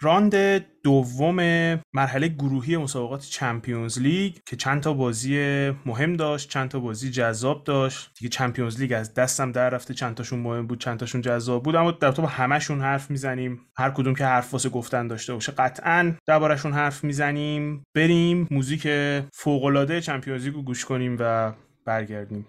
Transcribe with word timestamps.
راند 0.00 0.64
دوم 0.82 1.36
مرحله 1.94 2.28
گروهی 2.28 2.76
مسابقات 2.76 3.20
Champions 3.20 3.98
League 3.98 4.34
که 4.46 4.56
چند 4.56 4.82
تا 4.82 4.92
بازی 4.92 5.36
مهم 5.86 6.16
داشت 6.16 6.50
چند 6.50 6.68
تا 6.68 6.80
بازی 6.80 7.10
جذاب 7.10 7.64
داشت. 7.64 8.10
دیگه 8.18 8.28
Champions 8.28 8.80
League 8.80 8.92
از 8.92 9.14
دستم 9.14 9.52
در 9.52 9.70
رفته 9.70 9.94
چند 9.94 10.14
تاشون 10.14 10.38
مهم 10.38 10.66
بود 10.66 10.80
چند 10.80 10.98
تاشون 10.98 11.20
جذاب 11.20 11.62
بود. 11.62 11.76
اما 11.76 11.90
در 11.90 12.12
تو 12.12 12.22
با 12.22 12.28
همشون 12.28 12.80
حرف 12.80 13.10
می‌زنیم. 13.10 13.60
هر 13.76 13.90
کدوم 13.90 14.14
که 14.14 14.24
حرف 14.24 14.52
واسه 14.52 14.68
گفتن 14.68 15.06
داشته 15.06 15.34
باشه 15.34 15.52
قطعا 15.52 16.14
دربارشون 16.26 16.72
حرف 16.72 17.04
می‌زنیم. 17.04 17.84
بریم 17.94 18.48
موزیک 18.50 18.88
فوق 19.32 19.64
العاده 19.64 20.00
Champions 20.00 20.44
League 20.44 20.54
رو 20.54 20.62
گوش 20.62 20.84
کنیم 20.84 21.16
و 21.20 21.52
برگردیم. 21.84 22.46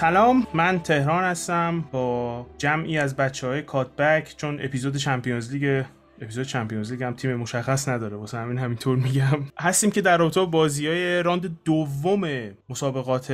سلام 0.00 0.46
من 0.54 0.78
تهران 0.78 1.24
هستم 1.24 1.84
با 1.92 2.46
جمعی 2.58 2.98
از 2.98 3.16
بچه 3.16 3.46
های 3.46 3.62
کاتبک 3.62 4.34
چون 4.36 4.60
اپیزود 4.60 4.96
Champions 4.96 5.52
League 5.52 5.84
اپیزود 6.20 6.44
Champions 6.44 6.92
League 6.92 7.02
هم 7.02 7.14
تیم 7.14 7.34
مشخص 7.34 7.88
نداره 7.88 8.16
واسه 8.16 8.38
همین 8.38 8.58
همینطور 8.58 8.96
میگم. 8.96 9.38
هستیم 9.60 9.90
که 9.90 10.00
در 10.00 10.16
رابطه 10.18 10.44
بازی 10.44 10.86
های 10.86 11.22
راند 11.22 11.58
دوم 11.64 12.50
مسابقات 12.68 13.32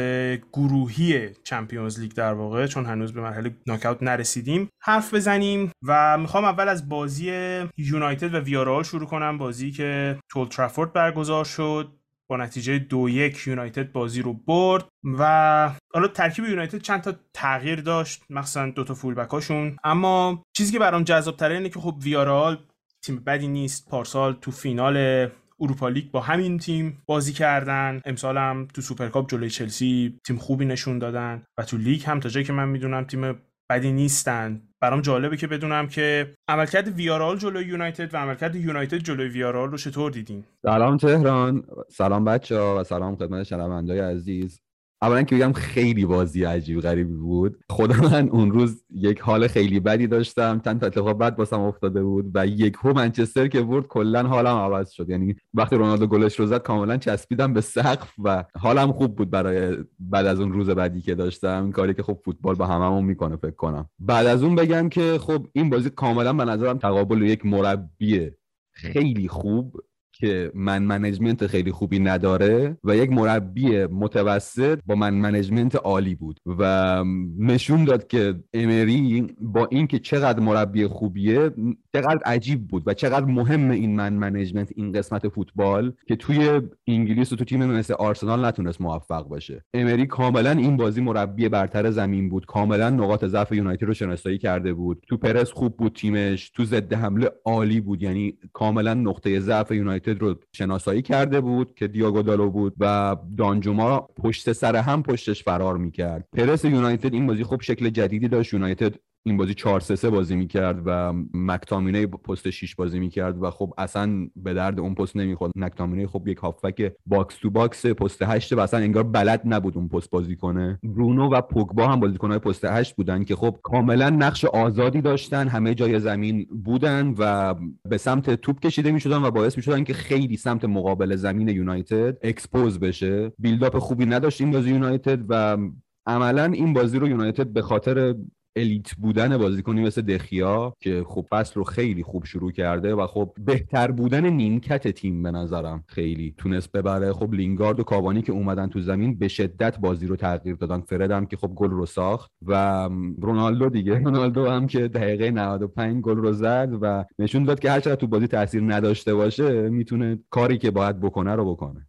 گروهی 0.53 1.31
Champions 1.43 2.01
League 2.01 2.13
در 2.13 2.33
واقع 2.33 2.67
چون 2.67 2.87
هنوز 2.87 3.13
به 3.13 3.21
مرحله 3.21 3.57
ناکاوت 3.67 4.03
نرسیدیم 4.03 4.69
حرف 4.83 5.15
بزنیم 5.15 5.73
و 5.87 6.19
می‌خوام 6.19 6.45
اول 6.45 6.69
از 6.69 6.89
بازی 6.89 7.31
یونایتد 7.77 8.35
و 8.35 8.39
ویارئال 8.39 8.83
شروع 8.83 9.07
کنم. 9.07 9.39
بازی 9.39 9.71
که 9.71 10.19
تو 10.31 10.49
اولدترافورد 10.49 10.93
برگزار 10.93 11.45
شد. 11.45 12.04
با 12.31 12.37
نتیجه 12.37 12.79
دو 12.79 13.09
یک 13.09 13.47
یونایتد 13.47 13.93
بازی 13.93 14.23
رو 14.23 14.33
برد 14.33 14.85
و 15.19 15.71
حالا 15.95 16.09
ترکیب 16.09 16.45
یونایتد 16.45 16.79
چند 16.79 17.01
تا 17.01 17.15
تغییر 17.35 17.81
داشت 17.81 18.23
مثلا 18.31 18.71
دو 18.71 18.85
تا 18.85 18.95
fullback 18.95 19.15
هاشون 19.15 19.77
اما 19.85 20.43
چیزی 20.57 20.73
که 20.73 20.79
برام 20.79 21.03
جذاب 21.03 21.37
تره 21.37 21.55
اینه 21.55 21.69
که 21.69 21.81
خب 21.81 21.95
ویارئال 22.03 22.59
تیم 23.05 23.17
بدی 23.17 23.49
نیست. 23.49 23.89
پارسال 23.89 24.33
تو 24.41 24.51
فینال 24.51 25.29
Europa 25.61 25.89
League 25.89 26.11
با 26.11 26.21
همین 26.21 26.59
تیم 26.59 27.03
بازی 27.07 27.33
کردن. 27.33 28.01
امسال 28.05 28.39
هم 28.39 28.69
تو 28.75 28.83
Super 28.83 29.13
Cup 29.13 29.31
جلوی 29.31 29.51
چلسی 29.51 30.19
تیم 30.27 30.37
خوبی 30.37 30.65
نشون 30.65 30.99
دادن 30.99 31.43
و 31.59 31.63
تو 31.63 31.77
لیگ 31.77 32.03
هم 32.07 32.21
تا 32.21 32.29
جایی 32.29 32.47
که 32.47 32.53
من 32.53 32.69
می‌دونم 32.69 33.05
تیم 33.05 33.35
بدی 33.71 33.93
نیستن. 33.93 34.63
برام 34.85 35.01
جالبه 35.01 35.37
که 35.37 35.47
بدونم 35.47 35.89
که 35.89 36.35
عملکرد 36.49 36.89
ویارئال 36.89 37.39
جلوی 37.39 37.65
یونایتد 37.65 38.15
و 38.15 38.17
عملکرد 38.17 38.57
یونایتد 38.57 38.97
جلوی 38.97 39.29
ویارئال 39.29 39.71
رو 39.71 39.77
چطور 39.79 40.11
دیدین؟ 40.11 40.45
سلام 40.63 40.97
تهران 40.97 41.63
سلام 41.89 42.25
بچه 42.25 42.59
ها 42.59 42.81
و 42.81 42.85
سلام 42.85 43.17
خدمت 43.17 43.43
شنوندای 43.43 44.01
عزیز. 44.01 44.61
اولا 45.03 45.23
که 45.23 45.37
بگم 45.37 45.53
خیلی 45.53 46.07
بازی 46.07 46.45
عجیب 46.45 46.81
غریبی 46.81 47.15
بود. 47.15 47.57
خدا 47.71 48.09
من 48.09 48.29
اون 48.29 48.53
روز 48.53 48.85
یک 48.91 49.21
حال 49.21 49.47
خیلی 49.47 49.81
بدی 49.81 50.07
داشتم. 50.07 50.61
چند 50.65 50.81
تا 50.81 50.87
اتفاق 50.87 51.19
بد 51.19 51.39
واسم 51.39 51.61
افتاده 51.61 52.03
بود 52.03 52.31
و 52.35 52.47
یک 52.47 52.75
هو 52.83 52.93
منچستر 52.93 53.49
که 53.49 53.63
برد 53.63 53.87
کلا 53.87 54.23
حالم 54.23 54.57
عوض 54.57 54.91
شد. 54.91 55.11
یعنی 55.11 55.37
وقتی 55.55 55.77
رونالدو 55.77 56.07
گلش 56.07 56.41
رو 56.41 56.47
زد 56.47 56.63
کاملا 56.63 56.97
چسبیدم 56.97 57.53
به 57.53 57.61
سقف 57.61 58.13
و 58.25 58.45
حالم 58.59 58.93
خوب 58.93 59.17
بود 59.17 59.31
برای 59.31 59.77
بعد 59.99 60.27
از 60.27 60.41
اون 60.41 60.53
روز 60.53 60.71
بعدی 60.71 61.01
که 61.01 61.15
داشتم. 61.15 61.71
کاری 61.71 61.95
که 61.95 62.03
خب 62.03 62.19
فوتبال 62.25 62.55
با 62.55 62.67
هممون 62.67 63.05
می‌کنه 63.05 63.37
فکر 63.37 63.51
کنم. 63.57 63.89
بعد 63.99 64.27
از 64.27 64.43
اون 64.43 64.55
بگم 64.55 64.89
که 64.89 65.19
خب 65.21 65.47
این 65.53 65.71
بازی 65.71 65.91
کاملا 65.91 66.33
به 66.33 66.45
نظرم 66.45 66.79
تقابل 66.79 67.23
یک 67.23 67.47
مربی 67.47 68.31
خیلی 68.73 69.29
خوب. 69.29 69.77
که 70.19 70.51
من 70.55 70.83
منجمنت 70.83 71.47
خیلی 71.47 71.73
خوبی 71.73 71.99
نداره 71.99 72.77
و 72.85 72.97
یک 72.97 73.11
مربی 73.11 73.87
متوسط 73.87 74.79
با 74.87 74.95
من 74.95 75.15
منجمنت 75.15 75.77
عالی 75.77 76.15
بود 76.15 76.41
و 76.47 77.05
نشون 77.39 77.85
داد 77.85 78.07
که 78.07 78.35
امری 78.55 79.27
با 79.41 79.67
اینکه 79.71 79.99
چقدر 79.99 80.41
مربی 80.41 80.87
خوبیه 80.87 81.51
چقدر 81.93 82.21
عجیب 82.25 82.69
بود 82.69 82.83
و 82.87 82.95
چقدر 82.95 83.25
مهم 83.25 83.71
این 83.71 83.97
من 83.97 84.13
منجمنت 84.13 84.73
این 84.77 84.93
قسمت 84.93 85.29
فوتبال 85.29 85.93
که 86.09 86.17
توی 86.17 86.61
انگلیس 86.87 87.33
و 87.33 87.37
تو 87.37 87.45
تیم 87.45 87.67
مثل 87.67 87.95
آرسنال 87.95 88.45
نتونست 88.45 88.81
موفق 88.81 89.29
باشه. 89.29 89.65
امری 89.75 90.07
کاملا 90.07 90.51
این 90.51 90.77
بازی 90.77 91.01
مربی 91.01 91.49
برتر 91.49 91.91
زمین 91.91 92.29
بود. 92.29 92.47
کاملا 92.47 92.91
نقاط 92.91 93.25
ضعف 93.25 93.53
یونایتد 93.53 93.85
رو 93.85 93.95
شناسایی 93.95 94.39
کرده 94.39 94.75
بود. 94.75 95.05
تو 95.09 95.17
پرس 95.17 95.53
خوب 95.53 95.77
بود 95.77 95.93
تیمش 95.95 96.51
تو 96.51 96.65
ضد 96.65 96.93
حمله 96.93 97.31
عالی 97.45 97.81
بود. 97.81 98.03
یعنی 98.03 98.39
کاملا 98.53 98.95
نقطه 98.95 99.41
ضعف 99.41 99.71
یونایتد 99.71 100.04
یونایتد 100.09 100.23
رو 100.23 100.35
شناسایی 100.53 101.03
کرده 101.03 101.41
بود 101.41 101.75
که 101.75 101.89
دیاگو 101.89 102.23
دالو 102.23 102.51
بود 102.51 102.75
و 102.81 103.17
دانجوما 103.39 104.01
پشت 104.01 104.53
سر 104.53 104.77
هم 104.77 105.03
پشتش 105.03 105.43
فرار 105.43 105.77
می‌کرد. 105.77 106.29
پرس 106.33 106.65
یونایتد 106.65 107.15
این 107.15 107.27
بازی 107.27 107.45
خب 107.45 107.61
شکل 107.63 107.91
جدیدی 107.91 108.29
داشت. 108.29 108.53
یونایتد 108.53 108.95
این 109.27 109.37
بازی 109.37 109.55
4 109.55 109.81
3 109.81 109.97
3 109.97 110.11
بازی 110.11 110.37
می‌کرد 110.37 110.83
و 110.87 111.13
مک‌تامینی 111.35 112.07
پست 112.07 112.51
6 112.51 112.75
بازی 112.75 112.99
می‌کرد 112.99 113.43
و 113.43 113.51
خب 113.51 113.75
اصلا 113.79 114.29
به 114.37 114.55
درد 114.55 114.81
اون 114.81 114.95
پست 114.95 115.17
نمی‌خورد. 115.17 115.53
مک‌تامینی 115.57 116.07
خب 116.07 116.29
یک 116.29 116.39
هافبک 116.39 116.93
box 117.07 117.37
to 117.37 117.51
box 117.51 117.87
پست 117.87 118.23
8 118.23 118.53
و 118.53 118.61
اصلا 118.61 118.81
انگار 118.81 119.03
بلد 119.03 119.43
نبود 119.45 119.77
اون 119.77 119.89
پست 119.89 120.11
بازی 120.11 120.37
کنه. 120.37 120.79
برونو 120.83 121.29
و 121.29 121.41
پوگبا 121.41 121.87
هم 121.87 122.01
بازیکنهای 122.01 122.39
پست 122.39 122.65
8 122.65 122.97
بودن 122.97 123.25
که 123.25 123.37
خب 123.37 123.57
کاملا 123.63 124.11
نقش 124.11 124.45
آزادی 124.45 125.01
داشتن 125.01 125.49
همه 125.49 125.75
جای 125.75 126.01
زمین 126.01 126.47
بودن 126.65 127.15
و 127.19 127.55
به 127.89 127.97
سمت 127.97 128.31
توپ 128.31 128.61
کشیده 128.61 128.93
می‌شدن 128.93 129.23
و 129.23 129.31
باعث 129.31 129.57
می‌شدن 129.57 129.85
که 129.85 129.93
خیلی 129.93 130.37
سمت 130.37 130.65
مقابل 130.65 131.17
زمین 131.17 131.49
یونایتد 131.49 132.19
expose 132.23 132.81
بشه. 132.81 133.33
build-up 133.39 133.79
خوبی 133.79 134.07
نداشت 134.07 134.41
این 134.41 134.51
بازی 134.51 134.71
یونایتد 134.71 135.19
و 135.29 135.59
عملا 136.07 136.45
این 136.45 136.73
بازی 136.73 136.99
رو 136.99 137.09
یونایتد 137.09 137.47
به 137.47 137.63
خاطر 137.63 138.15
الیت 138.57 138.95
بودن 138.95 139.39
بازیکنی 139.39 139.83
مثل 139.83 140.03
دخیا 140.03 140.75
که 140.81 141.05
خب 141.07 141.27
فصل 141.31 141.55
رو 141.55 141.65
خیلی 141.65 142.03
خوب 142.03 142.25
شروع 142.25 142.53
کرده 142.53 142.95
و 142.95 143.07
خب 143.07 143.33
بهتر 143.45 143.91
بودن 143.91 144.27
نیمکت 144.27 144.89
تیم 144.89 145.23
به 145.23 145.31
نظرم 145.31 145.85
خیلی 145.87 146.35
تونست 146.39 146.73
ببره. 146.73 147.13
خب 147.13 147.35
لینگارد 147.35 147.81
و 147.81 147.83
کاوانی 147.83 148.23
که 148.23 148.33
اومدن 148.33 148.67
تو 148.67 148.81
زمین 148.81 149.19
به 149.19 149.29
شدت 149.29 149.79
بازی 149.79 150.07
رو 150.07 150.17
تغییر 150.17 150.55
دادن. 150.55 150.81
فرد 150.81 151.11
هم 151.11 151.27
که 151.27 151.37
خب 151.37 151.49
گل 151.49 151.71
رو 151.71 151.87
ساخت 151.87 152.31
و 152.47 152.89
رونالدو 153.21 153.69
دیگه. 153.69 153.99
رونالدو 154.05 154.51
هم 154.51 154.67
که 154.67 154.89
دقیقه 154.89 155.31
95 155.31 156.03
گل 156.03 156.17
رو 156.17 156.33
زد 156.33 156.79
و 156.81 157.05
نشون 157.19 157.45
داد 157.45 157.61
که 157.61 157.71
هر 157.71 157.81
تو 157.81 158.07
بازی 158.07 158.27
تاثیر 158.27 158.63
نداشته 158.63 159.15
باشه 159.15 159.69
می‌تونه 159.69 160.19
کاری 160.31 160.59
که 160.59 160.71
باید 160.71 161.01
بکنه 161.01 161.35
رو 161.35 161.51
بکنه. 161.51 161.87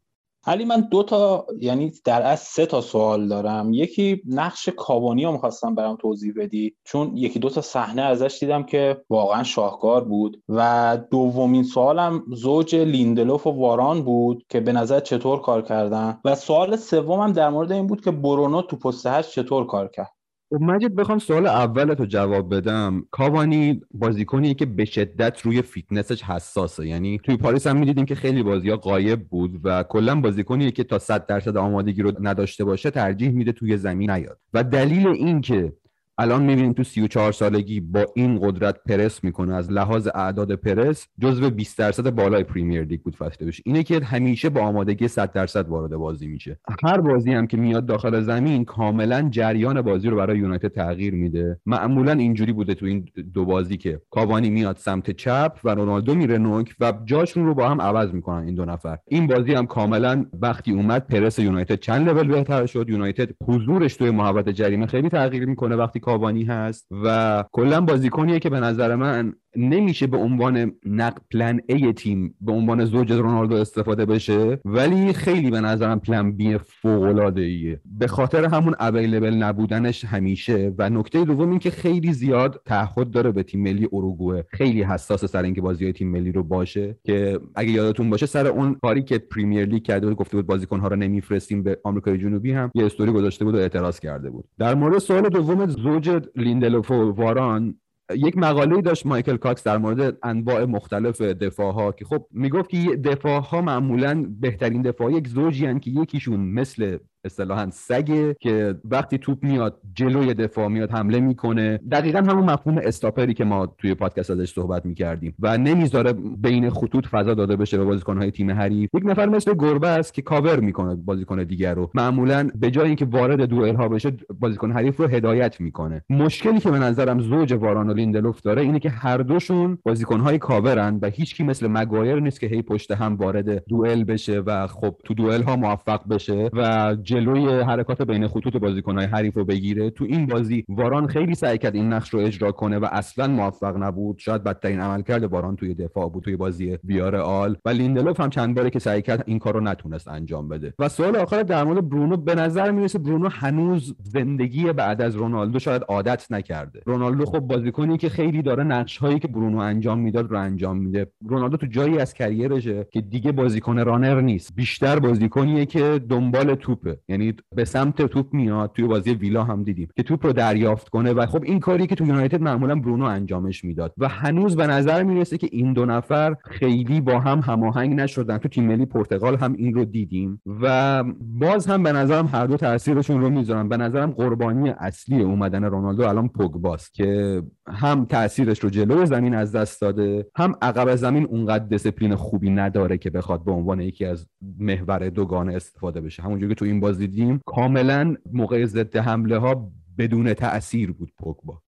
علی 0.47 0.65
من 0.65 0.81
دو 0.81 1.03
تا 1.03 1.47
یعنی 1.59 1.91
در 2.05 2.21
از 2.21 2.39
سه 2.39 2.65
تا 2.65 2.81
سوال 2.81 3.27
دارم. 3.27 3.73
یکی 3.73 4.21
نقش 4.27 4.69
کاوانی 4.69 5.25
رو 5.25 5.31
می‌خواستم 5.31 5.75
برام 5.75 5.95
توضیح 5.95 6.33
بدی 6.37 6.75
چون 6.83 7.17
یکی 7.17 7.39
دو 7.39 7.49
تا 7.49 7.61
صحنه 7.61 8.01
ازش 8.01 8.37
دیدم 8.39 8.63
که 8.63 8.97
واقعا 9.09 9.43
شاهکار 9.43 10.03
بود. 10.03 10.43
و 10.49 10.97
دومین 11.11 11.63
سوالم 11.63 12.23
زوج 12.33 12.75
لیندلوف 12.75 13.47
و 13.47 13.51
واران 13.51 14.03
بود 14.03 14.45
که 14.49 14.59
به 14.59 14.71
نظر 14.71 14.99
چطور 14.99 15.41
کار 15.41 15.61
کردن؟ 15.61 16.19
و 16.25 16.35
سوال 16.35 16.75
سومم 16.75 17.31
در 17.31 17.49
مورد 17.49 17.71
این 17.71 17.87
بود 17.87 18.03
که 18.03 18.11
برونو 18.11 18.61
تو 18.61 18.75
پست 18.75 19.21
چطور 19.21 19.67
کار 19.67 19.87
کرد. 19.87 20.14
مجید 20.61 20.95
بخوام 20.95 21.19
سوال 21.19 21.47
اول 21.47 21.93
تو 21.93 22.05
جواب 22.05 22.55
بدم. 22.55 23.05
کاوانی 23.11 23.81
بازیکنیه 23.93 24.53
که 24.53 24.65
به 24.65 24.85
شدت 24.85 25.41
روی 25.41 25.61
فیتنسش 25.61 26.23
حساسه. 26.23 26.87
یعنی 26.87 27.19
توی 27.23 27.37
پاریس 27.37 27.67
هم 27.67 27.77
می‌دیدیم 27.77 28.05
که 28.05 28.15
خیلی 28.15 28.43
بازی 28.43 28.69
ها 28.69 28.77
غایب 28.77 29.27
بود 29.27 29.59
و 29.63 29.83
کلا 29.83 30.21
بازیکنیه 30.21 30.71
که 30.71 30.83
تا 30.83 30.99
100 30.99 31.25
درصد 31.25 31.57
آمادگی 31.57 32.01
رو 32.01 32.11
نداشته 32.19 32.63
باشه 32.63 32.91
ترجیح 32.91 33.29
میده 33.29 33.51
توی 33.51 33.77
زمین 33.77 34.11
نیاد. 34.11 34.39
و 34.53 34.63
دلیل 34.63 35.07
این 35.07 35.41
که 35.41 35.73
الان 36.17 36.43
می‌بینیم 36.43 36.73
تو 36.73 36.83
34 36.83 37.31
سالگی 37.31 37.79
با 37.79 38.05
این 38.15 38.39
قدرت 38.39 38.83
پرس 38.83 39.23
می‌کنه. 39.23 39.55
از 39.55 39.71
لحاظ 39.71 40.07
اعداد 40.15 40.55
پرس 40.55 41.07
جزو 41.21 41.49
20 41.49 41.77
درصد 41.77 42.09
بالای 42.09 42.43
پریمیر 42.43 42.83
لیگ 42.83 43.01
بود 43.01 43.15
فصل 43.15 43.51
اینه 43.65 43.83
که 43.83 43.99
همیشه 43.99 44.49
با 44.49 44.61
آمادگی 44.61 45.07
100 45.07 45.31
درصد 45.31 45.69
وارد 45.69 45.95
بازی 45.95 46.27
میشه. 46.27 46.59
هر 46.83 47.01
بازی 47.01 47.31
هم 47.31 47.47
که 47.47 47.57
میاد 47.57 47.85
داخل 47.85 48.21
زمین 48.21 48.65
کاملا 48.65 49.27
جریان 49.31 49.81
بازی 49.81 50.09
رو 50.09 50.17
برای 50.17 50.37
یونایتد 50.37 50.67
تغییر 50.67 51.13
میده. 51.13 51.59
معمولا 51.65 52.11
اینجوری 52.11 52.53
بوده 52.53 52.73
تو 52.73 52.85
این 52.85 53.05
دو 53.33 53.45
بازی 53.45 53.77
که 53.77 54.01
کاوانی 54.11 54.49
میاد 54.49 54.77
سمت 54.77 55.11
چپ 55.11 55.59
و 55.63 55.69
رونالدو 55.69 56.15
میره 56.15 56.37
نوک 56.37 56.75
و 56.79 56.93
جاشون 57.05 57.45
رو 57.45 57.53
با 57.53 57.69
هم 57.69 57.81
عوض 57.81 58.13
می‌کنن 58.13 58.45
این 58.45 58.55
دو 58.55 58.65
نفر. 58.65 58.97
این 59.07 59.27
بازی 59.27 59.53
هم 59.53 59.65
کاملا 59.65 60.25
وقتی 60.41 60.71
اومد 60.71 61.07
پرس 61.07 61.39
یونایتد 61.39 61.79
چند 61.79 62.09
لول 62.09 62.27
بهتر 62.27 62.65
شد. 62.65 62.89
یونایتد 62.89 63.29
حضورش 63.47 63.95
توی 63.95 64.11
محوطه 64.11 64.53
جریمه 64.53 64.85
خیلی 64.85 65.09
تغییر 65.09 65.45
می‌کنه. 65.45 65.75
وقتی 65.75 65.99
کاوانی 66.05 66.43
هست 66.43 66.87
و 67.03 67.43
کلا 67.51 67.81
بازیکنیه 67.81 68.39
که 68.39 68.49
به 68.49 68.59
نظر 68.59 68.95
من 68.95 69.33
نمیشه 69.57 70.07
به 70.07 70.17
عنوان 70.17 70.71
نقل 70.85 71.19
پلن 71.31 71.59
ای 71.67 71.93
تیم 71.93 72.35
به 72.41 72.51
عنوان 72.51 72.85
زوج 72.85 73.11
رونالدو 73.11 73.55
استفاده 73.55 74.05
بشه؟ 74.05 74.59
ولی 74.65 75.13
خیلی 75.13 75.51
به 75.51 75.59
نظرم 75.59 75.99
پلن 75.99 76.31
بی 76.31 76.57
فوق 76.57 77.03
العاده 77.03 77.41
ایه 77.41 77.81
به 77.85 78.07
خاطر 78.07 78.45
همون 78.45 78.75
available 78.79 79.33
نبودنش 79.33 80.05
همیشه. 80.05 80.73
و 80.77 80.89
نکته 80.89 81.25
دوم 81.25 81.49
این 81.49 81.59
که 81.59 81.71
خیلی 81.71 82.13
زیاد 82.13 82.61
تعهد 82.65 83.11
داره 83.11 83.31
به 83.31 83.43
تیم 83.43 83.61
ملی 83.63 83.87
اروگوئه. 83.93 84.45
خیلی 84.49 84.83
حساس 84.83 85.25
سر 85.25 85.43
اینکه 85.43 85.61
بازی 85.61 85.91
تیم 85.91 86.11
ملی 86.11 86.31
رو 86.31 86.43
باشه. 86.43 86.97
که 87.03 87.39
اگه 87.55 87.71
یادتون 87.71 88.09
باشه 88.09 88.25
سر 88.25 88.47
اون 88.47 88.75
کاری 88.81 89.03
که 89.03 89.17
Premier 89.17 89.65
League 89.65 89.83
کرده 89.83 90.07
بود 90.07 90.15
گفته 90.15 90.37
بود 90.37 90.47
بازیکن 90.47 90.79
ها 90.79 90.87
رو 90.87 90.95
نمیفرستیم 90.95 91.63
به 91.63 91.79
آمریکای 91.83 92.17
جنوبی 92.17 92.51
هم 92.51 92.71
یه 92.75 92.85
استوری 92.85 93.11
گذاشته 93.11 93.45
بود 93.45 93.55
و 93.55 93.57
اعتراض 93.57 93.99
کرده 93.99 94.29
بود. 94.29 94.45
در 94.57 94.75
مورد 94.75 94.97
سوال 94.97 95.29
دوم 95.29 95.65
زوج 95.65 96.21
لیندلوف 96.35 96.91
و 96.91 97.11
واران 97.11 97.75
یک 98.13 98.37
مقاله 98.37 98.81
داشت 98.81 99.05
مایکل 99.05 99.37
کاکس 99.37 99.63
در 99.63 99.77
مورد 99.77 100.17
انواع 100.23 100.65
مختلف 100.65 101.21
دفاع 101.21 101.73
ها 101.73 101.91
که 101.91 102.05
خب 102.05 102.27
می‌گفت 102.31 102.69
که 102.69 102.77
دفاع 102.77 103.41
ها 103.41 103.61
معمولا 103.61 104.25
بهترین 104.39 104.81
دفاع 104.81 105.11
یک 105.11 105.27
زوجی 105.27 105.79
که 105.79 105.91
یکیشون 105.91 106.39
مثل 106.39 106.97
اصطلاحا 107.25 107.69
سگه 107.71 108.35
که 108.39 108.75
وقتی 108.85 109.17
توپ 109.17 109.43
میاد 109.43 109.79
جلوی 109.93 110.33
دفاع 110.33 110.67
میاد 110.67 110.91
حمله 110.91 111.19
می‌کنه. 111.19 111.79
دقیقا 111.91 112.19
همون 112.19 112.51
مفهوم 112.51 112.77
stopper 112.77 113.26
ی 113.26 113.33
که 113.33 113.43
ما 113.43 113.65
توی 113.77 113.93
پادکست 113.93 114.31
ازش 114.31 114.53
صحبت 114.53 114.85
می‌کردیم 114.85 115.35
و 115.39 115.57
نمی‌ذاره 115.57 116.13
بین 116.37 116.69
خطوط 116.69 117.07
فضا 117.07 117.33
داده 117.33 117.55
بشه 117.55 117.77
به 117.77 117.83
بازیکنهای 117.83 118.31
تیم 118.31 118.51
حریف. 118.51 118.89
یک 118.93 119.03
نفر 119.05 119.29
مثل 119.29 119.53
گربه 119.53 119.87
است 119.87 120.13
که 120.13 120.21
کاور 120.21 120.59
می‌کنه 120.59 120.95
بازیکن 120.95 121.43
دیگر 121.43 121.73
رو. 121.73 121.91
معمولا 121.93 122.49
به 122.55 122.71
جای 122.71 122.87
اینکه 122.87 123.05
وارد 123.05 123.41
دوئل 123.41 123.75
ها 123.75 123.87
بشه 123.87 124.11
بازیکن 124.39 124.71
حریف 124.71 124.97
رو 124.97 125.07
هدایت 125.07 125.61
می‌کنه. 125.61 126.01
مشکلی 126.09 126.59
که 126.59 126.71
به 126.71 126.79
نظرم 126.79 127.19
زوج 127.19 127.53
واران 127.53 127.89
و 127.89 127.93
لیندلوف 127.93 128.41
داره 128.41 128.61
اینه 128.61 128.79
که 128.79 128.89
هر 128.89 129.17
دوشون 129.17 129.77
بازیکنهای 129.83 130.37
کاورن 130.37 130.99
و 131.01 131.09
هیچکی 131.09 131.43
مثل 131.43 131.67
مگایر 131.67 132.19
نیست 132.19 132.39
که 132.39 132.47
هی 132.47 132.61
پشت 132.61 132.91
هم 132.91 133.15
وارد 133.15 133.65
دوئل 133.67 134.03
بشه 134.03 134.39
و 134.39 134.67
خب 134.67 134.95
تو 135.03 135.13
دوئل 135.13 135.43
ها 135.43 135.55
موفق 135.55 136.07
بشه 136.07 136.49
و 136.53 136.95
جلوی 137.15 137.61
حرکات 137.61 138.01
بین 138.01 138.27
خطوط 138.27 138.55
بازیکنهای 138.57 139.05
حریف 139.05 139.33
رو 139.33 139.45
بگیره 139.45 139.89
تو 139.89 140.05
این 140.05 140.25
بازی 140.25 140.65
واران 140.69 141.07
خیلی 141.07 141.35
سعی 141.35 141.57
کرد 141.57 141.75
این 141.75 141.93
نقش 141.93 142.09
رو 142.09 142.19
اجرا 142.19 142.51
کنه 142.51 142.77
و 142.77 142.87
اصلا 142.91 143.27
موفق 143.27 143.83
نبود. 143.83 144.19
شاید 144.19 144.43
بدترین 144.43 144.79
عملکرد 144.79 145.23
واران 145.23 145.55
توی 145.55 145.73
دفاع 145.73 146.09
بود 146.09 146.23
توی 146.23 146.35
بازی 146.35 146.77
ویارئال. 146.83 147.55
و 147.65 147.69
لیندلوف 147.69 148.19
هم 148.19 148.29
چند 148.29 148.55
باره 148.55 148.69
که 148.69 148.79
سعی 148.79 149.01
کرد 149.01 149.23
این 149.25 149.39
کار 149.39 149.53
رو 149.53 149.59
نتونست 149.59 150.07
انجام 150.07 150.49
بده. 150.49 150.73
و 150.79 150.89
سوال 150.89 151.15
آخر 151.15 151.43
در 151.43 151.63
مورد 151.63 151.89
برونو 151.89 152.17
به 152.17 152.35
نظر 152.35 152.71
می‌رسه 152.71 152.99
برونو 152.99 153.29
هنوز 153.29 153.95
زندگی 154.03 154.73
بعد 154.73 155.01
از 155.01 155.15
رونالدو 155.15 155.59
شاید 155.59 155.83
عادت 155.87 156.31
نکرده. 156.31 156.81
رونالدو 156.85 157.25
خب 157.25 157.39
بازیکنی 157.39 157.97
که 157.97 158.09
خیلی 158.09 158.41
داره 158.41 158.63
نقش 158.63 158.97
هایی 158.97 159.19
که 159.19 159.27
برونو 159.27 159.57
انجام 159.57 159.99
می‌داد 159.99 160.31
رو 160.31 160.39
انجام 160.39 160.77
میده. 160.77 161.07
رونالدو 161.25 161.57
تو 161.57 161.65
جایی 161.65 161.99
از 161.99 162.13
کریرشه 162.13 162.87
که 162.91 163.01
دیگه 163.01 163.31
بازیکن 163.31 163.79
رانر 163.79 164.21
نیست. 164.21 164.55
بیشتر 164.55 164.99
بازیکنیه 164.99 165.65
که 165.65 166.01
دنبال 166.09 166.55
توپه. 166.55 166.97
یعنی 167.07 167.33
به 167.55 167.65
سمت 167.65 168.01
توپ 168.01 168.33
میاد 168.33 168.71
توی 168.71 168.85
بازی 168.85 169.13
ویلا 169.13 169.43
هم 169.43 169.63
دیدیم 169.63 169.87
که 169.95 170.03
توپ 170.03 170.25
رو 170.25 170.33
دریافت 170.33 170.89
کنه 170.89 171.13
و 171.13 171.25
خب 171.25 171.43
این 171.43 171.59
کاری 171.59 171.87
که 171.87 171.95
تو 171.95 172.05
یونایتد 172.05 172.41
معمولا 172.41 172.75
برونو 172.75 173.05
انجامش 173.05 173.63
می‌داد 173.63 173.93
و 173.97 174.07
هنوز 174.07 174.55
به 174.55 174.67
نظر 174.67 175.03
می‌رسه 175.03 175.37
که 175.37 175.49
این 175.51 175.73
دو 175.73 175.85
نفر 175.85 176.35
خیلی 176.45 177.01
با 177.01 177.19
هم 177.19 177.39
هماهنگ 177.39 177.93
نشدن. 177.93 178.37
تو 178.37 178.49
تیم 178.49 178.67
ملی 178.67 178.85
پرتغال 178.85 179.37
هم 179.37 179.53
این 179.53 179.73
رو 179.73 179.85
دیدیم 179.85 180.41
و 180.61 181.03
باز 181.21 181.67
هم 181.67 181.83
به 181.83 181.91
نظرم 181.91 182.29
هر 182.33 182.45
دو 182.45 182.57
تاثیرشون 182.57 183.21
رو 183.21 183.29
می‌ذارن. 183.29 183.69
به 183.69 183.77
نظرم 183.77 184.11
قربانی 184.11 184.69
اصلی 184.69 185.21
اومدن 185.21 185.63
رونالدو 185.63 186.07
الان 186.07 186.27
پوگباست 186.27 186.93
که 186.93 187.41
هم 187.67 188.05
تاثیرش 188.05 188.59
رو 188.59 188.69
جلو 188.69 189.05
زمین 189.05 189.35
از 189.35 189.51
دست 189.51 189.81
داده 189.81 190.27
هم 190.35 190.55
عقب 190.61 190.95
زمین 190.95 191.25
اونقدر 191.25 191.65
دسپلین 191.65 192.15
خوبی 192.15 192.49
نداره 192.49 192.97
که 192.97 193.09
بخواد 193.09 193.43
به 193.43 193.51
عنوان 193.51 193.81
یکی 193.81 194.05
از 194.05 194.27
محور 194.59 195.09
دوگانه 195.09 195.55
استفاده 195.55 196.01
بشه. 196.01 196.23
همونجوری 196.23 196.49
که 196.53 196.59
تو 196.59 196.65
این 196.65 196.79
بازی 196.79 196.94
دیدیم 196.97 197.41
کاملا 197.45 198.15
موقع 198.33 198.65
ضد 198.65 198.95
حمله 198.95 199.37
ها 199.37 199.71
بدون 199.97 200.33
تاثیر 200.33 200.91
بود 200.91 201.11
پوگبا. 201.17 201.61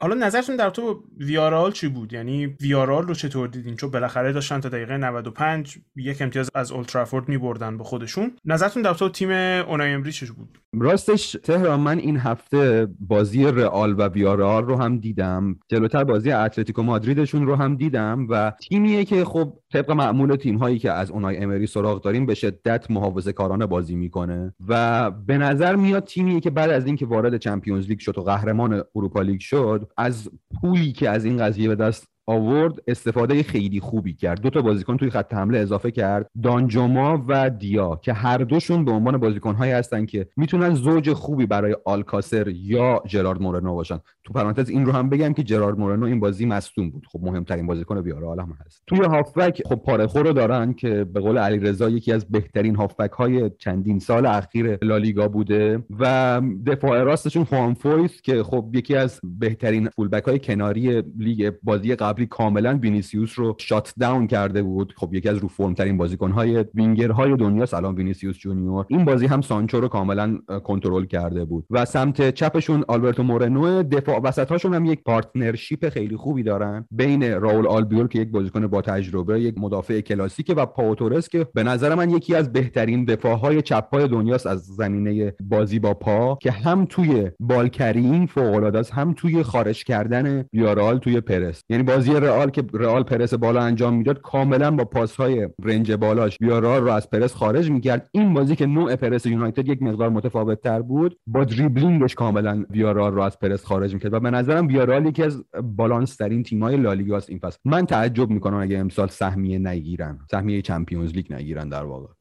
حالا 0.00 0.14
نظرتون 0.14 0.56
در 0.56 0.70
تو 0.70 1.04
ویارال 1.16 1.72
چی 1.72 1.88
بود؟ 1.88 2.12
یعنی 2.12 2.46
ویارال 2.46 3.08
رو 3.08 3.14
چطور 3.14 3.48
دیدین؟ 3.48 3.76
چون 3.76 3.90
بالاخره 3.90 4.32
داشتن 4.32 4.60
تا 4.60 4.68
دقیقه 4.68 4.96
95 4.96 5.78
یک 5.96 6.22
امتیاز 6.22 6.50
از 6.54 6.72
اولترافورد 6.72 7.28
میبردن 7.28 7.78
به 7.78 7.84
خودشون. 7.84 8.36
نظرتون 8.44 8.82
در 8.82 8.94
تو 8.94 9.08
تیم 9.08 9.30
اونای 9.30 9.92
امری 9.92 10.12
چی 10.12 10.26
بود؟ 10.26 10.58
راستش 10.74 11.36
تهران 11.42 11.80
من 11.80 11.98
این 11.98 12.16
هفته 12.16 12.88
بازی 13.00 13.44
رئال 13.44 13.94
و 14.00 14.08
ویارال 14.08 14.64
رو 14.64 14.76
هم 14.76 14.98
دیدم. 14.98 15.56
جلوتر 15.68 16.04
بازی 16.04 16.32
اتلتیکو 16.32 16.82
مادریدشون 16.82 17.46
رو 17.46 17.56
هم 17.56 17.76
دیدم 17.76 18.26
و 18.30 18.50
تیمیه 18.50 19.04
که 19.04 19.24
خب 19.24 19.58
طبق 19.72 19.90
معمول 19.90 20.36
تیم 20.36 20.56
هایی 20.56 20.78
که 20.78 20.92
از 20.92 21.10
اونای 21.10 21.36
امری 21.36 21.66
سراغ 21.66 22.02
داریم 22.02 22.26
به 22.26 22.34
شدت 22.34 22.90
محافظه 22.90 23.32
کارانه 23.32 23.66
بازی 23.66 23.96
می‌کنه 23.96 24.54
و 24.68 25.10
به 25.10 25.38
نظر 25.38 25.76
میاد 25.76 26.04
تیمیه 26.04 26.40
که 26.40 26.50
بعد 26.50 26.70
از 26.70 26.86
اینکه 26.86 27.06
وارد 27.06 27.36
چمپیونز 27.36 27.86
لیگ 27.86 27.98
شد 27.98 28.18
و 28.18 28.22
قهرمان 28.22 28.84
اروپا 28.94 29.22
لیگ 29.22 29.40
شد 29.40 29.92
از 29.96 30.30
پولی 30.60 30.92
که 30.92 31.10
از 31.10 31.24
این 31.24 31.38
قضیه 31.38 31.68
به 31.68 31.74
دست 31.74 32.17
آورد 32.28 32.82
استفاده 32.86 33.42
خیلی 33.42 33.80
خوبی 33.80 34.14
کرد. 34.14 34.40
دو 34.40 34.50
تا 34.50 34.62
بازیکن 34.62 34.96
توی 34.96 35.10
خط 35.10 35.34
حمله 35.34 35.58
اضافه 35.58 35.90
کرد. 35.90 36.30
دانجوما 36.42 37.24
و 37.28 37.50
دیا 37.50 38.00
که 38.02 38.12
هر 38.12 38.38
دوشون 38.38 38.84
به 38.84 38.90
عنوان 38.90 39.16
بازیکنهایی 39.16 39.72
هستن 39.72 40.06
که 40.06 40.26
می‌تونن 40.36 40.74
زوج 40.74 41.12
خوبی 41.12 41.46
برای 41.46 41.76
آلکاسر 41.84 42.48
یا 42.48 43.02
جرارد 43.06 43.42
مورنو 43.42 43.74
باشن. 43.74 43.98
تو 44.24 44.32
پرانتز 44.32 44.68
این 44.68 44.86
رو 44.86 44.92
هم 44.92 45.08
بگم 45.08 45.32
که 45.32 45.42
جرارد 45.42 45.78
مورنو 45.78 46.06
این 46.06 46.20
بازی 46.20 46.46
مصدوم 46.46 46.90
بود. 46.90 47.06
خب 47.12 47.20
مهمترین 47.22 47.66
بازیکن 47.66 48.02
ویارئال 48.02 48.42
هم 48.42 48.56
هست. 48.66 48.82
توی 48.86 48.98
هافبک 48.98 49.62
خب 49.66 49.74
پارخو 49.74 50.26
رو 50.26 50.32
دارن 50.32 50.72
که 50.72 51.04
به 51.04 51.20
قول 51.20 51.38
علیرضا 51.38 51.88
یکی 51.88 52.12
از 52.12 52.30
بهترین 52.30 52.76
هافبک 52.76 53.10
های 53.10 53.50
چندین 53.58 53.98
سال 53.98 54.26
اخیر 54.26 54.78
لالیگا 54.82 55.28
بوده 55.28 55.84
و 55.98 56.42
دفاع 56.66 57.02
راستشون 57.02 57.44
خوان 57.44 57.74
فویس 57.74 58.22
که 58.22 58.42
خب 58.42 58.70
یکی 58.74 58.96
از 58.96 59.20
بهترین 59.38 59.88
fullback 59.88 60.24
های 60.24 60.38
کناری 60.38 61.02
لیگ 61.18 61.52
بازی 61.62 61.94
قبل 61.94 62.17
قبلی 62.18 62.26
کاملا 62.26 62.78
وینیسیوس 62.82 63.38
رو 63.38 63.56
shut 63.58 63.94
down 64.00 64.26
کرده 64.26 64.62
بود. 64.62 64.94
خب 64.96 65.14
یکی 65.14 65.28
از 65.28 65.38
رو 65.38 65.48
فرم 65.48 65.74
ترین 65.74 65.96
بازیکن 65.96 66.30
های 66.30 66.64
وینگر 66.74 67.10
های 67.10 67.36
دنیاست 67.36 67.66
الان 67.66 67.94
وینیسیوس 67.94 68.38
جونیور. 68.38 68.86
این 68.88 69.04
بازی 69.04 69.26
هم 69.26 69.40
سانچو 69.40 69.80
رو 69.80 69.88
کاملا 69.88 70.38
کنترل 70.64 71.04
کرده 71.04 71.44
بود. 71.44 71.64
و 71.70 71.84
سمت 71.84 72.30
چپشون 72.30 72.84
آلبرتو 72.88 73.22
مورنو. 73.22 73.82
دفاع 73.82 74.20
وسط 74.20 74.48
هاشون 74.48 74.74
هم 74.74 74.84
یک 74.84 75.02
partnership 75.04 75.88
خیلی 75.88 76.16
خوبی 76.16 76.42
دارن. 76.42 76.86
بین 76.90 77.40
راول 77.40 77.66
آلبیول 77.66 78.08
که 78.08 78.18
یک 78.18 78.28
بازیکن 78.28 78.66
با 78.66 78.82
تجربه 78.82 79.40
یک 79.40 79.54
مدافع 79.58 80.00
کلاسیکه 80.00 80.54
و 80.54 80.66
پائو 80.66 80.97
تورس 80.97 81.28
که 81.28 81.46
به 81.54 81.62
نظر 81.62 81.94
من 81.94 82.10
یکی 82.10 82.34
از 82.34 82.52
بهترین 82.52 83.04
دفاع 83.04 83.38
های 83.38 83.62
چپ 83.62 83.94
های 83.94 84.08
دنیاست 84.08 84.46
از 84.46 84.64
زمینه 84.64 85.34
بازی 85.40 85.78
با 85.78 85.94
پا 85.94 86.38
که 86.42 86.50
هم 86.50 86.84
توی 86.84 87.30
ball 87.40 87.69
carrying 87.69 88.26
فوق 88.26 88.54
العاده 88.54 88.82
هم 88.92 89.12
توی 89.12 89.42
خارج 89.42 89.84
کردن 89.84 90.44
ویارئال 90.52 90.98
توی 90.98 91.20
پرس. 91.20 91.62
یعنی 91.68 91.82
بازی 91.82 92.07
بازی 92.08 92.20
رئال 92.20 92.50
که 92.50 92.64
رئال 92.72 93.02
پرس 93.02 93.34
بالا 93.34 93.60
انجام 93.60 93.94
می‌داد 93.94 94.20
کاملا 94.20 94.70
با 94.70 94.84
پاس 94.84 95.16
های 95.16 95.48
range 95.64 95.92
بالاش 95.92 96.36
ویارئال 96.40 96.82
رو 96.82 96.90
از 96.90 97.10
پرس 97.10 97.34
خارج 97.34 97.70
می‌کرد. 97.70 98.08
این 98.12 98.34
بازی 98.34 98.56
که 98.56 98.66
نوع 98.66 98.96
پرس 98.96 99.26
یونایتد 99.26 99.68
یک 99.68 99.82
مقدار 99.82 100.08
متفاوت 100.08 100.60
تر 100.60 100.82
بود 100.82 101.18
با 101.26 101.44
دریبلینگش 101.44 102.14
کاملا 102.14 102.64
ویارئال 102.70 103.12
رو 103.12 103.22
از 103.22 103.38
پرس 103.38 103.64
خارج 103.64 103.94
می‌کرد 103.94 104.12
و 104.12 104.20
به 104.20 104.30
نظرم 104.30 104.66
ویارئال 104.66 105.06
یکی 105.06 105.22
از 105.22 105.44
بالانس 105.62 106.16
ترین 106.16 106.42
تیم‌های 106.42 106.76
لالیگاست 106.76 107.30
این 107.30 107.38
فصل. 107.38 107.58
من 107.64 107.86
تعجب 107.86 108.30
می‌کنم 108.30 108.56
اگه 108.56 108.78
امسال 108.78 109.08
سهمیه 109.08 109.58
نگیرن 109.58 110.18
سهمیه 110.30 110.62
Champions 110.62 111.12
لیگ 111.12 111.32
نگیرن 111.32 111.68
در 111.68 111.84
واقع. 111.84 112.17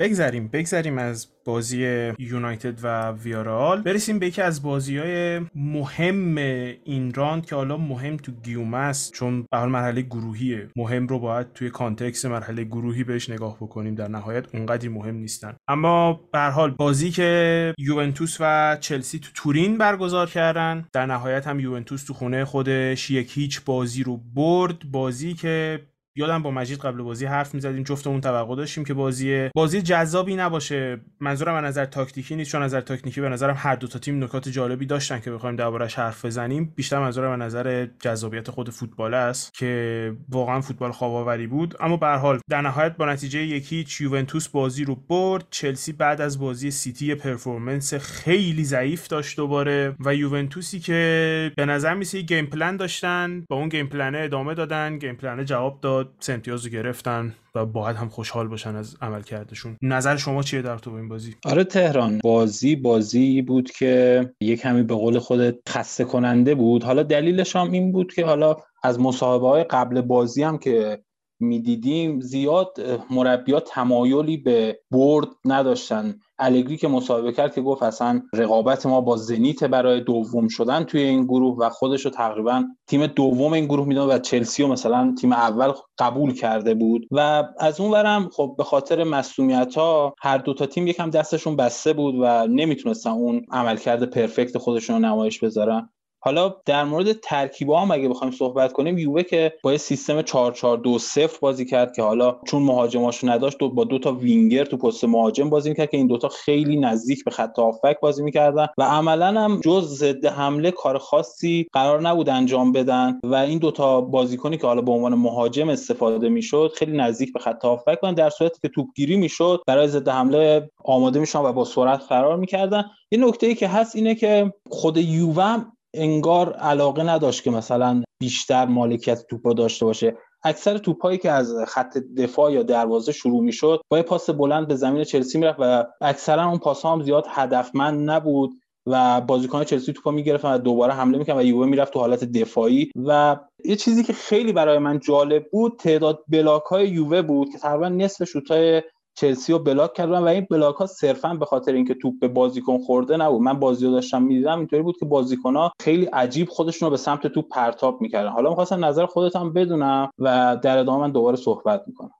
بگذریم 0.00 0.48
بگذریم 0.48 0.98
از 0.98 1.26
بازی 1.44 2.12
یونایتد 2.18 2.78
و 2.82 3.12
ویارئال 3.12 3.82
برسیم 3.82 4.18
به 4.18 4.26
یکی 4.26 4.42
از 4.42 4.62
بازی 4.62 4.98
های 4.98 5.40
مهم 5.54 6.36
این 6.84 7.14
راند 7.14 7.46
که 7.46 7.54
حالا 7.54 7.76
مهم 7.76 8.16
تو 8.16 8.32
گیومه 8.32 8.74
است 8.74 9.12
چون 9.12 9.46
به 9.50 9.66
مرحله 9.66 10.02
گروهیه. 10.02 10.68
مهم 10.76 11.06
رو 11.06 11.18
باید 11.18 11.52
توی 11.52 11.70
context 11.70 12.26
مرحله 12.26 12.64
گروهی 12.64 13.04
بهش 13.04 13.30
نگاه 13.30 13.56
بکنیم 13.56 13.94
در 13.94 14.08
نهایت 14.08 14.54
اونقدری 14.54 14.88
مهم 14.88 15.14
نیستن. 15.14 15.56
اما 15.68 16.20
به 16.32 16.40
حال 16.40 16.70
بازی 16.70 17.10
که 17.10 17.74
یوونتوس 17.78 18.36
و 18.40 18.76
چلسی 18.80 19.18
تو 19.18 19.28
تورین 19.34 19.78
برگزار 19.78 20.30
کردن 20.30 20.86
در 20.92 21.06
نهایت 21.06 21.46
هم 21.46 21.60
یوونتوس 21.60 22.04
تو 22.04 22.14
خونه 22.14 22.44
خودش 22.44 23.10
یک 23.10 23.38
هیچ 23.38 23.64
بازی 23.64 24.02
رو 24.02 24.16
برد. 24.16 24.90
بازی 24.90 25.34
که 25.34 25.80
یادم 26.16 26.42
با 26.42 26.50
مجید 26.50 26.78
قبل 26.78 27.02
بازی 27.02 27.26
حرف 27.26 27.54
می‌زدیم 27.54 27.82
جفتمون 27.82 28.20
توقع 28.20 28.56
داشتیم 28.56 28.84
که 28.84 28.94
بازی 28.94 29.48
بازی 29.54 29.82
جذابی 29.82 30.36
نباشه. 30.36 31.00
منظورم 31.20 31.54
از 31.54 31.64
نظر 31.64 31.84
تاکتیکی 31.84 32.36
نیست 32.36 32.50
چون 32.50 32.62
نظر 32.62 32.80
تاکتیکی 32.80 33.20
به 33.20 33.28
نظرم 33.28 33.54
هر 33.58 33.74
دو 33.74 33.86
تا 33.86 33.98
تیم 33.98 34.24
نکات 34.24 34.48
جالبی 34.48 34.86
داشتن 34.86 35.20
که 35.20 35.30
بخوایم 35.30 35.56
دربارش 35.56 35.94
حرف 35.94 36.24
بزنیم. 36.24 36.72
بیشتر 36.76 36.98
منظورم 36.98 37.30
از 37.32 37.40
نظر 37.40 37.86
جذابیت 38.00 38.50
خود 38.50 38.70
فوتبال 38.70 39.14
است 39.14 39.54
که 39.54 40.12
واقعا 40.28 40.60
فوتبال 40.60 40.92
خواب 40.92 41.46
بود. 41.46 41.74
اما 41.80 41.96
به 41.96 42.06
حال 42.06 42.38
در 42.50 42.60
نهایت 42.60 42.96
با 42.96 43.06
نتیجه 43.06 43.40
یکی 43.40 43.86
یوونتوس 44.00 44.48
بازی 44.48 44.84
رو 44.84 44.94
برد. 44.94 45.46
چلسی 45.50 45.92
بعد 45.92 46.20
از 46.20 46.38
بازی 46.38 46.70
سیتی 46.70 47.14
performance 47.14 47.94
خیلی 47.94 48.64
ضعیف 48.64 49.08
داشت 49.08 49.36
دوباره 49.36 49.96
و 50.00 50.14
یوونتوسی 50.14 50.80
که 50.80 51.52
به 51.56 51.66
نظر 51.66 51.94
میسه 51.94 52.20
game 52.20 52.46
plan 52.46 52.76
داشتن 52.76 53.44
با 53.50 53.56
اون 53.56 53.68
game 53.68 53.86
plan 53.86 54.12
ه 54.12 54.18
ادامه 54.18 54.54
دادن. 54.54 54.98
game 54.98 55.16
plan 55.16 55.38
ه 55.38 55.44
جواب 55.44 55.80
داد. 55.80 55.99
سه 56.20 56.35
امتیاز 56.35 56.64
رو 56.64 56.70
گرفتن 56.70 57.34
و 57.54 57.66
باید 57.66 57.96
هم 57.96 58.08
خوشحال 58.08 58.48
باشن 58.48 58.76
از 58.76 58.96
عملکردشون 59.02 59.76
نظر 59.82 60.16
شما 60.16 60.42
چیه 60.42 60.62
در 60.62 60.78
تو 60.78 60.94
این 60.94 61.08
بازی؟ 61.08 61.36
آره 61.44 61.64
تهران 61.64 62.20
بازی 62.24 62.76
بازی 62.76 63.42
بود 63.42 63.70
که 63.70 64.24
یک 64.40 64.60
کمی 64.60 64.82
به 64.82 64.94
قول 64.94 65.18
خودت 65.18 65.54
خسته 65.68 66.04
کننده 66.04 66.54
بود. 66.54 66.84
حالا 66.84 67.02
دلیلش 67.02 67.56
هم 67.56 67.70
این 67.70 67.92
بود 67.92 68.12
که 68.12 68.24
حالا 68.24 68.56
از 68.82 69.00
مصاحبه 69.00 69.46
های 69.48 69.64
قبل 69.64 70.00
بازی 70.00 70.42
هم 70.42 70.58
که 70.58 71.02
می‌دیدیم 71.40 72.20
زیاد 72.20 72.76
مربیات 73.10 73.70
تمایلی 73.70 74.36
به 74.36 74.80
برد 74.90 75.28
نداشتن. 75.44 76.14
الگری 76.40 76.76
که 76.76 76.88
مصاحبه 76.88 77.32
کرد 77.32 77.54
که 77.54 77.62
گفت 77.62 77.82
اصلا 77.82 78.22
رقابت 78.34 78.86
ما 78.86 79.00
با 79.00 79.16
زنیت 79.16 79.64
برای 79.64 80.00
دوم 80.00 80.48
شدن 80.48 80.84
توی 80.84 81.02
این 81.02 81.24
گروه 81.24 81.58
و 81.58 81.68
خودش 81.68 82.04
رو 82.04 82.10
تقریبا 82.10 82.64
تیم 82.86 83.06
دوم 83.06 83.52
این 83.52 83.64
گروه 83.64 83.86
می‌دونه 83.86 84.14
و 84.14 84.18
چلسی 84.18 84.62
و 84.62 84.66
مثلا 84.66 85.14
تیم 85.20 85.32
اول 85.32 85.72
قبول 85.98 86.34
کرده 86.34 86.74
بود. 86.74 87.06
و 87.10 87.44
از 87.58 87.80
اون 87.80 87.90
ورم 87.90 88.28
خب 88.32 88.54
به 88.58 88.64
خاطر 88.64 89.04
مسئولیت 89.04 89.74
ها 89.74 90.14
هر 90.20 90.38
دو 90.38 90.54
تا 90.54 90.66
تیم 90.66 90.86
یکم 90.86 91.10
دستشون 91.10 91.56
بسته 91.56 91.92
بود 91.92 92.14
و 92.20 92.46
نمی‌تونستن 92.46 93.10
اون 93.10 93.42
عملکرد 93.50 94.10
پرفکت 94.10 94.58
خودشون 94.58 94.96
رو 94.96 95.08
نمایش 95.08 95.38
بذارن. 95.38 95.90
حالا 96.22 96.54
در 96.66 96.84
مورد 96.84 97.12
ترکیبا 97.12 97.80
هم 97.80 97.90
اگه 97.90 98.08
بخوایم 98.08 98.32
صحبت 98.32 98.72
کنیم 98.72 98.98
یووه 98.98 99.22
که 99.22 99.52
با 99.62 99.78
سیستم 99.78 100.22
4-4-2-0 100.22 101.38
بازی 101.40 101.64
کرد 101.66 101.96
که 101.96 102.02
حالا 102.02 102.36
چون 102.46 102.62
مهاجماشو 102.62 103.28
نداشت 103.28 103.58
دو 103.58 103.68
با 103.68 103.84
دو 103.84 103.98
تا 103.98 104.12
وینگر 104.12 104.64
تو 104.64 104.76
پست 104.76 105.04
مهاجم 105.04 105.50
بازی 105.50 105.68
می‌کرد 105.68 105.90
که 105.90 105.96
این 105.96 106.06
دوتا 106.06 106.28
خیلی 106.28 106.76
نزدیک 106.76 107.24
به 107.24 107.30
خط 107.30 107.58
هافبک 107.58 108.00
بازی 108.00 108.22
می‌کردن 108.22 108.66
و 108.78 108.82
عملا 108.82 109.40
هم 109.40 109.60
جز 109.60 109.98
ضد 109.98 110.26
حمله 110.26 110.70
کار 110.70 110.98
خاصی 110.98 111.66
قرار 111.72 112.02
نبود 112.02 112.28
انجام 112.28 112.72
بدن 112.72 113.20
و 113.24 113.34
این 113.34 113.58
دوتا 113.58 114.00
بازیکنی 114.00 114.56
که 114.56 114.66
حالا 114.66 114.82
به 114.82 114.92
عنوان 114.92 115.14
مهاجم 115.14 115.68
استفاده 115.68 116.28
می‌شد 116.28 116.72
خیلی 116.76 116.96
نزدیک 116.96 117.32
به 117.32 117.38
خط 117.38 117.64
هافبک 117.64 118.00
بودن 118.00 118.14
در 118.14 118.30
صورتی 118.30 118.58
که 118.62 118.68
توپگیری 118.68 119.16
می‌شد 119.16 119.62
برای 119.66 119.88
ضد 119.88 120.08
حمله 120.08 120.70
آماده 120.84 121.20
میشن 121.20 121.38
و 121.38 121.52
با 121.52 121.64
سرعت 121.64 122.02
قرار 122.08 122.36
می‌کردن. 122.36 122.84
یه 123.10 123.18
نکته 123.18 123.46
ای 123.46 123.54
که 123.54 123.68
هست 123.68 123.96
اینه 123.96 124.14
که 124.14 124.52
خود 124.70 124.96
یووه 124.96 125.64
انگار 125.94 126.52
علاقه 126.52 127.02
نداشت 127.02 127.42
که 127.42 127.50
مثلا 127.50 128.02
بیشتر 128.20 128.66
مالکیت 128.66 129.26
توپا 129.26 129.52
داشته 129.52 129.84
باشه. 129.84 130.16
اکثر 130.44 130.78
توپایی 130.78 131.18
که 131.18 131.30
از 131.30 131.54
خط 131.68 131.98
دفاع 131.98 132.52
یا 132.52 132.62
دروازه 132.62 133.12
شروع 133.12 133.42
می‌شد 133.42 133.80
با 133.90 134.02
پاس 134.02 134.30
بلند 134.30 134.68
به 134.68 134.76
زمین 134.76 135.04
چلسی 135.04 135.38
می‌رفت 135.38 135.58
و 135.60 135.86
اکثرا 136.00 136.48
اون 136.48 136.58
پاس 136.58 136.86
هم 136.86 137.02
زیاد 137.02 137.24
هدفمند 137.28 138.10
نبود 138.10 138.50
و 138.86 139.20
بازیکن 139.20 139.64
چلسی 139.64 139.92
توپا 139.92 140.10
می‌گرفتن 140.10 140.54
و 140.54 140.58
دوباره 140.58 140.92
حمله 140.92 141.18
می‌کرد 141.18 141.36
و 141.36 141.42
یووه 141.42 141.66
می‌رفت 141.66 141.92
تو 141.92 141.98
حالت 141.98 142.24
دفاعی. 142.24 142.90
و 143.06 143.36
یه 143.64 143.76
چیزی 143.76 144.04
که 144.04 144.12
خیلی 144.12 144.52
برای 144.52 144.78
من 144.78 144.98
جالب 144.98 145.46
بود 145.52 145.76
تعداد 145.78 146.24
بلاک 146.28 146.62
های 146.62 146.88
یووه 146.88 147.22
بود 147.22 147.52
که 147.52 147.58
تقریبا 147.58 147.88
نصف 147.88 148.24
شوتای 148.24 148.82
چلسی 149.14 149.52
رو 149.52 149.58
block 149.58 149.94
کردن 149.94 150.18
و 150.18 150.26
این 150.26 150.46
block 150.50 150.76
ها 150.76 150.86
صرفا 150.86 151.34
به 151.34 151.46
خاطر 151.46 151.72
اینکه 151.72 151.94
توپ 151.94 152.14
به 152.20 152.28
بازیکن 152.28 152.78
خورده 152.78 153.16
نبود. 153.16 153.42
من 153.42 153.60
بازی 153.60 153.86
رو 153.86 153.92
داشتم 153.92 154.22
می‌دیدم 154.22 154.58
اینطوری 154.58 154.82
بود 154.82 154.98
که 154.98 155.04
بازیکن 155.06 155.56
ها 155.56 155.72
خیلی 155.82 156.04
عجیب 156.04 156.48
خودشون 156.48 156.86
رو 156.86 156.90
به 156.90 156.96
سمت 156.96 157.26
توپ 157.26 157.48
پرتاب 157.48 158.00
می‌کردن. 158.00 158.30
حالا 158.30 158.50
می‌خواستم 158.50 158.84
نظر 158.84 159.06
خودت 159.06 159.36
هم 159.36 159.52
بدونم 159.52 160.10
و 160.18 160.58
در 160.62 160.78
ادامه 160.78 161.00
من 161.00 161.12
دوباره 161.12 161.36
صحبت 161.36 161.82
می‌کنم. 161.86 162.10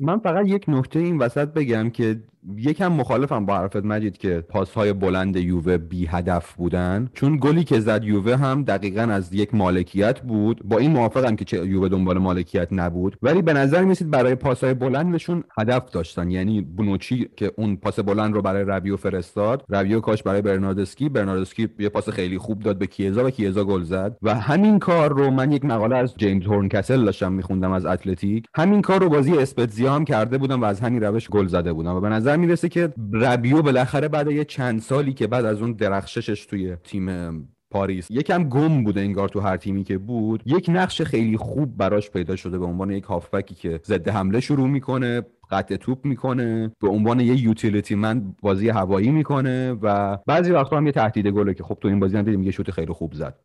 من 0.00 0.18
فقط 0.18 0.46
یک 0.46 0.64
نکته 0.68 0.98
این 0.98 1.18
وسط 1.18 1.48
بگم 1.48 1.90
که 1.90 2.22
یکم 2.56 2.92
مخالفم 2.92 3.46
با 3.46 3.56
حرفت 3.58 3.84
مجید 3.84 4.18
که 4.18 4.44
پاس 4.48 4.72
های 4.72 4.92
بلند 4.92 5.36
یووه 5.36 5.78
بی 5.78 6.06
هدف 6.06 6.54
بودن. 6.54 7.10
چون 7.14 7.36
گلی 7.36 7.64
که 7.64 7.80
زد 7.80 8.04
یووه 8.04 8.36
هم 8.36 8.64
دقیقا 8.64 9.02
از 9.02 9.34
یک 9.34 9.54
مالکیت 9.54 10.20
بود. 10.20 10.60
با 10.64 10.78
این 10.78 10.90
موافقم 10.90 11.36
که 11.36 11.56
یووه 11.56 11.88
دنبال 11.88 12.18
مالکیت 12.18 12.68
نبود. 12.72 13.16
ولی 13.22 13.42
به 13.42 13.52
نظر 13.52 13.84
میرسید 13.84 14.10
برای 14.10 14.34
پاس 14.34 14.64
های 14.64 14.74
بلندشون 14.74 15.44
هدف 15.58 15.90
داشتن. 15.90 16.30
یعنی 16.30 16.60
بونوچی 16.60 17.28
که 17.36 17.52
اون 17.56 17.76
پاس 17.76 18.00
بلند 18.00 18.34
رو 18.34 18.42
برای 18.42 18.64
رابیو 18.64 18.96
فرستاد 18.96 19.64
رابیو 19.68 20.00
کاشت 20.00 20.22
برای 20.22 20.42
برناردسکی. 20.42 21.08
برناردسکی 21.08 21.68
یه 21.78 21.88
پاس 21.88 22.08
خیلی 22.08 22.38
خوب 22.38 22.62
داد 22.62 22.78
به 22.78 22.86
کیزا 22.86 23.26
و 23.26 23.30
کیزا 23.30 23.64
گل 23.64 23.82
زد. 23.82 24.16
و 24.22 24.34
همین 24.34 24.78
کار 24.78 25.12
رو 25.12 25.30
من 25.30 25.52
یک 25.52 25.64
مقاله 25.64 25.96
از 25.96 26.14
جیمز 26.16 26.46
هورنکسل 26.46 27.04
داشتم 27.04 27.32
میخوندم 27.32 27.72
از 27.72 27.86
اتلتیک. 27.86 28.44
همین 28.54 28.82
کار 28.82 29.00
رو 29.00 29.08
بازی 29.08 29.38
اسپتزیا 29.38 29.94
هم 29.94 30.04
کرده 30.04 30.38
بودم 30.38 30.62
و 30.62 30.64
از 30.64 30.80
همین 30.80 31.02
روش 31.02 31.28
گل 31.28 31.46
زده 31.46 31.72
بودم. 31.72 31.94
و 31.94 32.00
به 32.00 32.08
نظر 32.08 32.37
می‌رسه 32.38 32.68
که 32.68 32.92
ربیو 33.12 33.62
بالاخره 33.62 34.08
بعد 34.08 34.30
یه 34.30 34.44
چند 34.44 34.80
سالی 34.80 35.12
که 35.12 35.26
بعد 35.26 35.44
از 35.44 35.62
اون 35.62 35.72
درخششش 35.72 36.46
توی 36.46 36.76
تیم 36.76 37.48
پاریس 37.70 38.10
یکم 38.10 38.48
گم 38.48 38.84
بوده 38.84 39.00
انگار 39.00 39.28
تو 39.28 39.40
هر 39.40 39.56
تیمی 39.56 39.84
که 39.84 39.98
بود 39.98 40.42
یک 40.46 40.66
نقش 40.68 41.02
خیلی 41.02 41.36
خوب 41.36 41.76
براش 41.76 42.10
پیدا 42.10 42.36
شده 42.36 42.58
به 42.58 42.64
عنوان 42.64 42.90
یک 42.90 43.04
هافبکی 43.04 43.54
که 43.54 43.80
ضد 43.84 44.08
حمله 44.08 44.40
شروع 44.40 44.68
می‌کنه 44.68 45.22
قطع 45.50 45.76
توپ 45.76 46.04
می‌کنه 46.04 46.72
به 46.80 46.88
عنوان 46.88 47.20
یه 47.20 47.42
یوتیلیتی 47.42 47.94
من 47.94 48.34
بازی 48.42 48.68
هوایی 48.68 49.10
می‌کنه 49.10 49.72
و 49.82 50.18
بعضی 50.26 50.52
وقتا 50.52 50.76
هم 50.76 50.86
یه 50.86 50.92
تهدید 50.92 51.26
گله 51.26 51.54
که 51.54 51.62
خب 51.62 51.78
تو 51.80 51.88
این 51.88 52.00
بازی 52.00 52.16
هم 52.16 52.22
دیدیم 52.22 52.42
یه 52.42 52.50
شوت 52.50 52.70
خیلی 52.70 52.92
خوب 52.92 53.14
زد. 53.14 53.38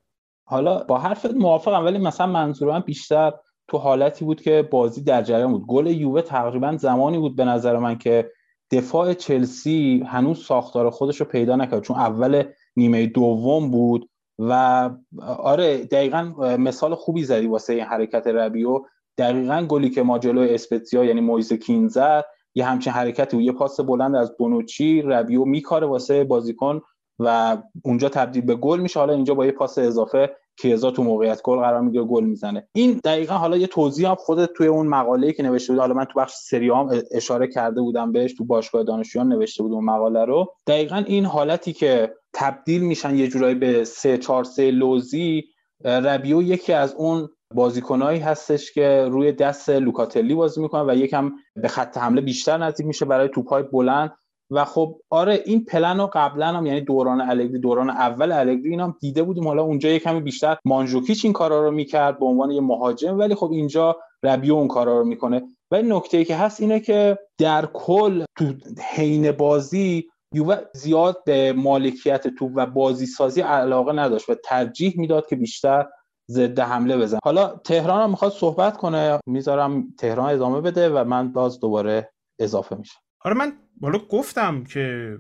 حالا 0.46 0.84
با 0.84 0.98
حرفت 0.98 1.34
موافقم 1.34 1.86
ولی 1.86 1.98
مثلا 1.98 2.28
منظورم 2.28 2.80
بیشتر 2.80 3.34
تو 3.68 3.78
حالتی 3.78 4.26
بود 4.26 4.42
که 4.42 4.68
بازی 4.72 5.04
در 5.04 5.22
جریان 5.22 5.52
بود. 5.52 5.66
گل 5.68 5.88
یووه 5.88 6.22
تقریبا 6.22 6.78
زمانی 6.78 7.18
بود 7.18 7.36
به 7.36 7.46
نظر 7.46 7.78
من 7.78 7.98
که 7.98 8.32
دفاع 8.74 9.14
چلسی 9.14 10.04
هنوز 10.08 10.46
ساختار 10.46 10.90
خودش 10.90 11.20
رو 11.20 11.26
پیدا 11.26 11.56
نکرد 11.56 11.82
چون 11.82 11.98
اول 11.98 12.44
نیمه 12.76 13.06
دوم 13.06 13.72
بود 13.72 14.10
و 14.40 14.90
آره 15.22 15.78
دقیقا 15.78 16.34
مثال 16.58 16.96
خوبی 16.96 17.24
زدی 17.24 17.48
واسه 17.48 17.74
این 17.74 17.84
حرکت 17.84 18.28
ربیو. 18.28 18.82
دقیقا 19.18 19.66
گلی 19.70 19.90
که 19.90 20.04
ما 20.04 20.20
جلو 20.20 20.42
اسپتزیا 20.42 21.04
یعنی 21.04 21.22
مویز 21.22 21.54
کین 21.54 21.88
زد 21.88 22.26
یه 22.56 22.66
همچین 22.66 22.94
حرکتی 22.94 23.38
بود. 23.38 23.46
یه 23.46 23.52
پاس 23.52 23.80
بلند 23.80 24.16
از 24.16 24.38
بونوچی 24.38 25.02
ربیو 25.02 25.46
میکاره 25.46 25.88
واسه 25.88 26.24
بازیکن 26.24 26.82
و 27.20 27.58
اونجا 27.84 28.10
تبدیل 28.10 28.46
به 28.46 28.56
گل 28.56 28.80
میشه. 28.80 29.00
حالا 29.00 29.14
اینجا 29.14 29.34
با 29.34 29.46
یه 29.46 29.52
پاس 29.52 29.78
اضافه 29.78 30.36
کیزا 30.58 30.92
تو 30.92 31.04
موقعیت 31.04 31.42
گل 31.42 31.60
قرار 31.60 31.82
می‌گیره 31.82 32.04
گل 32.04 32.24
می‌زنه. 32.24 32.68
این 32.74 33.02
دقیقا 33.04 33.34
حالا 33.34 33.58
یه 33.58 33.68
توضیح 33.68 34.10
هم 34.10 34.16
خودت 34.16 34.54
توی 34.54 34.68
اون 34.68 34.88
مقاله 34.88 35.34
که 35.34 35.44
نوشته 35.44 35.74
بود 35.74 35.80
حالا 35.80 35.94
من 35.94 36.06
تو 36.06 36.20
بخش 36.20 36.34
سریام 36.36 37.02
اشاره 37.12 37.48
کرده 37.48 37.82
بودم 37.82 38.12
بهش 38.12 38.34
تو 38.34 38.46
باشگاه 38.46 38.84
دانشجویان 38.84 39.28
نوشته 39.28 39.64
بود 39.64 39.72
اون 39.72 39.86
مقاله 39.86 40.26
رو. 40.26 40.54
دقیقا 40.68 41.04
این 41.08 41.26
حالتی 41.26 41.74
که 41.74 42.14
تبدیل 42.34 42.82
میشن 42.82 43.16
یه 43.16 43.28
جورایی 43.28 43.56
به 43.56 43.84
3 43.84 44.18
4 44.18 44.44
3 44.44 44.72
لوزی 44.72 45.44
ربیو 45.86 46.42
یکی 46.42 46.74
از 46.74 46.96
اون 46.96 47.30
بازیکنایی 47.54 48.20
هستش 48.20 48.72
که 48.74 49.08
روی 49.12 49.32
دست 49.32 49.70
لوکاتلی 49.70 50.36
بازی 50.36 50.62
می‌کنه 50.62 50.84
و 50.84 50.96
یکم 50.96 51.32
به 51.56 51.68
خط 51.68 51.98
حمله 51.98 52.22
بیشتر 52.22 52.58
نزدیک 52.58 52.88
میشه 52.88 53.06
برای 53.06 53.30
توپای 53.30 53.64
بلند. 53.64 54.12
و 54.54 54.66
خب 54.66 55.00
آره 55.10 55.44
این 55.46 55.66
پلن 55.66 56.00
رو 56.00 56.10
قبلا 56.14 56.48
هم 56.48 56.66
یعنی 56.66 56.82
دوران 56.82 57.22
الگری 57.22 57.60
دوران 57.60 57.90
اول 57.90 58.32
الگری 58.32 58.70
اینا 58.70 58.96
دیده 59.00 59.24
بودیم. 59.24 59.48
حالا 59.48 59.64
اونجا 59.64 59.90
یه 59.90 60.00
کمی 60.00 60.22
بیشتر 60.22 60.58
مانجوکیچ 60.66 61.26
این 61.26 61.34
کارا 61.34 61.64
رو 61.64 61.72
می‌کرد 61.72 62.20
به 62.20 62.26
عنوان 62.26 62.52
یه 62.52 62.62
مهاجم 62.62 63.20
ولی 63.20 63.36
خب 63.36 63.52
اینجا 63.52 63.98
ربیو 64.24 64.54
اون 64.54 64.68
کارا 64.68 65.00
رو 65.00 65.06
می‌کنه. 65.06 65.42
ولی 65.72 65.90
نکته 65.90 66.26
که 66.26 66.36
هست 66.36 66.62
اینه 66.62 66.80
که 66.80 67.18
در 67.38 67.66
کل 67.66 68.24
تو 68.38 68.54
حین 68.96 69.32
بازی 69.32 70.06
یووه 70.34 70.58
زیاد 70.74 71.24
به 71.26 71.54
مالکیت 71.54 72.28
توپ 72.28 72.52
و 72.56 72.66
بازی 72.66 73.06
سازی 73.06 73.42
علاقه 73.42 73.94
نداشت 73.94 74.30
و 74.30 74.36
ترجیح 74.46 74.94
می‌داد 74.98 75.28
که 75.28 75.36
بیشتر 75.36 75.86
ضد 76.32 76.60
حمله 76.60 76.98
بزن 76.98 77.20
حالا 77.24 77.48
تهران 77.48 78.04
هم 78.04 78.10
می‌خواد 78.10 78.32
صحبت 78.32 78.78
کنه. 78.78 79.20
می‌ذارم 79.26 79.88
تهران 80.00 80.34
ادامه 80.34 80.62
بده 80.62 80.90
و 80.90 81.04
من 81.04 81.34
باز 81.34 81.60
دوباره 81.60 82.12
اضافه 82.40 82.76
میشم. 82.76 83.00
آره 83.26 83.36
من 83.36 83.54
بالا 83.78 84.00
گفتم 84.00 84.64
که 84.64 85.18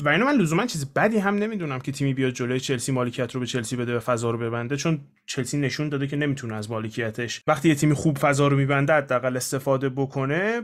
و 0.00 0.08
اینو 0.08 0.24
من 0.24 0.34
لزوما 0.34 0.66
چیز 0.66 0.92
بدی 0.92 1.18
هم 1.18 1.34
نمی‌دونم 1.34 1.78
که 1.78 1.92
تیمی 1.92 2.14
بیاد 2.14 2.32
جلوی 2.32 2.60
چلسی 2.60 2.92
مالکیت 2.92 3.34
رو 3.34 3.40
به 3.40 3.46
چلسی 3.46 3.76
بده 3.76 3.96
و 3.96 4.00
فضا 4.00 4.30
رو 4.30 4.38
ببنده 4.38 4.76
چون 4.76 5.00
چلسی 5.26 5.58
نشون 5.58 5.88
داده 5.88 6.06
که 6.06 6.16
نمی‌تونه 6.16 6.54
از 6.54 6.70
مالکیتش 6.70 7.42
وقتی 7.46 7.68
یه 7.68 7.74
تیمی 7.74 7.94
خوب 7.94 8.18
فضا 8.18 8.48
رو 8.48 8.56
میبنده 8.56 8.92
حداقل 8.92 9.36
استفاده 9.36 9.88
بکنه 9.88 10.62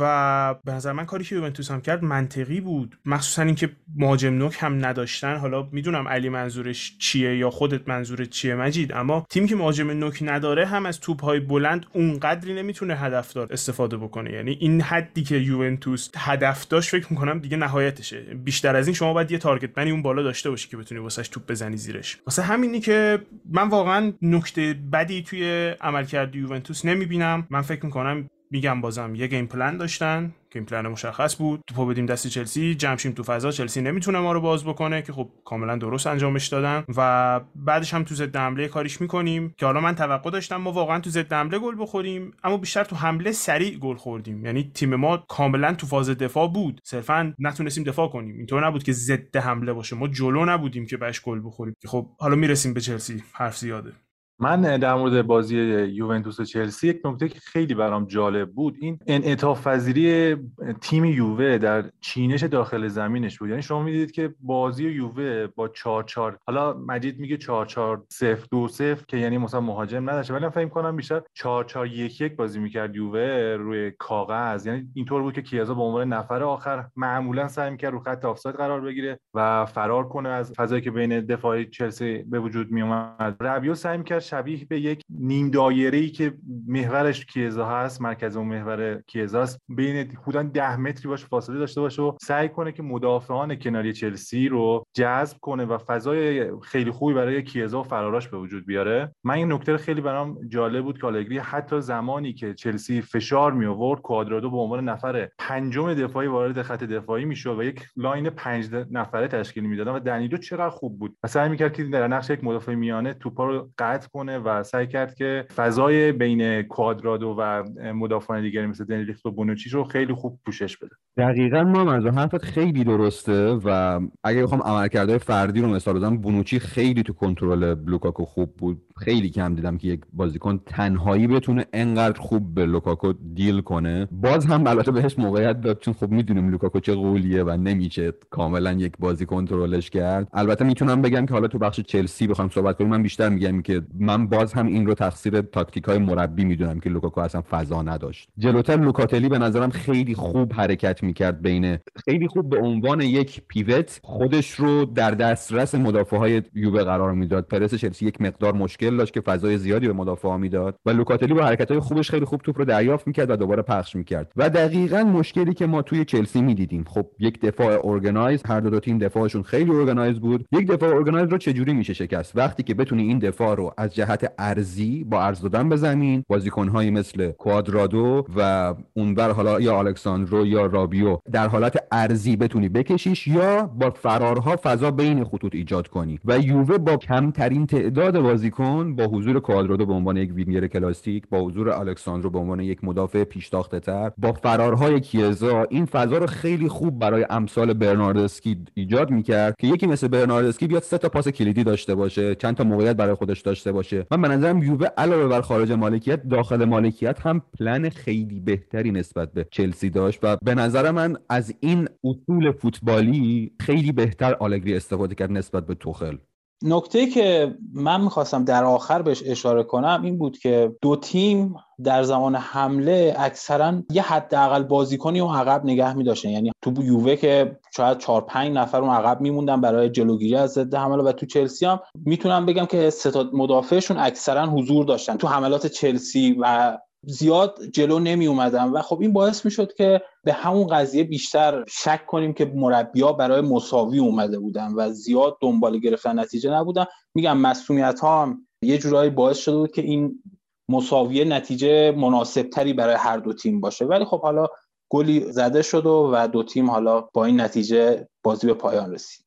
و 0.00 0.54
به 0.64 0.72
نظر 0.72 0.92
من 0.92 1.06
کاری 1.06 1.24
که 1.24 1.34
یوونتوس 1.34 1.70
هم 1.70 1.80
کرد 1.80 2.04
منطقی 2.04 2.60
بود. 2.60 2.98
مخصوصا 3.04 3.42
اینکه 3.42 3.70
مهاجم 3.96 4.34
نوک 4.34 4.56
هم 4.60 4.86
نداشتن. 4.86 5.36
حالا 5.36 5.68
می‌دونم 5.72 6.08
علی 6.08 6.28
منظورش 6.28 6.96
چیه 6.98 7.36
یا 7.36 7.50
خودت 7.50 7.88
منظورت 7.88 8.30
چیه 8.30 8.54
مجید 8.54 8.92
اما 8.92 9.26
تیمی 9.30 9.48
که 9.48 9.56
مهاجم 9.56 9.90
نوک 9.90 10.18
نداره 10.22 10.66
هم 10.66 10.86
از 10.86 11.00
توپ 11.00 11.24
های 11.24 11.40
بلند 11.40 11.86
اونقدری 11.92 12.54
نمی‌تونه 12.54 12.96
هدفدار 12.96 13.48
استفاده 13.50 13.96
بکنه. 13.96 14.32
یعنی 14.32 14.56
این 14.60 14.80
حدی 14.80 15.22
که 15.22 15.36
یوونتوس 15.36 16.10
هدف 16.16 16.68
داشت 16.68 16.90
فکر 16.90 17.06
می‌کنم 17.10 17.38
دیگه 17.38 17.56
نهایتشه. 17.56 18.20
بیشتر 18.20 18.76
از 18.76 18.86
این 18.86 18.94
شما 18.94 19.12
باید 19.12 19.30
یه 19.30 19.38
تارگت 19.38 19.78
منی 19.78 19.90
اون 19.90 20.02
بالا 20.02 20.22
داشته 20.22 20.50
باشی 20.50 20.68
که 20.68 20.76
بتونی 20.76 21.00
واسش 21.00 21.28
توپ 21.28 21.46
بزنی 21.50 21.76
زیرش. 21.76 22.18
واسه 22.26 22.42
همینی 22.42 22.80
که 22.80 23.18
من 23.50 23.68
واقعا 23.68 24.12
نکته 24.22 24.74
بدی 24.92 25.22
توی 25.22 25.74
عملکرد 25.80 26.36
یوونتوس 26.36 26.84
نمی‌بینم. 26.84 27.46
من 27.50 27.62
فکر 27.62 27.86
می‌کنم 27.86 28.28
میگم 28.50 28.80
بازم 28.80 29.14
یه 29.14 29.26
game 29.26 29.46
plan 29.46 29.76
داشتن 29.76 30.34
game 30.52 30.64
plan 30.64 30.86
مشخص 30.86 31.36
بود. 31.36 31.60
توپو 31.66 31.86
بدیم 31.86 32.06
دست 32.06 32.26
چلسی 32.26 32.74
جمع 32.74 32.90
شیم 32.90 33.12
تو 33.12 33.22
فضا. 33.22 33.50
چلسی 33.50 33.80
نمی‌تونه 33.80 34.18
ما 34.18 34.32
رو 34.32 34.40
باز 34.40 34.64
بکنه 34.64 35.02
که 35.02 35.12
خب 35.12 35.30
کاملا 35.44 35.76
درست 35.76 36.06
انجامش 36.06 36.46
دادن. 36.46 36.84
و 36.96 37.40
بعدش 37.54 37.94
هم 37.94 38.04
تو 38.04 38.14
ضد 38.14 38.36
حمله 38.36 38.68
کاریش 38.68 39.00
می‌کنیم 39.00 39.54
که 39.56 39.66
حالا 39.66 39.80
من 39.80 39.94
توقع 39.94 40.30
داشتم 40.30 40.56
ما 40.56 40.72
واقعا 40.72 41.00
تو 41.00 41.10
ضد 41.10 41.32
حمله 41.32 41.58
گل 41.58 41.74
بخوریم 41.78 42.32
اما 42.44 42.56
بیشتر 42.56 42.84
تو 42.84 42.96
حمله 42.96 43.32
سریع 43.32 43.78
گل 43.78 43.96
خوردیم. 43.96 44.44
یعنی 44.44 44.70
تیم 44.74 44.94
ما 44.94 45.16
کاملا 45.16 45.74
تو 45.74 45.86
فاز 45.86 46.10
دفاع 46.10 46.48
بود. 46.48 46.80
صرفا 46.84 47.34
نتونستیم 47.38 47.84
دفاع 47.84 48.08
کنیم. 48.08 48.36
اینطور 48.36 48.66
نبود 48.66 48.82
که 48.82 48.92
ضد 48.92 49.36
حمله 49.36 49.72
باشه. 49.72 49.96
ما 49.96 50.08
جلو 50.08 50.44
نبودیم 50.44 50.86
که 50.86 50.96
بهش 50.96 51.20
گل 51.20 51.40
بخوریم. 51.44 51.74
خب 51.86 52.08
حالا 52.18 52.36
می‌رسیم 52.36 52.74
به 52.74 52.80
چلسی. 52.80 53.22
حرف 53.32 53.58
زیاده. 53.58 53.92
من 54.40 54.76
در 54.76 54.94
مورد 54.94 55.26
بازی 55.26 55.56
یوونتوس 55.84 56.40
و 56.40 56.44
چلسی 56.44 56.88
یک 56.88 57.00
نکته 57.04 57.28
که 57.28 57.40
خیلی 57.40 57.74
برام 57.74 58.04
جالب 58.06 58.50
بود 58.50 58.76
این 58.80 58.98
انعطاف 59.06 59.66
پذیری 59.66 60.36
تیم 60.80 61.04
یووه 61.04 61.58
در 61.58 61.84
چینش 62.00 62.42
داخل 62.42 62.88
زمینش 62.88 63.38
بود. 63.38 63.48
یعنی 63.48 63.62
شما 63.62 63.82
می‌دیدید 63.82 64.10
که 64.10 64.34
بازی 64.40 64.84
یووه 64.84 65.46
با 65.46 65.68
4 65.68 66.04
4 66.04 66.38
حالا 66.46 66.72
مجید 66.72 67.18
میگه 67.18 67.36
4 67.36 67.66
4 67.66 68.02
0 68.08 68.38
2 68.50 68.68
0 68.68 68.98
که 69.08 69.16
یعنی 69.16 69.38
مثلا 69.38 69.60
مهاجم 69.60 70.10
نداشته 70.10 70.34
ولی 70.34 70.44
من 70.44 70.50
فکر 70.50 70.68
کنم 70.68 70.96
بیشتر 70.96 71.22
4 71.34 71.64
4 71.64 71.86
1 71.86 72.20
1 72.20 72.36
بازی 72.36 72.58
می‌کرد 72.58 72.96
یووه 72.96 73.56
روی 73.58 73.90
کاغذ. 73.98 74.66
یعنی 74.66 74.88
اینطور 74.94 75.22
بود 75.22 75.34
که 75.34 75.42
کیازا 75.42 75.74
به 75.74 75.82
عنوان 75.82 76.12
نفر 76.12 76.42
آخر 76.42 76.84
معمولا 76.96 77.48
سعی 77.48 77.70
می‌کرد 77.70 77.92
رو 77.92 78.00
خط 78.00 78.24
آفساید 78.24 78.56
قرار 78.56 78.80
بگیره 78.80 79.20
و 79.34 79.66
فرار 79.66 80.08
کنه 80.08 80.28
از 80.28 80.52
فضایی 80.52 80.82
که 80.82 80.90
بین 80.90 81.20
دفاع 81.20 81.64
چلسی 81.64 82.22
به 82.22 82.40
وجود 82.40 82.70
می 82.70 82.82
اومد 82.82 83.36
ربیو 83.40 83.74
سعی 83.74 83.98
می‌کرد 83.98 84.27
شبیه 84.28 84.64
به 84.64 84.80
یک 84.80 85.02
نیم 85.10 85.50
دایره 85.50 85.98
ای 85.98 86.08
که 86.08 86.34
محورش 86.66 87.26
کیزا 87.26 87.66
هست 87.66 88.02
مرکز 88.02 88.36
اون 88.36 88.46
محور 88.46 89.02
کیزا 89.06 89.42
است. 89.42 89.60
بین 89.68 90.16
حدودا 90.22 90.42
10 90.42 90.76
متری 90.76 91.08
باشه 91.08 91.26
فاصله 91.26 91.58
داشته 91.58 91.80
باشه 91.80 92.02
و 92.02 92.12
سعی 92.20 92.48
کنه 92.48 92.72
که 92.72 92.82
مدافعان 92.82 93.56
کناری 93.56 93.92
چلسی 93.92 94.48
رو 94.48 94.84
جذب 94.94 95.36
کنه 95.40 95.64
و 95.64 95.78
فضای 95.78 96.50
خیلی 96.62 96.90
خوبی 96.90 97.14
برای 97.14 97.42
کیزا 97.42 97.80
و 97.80 97.82
فراراش 97.82 98.28
به 98.28 98.38
وجود 98.38 98.66
بیاره. 98.66 99.14
من 99.24 99.34
این 99.34 99.52
نکته 99.52 99.76
خیلی 99.76 100.00
برام 100.00 100.38
جالب 100.48 100.84
بود 100.84 101.00
که 101.00 101.06
آلگری 101.06 101.38
حتی 101.38 101.80
زمانی 101.80 102.32
که 102.32 102.54
چلسی 102.54 103.02
فشار 103.02 103.52
می 103.52 103.66
آورد 103.66 104.00
کوادرادو 104.00 104.50
به 104.50 104.56
عنوان 104.56 104.88
نفر 104.88 105.28
پنجم 105.38 105.94
دفاعی 105.94 106.28
وارد 106.28 106.62
خط 106.62 106.84
دفاعی 106.84 107.24
می‌شد 107.24 107.58
و 107.58 107.62
یک 107.62 107.84
لاین 107.96 108.30
پنج 108.30 108.70
نفره 108.90 109.28
تشکیل 109.28 109.64
می‌دادن 109.64 109.90
و 109.90 109.98
دنیدو 109.98 110.36
چقدر 110.36 110.70
خوب 110.70 110.98
بود؟ 110.98 111.16
و 111.22 111.28
سعی 111.28 111.48
می‌کرد 111.48 111.72
که 111.72 111.84
در 111.84 112.08
نقش 112.08 112.30
یک 112.30 112.44
مدافع 112.44 112.74
میانه 112.74 113.14
توپا 113.14 113.46
رو 113.46 113.70
قطع 113.78 114.08
کنه 114.18 114.38
و 114.38 114.62
سعی 114.62 114.86
کرد 114.86 115.14
که 115.14 115.44
فضای 115.56 116.12
بین 116.12 116.62
کوادرادو 116.62 117.36
و 117.38 117.64
مدافعان 117.94 118.42
دیگری 118.42 118.66
مثل 118.66 118.84
دلیخت 118.84 119.26
و 119.26 119.30
بونوچی 119.30 119.70
رو 119.70 119.84
خیلی 119.84 120.14
خوب 120.14 120.38
پوشش 120.46 120.76
بده. 120.76 120.90
دقیقا 121.16 121.62
ما 121.62 121.92
از 121.92 122.06
حرفت 122.06 122.44
خیلی 122.44 122.84
درسته 122.84 123.52
و 123.64 124.00
اگه 124.24 124.42
بخوام 124.42 124.62
عملکردهای 124.62 125.18
فردی 125.18 125.60
رو 125.60 125.68
مثال 125.68 125.94
بزنم 125.94 126.18
بونوچی 126.18 126.58
خیلی 126.58 127.02
تو 127.02 127.12
کنترل 127.12 127.76
لوکاکو 127.86 128.24
خوب 128.24 128.56
بود. 128.56 128.82
خیلی 128.96 129.30
کم 129.30 129.54
دیدم 129.54 129.78
که 129.78 129.88
یک 129.88 130.00
بازیکن 130.12 130.60
تنهایی 130.66 131.26
بتونه 131.26 131.66
انقدر 131.72 132.20
خوب 132.20 132.54
به 132.54 132.66
لوکاکو 132.66 133.12
deal 133.34 133.60
کنه. 133.60 134.08
باز 134.12 134.46
هم 134.46 134.66
البته 134.66 134.92
بهش 134.92 135.18
موقعیت 135.18 135.60
داد 135.60 135.78
چون 135.78 135.94
خب 135.94 136.10
می‌دونیم 136.10 136.50
لوکاکو 136.50 136.80
چه 136.80 136.94
غولیه 136.94 137.44
و 137.44 137.50
نمیشه 137.50 138.12
کاملا 138.30 138.72
یک 138.72 138.92
بازی 138.98 139.26
کنترلش 139.26 139.90
کرد. 139.90 140.28
البته 140.32 140.64
می‌تونم 140.64 141.02
بگم 141.02 141.26
که 141.26 141.34
حالا 141.34 141.48
تو 141.48 141.58
بخش 141.58 141.80
چلسی 141.80 142.26
بخوام 142.26 142.48
صحبت 142.48 142.76
کنیم 142.76 142.90
من 142.90 143.02
بیشتر 143.02 143.28
میگم 143.28 143.62
که 143.62 143.82
من 144.08 144.26
باز 144.26 144.52
هم 144.52 144.66
این 144.66 144.86
رو 144.86 144.94
تقصیر 144.94 145.40
تاکتیک 145.40 145.84
های 145.84 145.98
مربی 145.98 146.44
می‌دونم 146.44 146.80
که 146.80 146.90
لوکاکو 146.90 147.20
اصلا 147.20 147.42
فضا 147.50 147.82
نداشت. 147.82 148.28
جلوتر 148.38 148.76
لوکاتلی 148.76 149.28
به 149.28 149.38
نظرم 149.38 149.70
خیلی 149.70 150.14
خوب 150.14 150.52
حرکت 150.52 151.02
می‌کرد 151.02 151.42
بین 151.42 151.78
خیلی 152.04 152.28
خوب 152.28 152.50
به 152.50 152.58
عنوان 152.58 153.00
یک 153.00 153.42
pivot 153.48 154.00
خودش 154.02 154.50
رو 154.50 154.84
در 154.84 155.10
دسترس 155.10 155.74
مدافع 155.74 156.16
های 156.16 156.42
یووه 156.54 156.84
قرار 156.84 157.12
می‌داد. 157.12 157.46
پرس 157.46 157.74
چلسی 157.74 158.06
یک 158.06 158.20
مقدار 158.20 158.52
مشکل 158.52 158.96
داشت 158.96 159.14
که 159.14 159.20
فضای 159.20 159.58
زیادی 159.58 159.86
به 159.86 159.92
مدافع 159.92 160.36
می‌داد 160.36 160.78
و 160.86 160.90
لوکاتلی 160.90 161.34
با 161.34 161.42
حرکت 161.44 161.70
های 161.70 161.80
خوبش 161.80 162.10
خیلی 162.10 162.24
خوب 162.24 162.40
توپ 162.40 162.58
رو 162.58 162.64
دریافت 162.64 163.06
می‌کرد 163.06 163.30
و 163.30 163.36
دوباره 163.36 163.62
پخش 163.62 163.96
می‌کرد. 163.96 164.32
و 164.36 164.50
دقیقا 164.50 165.04
مشکلی 165.04 165.54
که 165.54 165.66
ما 165.66 165.82
توی 165.82 166.04
چلسی 166.04 166.42
می‌دیدیم. 166.42 166.84
خب 166.84 167.06
یک 167.18 167.40
دفاع 167.40 167.74
organized 167.74 168.42
هر 168.46 168.60
دو, 168.60 168.70
دو 168.70 168.80
تیم 168.80 168.98
دفاعشون 168.98 169.42
خیلی 169.42 169.70
organized 169.70 170.20
بود. 170.20 170.46
یک 170.52 170.66
دفاع 170.66 170.90
organized 170.90 171.28
رو 171.28 171.38
چجوری 171.38 171.72
میشه 171.72 171.94
شکست؟ 171.94 172.36
وقتی 172.36 172.62
که 172.62 172.74
بتونی 172.74 173.02
این 173.02 173.18
دفاع 173.18 173.56
رو 173.56 173.74
از 173.78 173.97
جهت 173.98 174.32
عرضی 174.38 175.04
با 175.04 175.22
عرض 175.22 175.40
دادن 175.40 175.68
به 175.68 175.76
زمین. 175.76 176.24
بازیکنهایی 176.28 176.90
مثل 176.90 177.30
کوادرادو 177.30 178.26
و 178.36 178.74
اونور 178.94 179.30
حالا 179.30 179.60
یا 179.60 179.78
الکساندرو 179.78 180.46
یا 180.46 180.66
رابیو 180.66 181.18
در 181.32 181.48
حالت 181.48 181.76
عرضی 181.92 182.36
بتونی 182.36 182.68
بکشیش 182.68 183.26
یا 183.26 183.66
با 183.66 183.90
فرارها 183.90 184.56
فضا 184.62 184.90
بین 184.90 185.24
خطوط 185.24 185.54
ایجاد 185.54 185.88
کنی. 185.88 186.18
و 186.24 186.38
یووه 186.38 186.78
با 186.78 186.96
کمترین 186.96 187.66
تعداد 187.66 188.20
بازیکن 188.20 188.96
با 188.96 189.04
حضور 189.04 189.40
کوادرادو 189.40 189.86
به 189.86 189.92
عنوان 189.92 190.16
یک 190.16 190.32
وینگر 190.34 190.66
کلاسیک 190.66 191.28
با 191.30 191.40
حضور 191.40 191.70
الکساندرو 191.70 192.30
به 192.30 192.38
عنوان 192.38 192.60
یک 192.60 192.84
مدافع 192.84 193.24
پیشتاخته 193.24 193.80
تر 193.80 194.10
با 194.18 194.32
فرارهای 194.32 195.00
کیزا 195.00 195.62
این 195.70 195.84
فضا 195.84 196.18
رو 196.18 196.26
خیلی 196.26 196.68
خوب 196.68 196.98
برای 196.98 197.26
امثال 197.30 197.72
برناردسکی 197.72 198.58
ایجاد 198.74 199.10
می‌کرد 199.10 199.54
که 199.58 199.66
یکی 199.66 199.86
مثل 199.86 200.08
برناردسکی 200.08 200.66
بیاد 200.66 200.82
سه 200.82 200.98
تا 200.98 201.08
پاس 201.08 201.28
کلیدی 201.28 201.64
داشته 201.64 201.94
باشه 201.94 202.34
چند 202.34 202.56
تا 202.56 202.64
موقعیت 202.64 202.96
برای 202.96 203.14
خودش 203.14 203.40
داشته 203.40 203.72
باشه 203.72 203.77
من 204.10 204.22
به 204.22 204.28
نظرم 204.28 204.62
یووه 204.62 204.86
علاوه 204.86 205.28
بر 205.28 205.40
خارج 205.40 205.72
مالکیت 205.72 206.22
داخل 206.28 206.64
مالکیت 206.64 207.20
هم 207.26 207.42
پلن 207.58 207.88
خیلی 207.88 208.40
بهتری 208.40 208.90
نسبت 208.90 209.32
به 209.32 209.46
چلسی 209.50 209.90
داشت 209.90 210.20
و 210.22 210.36
به 210.42 210.54
نظر 210.54 210.90
من 210.90 211.16
از 211.28 211.54
این 211.60 211.88
اصول 212.04 212.52
فوتبالی 212.52 213.52
خیلی 213.60 213.92
بهتر 213.92 214.34
آلگری 214.34 214.76
استفاده 214.76 215.14
کرد 215.14 215.32
نسبت 215.32 215.66
به 215.66 215.74
توخل. 215.74 216.16
نکته 216.62 217.06
که 217.06 217.54
من 217.74 218.00
می‌خواستم 218.00 218.44
در 218.44 218.64
آخر 218.64 219.02
بهش 219.02 219.22
اشاره 219.26 219.62
کنم 219.62 220.00
این 220.04 220.18
بود 220.18 220.38
که 220.38 220.76
دو 220.82 220.96
تیم 220.96 221.54
در 221.84 222.02
زمان 222.02 222.34
حمله 222.34 223.14
اکثرا 223.18 223.74
یه 223.92 224.02
حداقل 224.02 224.62
بازیکنی 224.62 225.20
اون 225.20 225.34
عقب 225.34 225.64
نگه 225.64 225.94
میداشتن. 225.94 226.28
یعنی 226.28 226.52
تو 226.62 226.72
یووه 226.82 227.16
که 227.16 227.58
شاید 227.76 227.98
4 227.98 228.20
5 228.20 228.52
نفر 228.52 228.80
اون 228.80 228.90
عقب 228.90 229.20
میموندن 229.20 229.60
برای 229.60 229.90
جلوگیری 229.90 230.36
از 230.36 230.52
ضد 230.52 230.74
حمله 230.74 231.02
و 231.02 231.12
تو 231.12 231.26
چلسی 231.26 231.66
هم. 231.66 231.80
می‌تونم 232.04 232.46
بگم 232.46 232.66
که 232.66 232.90
ستا 232.90 233.30
مدافعشون 233.32 233.98
اکثرا 233.98 234.46
حضور 234.46 234.84
داشتن. 234.84 235.16
تو 235.16 235.28
حملات 235.28 235.66
چلسی 235.66 236.36
و 236.40 236.78
زیاد 237.02 237.58
جلو 237.72 237.98
نمی 237.98 238.26
اومدن 238.26 238.64
و 238.64 238.82
خب 238.82 239.00
این 239.00 239.12
باعث 239.12 239.44
می 239.44 239.50
شد 239.50 239.74
که 239.74 240.02
به 240.24 240.32
همون 240.32 240.66
قضیه 240.66 241.04
بیشتر 241.04 241.64
شک 241.68 242.06
کنیم 242.06 242.32
که 242.32 242.44
مربیا 242.54 243.12
برای 243.12 243.40
مساوی 243.40 243.98
اومده 243.98 244.38
بودن 244.38 244.72
و 244.74 244.90
زیاد 244.90 245.38
دنبال 245.40 245.78
گرفتن 245.78 246.18
نتیجه 246.18 246.50
نبودن. 246.50 246.84
میگم 247.14 247.38
مسئولیت 247.38 248.00
ها 248.00 248.22
هم 248.22 248.46
یه 248.62 248.78
جورایی 248.78 249.10
باعث 249.10 249.38
شده 249.38 249.56
بود 249.56 249.72
که 249.72 249.82
این 249.82 250.22
مساویه 250.68 251.24
نتیجه 251.24 251.92
مناسب 251.92 252.42
تری 252.42 252.72
برای 252.72 252.94
هر 252.94 253.16
دو 253.16 253.32
تیم 253.32 253.60
باشه. 253.60 253.84
ولی 253.84 254.04
خب 254.04 254.22
حالا 254.22 254.46
گلی 254.90 255.32
زده 255.32 255.62
شد 255.62 255.86
و, 255.86 256.10
و 256.12 256.28
دو 256.28 256.42
تیم 256.42 256.70
حالا 256.70 257.00
با 257.00 257.24
این 257.24 257.40
نتیجه 257.40 258.08
بازی 258.22 258.46
به 258.46 258.54
پایان 258.54 258.92
رسید. 258.92 259.24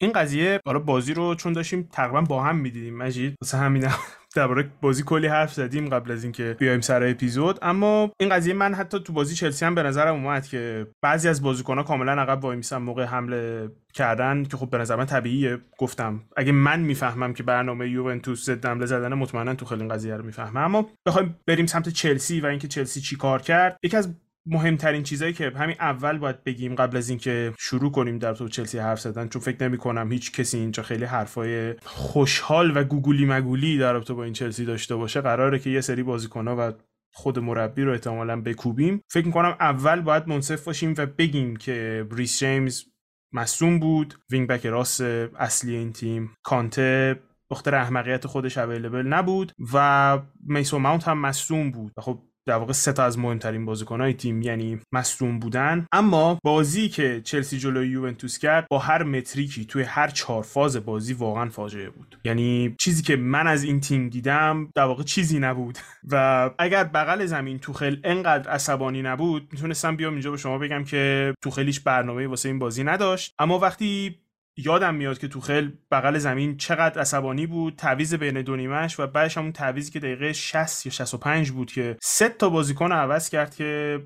این 0.00 0.12
قضیه 0.12 0.60
حالا 0.66 0.78
بازی 0.78 1.14
رو 1.14 1.34
چون 1.34 1.52
داشتیم 1.52 1.88
تقریبا 1.92 2.20
با 2.20 2.42
هم 2.42 2.56
می‌دیدیم 2.56 2.96
مجید 2.96 3.34
واسه 3.42 3.56
همینم. 3.56 3.94
درباره 4.34 4.70
بازی 4.80 5.02
کلی 5.02 5.26
حرف 5.26 5.54
زدیم 5.54 5.88
قبل 5.88 6.10
از 6.10 6.24
اینکه 6.24 6.56
بیایم 6.58 6.80
سر 6.80 7.10
اپیزود. 7.10 7.58
اما 7.62 8.10
این 8.20 8.30
قضیه 8.30 8.54
من 8.54 8.74
حتی 8.74 9.00
تو 9.00 9.12
بازی 9.12 9.34
چلسی 9.34 9.64
هم 9.64 9.74
به 9.74 9.82
نظرم 9.82 10.14
اومد 10.14 10.46
که 10.46 10.86
بعضی 11.02 11.28
از 11.28 11.42
بازیکن‌ها 11.42 11.82
کاملا 11.82 12.12
عقب 12.12 12.44
وای 12.44 12.56
میسن 12.56 12.76
موقع 12.76 13.04
حمله 13.04 13.70
کردن 13.94 14.44
که 14.44 14.56
خب 14.56 14.70
به 14.70 14.78
نظر 14.78 14.96
من 14.96 15.06
طبیعیه. 15.06 15.58
گفتم 15.78 16.20
اگه 16.36 16.52
من 16.52 16.80
می‌فهمم 16.80 17.34
که 17.34 17.42
برنامه 17.42 17.88
یوونتوس 17.88 18.44
ضد 18.44 18.66
حمله 18.66 18.86
زدن 18.86 19.14
مطمئنا 19.14 19.54
تو 19.54 19.66
خیلی 19.66 19.88
قضیه 19.88 20.16
رو 20.16 20.24
می‌فهمم. 20.24 20.56
اما 20.56 20.86
بخوایم 21.06 21.36
بریم 21.46 21.66
سمت 21.66 21.88
چلسی 21.88 22.40
و 22.40 22.46
اینکه 22.46 22.68
چلسی 22.68 23.00
چی 23.00 23.16
کار 23.16 23.42
کرد 23.42 23.76
یکی 23.82 23.96
از 23.96 24.14
مهمترین 24.46 25.02
چیزایی 25.02 25.32
که 25.32 25.52
همین 25.56 25.76
اول 25.80 26.18
باید 26.18 26.44
بگیم 26.44 26.74
قبل 26.74 26.96
از 26.96 27.08
اینکه 27.08 27.52
شروع 27.58 27.92
کنیم 27.92 28.18
در 28.18 28.34
مورد 28.34 28.48
چلسی 28.48 28.78
حرف 28.78 29.00
زدن 29.00 29.28
چون 29.28 29.42
فکر 29.42 29.68
نمی 29.68 29.78
کنم 29.78 30.12
هیچ 30.12 30.32
کسی 30.32 30.58
اینجا 30.58 30.82
خیلی 30.82 31.04
حرفای 31.04 31.74
خوشحال 31.84 32.76
و 32.76 32.84
گوگولی 32.84 33.26
مگولی 33.26 33.78
در 33.78 33.92
رابطه 33.92 34.14
با 34.14 34.24
این 34.24 34.32
چلسی 34.32 34.64
داشته 34.64 34.96
باشه. 34.96 35.20
قراره 35.20 35.58
که 35.58 35.70
یه 35.70 35.80
سری 35.80 36.02
بازیکن‌ها 36.02 36.56
و 36.58 36.72
خود 37.12 37.38
مربی 37.38 37.82
رو 37.82 37.92
احتمالا 37.92 38.40
بکوبیم. 38.40 39.02
فکر 39.10 39.26
می‌کنم 39.26 39.56
اول 39.60 40.00
باید 40.00 40.28
منصف 40.28 40.64
باشیم 40.64 40.94
و 40.98 41.06
بگیم 41.06 41.56
که 41.56 42.06
ریس 42.10 42.38
جیمز 42.38 42.84
مصدوم 43.32 43.78
بود. 43.78 44.14
wing 44.30 44.48
back 44.48 44.66
راست 44.66 45.00
اصلی 45.00 45.76
این 45.76 45.92
تیم. 45.92 46.30
کانته 46.42 47.20
بخاطر 47.50 47.74
احمقیت 47.74 48.26
خودش 48.26 48.58
available 48.58 49.06
نبود 49.06 49.52
و 49.74 50.18
میسو 50.46 50.78
ماونت 50.78 51.08
هم 51.08 51.18
مصوم 51.18 51.70
بود. 51.70 51.92
خب 51.98 52.22
در 52.50 52.56
واقع 52.56 52.72
سه 52.72 52.92
تا 52.92 53.04
از 53.04 53.18
مهمترین 53.18 53.64
بازیکنهای 53.64 54.14
تیم 54.14 54.42
یعنی 54.42 54.80
مصدوم 54.92 55.38
بودن. 55.38 55.86
اما 55.92 56.38
بازی 56.44 56.88
که 56.88 57.20
چلسی 57.24 57.58
جلوی 57.58 57.88
یوونتوس 57.88 58.38
کرد 58.38 58.66
با 58.70 58.78
هر 58.78 59.02
متریکی 59.02 59.64
توی 59.64 59.82
هر 59.82 60.08
چهار 60.08 60.42
فاز 60.42 60.76
بازی 60.76 61.14
واقعا 61.14 61.48
فاجعه 61.48 61.90
بود. 61.90 62.18
یعنی 62.24 62.74
چیزی 62.80 63.02
که 63.02 63.16
من 63.16 63.46
از 63.46 63.64
این 63.64 63.80
تیم 63.80 64.08
دیدم 64.08 64.70
در 64.74 64.82
واقع 64.82 65.02
چیزی 65.02 65.38
نبود. 65.38 65.78
و 66.12 66.50
اگر 66.58 66.84
بغل 66.84 67.26
زمین 67.26 67.58
توخل 67.58 67.96
انقدر 68.04 68.50
عصبانی 68.50 69.02
نبود 69.02 69.48
می‌تونستم 69.52 69.96
بیام 69.96 70.12
اینجا 70.12 70.30
به 70.30 70.36
شما 70.36 70.58
بگم 70.58 70.84
که 70.84 71.34
توخل 71.42 71.66
هیچ 71.66 71.84
برنامه 71.84 72.26
واسه 72.26 72.48
این 72.48 72.58
بازی 72.58 72.84
نداشت. 72.84 73.34
اما 73.38 73.58
وقتی 73.58 74.18
یادم 74.56 74.94
میاد 74.94 75.18
که 75.18 75.28
توخل 75.28 75.70
بغل 75.90 76.18
زمین 76.18 76.56
چقدر 76.56 77.00
عصبانی 77.00 77.46
بود 77.46 77.76
تعویز 77.76 78.14
بین 78.14 78.42
دو 78.42 78.56
نیمش 78.56 79.00
و 79.00 79.06
بعدش 79.06 79.38
همون 79.38 79.52
تعویزی 79.52 79.90
که 79.90 80.00
دقیقه 80.00 80.32
60 80.32 80.86
یا 80.86 80.92
65 80.92 81.50
بود 81.50 81.72
که 81.72 81.96
سه 82.02 82.28
تا 82.28 82.48
بازیکن 82.48 82.92
عوض 82.92 83.28
کرد 83.28 83.54
که 83.54 84.00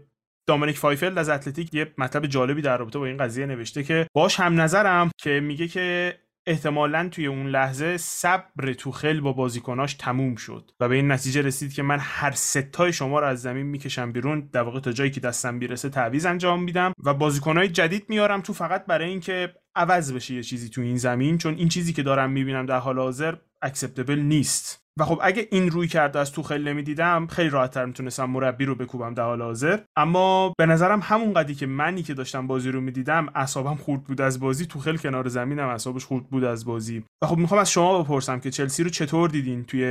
دامینیک 0.46 0.78
فایفلد 0.78 1.18
از 1.18 1.28
اتلتیک 1.28 1.74
یه 1.74 1.94
مطلب 1.98 2.26
جالبی 2.26 2.62
در 2.62 2.76
رابطه 2.76 2.98
با 2.98 3.06
این 3.06 3.16
قضیه 3.16 3.46
نوشته 3.46 3.82
که 3.82 4.06
باهاش 4.14 4.40
هم 4.40 4.60
نظرم 4.60 5.10
که 5.18 5.40
میگه 5.40 5.68
که 5.68 6.18
احتمالا 6.46 7.08
توی 7.08 7.26
اون 7.26 7.46
لحظه 7.46 7.96
صبر 7.96 8.72
توخل 8.72 9.20
با 9.20 9.32
بازیکناش 9.32 9.94
تموم 9.94 10.34
شد 10.34 10.70
و 10.80 10.88
به 10.88 10.94
این 10.94 11.12
نتیجه 11.12 11.42
رسید 11.42 11.72
که 11.72 11.82
من 11.82 11.98
هر 12.00 12.30
سه 12.30 12.61
تای 12.61 12.92
شما 12.92 13.20
رو 13.20 13.26
از 13.26 13.42
زمین 13.42 13.66
می‌کشم 13.66 14.12
بیرون 14.12 14.48
در 14.52 14.62
واقع 14.62 14.80
تا 14.80 14.92
جایی 14.92 15.10
که 15.10 15.20
دستم 15.20 15.58
میرسه 15.58 15.88
تعویض 15.88 16.26
انجام 16.26 16.62
میدم 16.62 16.92
و 17.04 17.14
بازیکنهای 17.14 17.68
جدید 17.68 18.04
میارم 18.08 18.40
تو 18.40 18.52
فقط 18.52 18.86
برای 18.86 19.08
اینکه 19.08 19.54
عوض 19.74 20.12
بشه 20.12 20.34
یه 20.34 20.42
چیزی 20.42 20.68
تو 20.68 20.80
این 20.80 20.96
زمین 20.96 21.38
چون 21.38 21.54
این 21.54 21.68
چیزی 21.68 21.92
که 21.92 22.02
دارم 22.02 22.30
می‌بینم 22.30 22.66
در 22.66 22.78
حال 22.78 22.98
حاضر 22.98 23.34
acceptable 23.62 24.18
نیست. 24.18 24.83
و 25.00 25.04
خب 25.04 25.20
اگه 25.22 25.48
این 25.50 25.70
رویکرد 25.70 25.88
رو 25.88 26.18
از 26.18 26.32
توخل 26.32 26.64
نمی‌دیدم 26.64 27.26
خیلی 27.26 27.50
راحتتر 27.50 27.84
می‌تونستم 27.84 28.24
مربی 28.24 28.64
رو 28.64 28.74
بکوبم 28.74 29.14
در 29.14 29.22
حال 29.22 29.42
حاضر. 29.42 29.78
اما 29.96 30.54
به 30.58 30.66
نظرم 30.66 31.00
همون 31.02 31.32
قدی 31.32 31.54
که 31.54 31.66
منی 31.66 32.02
که 32.02 32.14
داشتم 32.14 32.46
بازی 32.46 32.70
رو 32.70 32.80
می‌دیدم 32.80 33.28
اعصابم 33.34 33.74
خورد 33.74 34.04
بود 34.04 34.20
از 34.20 34.40
بازی. 34.40 34.66
توخل 34.66 34.98
کنار 34.98 35.28
زمینم 35.28 35.68
اعصابش 35.68 36.04
خورد 36.04 36.24
بود 36.24 36.44
از 36.44 36.64
بازی. 36.64 37.04
و 37.22 37.26
خب 37.26 37.36
می‌خوام 37.36 37.60
از 37.60 37.70
شما 37.70 38.02
بپرسم 38.02 38.40
که 38.40 38.50
چلسی 38.50 38.84
رو 38.84 38.90
چطور 38.90 39.30
دیدین 39.30 39.64
توی 39.64 39.84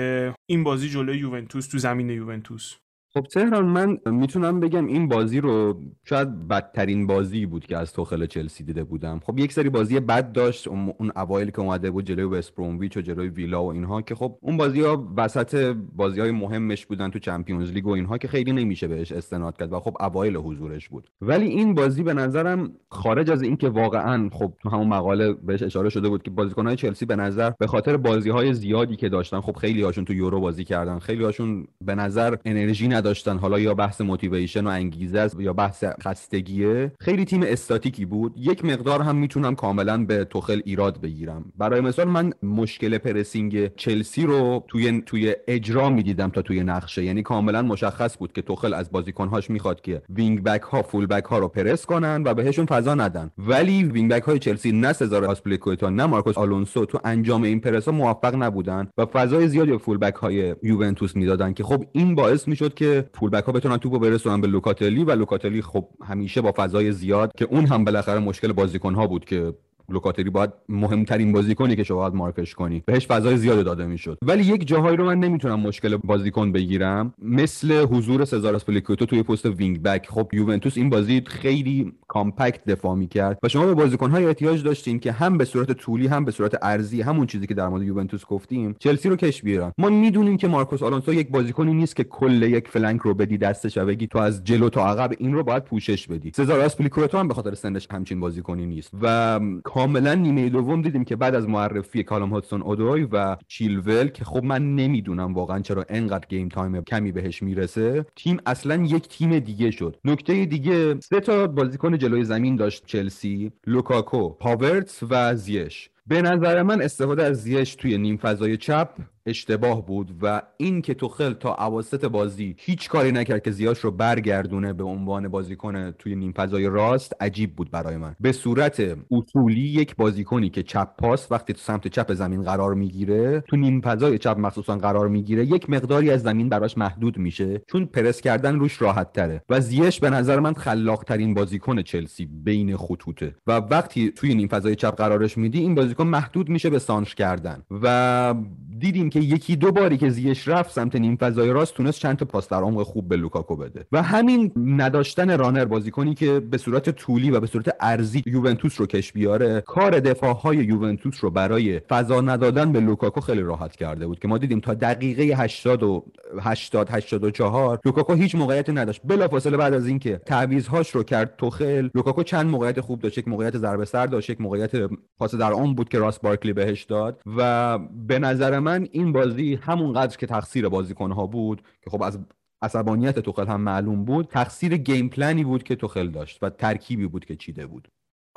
این 0.49 0.63
بازی 0.63 0.89
جلوی 0.89 1.17
یوونتوس 1.17 1.67
تو 1.67 1.77
زمین 1.77 2.09
یوونتوس؟ 2.09 2.75
خب 3.15 3.21
تهران 3.21 3.65
من 3.65 3.97
می‌تونم 4.05 4.59
بگم 4.59 4.85
این 4.85 5.07
بازی 5.07 5.41
رو 5.41 5.81
شاید 6.03 6.47
بدترین 6.47 7.07
بازی 7.07 7.45
بود 7.45 7.65
که 7.65 7.77
از 7.77 7.93
توخل 7.93 8.25
چلسی 8.25 8.63
دیده 8.63 8.83
بودم. 8.83 9.19
خب 9.19 9.39
یک 9.39 9.53
سری 9.53 9.69
بازی 9.69 9.99
بد 9.99 10.31
داشت 10.31 10.67
اون 10.67 11.11
اوایل 11.15 11.49
که 11.49 11.59
اومده 11.59 11.91
بود 11.91 12.05
جلوی 12.05 12.37
وست 12.37 12.59
و 12.59 12.85
جلوی 12.87 13.27
ویلا 13.29 13.63
و 13.63 13.71
اینها 13.71 14.01
که 14.01 14.15
خب 14.15 14.37
اون 14.41 14.57
بازی 14.57 14.81
ها 14.81 15.13
وسط 15.17 15.75
بازی 15.95 16.19
های 16.19 16.31
مهمش 16.31 16.85
بودن 16.85 17.09
تو 17.09 17.19
چمپیونز 17.19 17.71
لیگ 17.71 17.87
و 17.87 17.89
اینها 17.89 18.17
که 18.17 18.27
خیلی 18.27 18.51
نمیشه 18.51 18.87
بهش 18.87 19.11
استناد 19.11 19.57
کرد 19.57 19.73
و 19.73 19.79
خب 19.79 19.97
اوایل 19.99 20.37
حضورش 20.37 20.89
بود. 20.89 21.09
ولی 21.21 21.45
این 21.45 21.73
بازی 21.73 22.03
به 22.03 22.13
نظرم 22.13 22.71
خارج 22.89 23.31
از 23.31 23.41
اینکه 23.41 23.69
واقعا 23.69 24.29
خب 24.29 24.53
تو 24.61 24.69
همون 24.69 24.87
مقاله 24.87 25.33
بهش 25.33 25.63
اشاره 25.63 25.89
شده 25.89 26.09
بود 26.09 26.23
که 26.23 26.31
بازیکنهای 26.31 26.75
چلسی 26.75 27.05
به 27.05 27.15
نظر 27.15 27.51
به 27.59 27.67
خاطر 27.67 27.97
بازی 27.97 28.29
های 28.29 28.53
زیادی 28.53 28.95
که 28.95 29.09
داشتن 29.09 29.41
خب 29.41 29.57
خیلی 29.57 29.81
هاشون 29.81 30.05
تو 30.05 30.13
یورو 30.13 30.39
بازی 30.39 30.63
کردن. 30.63 30.99
خیلی 30.99 31.23
هاشون 31.23 31.67
به 31.81 31.95
نظر 31.95 32.35
انرژی 32.45 32.87
نداشتن. 33.03 33.37
حالا 33.37 33.59
یا 33.59 33.73
بحث 33.73 34.01
موتیویشن 34.01 34.67
و 34.67 34.69
انگیزه 34.69 35.19
است 35.19 35.39
یا 35.39 35.53
بحث 35.53 35.83
خستگیه. 35.83 36.91
خیلی 36.99 37.25
تیم 37.25 37.43
استاتیکی 37.43 38.05
بود. 38.05 38.33
یک 38.37 38.65
مقدار 38.65 39.01
هم 39.01 39.15
می‌تونم 39.15 39.55
کاملا 39.55 40.05
به 40.05 40.25
توخل 40.25 40.61
ایراد 40.65 41.01
بگیرم. 41.01 41.45
برای 41.57 41.81
مثال 41.81 42.07
من 42.07 42.33
مشکل 42.43 42.97
pressing 42.97 43.75
چلسی 43.75 44.23
رو 44.25 44.63
توی 44.67 45.01
توی 45.05 45.35
اجرا 45.47 45.89
می‌دیدم 45.89 46.29
تا 46.29 46.41
توی 46.41 46.63
نقشه. 46.63 47.03
یعنی 47.03 47.21
کاملا 47.21 47.61
مشخص 47.61 48.17
بود 48.17 48.33
که 48.33 48.41
توخل 48.41 48.73
از 48.73 48.91
بازیکنهاش 48.91 49.49
می‌خواد 49.49 49.81
که 49.81 50.01
wing 50.09 50.43
back 50.43 50.61
ها 50.61 50.81
full 50.81 51.05
back 51.05 51.23
ها 51.23 51.37
رو 51.37 51.47
پرس 51.47 51.85
کنن 51.85 52.23
و 52.25 52.33
بهشون 52.33 52.65
فضا 52.65 52.95
ندن. 52.95 53.31
ولی 53.37 53.83
wing 53.83 54.11
back 54.11 54.23
های 54.23 54.39
چلسی 54.39 54.71
نه 54.71 54.93
سزار 54.93 55.25
آسپلیکویتا 55.25 55.89
نه 55.89 56.05
مارکوس 56.05 56.37
آلونسو 56.37 56.85
تو 56.85 56.99
انجام 57.03 57.43
این 57.43 57.59
پرس 57.59 57.85
ها 57.85 57.91
موفق 57.91 58.35
نبودن 58.35 58.87
و 58.97 59.05
فضای 59.05 59.47
زیادی 59.47 59.71
به 59.71 59.77
full 59.77 59.97
back 59.97 60.15
های 60.15 60.55
یوونتوس 60.63 61.15
می‌دادن 61.15 61.53
که 61.53 61.63
خب 61.63 61.85
این 61.91 62.15
باعث 62.15 62.47
می‌شد 62.47 62.73
که 62.73 62.92
full 63.01 63.29
back 63.29 63.43
ها 63.43 63.51
بتونن 63.51 63.77
توپو 63.77 63.99
برسونن 63.99 64.41
به 64.41 64.47
لوکاتلی 64.47 65.03
و 65.03 65.11
لوکاتلی 65.11 65.61
خب 65.61 65.87
همیشه 66.03 66.41
با 66.41 66.53
فضای 66.57 66.91
زیاد 66.91 67.31
که 67.37 67.45
اون 67.45 67.65
هم 67.65 67.85
بالاخره 67.85 68.19
مشکل 68.19 68.51
بازیکن 68.51 68.93
ها 68.95 69.07
بود 69.07 69.25
که 69.25 69.53
لوکاتلی 69.89 70.29
باید 70.29 70.49
مهمترین 70.69 71.31
بازیکنی 71.31 71.75
که 71.75 71.83
شما 71.83 71.97
باید 71.97 72.13
مارکش 72.13 72.53
کنی. 72.53 72.83
بهش 72.85 73.07
فضای 73.07 73.37
زیاد 73.37 73.65
داده 73.65 73.85
می‌شد. 73.85 74.17
ولی 74.21 74.43
یک 74.43 74.67
جاهایی 74.67 74.97
رو 74.97 75.05
من 75.05 75.19
نمی‌تونم 75.19 75.59
مشکل 75.59 75.97
بازیکن 75.97 76.51
بگیرم. 76.51 77.13
مثل 77.21 77.85
حضور 77.85 78.25
سزار 78.25 78.55
اسپلیکوتو 78.55 79.05
توی 79.05 79.23
پست 79.23 79.45
wing 79.45 79.81
back 79.81 80.07
خب 80.09 80.29
یوونتوس 80.33 80.77
این 80.77 80.89
بازی 80.89 81.21
خیلی 81.25 81.93
compact 82.07 82.65
دفاع 82.65 82.95
می‌کرد 82.95 83.39
و 83.43 83.47
شما 83.47 83.65
به 83.65 83.73
بازیکن‌های 83.73 84.25
احتیاج 84.25 84.63
داشتین 84.63 84.99
که 84.99 85.11
هم 85.11 85.37
به 85.37 85.45
صورت 85.45 85.71
طولی 85.71 86.07
هم 86.07 86.25
به 86.25 86.31
صورت 86.31 86.57
عرضی 86.61 87.01
همون 87.01 87.27
چیزی 87.27 87.47
که 87.47 87.53
در 87.53 87.67
مورد 87.67 87.83
یوونتوس 87.83 88.25
گفتیم 88.25 88.75
چلسی 88.79 89.09
رو 89.09 89.15
کش 89.15 89.41
بیارن. 89.41 89.71
ما 89.77 89.89
می‌دونیم 89.89 90.37
که 90.37 90.47
مارکوس 90.47 90.83
آلونسو 90.83 91.13
یک 91.13 91.29
بازیکنی 91.29 91.73
نیست 91.73 91.95
که 91.95 92.03
کل 92.03 92.43
یک 92.43 92.67
flank 92.67 93.01
رو 93.01 93.13
بدی 93.13 93.37
دستش 93.37 93.77
و 93.77 93.85
بگی 93.85 94.07
تو 94.07 94.19
از 94.19 94.43
جلو 94.43 94.69
تا 94.69 94.87
عقب 94.87 95.11
این 95.17 95.33
رو 95.33 95.43
باید 95.43 95.63
پوشش 95.63 96.07
بدی. 96.07 96.31
سزار 96.35 96.59
اسپلیکوتو 96.59 97.17
هم 97.17 97.27
به 97.27 97.33
خاطر 97.33 97.53
سنش 97.53 97.87
همچین 97.91 98.19
بازیکنی 98.19 98.65
نیست. 98.65 98.91
و 99.01 99.39
کاملا 99.73 100.13
نیمه 100.13 100.49
دوم 100.49 100.81
دیدیم 100.81 101.03
که 101.03 101.15
بعد 101.15 101.35
از 101.35 101.49
معرفی 101.49 102.03
کالوم 102.03 102.29
هادسون 102.29 102.61
اودوی 102.61 103.07
و 103.11 103.37
چیلول 103.47 104.07
که 104.07 104.25
خب 104.25 104.43
من 104.43 104.75
نمی‌دونم 104.75 105.33
واقعا 105.33 105.59
چرا 105.59 105.85
انقدر 105.89 106.27
game 106.29 106.49
time 106.49 106.83
کمی 106.83 107.11
بهش 107.11 107.43
می‌رسه 107.43 108.05
تیم 108.15 108.37
اصلا 108.45 108.75
یک 108.75 109.07
تیم 109.07 109.39
دیگه 109.39 109.71
شد. 109.71 109.97
نکته 110.05 110.45
دیگه 110.45 110.99
سه 110.99 111.19
تا 111.19 111.47
بازیکن 111.47 111.97
جلوی 111.97 112.23
زمین 112.23 112.55
داشت 112.55 112.83
چلسی 112.85 113.51
لوکاکو 113.67 114.29
هاورتز 114.29 115.03
و 115.09 115.35
زیاش. 115.35 115.89
به 116.07 116.21
نظر 116.21 116.63
من 116.63 116.81
استفاده 116.81 117.23
از 117.23 117.43
زیاش 117.43 117.75
توی 117.75 117.97
نیم 117.97 118.17
فضای 118.17 118.57
چپ 118.57 118.89
اشتباه 119.25 119.85
بود 119.85 120.15
و 120.21 120.41
این 120.57 120.81
که 120.81 120.93
توخل 120.93 121.33
تا 121.33 121.55
اواسط 121.55 122.05
بازی 122.05 122.55
هیچ 122.59 122.89
کاری 122.89 123.11
نکرد 123.11 123.43
که 123.43 123.51
زیاش 123.51 123.79
رو 123.79 123.91
برگردونه 123.91 124.73
به 124.73 124.83
عنوان 124.83 125.27
بازیکن 125.27 125.91
توی 125.91 126.15
نیم 126.15 126.31
فضای 126.31 126.65
راست 126.67 127.13
عجیب 127.19 127.55
بود 127.55 127.71
برای 127.71 127.97
من. 127.97 128.15
به 128.19 128.31
صورت 128.31 128.97
اصولی 129.11 129.61
یک 129.61 129.95
بازیکنی 129.95 130.49
که 130.49 130.63
چپ 130.63 130.95
پاست 130.97 131.31
وقتی 131.31 131.53
تو 131.53 131.59
سمت 131.59 131.87
چپ 131.87 132.13
زمین 132.13 132.43
قرار 132.43 132.73
می‌گیره 132.73 133.43
تو 133.47 133.55
نیم 133.55 133.81
فضای 133.81 134.17
چپ 134.17 134.35
مخصوصا 134.39 134.77
قرار 134.77 135.07
می‌گیره 135.07 135.45
یک 135.45 135.69
مقداری 135.69 136.11
از 136.11 136.21
زمین 136.21 136.49
براش 136.49 136.77
محدود 136.77 137.17
میشه 137.17 137.61
چون 137.67 137.85
پرس 137.85 138.21
کردن 138.21 138.59
روش 138.59 138.81
راحت 138.81 139.13
تره 139.13 139.41
و 139.49 139.59
زیاش 139.59 139.99
به 139.99 140.09
نظر 140.09 140.39
من 140.39 140.53
خلاق 140.53 141.03
ترین 141.03 141.33
بازیکن 141.33 141.81
چلسی 141.81 142.25
بین 142.25 142.77
خطوطه. 142.77 143.35
و 143.47 143.51
وقتی 143.51 144.11
توی 144.11 144.35
نیم 144.35 144.47
فضای 144.47 144.75
چپ 144.75 144.95
قرارش 144.95 145.37
میدی 145.37 145.59
این 145.59 145.75
بازیکن 145.75 146.07
محدود 146.07 146.49
میشه 146.49 146.69
به 146.69 146.79
سانتر 146.79 147.15
کردن. 147.15 147.63
و 147.83 148.35
دیدیم 148.79 149.09
که 149.13 149.19
یکی 149.19 149.55
دو 149.55 149.71
باری 149.71 149.97
که 149.97 150.09
زیاش 150.09 150.47
رفت 150.47 150.71
سمت 150.71 150.95
نیم 150.95 151.15
فضای 151.15 151.49
راست 151.49 151.73
تونست 151.73 151.99
چند 151.99 152.17
تا 152.17 152.25
پاس 152.25 152.49
در 152.49 152.57
عمق 152.57 152.83
خوب 152.83 153.07
به 153.07 153.15
لوکاکو 153.15 153.55
بده. 153.55 153.85
و 153.91 154.03
همین 154.03 154.51
نداشتن 154.57 155.37
runner 155.37 155.65
بازیکنی 155.65 156.13
که 156.13 156.39
به 156.39 156.57
صورت 156.57 156.89
طولی 156.89 157.31
و 157.31 157.39
به 157.39 157.47
صورت 157.47 157.75
عرضی 157.79 158.23
یوونتوس 158.25 158.79
رو 158.79 158.85
کش 158.85 159.11
بیاره 159.11 159.61
کار 159.61 159.99
دفاع 159.99 160.35
های 160.35 160.57
یوونتوس 160.57 161.23
رو 161.23 161.29
برای 161.29 161.79
فضا 161.79 162.21
ندادن 162.21 162.71
به 162.71 162.79
لوکاکو 162.79 163.21
خیلی 163.21 163.41
راحت 163.41 163.75
کرده 163.75 164.07
بود 164.07 164.19
که 164.19 164.27
ما 164.27 164.37
دیدیم 164.37 164.59
تا 164.59 164.73
دقیقه 164.73 165.23
80 165.23 165.83
و 165.83 166.05
80 166.41 166.89
84 166.89 167.79
لوکاکو 167.85 168.13
هیچ 168.13 168.35
موقعیتی 168.35 168.71
نداشت. 168.71 169.01
بلافاصله 169.03 169.57
بعد 169.57 169.73
از 169.73 169.87
اینکه 169.87 170.21
تعویضهاش 170.25 170.89
رو 170.89 171.03
کرد 171.03 171.35
توخل 171.37 171.89
لوکاکو 171.95 172.23
چند 172.23 172.49
موقعیت 172.49 172.81
خوب 172.81 173.01
داشت. 173.01 173.17
یک 173.17 173.27
موقعیت 173.27 173.57
ضربه 173.57 173.85
سر 173.85 174.05
داشت 174.05 174.29
یک 174.29 174.41
موقعیت 174.41 174.71
پاس 175.17 175.35
در 175.35 175.53
عمق 175.53 175.75
بود 175.75 175.89
که 175.89 175.99
راس 175.99 176.21
بارکلی 176.21 176.53
بهش 176.53 176.83
داد. 176.83 177.21
و 177.37 177.79
به 178.07 178.19
نظر 178.19 178.59
من 178.59 178.87
بازی 179.11 179.55
همونقدر 179.55 180.17
که 180.17 180.27
تقصیر 180.27 180.69
بازیکنها 180.69 181.27
بود 181.27 181.61
که 181.81 181.89
خب 181.89 182.03
از 182.03 182.19
عصبانیت 182.61 183.19
توخل 183.19 183.47
هم 183.47 183.61
معلوم 183.61 184.05
بود 184.05 184.27
تقصیر 184.27 184.77
game 184.77 185.09
plan 185.09 185.36
ی 185.36 185.43
بود 185.43 185.63
که 185.63 185.75
توخل 185.75 186.09
داشت 186.09 186.43
و 186.43 186.49
ترکیبی 186.49 187.07
بود 187.07 187.25
که 187.25 187.35
چیده 187.35 187.67
بود. 187.67 187.87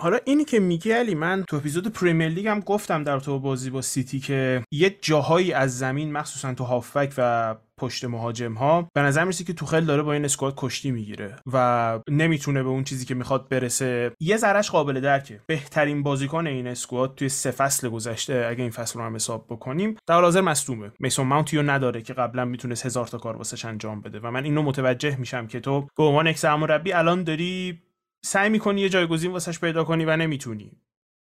حالا 0.00 0.18
اینی 0.24 0.44
که 0.44 0.60
میگی 0.60 0.90
علی 0.90 1.14
من 1.14 1.44
تو 1.48 1.56
اپیزود 1.56 1.88
پریمیر 1.88 2.28
لیگ 2.28 2.46
هم 2.46 2.60
گفتم 2.60 3.04
در 3.04 3.20
تو 3.20 3.38
بازی 3.38 3.70
با 3.70 3.82
سیتی 3.82 4.20
که 4.20 4.62
یه 4.72 4.98
جاهایی 5.00 5.52
از 5.52 5.78
زمین 5.78 6.12
مخصوصا 6.12 6.54
تو 6.54 6.64
هافبک 6.64 7.14
و 7.18 7.56
پشت 7.78 8.04
مهاجم 8.04 8.52
ها 8.52 8.88
به 8.94 9.02
نظر 9.02 9.24
می‌رسه 9.24 9.44
که 9.44 9.52
توخل 9.52 9.84
داره 9.84 10.02
با 10.02 10.12
این 10.12 10.24
squad 10.24 10.54
کشتی 10.56 10.90
می‌گیره 10.90 11.36
و 11.52 12.00
نمی‌تونه 12.08 12.62
به 12.62 12.68
اون 12.68 12.84
چیزی 12.84 13.04
که 13.04 13.14
می‌خواد 13.14 13.48
برسه. 13.48 14.12
یه 14.20 14.36
ذرش 14.36 14.70
قابل 14.70 15.00
درکه. 15.00 15.40
بهترین 15.46 16.02
بازیکن 16.02 16.46
این 16.46 16.66
squad 16.66 17.14
توی 17.14 17.28
سه 17.28 17.50
فصل 17.50 17.88
گذشته 17.88 18.46
اگه 18.50 18.62
این 18.62 18.70
فصل 18.70 18.98
رو 18.98 19.04
هم 19.04 19.14
حساب 19.14 19.46
بکنیم 19.50 19.96
در 20.06 20.20
حاضر 20.20 20.40
مصدومه. 20.40 20.92
میسون 20.98 21.26
ماونتو 21.26 21.62
نداره 21.62 22.02
که 22.02 22.14
قبلا 22.14 22.44
می‌تونست 22.44 22.86
هزار 22.86 23.06
تا 23.06 23.18
کار 23.18 23.36
واسش 23.36 23.64
انجام 23.64 24.00
بده 24.00 24.20
و 24.20 24.30
من 24.30 24.44
اینو 24.44 24.62
متوجه 24.62 25.16
میشم 25.16 25.46
که 25.46 25.60
تو 25.60 25.88
به 25.96 26.02
عنوان 26.02 26.26
X 26.26 26.44
مربی 26.44 26.92
الان 26.92 27.24
داری 27.24 27.82
سعی 28.26 28.48
می‌کنی 28.48 28.80
یه 28.80 28.88
جایگزین 28.88 29.32
واسش 29.32 29.60
پیدا 29.60 29.84
کنی 29.84 30.04
و 30.04 30.16
نمی‌تونی. 30.16 30.72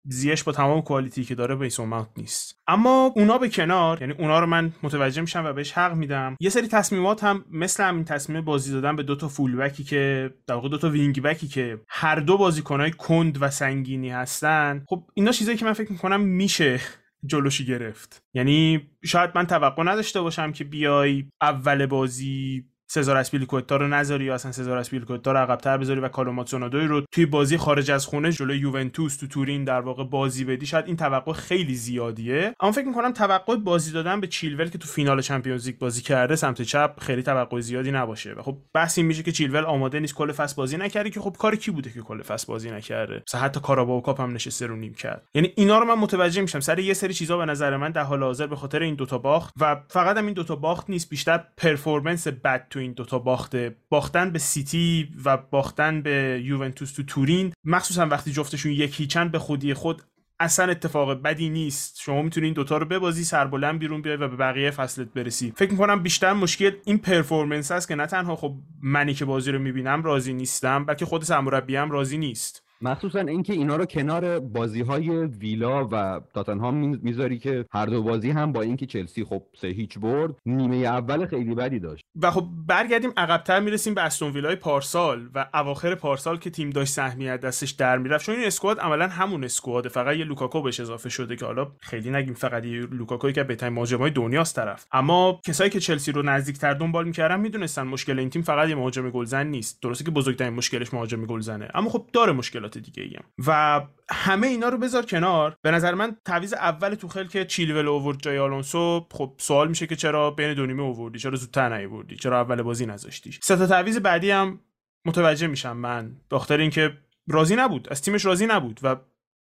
زیاش 0.05 0.43
با 0.43 0.51
تمام 0.51 0.81
quality 0.82 1.23
که 1.23 1.35
داره 1.35 1.55
میسون 1.55 1.88
ماونت 1.88 2.09
نیست. 2.17 2.59
اما 2.67 3.13
اونا 3.15 3.38
به 3.38 3.49
کنار 3.49 4.01
یعنی 4.01 4.13
اونا 4.13 4.39
رو 4.39 4.45
من 4.45 4.73
متوجه 4.83 5.21
میشم 5.21 5.45
و 5.45 5.53
بهش 5.53 5.71
حق 5.71 5.93
میدم. 5.93 6.35
یه 6.39 6.49
سری 6.49 6.67
تصمیمات 6.67 7.23
هم 7.23 7.45
مثل 7.51 7.83
همین 7.83 8.03
تصمیم 8.03 8.41
بازی 8.41 8.71
دادن 8.71 8.95
به 8.95 9.03
دو 9.03 9.15
تا 9.15 9.27
full 9.27 9.55
back 9.55 9.78
ی 9.78 9.84
که 9.83 10.33
در 10.47 10.55
واقع 10.55 10.69
دو 10.69 10.77
تا 10.77 10.89
wing 10.89 11.21
back 11.21 11.42
ی 11.42 11.47
که 11.47 11.81
هر 11.89 12.15
دو 12.15 12.38
بازیکنای 12.38 12.91
کند 12.91 13.38
و 13.41 13.49
سنگینی 13.49 14.09
هستن. 14.09 14.83
خب 14.88 15.03
اینا 15.13 15.31
چیزایی 15.31 15.57
که 15.57 15.65
من 15.65 15.73
فکر 15.73 15.91
می‌کنم 15.91 16.21
میشه 16.21 16.79
جلوشو 17.25 17.65
گرفت. 17.65 18.23
یعنی 18.33 18.81
شاید 19.05 19.31
من 19.35 19.47
توقع 19.47 19.83
نداشته 19.83 20.21
باشم 20.21 20.51
که 20.51 20.63
بیای 20.63 21.25
اول 21.41 21.85
بازی 21.85 22.65
سزار 22.91 23.17
آسپیلیکوئتا 23.17 23.75
رو 23.75 23.88
نذاری 23.88 24.25
یا 24.25 24.34
اصلا 24.34 24.52
سزار 24.52 24.78
آسپیلیکوئتا 24.77 25.32
رو 25.32 25.38
عقب‌تر 25.38 25.78
بذاری 25.78 25.99
و 25.99 26.08
کالوم 26.08 26.36
هادسون 26.36 26.65
اودوی 26.65 26.88
رو 26.88 27.02
توی 27.12 27.25
بازی 27.25 27.58
خارج 27.58 27.91
از 27.91 28.06
خونه 28.06 28.32
جلوی 28.32 28.58
یوونتوس 28.58 29.17
تو 29.17 29.28
تورین 29.28 29.63
در 29.63 29.82
واقع 29.82 30.04
بازی 30.04 30.45
بدی. 30.45 30.65
شاید 30.65 30.86
این 30.86 30.97
توقع 30.97 31.34
خیلی 31.34 31.75
زیادیه. 31.75 32.54
اما 32.60 32.71
فکر 32.71 32.86
می‌کنم 32.86 33.12
توقع 33.12 33.56
بازی 33.56 33.91
دادن 33.91 34.21
به 34.21 34.28
چیلول 34.28 34.69
که 34.69 34.78
تو 34.78 34.88
فینال 34.88 35.21
چمپیونز 35.21 35.65
لیگ 35.65 35.78
بازی 35.78 36.02
کرده 36.02 36.36
سمت 36.36 36.62
چپ 36.62 36.99
خیلی 36.99 37.23
توقع 37.23 37.60
زیادی 37.60 37.91
نباشه. 37.91 38.34
و 38.34 38.41
خب 38.41 38.58
بحث 38.73 38.97
این 38.97 39.08
میشه 39.08 39.23
که 39.23 39.32
چیلول 39.32 39.65
آماده 39.65 39.99
نیست 39.99 40.15
کل 40.15 40.32
فصل 40.32 40.56
بازی 40.56 40.78
نکرده 40.78 41.10
که 41.10 41.19
خب 41.19 41.36
کار 41.39 41.56
کی 41.56 41.71
بوده 41.71 41.89
که 41.89 42.02
کل 42.02 42.21
فصل 42.21 42.47
بازی 42.47 42.71
نکرده؟ 42.71 43.23
مثلا 43.28 43.41
حتی 43.41 43.60
کاراباو 43.60 44.02
کاپ 44.02 44.21
هم 44.21 44.34
نشسته 44.34 44.67
رو 44.67 44.75
نیمکت. 44.75 45.23
یعنی 45.34 45.54
اینا 45.56 45.80
رو 45.80 45.86
من 45.86 45.95
متوجه 45.95 46.41
میشم. 46.41 46.60
سر 46.60 46.80
یه 46.80 46.93
سری 46.93 47.13
چیزا 47.13 47.38
به 47.38 47.45
نظر 47.45 47.78
من 47.78 47.91
در 47.91 48.04
حال 48.04 48.23
حاضر 48.23 48.47
به 48.47 48.56
خاطر 48.56 48.82
این 48.82 48.95
دوتا 48.95 49.17
باخت 49.17 49.54
و 49.62 49.82
فقط 49.88 50.17
هم 50.17 50.25
این 50.25 50.34
دوتا 50.34 50.56
باخت 50.56 50.89
نیست 50.89 51.10
بیشتر 51.10 51.43
performance 51.58 52.27
بد 52.28 52.67
تو 52.69 52.78
این 52.79 52.91
دوتا 52.91 53.19
باخت 53.19 53.55
باختن 53.89 54.31
به 54.31 54.39
سیتی 54.39 55.09
و 55.25 55.37
باختن 55.37 56.01
به 56.01 56.41
یوونتوس 56.43 56.93
تو 56.93 57.03
تورین. 57.03 57.53
مخصوصا 57.63 58.05
وقتی 58.05 58.31
جفتشون 58.31 58.71
یکی 58.71 59.07
چند 59.07 59.31
به 59.31 59.39
خودی 59.39 59.73
خود 59.73 60.01
اصلا 60.39 60.71
اتفاق 60.71 61.13
بدی 61.13 61.49
نیست. 61.49 62.01
شما 62.01 62.21
می‌تونی 62.21 62.45
این 62.45 62.53
دوتا 62.53 62.77
رو 62.77 62.85
ببازی 62.85 63.23
سربلند 63.23 63.79
بیرون 63.79 64.01
بیای 64.01 64.17
و 64.17 64.27
به 64.27 64.35
بقیه 64.35 64.71
فصلت 64.71 65.07
برسی. 65.13 65.53
فکر 65.55 65.71
می‌کنم 65.71 66.03
بیشتر 66.03 66.33
مشکل 66.33 66.71
این 66.85 66.97
پرفورمنس 66.97 67.71
است 67.71 67.87
که 67.87 67.95
نه 67.95 68.05
تنها 68.05 68.35
خب 68.35 68.55
منی 68.81 69.13
که 69.13 69.25
بازی 69.25 69.51
رو 69.51 69.59
می‌بینم 69.59 70.03
راضی 70.03 70.33
نیستم 70.33 70.85
بلکه 70.85 71.05
خود 71.05 71.23
سرمربی 71.23 71.75
هم 71.75 71.91
راضی 71.91 72.17
نیست. 72.17 72.68
مخصوصا 72.81 73.19
اینکه 73.19 73.53
اینا 73.53 73.75
رو 73.75 73.85
کنار 73.85 74.39
بازی 74.39 74.81
های 74.81 75.09
ویلا 75.09 75.87
و 75.91 76.21
تاتنهام 76.33 76.75
می‌ذاری 76.75 77.39
که 77.39 77.65
هر 77.71 77.85
دو 77.85 78.03
بازی 78.03 78.29
هم 78.29 78.51
با 78.51 78.61
اینکه 78.61 78.85
چلسی 78.85 79.23
خب 79.23 79.43
سه 79.61 79.67
هیچ 79.67 79.99
برد 79.99 80.35
نیمه 80.45 80.75
اول 80.75 81.25
خیلی 81.25 81.55
بدی 81.55 81.79
داشت. 81.79 82.05
و 82.21 82.31
خب 82.31 82.47
برگردیم 82.67 83.11
عقبتر 83.17 83.59
می‌رسیم 83.59 83.93
به 83.93 84.01
استون 84.01 84.31
ویلای 84.31 84.55
پارسال 84.55 85.29
و 85.35 85.47
اواخر 85.53 85.95
پارسال 85.95 86.37
که 86.37 86.49
تیم 86.49 86.69
داشت 86.69 86.93
سهمیه 86.93 87.39
دستش 87.39 87.71
در 87.71 87.97
می‌رفت. 87.97 88.25
چون 88.25 88.35
این 88.35 88.47
squad 88.47 88.79
عملا 88.79 89.07
همون 89.07 89.43
squad 89.43 89.88
فقط 89.87 90.15
یه 90.15 90.25
لوکاکو 90.25 90.61
بهش 90.61 90.79
اضافه 90.79 91.09
شده 91.09 91.35
که 91.35 91.45
حالا 91.45 91.67
خیلی 91.79 92.09
نگیم 92.09 92.33
فقط 92.33 92.65
یه 92.65 92.79
لوکاکو 92.91 93.31
که 93.31 93.43
بهترین 93.43 93.73
مهاجمای 93.73 94.11
دنیاست 94.11 94.55
طرف. 94.55 94.85
اما 94.91 95.39
کسایی 95.45 95.69
که 95.69 95.79
چلسی 95.79 96.11
رو 96.11 96.21
نزدیکتر 96.21 96.73
دنبال 96.73 97.05
می‌کردن 97.05 97.39
می‌دونستن 97.39 97.83
مشکل 97.83 98.19
این 98.19 98.29
تیم 98.29 98.41
فقط 98.41 98.69
یه 98.69 98.75
مهاجم 98.75 99.09
گلزن 99.09 99.47
نیست. 99.47 99.81
درسته 99.81 100.03
که 100.03 100.11
بزرگترین 100.11 100.53
مشکلش 100.53 100.93
مهاجم 100.93 101.25
گلزنه 101.25 101.69
اما 101.73 101.89
خب 101.89 102.05
داره 102.13 102.31
مشکلات 102.69 102.86
دیگه 102.86 103.03
ایم. 103.03 103.23
و 103.47 103.82
همه 104.12 104.47
اینا 104.47 104.69
رو 104.69 104.77
بذار 104.77 105.05
کنار. 105.05 105.55
به 105.62 105.71
نظر 105.71 105.93
من 105.93 106.17
تعویض 106.25 106.53
اول 106.53 106.95
توخل 106.95 107.27
که 107.27 107.45
چیلول 107.45 107.88
اوورد 107.88 108.21
جای 108.21 108.38
آلونسو 108.38 109.08
خب 109.12 109.36
سوال 109.38 109.67
میشه 109.67 109.88
که 109.88 109.95
چرا 109.95 110.32
بین 110.32 110.53
دو 110.53 110.65
نیمه 110.65 110.84
اووردی 110.84 111.19
چرا 111.19 111.36
زودتر 111.36 111.77
نیوردی 111.77 112.15
چرا 112.15 112.39
اول 112.41 112.62
بازی 112.62 112.86
نذاشتیش 112.86 113.39
سه 113.43 113.55
تا 113.55 113.67
تعویض 113.67 113.97
بعدی 113.97 114.32
هم 114.32 114.60
متوجه 115.05 115.47
میشم 115.47 115.77
من. 115.77 116.15
به 116.29 116.51
اینکه 116.51 116.97
راضی 117.27 117.55
نبود. 117.55 117.89
از 117.89 118.01
تیمش 118.01 118.25
راضی 118.25 118.45
نبود 118.45 118.79
و 118.84 118.95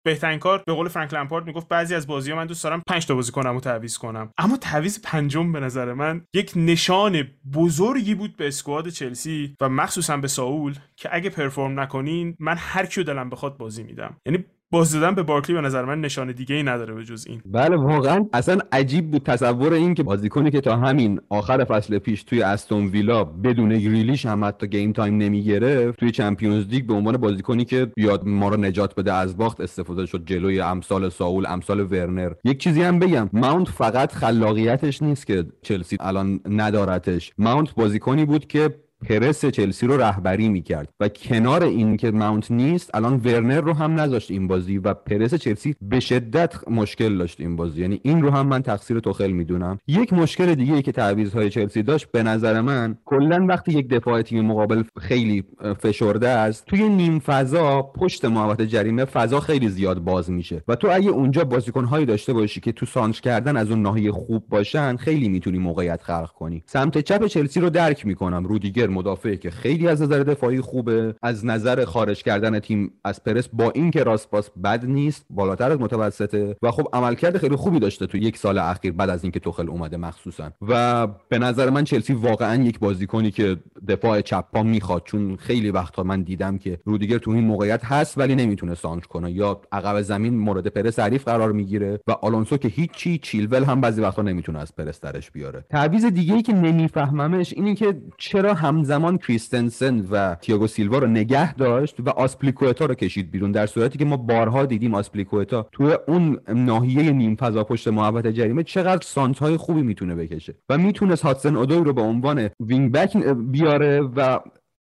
بهترین 0.06 0.38
کار 0.38 0.62
به 0.66 0.72
قول 0.72 0.88
فرانک 0.88 1.14
لمپارد 1.14 1.46
می‌گفت 1.46 1.68
بعضی 1.68 1.94
از 1.94 2.06
بازی 2.06 2.30
ها 2.30 2.36
من 2.36 2.46
دوست 2.46 2.64
دارم 2.64 2.82
5 2.86 3.06
تا 3.06 3.14
بازیکنم 3.14 3.56
رو 3.56 3.60
تعویض 3.60 3.98
کنم. 3.98 4.30
اما 4.38 4.56
تعویض 4.56 5.00
پنجم 5.02 5.52
به 5.52 5.60
نظر 5.60 5.92
من 5.92 6.22
یک 6.34 6.52
نشان 6.56 7.22
بزرگی 7.54 8.14
بود 8.14 8.36
به 8.36 8.48
squad 8.48 8.88
چلسی 8.88 9.56
و 9.60 9.68
مخصوصا 9.68 10.16
به 10.16 10.28
ساول 10.28 10.74
که 10.96 11.08
اگه 11.12 11.30
perform 11.30 11.80
نکنین 11.80 12.36
من 12.38 12.56
هر 12.58 12.86
کیو 12.86 13.04
دلم 13.04 13.30
بخواد 13.30 13.56
بازی 13.56 13.82
میدم. 13.82 14.16
یعنی 14.26 14.44
بازی 14.70 14.92
دادن 14.92 15.14
به 15.14 15.22
بارکلی 15.22 15.56
به 15.56 15.62
نظر 15.62 15.84
من 15.84 16.00
نشان 16.00 16.32
دیگه 16.32 16.54
ای 16.54 16.62
نداره 16.62 16.94
به 16.94 17.04
جز 17.04 17.26
این. 17.26 17.42
بله 17.46 17.76
واقعا 17.76 18.26
اصلا 18.32 18.58
عجیب 18.72 19.10
بود 19.10 19.22
تصور 19.22 19.72
این 19.72 19.94
که 19.94 20.02
بازیکنی 20.02 20.50
که 20.50 20.60
تا 20.60 20.76
همین 20.76 21.20
آخر 21.28 21.64
فصل 21.64 21.98
پیش 21.98 22.22
توی 22.22 22.42
استون 22.42 22.86
ویلا 22.86 23.24
بدون 23.24 23.68
گریلیش 23.68 24.26
هم 24.26 24.44
حتی 24.44 24.66
game 24.66 24.92
time 24.92 25.16
نمی‌گرفت 25.16 25.98
توی 25.98 26.10
چمپیونز 26.10 26.66
لیگ 26.66 26.86
به 26.86 26.94
عنوان 26.94 27.16
بازیکنی 27.16 27.64
که 27.64 27.84
بیاد 27.84 28.26
ما 28.26 28.48
رو 28.48 28.56
نجات 28.56 28.94
بده 28.94 29.12
از 29.12 29.36
باخت 29.36 29.60
استفاده 29.60 30.06
شد 30.06 30.22
جلوی 30.26 30.60
امثال 30.60 31.08
ساول 31.08 31.46
امثال 31.46 31.80
ورنر. 31.80 32.32
یک 32.44 32.58
چیزی 32.58 32.82
هم 32.82 32.98
بگم 32.98 33.30
ماونت 33.32 33.68
فقط 33.68 34.12
خلاقیتش 34.12 35.02
نیست 35.02 35.26
که 35.26 35.44
چلسی 35.62 35.96
الان 36.00 36.40
ندارتش. 36.48 37.32
ماونت 37.38 37.74
بازیکنی 37.74 38.24
بود 38.24 38.46
که 38.46 38.85
پرس 39.08 39.44
چلسی 39.44 39.86
رو 39.86 39.96
رهبری 39.96 40.48
می‌کرد 40.48 40.88
و 41.00 41.08
کنار 41.08 41.62
این 41.62 41.96
که 41.96 42.10
ماونت 42.10 42.50
نیست 42.50 42.94
الان 42.94 43.14
ورنر 43.24 43.60
رو 43.60 43.72
هم 43.72 44.00
نذاشت 44.00 44.30
این 44.30 44.48
بازی 44.48 44.78
و 44.78 44.94
پرس 44.94 45.34
چلسی 45.34 45.74
به 45.82 46.00
شدت 46.00 46.68
مشکل 46.70 47.18
داشت 47.18 47.40
این 47.40 47.56
بازی. 47.56 47.80
یعنی 47.80 48.00
این 48.02 48.22
رو 48.22 48.30
هم 48.30 48.46
من 48.46 48.62
تقصیر 48.62 49.00
توخل 49.00 49.30
می‌دونم. 49.30 49.78
یک 49.86 50.12
مشکل 50.12 50.54
دیگه 50.54 50.74
ای 50.74 50.82
که 50.82 50.92
تعویضهای 50.92 51.50
چلسی 51.50 51.82
داشت 51.82 52.06
به 52.12 52.22
نظر 52.22 52.60
من 52.60 52.98
کلا 53.04 53.46
وقتی 53.48 53.72
یک 53.72 53.88
دفاع 53.88 54.22
تیم 54.22 54.44
مقابل 54.44 54.82
خیلی 54.98 55.44
فشرده 55.82 56.28
است 56.28 56.64
توی 56.66 56.88
نیم 56.88 57.18
فضا 57.18 57.82
پشت 57.82 58.24
محوطه 58.24 58.66
جریمه 58.66 59.04
فضا 59.04 59.40
خیلی 59.40 59.68
زیاد 59.68 59.98
باز 59.98 60.30
میشه. 60.30 60.62
و 60.68 60.76
تو 60.76 60.88
اگه 60.92 61.10
اونجا 61.10 61.44
بازیکنهایی 61.44 62.06
داشته 62.06 62.32
باشی 62.32 62.60
که 62.60 62.72
تو 62.72 62.86
سانچ 62.86 63.20
کردن 63.20 63.56
از 63.56 63.70
اون 63.70 63.82
ناحیه 63.82 64.12
خوب 64.12 64.44
باشن 64.48 64.96
خیلی 64.96 65.28
می‌تونی 65.28 65.58
موقعیت 65.58 66.02
خلق 66.02 66.30
کنی. 66.30 66.62
سمت 66.66 66.98
چپ 66.98 67.26
چلسی 67.26 67.60
رو 67.60 67.70
درک 67.70 68.06
می‌کنم. 68.06 68.44
رودیگر 68.46 68.85
مدافعی 68.88 69.36
که 69.36 69.50
خیلی 69.50 69.88
از 69.88 70.02
نظر 70.02 70.18
دفاعی 70.18 70.60
خوبه. 70.60 71.14
از 71.22 71.46
نظر 71.46 71.84
خارج 71.84 72.22
کردن 72.22 72.58
تیم 72.58 72.92
از 73.04 73.24
پرس 73.24 73.48
با 73.48 73.70
اینکه 73.70 74.02
راست 74.02 74.30
پاس 74.30 74.50
بد 74.64 74.84
نیست 74.84 75.26
بالاتر 75.30 75.72
از 75.72 75.80
متوسطه. 75.80 76.56
و 76.62 76.70
خب 76.70 76.88
عملکرد 76.92 77.38
خیلی 77.38 77.56
خوبی 77.56 77.78
داشته 77.78 78.06
تو 78.06 78.18
یک 78.18 78.36
سال 78.36 78.58
اخیر 78.58 78.92
بعد 78.92 79.10
از 79.10 79.24
اینکه 79.24 79.40
توخل 79.40 79.70
اومده 79.70 79.96
مخصوصا. 79.96 80.50
و 80.68 81.06
به 81.28 81.38
نظر 81.38 81.70
من 81.70 81.84
چلسی 81.84 82.12
واقعا 82.12 82.62
یک 82.62 82.78
بازیکنی 82.78 83.30
که 83.30 83.56
دفاع 83.88 84.20
چپ 84.20 84.44
پا 84.52 84.62
می‌خواد. 84.62 85.02
چون 85.04 85.36
خیلی 85.36 85.70
وقتها 85.70 86.02
من 86.02 86.22
دیدم 86.22 86.58
که 86.58 86.78
رودیگر 86.84 87.18
تو 87.18 87.30
این 87.30 87.44
موقعیت 87.44 87.84
هست 87.84 88.18
ولی 88.18 88.34
نمی‌تونه 88.34 88.74
سانتر 88.74 89.04
کنه. 89.04 89.32
یا 89.32 89.60
عقب 89.72 90.02
زمین 90.02 90.38
مورد 90.38 90.66
پرس 90.66 90.98
حریف 90.98 91.24
قرار 91.24 91.52
می‌گیره 91.52 92.00
و 92.06 92.12
آلونسو 92.12 92.56
که 92.56 92.68
هیچی 92.68 93.18
چیلول 93.18 93.64
هم 93.64 93.80
بعضی 93.80 94.00
وقتا 94.00 94.22
نمی‌تونه 94.22 94.58
از 94.58 94.76
پرس 94.76 95.00
درش 95.00 95.30
بیاره. 95.30 95.64
تعویض 95.70 96.04
دیگه 96.04 96.34
ای 96.34 96.42
که 96.42 96.52
نمیفهممش 96.52 97.52
اینه 97.52 97.74
که 97.74 97.96
چرا 98.18 98.54
هم 98.54 98.75
همزمان 98.76 99.18
کریستنسن 99.18 100.06
و 100.10 100.34
تییاگو 100.34 100.66
سیلوا 100.66 100.98
رو 100.98 101.06
نگه 101.06 101.54
داشت 101.54 101.96
و 102.00 102.10
آسپیلیکوئتا 102.10 102.84
رو 102.84 102.94
کشید 102.94 103.30
بیرون 103.30 103.52
در 103.52 103.66
صورتی 103.66 103.98
که 103.98 104.04
ما 104.04 104.16
بارها 104.16 104.66
دیدیم 104.66 104.94
آسپیلیکوئتا 104.94 105.68
توی 105.72 105.96
اون 106.08 106.40
ناحیه 106.48 107.12
نیم 107.12 107.36
فضا 107.36 107.64
پشت 107.64 107.88
محوطه 107.88 108.32
جریمه 108.32 108.62
چقدر 108.62 109.02
سانتر 109.02 109.38
های 109.38 109.56
خوبی 109.56 109.82
می‌تونه 109.82 110.14
بکشه. 110.14 110.54
و 110.68 110.78
می‌تونست 110.78 111.22
هادسون 111.22 111.56
اودوی 111.56 111.84
رو 111.84 111.92
به 111.92 112.02
عنوان 112.02 112.50
wing 112.60 112.92
back 112.92 113.16
بیاره 113.50 114.00
و 114.00 114.38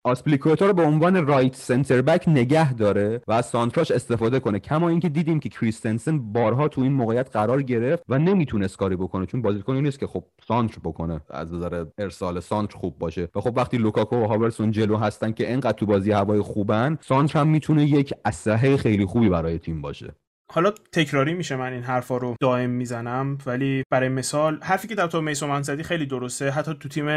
آسپیلیکوئتا 0.03 0.65
رو 0.65 0.73
به 0.73 0.83
عنوان 0.83 1.27
right 1.27 1.55
center 1.55 2.01
back 2.01 2.29
نگه 2.29 2.73
داره 2.73 3.21
و 3.27 3.31
از 3.31 3.45
سانتراش 3.45 3.91
استفاده 3.91 4.39
کنه. 4.39 4.59
کما 4.59 4.89
اینکه 4.89 5.09
دیدیم 5.09 5.39
که 5.39 5.49
کریستنسن 5.49 6.19
بارها 6.19 6.67
تو 6.67 6.81
این 6.81 6.93
موقعیت 6.93 7.29
قرار 7.33 7.61
گرفت 7.61 8.03
و 8.09 8.19
نمی‌تونست 8.19 8.77
کاری 8.77 8.95
بکنه 8.95 9.25
چون 9.25 9.41
بازیکنی 9.41 9.81
نیست 9.81 9.99
که 9.99 10.07
خب 10.07 10.23
سانتر 10.47 10.77
بکنه. 10.83 11.21
از 11.29 11.53
نظر 11.53 11.85
ارسال 11.97 12.39
سانتر 12.39 12.77
خوب 12.77 12.99
باشه. 12.99 13.27
و 13.35 13.41
خب 13.41 13.57
وقتی 13.57 13.77
لوکاکو 13.77 14.15
و 14.15 14.27
هاورتز 14.27 14.71
جلو 14.71 14.97
هستن 14.97 15.31
که 15.31 15.53
انقدر 15.53 15.77
تو 15.77 15.85
بازی 15.85 16.11
هوایی 16.11 16.41
خوبن 16.41 16.97
سانتر 17.01 17.39
هم 17.39 17.47
می‌تونه 17.47 17.85
یک 17.85 18.13
اسلحه 18.25 18.77
خیلی 18.77 19.05
خوبی 19.05 19.29
برای 19.29 19.59
تیم 19.59 19.81
باشه. 19.81 20.15
حالا 20.53 20.71
تکراری 20.91 21.33
میشه 21.33 21.55
من 21.55 21.73
این 21.73 21.83
حرفا 21.83 22.17
رو 22.17 22.35
دائم 22.39 22.69
می‌زنم 22.69 23.37
ولی 23.45 23.83
برای 23.89 24.09
مثال 24.09 24.59
حرفی 24.61 24.87
که 24.87 24.95
در 24.95 25.07
مورد 25.07 25.21
میسون 25.21 25.61
زدی 25.61 25.83
خیلی 25.83 26.05
درسته. 26.05 26.51
حتی 26.51 26.73
تو 26.79 26.89
تیم 26.89 27.07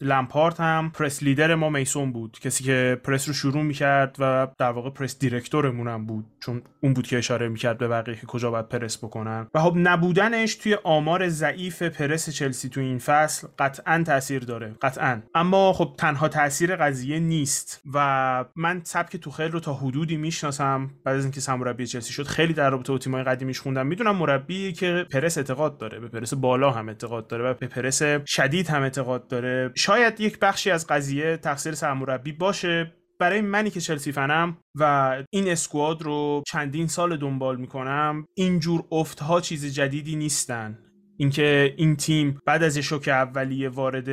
لمپارت 0.00 0.60
هم 0.60 0.90
پرس 0.94 1.22
لیدر 1.22 1.54
ما 1.54 1.70
میسون 1.70 2.12
بود. 2.12 2.38
کسی 2.40 2.64
که 2.64 3.00
پرس 3.04 3.28
رو 3.28 3.34
شروع 3.34 3.62
می‌کرد 3.62 4.16
و 4.18 4.48
در 4.58 4.70
واقع 4.70 4.90
پرس 4.90 5.18
دیرکتورمون 5.18 5.88
هم 5.88 6.06
بود. 6.06 6.24
چون 6.40 6.62
اون 6.80 6.94
بود 6.94 7.06
که 7.06 7.18
اشاره 7.18 7.48
می‌کرد 7.48 7.78
به 7.78 7.88
بقیه 7.88 8.14
که 8.14 8.26
کجا 8.26 8.50
باید 8.50 8.68
پرس 8.68 8.98
بکنن. 8.98 9.46
و 9.54 9.60
خب 9.60 9.74
نبودنش 9.76 10.54
توی 10.54 10.76
آمار 10.84 11.28
ضعیف 11.28 11.82
پرس 11.82 12.30
چلسی 12.30 12.68
تو 12.68 12.80
این 12.80 12.98
فصل 12.98 13.48
قطعا 13.58 14.02
تاثیر 14.06 14.42
داره. 14.42 14.74
قطعا. 14.82 15.20
اما 15.34 15.72
خب 15.72 15.94
تنها 15.98 16.28
تاثیر 16.28 16.76
قضیه 16.76 17.18
نیست. 17.18 17.80
و 17.94 18.44
من 18.56 18.80
سبک 18.84 19.16
توخیل 19.16 19.52
رو 19.52 19.60
تا 19.60 19.74
حدودی 19.74 20.16
می‌شناسم. 20.16 20.90
بعد 21.04 21.16
از 21.16 21.24
اینکه 21.24 21.40
سرمربی 21.40 21.86
چلسی 21.86 22.12
شد 22.12 22.26
خیلی 22.26 22.52
در 22.52 22.79
رابطه 22.80 22.92
با 22.92 22.98
تیم‌های 22.98 23.24
قدیمیش 23.24 23.60
خوندم. 23.60 23.86
می‌دونم 23.86 24.16
مربی 24.16 24.72
که 24.72 25.06
پرس 25.12 25.38
اعتقاد 25.38 25.78
داره 25.78 26.00
به 26.00 26.08
پرس 26.08 26.34
بالا 26.34 26.70
هم 26.70 26.88
اعتقاد 26.88 27.26
داره 27.26 27.50
و 27.50 27.54
به 27.54 27.66
پرس 27.66 28.02
شدید 28.26 28.66
هم 28.66 28.82
اعتقاد 28.82 29.28
داره. 29.28 29.72
شاید 29.76 30.20
یک 30.20 30.38
بخشی 30.38 30.70
از 30.70 30.86
قضیه 30.86 31.36
تقصیر 31.36 31.74
سرمربی 31.74 32.32
باشه. 32.32 32.92
برای 33.18 33.40
منی 33.40 33.70
که 33.70 33.80
چلسی 33.80 34.12
فنم 34.12 34.56
و 34.74 35.16
این 35.30 35.48
اسکواد 35.48 36.02
رو 36.02 36.42
چندین 36.46 36.86
سال 36.86 37.16
دنبال 37.16 37.56
می‌کنم 37.56 38.26
اینجور 38.34 38.84
افتها 38.92 39.40
چیز 39.40 39.74
جدیدی 39.74 40.16
نیستن. 40.16 40.78
اینکه 41.16 41.74
این 41.76 41.96
تیم 41.96 42.38
بعد 42.46 42.62
از 42.62 42.78
شوک 42.78 43.08
اولیه 43.08 43.68
وارد 43.68 44.08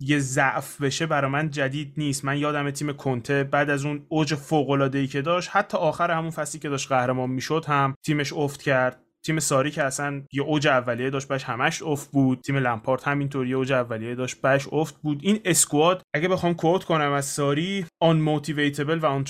یه 0.00 0.18
ضعف 0.18 0.80
بشه 0.80 1.06
برای 1.06 1.30
من 1.30 1.50
جدید 1.50 1.92
نیست. 1.96 2.24
من 2.24 2.38
یادم 2.38 2.70
تیم 2.70 2.92
کنته 2.92 3.44
بعد 3.44 3.70
از 3.70 3.84
اون 3.84 4.06
اوج 4.08 4.34
فوق 4.34 4.70
العاده 4.70 4.98
ای 4.98 5.06
که 5.06 5.22
داشت 5.22 5.50
حتی 5.52 5.76
آخر 5.78 6.10
همون 6.10 6.30
فصلی 6.30 6.60
که 6.60 6.68
داشت 6.68 6.88
قهرمان 6.88 7.30
می‌شد 7.30 7.64
هم 7.68 7.94
تیمش 8.06 8.32
افت 8.32 8.62
کرد. 8.62 9.00
تیم 9.26 9.38
ساری 9.38 9.70
که 9.70 9.82
اصلا 9.82 10.22
یه 10.32 10.42
اوج 10.42 10.66
اولیه 10.66 11.10
داشت 11.10 11.28
بهش 11.28 11.44
همش 11.44 11.82
افت 11.82 12.10
بود. 12.10 12.40
تیم 12.40 12.56
لمپارت 12.56 13.08
همینطوری 13.08 13.54
اوج 13.54 13.72
اولیه 13.72 14.14
داشت 14.14 14.40
بهش 14.42 14.68
افت 14.72 15.02
بود. 15.02 15.20
این 15.22 15.40
اسکواد 15.44 16.02
اگه 16.14 16.28
بخوام 16.28 16.54
کوت 16.54 16.84
کنم 16.84 17.12
از 17.12 17.24
ساری 17.24 17.86
آن 18.00 18.16
موتیویتبل 18.16 18.98
و 18.98 19.06
آن 19.06 19.24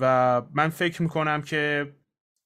و 0.00 0.42
من 0.54 0.68
فکر 0.68 1.02
می‌کنم 1.02 1.42
که 1.42 1.92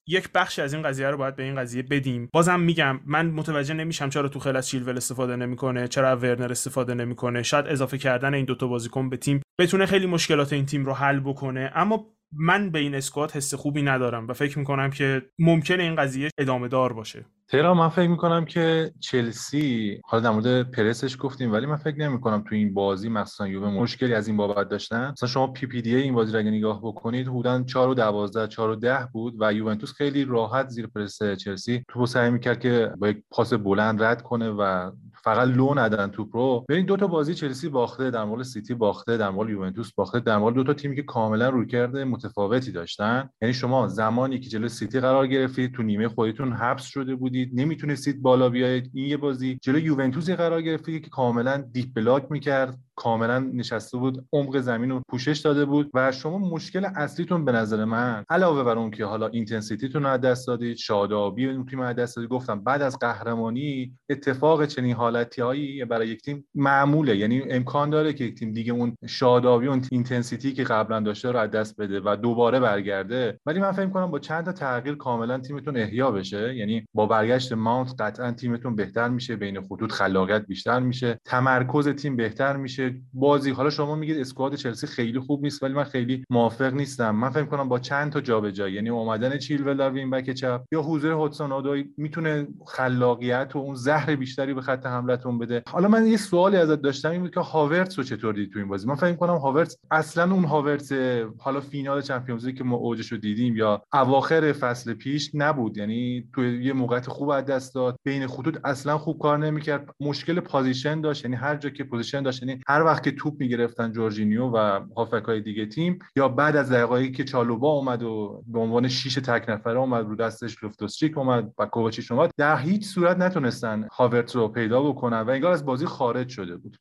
یک 0.08 0.28
بخش 0.34 0.58
از 0.58 0.74
این 0.74 0.82
قضیه 0.82 1.10
رو 1.10 1.16
باید 1.16 1.36
به 1.36 1.42
این 1.42 1.56
قضیه 1.56 1.82
بدیم. 1.82 2.28
بازم 2.32 2.60
میگم 2.60 3.00
من 3.06 3.26
متوجه 3.26 3.74
نمیشم 3.74 4.08
چرا 4.08 4.28
تو 4.28 4.38
خیلی 4.38 4.58
از 4.58 4.68
چیلول 4.68 4.96
استفاده 4.96 5.36
نمی‌کنه 5.36 5.88
چرا 5.88 6.16
ورنر 6.16 6.50
استفاده 6.50 6.94
نمی‌کنه. 6.94 7.42
شاید 7.42 7.66
اضافه 7.66 7.98
کردن 7.98 8.34
این 8.34 8.44
دوتا 8.44 8.66
بازیکن 8.66 9.08
به 9.08 9.16
تیم 9.16 9.42
بتونه 9.60 9.86
خیلی 9.86 10.06
مشکلات 10.06 10.52
این 10.52 10.66
تیم 10.66 10.84
رو 10.84 10.92
حل 10.92 11.20
بکنه. 11.20 11.72
اما 11.74 12.06
من 12.32 12.70
به 12.70 12.78
این 12.78 12.94
squad 12.94 13.30
حس 13.30 13.54
خوبی 13.54 13.82
ندارم 13.82 14.28
و 14.28 14.32
فکر 14.32 14.58
می‌کنم 14.58 14.90
که 14.90 15.22
ممکنه 15.38 15.82
این 15.82 15.94
قضیه 15.96 16.30
ادامه 16.38 16.68
دار 16.68 16.92
باشه. 16.92 17.24
تهران 17.54 17.76
من 17.76 17.88
فکر 17.88 18.08
می‌کنم 18.08 18.44
که 18.44 18.92
چلسی 19.00 20.00
حالا 20.04 20.22
در 20.22 20.30
مورد 20.30 20.70
پرسش 20.70 21.16
گفتیم 21.20 21.52
ولی 21.52 21.66
من 21.66 21.76
فکر 21.76 21.98
نمی‌کنم 21.98 22.44
تو 22.48 22.54
این 22.54 22.74
بازی 22.74 23.08
مثلا 23.08 23.46
یووه 23.46 23.70
مشکلی 23.70 24.14
از 24.14 24.28
این 24.28 24.36
بابت 24.36 24.68
داشتن. 24.68 25.10
مثلا 25.10 25.28
شما 25.28 25.46
PPDA 25.46 25.96
این 25.96 26.14
بازی 26.14 26.32
رو 26.32 26.38
اگه 26.38 26.50
نگاه 26.50 26.80
بکنید 26.82 27.28
حدودا 27.28 27.62
4 27.62 27.88
و 27.88 27.94
12 27.94 28.48
4 28.48 28.70
و 28.70 28.76
10 28.76 29.08
بود 29.12 29.34
و 29.38 29.52
یوونتوس 29.52 29.92
خیلی 29.92 30.24
راحت 30.24 30.68
زیر 30.68 30.86
پرس 30.86 31.22
چلسی. 31.22 31.84
تو 31.88 32.06
سعی 32.06 32.30
می‌کرد 32.30 32.60
که 32.60 32.92
با 32.98 33.08
یک 33.08 33.22
پاس 33.30 33.52
بلند 33.52 34.02
رد 34.02 34.22
کنه 34.22 34.50
و 34.50 34.90
فقط 35.24 35.48
لو 35.48 35.74
ندن 35.74 36.06
توپ 36.06 36.36
رو 36.36 36.64
ببین 36.68 36.86
دو 36.86 36.96
تا 36.96 37.06
بازی 37.06 37.34
چلسی 37.34 37.68
باخته 37.68 38.10
در 38.10 38.24
مورد 38.24 38.42
سیتی 38.42 38.74
باخته 38.74 39.16
در 39.16 39.30
مورد 39.30 39.50
یوونتوس 39.50 39.92
باخته 39.92 40.20
در 40.20 40.38
مورد 40.38 40.54
دو 40.54 40.64
تا 40.64 40.74
تیمی 40.74 40.96
که 40.96 41.02
کاملا 41.02 41.48
رویکرد 41.48 41.96
متفاوتی 41.96 42.72
داشتن. 42.72 43.28
یعنی 43.42 43.54
شما 43.54 43.88
زمانی 43.88 44.38
که 44.38 44.48
جلو 44.48 44.68
سیتی 44.68 45.00
قرار 45.00 45.26
گرفتید 45.26 45.72
تو 45.72 45.82
نیمه 45.82 46.08
خودتون 46.08 46.52
حبس 46.52 46.84
شده 46.84 47.16
بودید 47.44 47.60
نمی‌تونستید 47.60 48.22
بالا 48.22 48.48
بیاید 48.48 48.90
این 48.94 49.06
یه 49.06 49.16
بازی 49.16 49.58
جلو 49.62 49.78
یوونتوسی 49.78 50.34
قرار 50.34 50.62
گرفتید 50.62 51.04
که 51.04 51.10
کاملا 51.10 51.64
deep 51.72 51.86
block 51.94 52.26
می‌کرد 52.30 52.78
کاملا 52.96 53.38
نشسته 53.38 53.98
بود 53.98 54.26
عمق 54.32 54.60
زمین 54.60 54.90
رو 54.90 55.02
پوشش 55.08 55.38
داده 55.38 55.64
بود 55.64 55.90
و 55.94 56.12
شما 56.12 56.38
مشکل 56.38 56.84
اصلیتون 56.96 57.44
به 57.44 57.52
نظر 57.52 57.84
من 57.84 58.24
علاوه 58.30 58.62
بر 58.62 58.78
اون 58.78 58.90
که 58.90 59.04
حالا 59.04 59.26
intensity 59.26 59.83
تون 59.83 60.02
رو 60.02 60.08
از 60.08 60.20
دست 60.20 60.46
دادید 60.46 60.76
شادابی 60.76 61.48
اون 61.48 61.66
تیم 61.66 61.80
از 61.80 61.96
دست 61.96 62.16
دادید 62.16 62.30
گفتم 62.30 62.60
بعد 62.64 62.82
از 62.82 62.98
قهرمانی 62.98 63.98
اتفاق 64.10 64.66
چنین 64.66 64.94
حالتی 64.94 65.42
هایی 65.42 65.84
برای 65.84 66.08
یک 66.08 66.22
تیم 66.22 66.46
معموله. 66.54 67.16
یعنی 67.16 67.42
امکان 67.50 67.90
داره 67.90 68.12
که 68.12 68.24
یک 68.24 68.38
تیم 68.38 68.52
دیگه 68.52 68.72
اون 68.72 68.96
شادابی 69.06 69.66
اون 69.66 69.82
intensity 69.92 70.52
که 70.52 70.64
قبلا 70.64 71.00
داشته 71.00 71.30
رو 71.30 71.38
از 71.38 71.50
دست 71.50 71.80
بده 71.80 72.00
و 72.04 72.16
دوباره 72.16 72.60
برگرده. 72.60 73.40
ولی 73.46 73.60
من 73.60 73.72
فکر 73.72 73.88
کنم 73.88 74.10
با 74.10 74.18
چند 74.18 74.44
تا 74.44 74.52
تغییر 74.52 74.94
کاملا 74.94 75.38
تیمتون 75.38 75.76
احیا 75.76 76.10
بشه. 76.10 76.56
یعنی 76.56 76.86
با 76.94 77.06
برگشت 77.24 77.52
ماونت 77.52 77.94
قطعا 77.98 78.32
تیمتون 78.32 78.76
بهتر 78.76 79.08
میشه 79.08 79.36
بین 79.36 79.60
خطوط 79.60 79.92
خلاقیت 79.92 80.46
بیشتر 80.46 80.80
میشه. 80.80 81.20
تمرکز 81.24 81.88
تیم 81.88 82.16
بهتر 82.16 82.56
میشه. 82.56 82.94
بازی 83.12 83.50
حالا 83.50 83.70
شما 83.70 83.94
میگید 83.94 84.20
اسکواد 84.20 84.54
چلسی 84.54 84.86
خیلی 84.86 85.18
خوب 85.18 85.42
نیست 85.42 85.62
ولی 85.62 85.74
من 85.74 85.84
خیلی 85.84 86.24
موافق 86.30 86.74
نیستم. 86.74 87.10
من 87.10 87.30
فکر 87.30 87.44
کنم 87.44 87.68
با 87.68 87.78
چند 87.78 88.12
تا 88.12 88.20
جابجایی 88.20 88.74
یعنی 88.74 88.88
اومدن 88.88 89.38
چیلول 89.38 89.76
در 89.76 89.90
وین 89.90 90.10
بک 90.10 90.30
چپ 90.30 90.62
یا 90.72 90.82
حضور 90.82 91.12
هودسون 91.12 91.52
اودوی 91.52 91.84
می‌تونه 91.96 92.46
خلاقیت 92.66 93.50
و 93.54 93.58
اون 93.58 93.74
زهر 93.74 94.16
بیشتری 94.16 94.54
به 94.54 94.60
خط 94.60 94.86
حملتون 94.86 95.38
بده. 95.38 95.62
حالا 95.68 95.88
من 95.88 96.06
یه 96.06 96.16
سوالی 96.16 96.56
ازت 96.56 96.80
داشتم 96.80 97.10
این 97.10 97.20
بود 97.20 97.34
که 97.34 97.40
هاورتس 97.40 97.98
رو 97.98 98.04
چطور 98.04 98.34
دید 98.34 98.52
تو 98.52 98.58
این 98.58 98.68
بازی؟ 98.68 98.88
من 98.88 98.94
فکر 98.94 99.14
کنم 99.14 99.36
هاورتس 99.36 99.76
اصلا 99.90 100.34
اون 100.34 100.44
هاورتس 100.44 100.92
حالا 101.38 101.60
فینال 101.60 102.00
چمپیونز 102.00 102.48
که 102.48 102.64
ما 102.64 102.76
اوجش 102.76 103.12
رو 103.12 103.18
دیدیم 103.18 103.56
یا 103.56 103.82
اواخر 103.92 104.52
فصل 104.52 104.94
پیش 104.94 105.30
نبود. 105.34 105.78
یعنی 105.78 106.28
تو 106.32 106.44
یه 106.44 106.72
موقعیت 106.72 107.08
خوب 107.14 107.28
از 107.28 107.44
دست 107.44 107.74
داد. 107.74 107.96
بین 108.04 108.26
خطوط 108.26 108.58
اصلا 108.64 108.98
خوب 108.98 109.18
کار 109.18 109.38
نمی‌کرد. 109.38 109.90
مشکل 110.00 110.40
position 110.40 111.00
داشت 111.00 111.24
یعنی 111.24 111.36
هر 111.36 111.56
جا 111.56 111.70
که 111.70 111.84
position 111.84 112.22
داشت 112.22 112.42
یعنی 112.42 112.60
هر 112.68 112.82
وقت 112.82 113.02
که 113.02 113.10
توپ 113.10 113.34
می‌گرفتن 113.40 113.92
جورجینیو 113.92 114.44
و 114.44 114.80
های 115.26 115.40
دیگه 115.40 115.66
تیم 115.66 115.98
یا 116.16 116.28
بعد 116.28 116.56
از 116.56 116.72
دقایقی 116.72 117.12
که 117.12 117.24
چالوبا 117.24 117.72
اومد 117.72 118.02
و 118.02 118.42
به 118.46 118.58
عنوان 118.58 118.88
شیش 118.88 119.14
تک 119.14 119.44
نفره 119.48 119.78
اومد 119.78 120.06
رو 120.06 120.16
دستش 120.16 120.64
لافتوس‌چیک 120.64 121.18
اومد 121.18 121.52
و 121.58 121.66
کوواچیچ 121.66 122.12
اومد 122.12 122.30
در 122.36 122.56
هیچ 122.56 122.86
صورت 122.86 123.16
نتونستن 123.18 123.88
هاورتز 123.92 124.36
رو 124.36 124.48
پیدا 124.48 124.82
بکنن 124.82 125.20
و 125.20 125.30
انگار 125.30 125.52
از 125.52 125.64
بازی 125.66 125.86
خارج 125.86 126.28
شده 126.28 126.56
بود. 126.56 126.76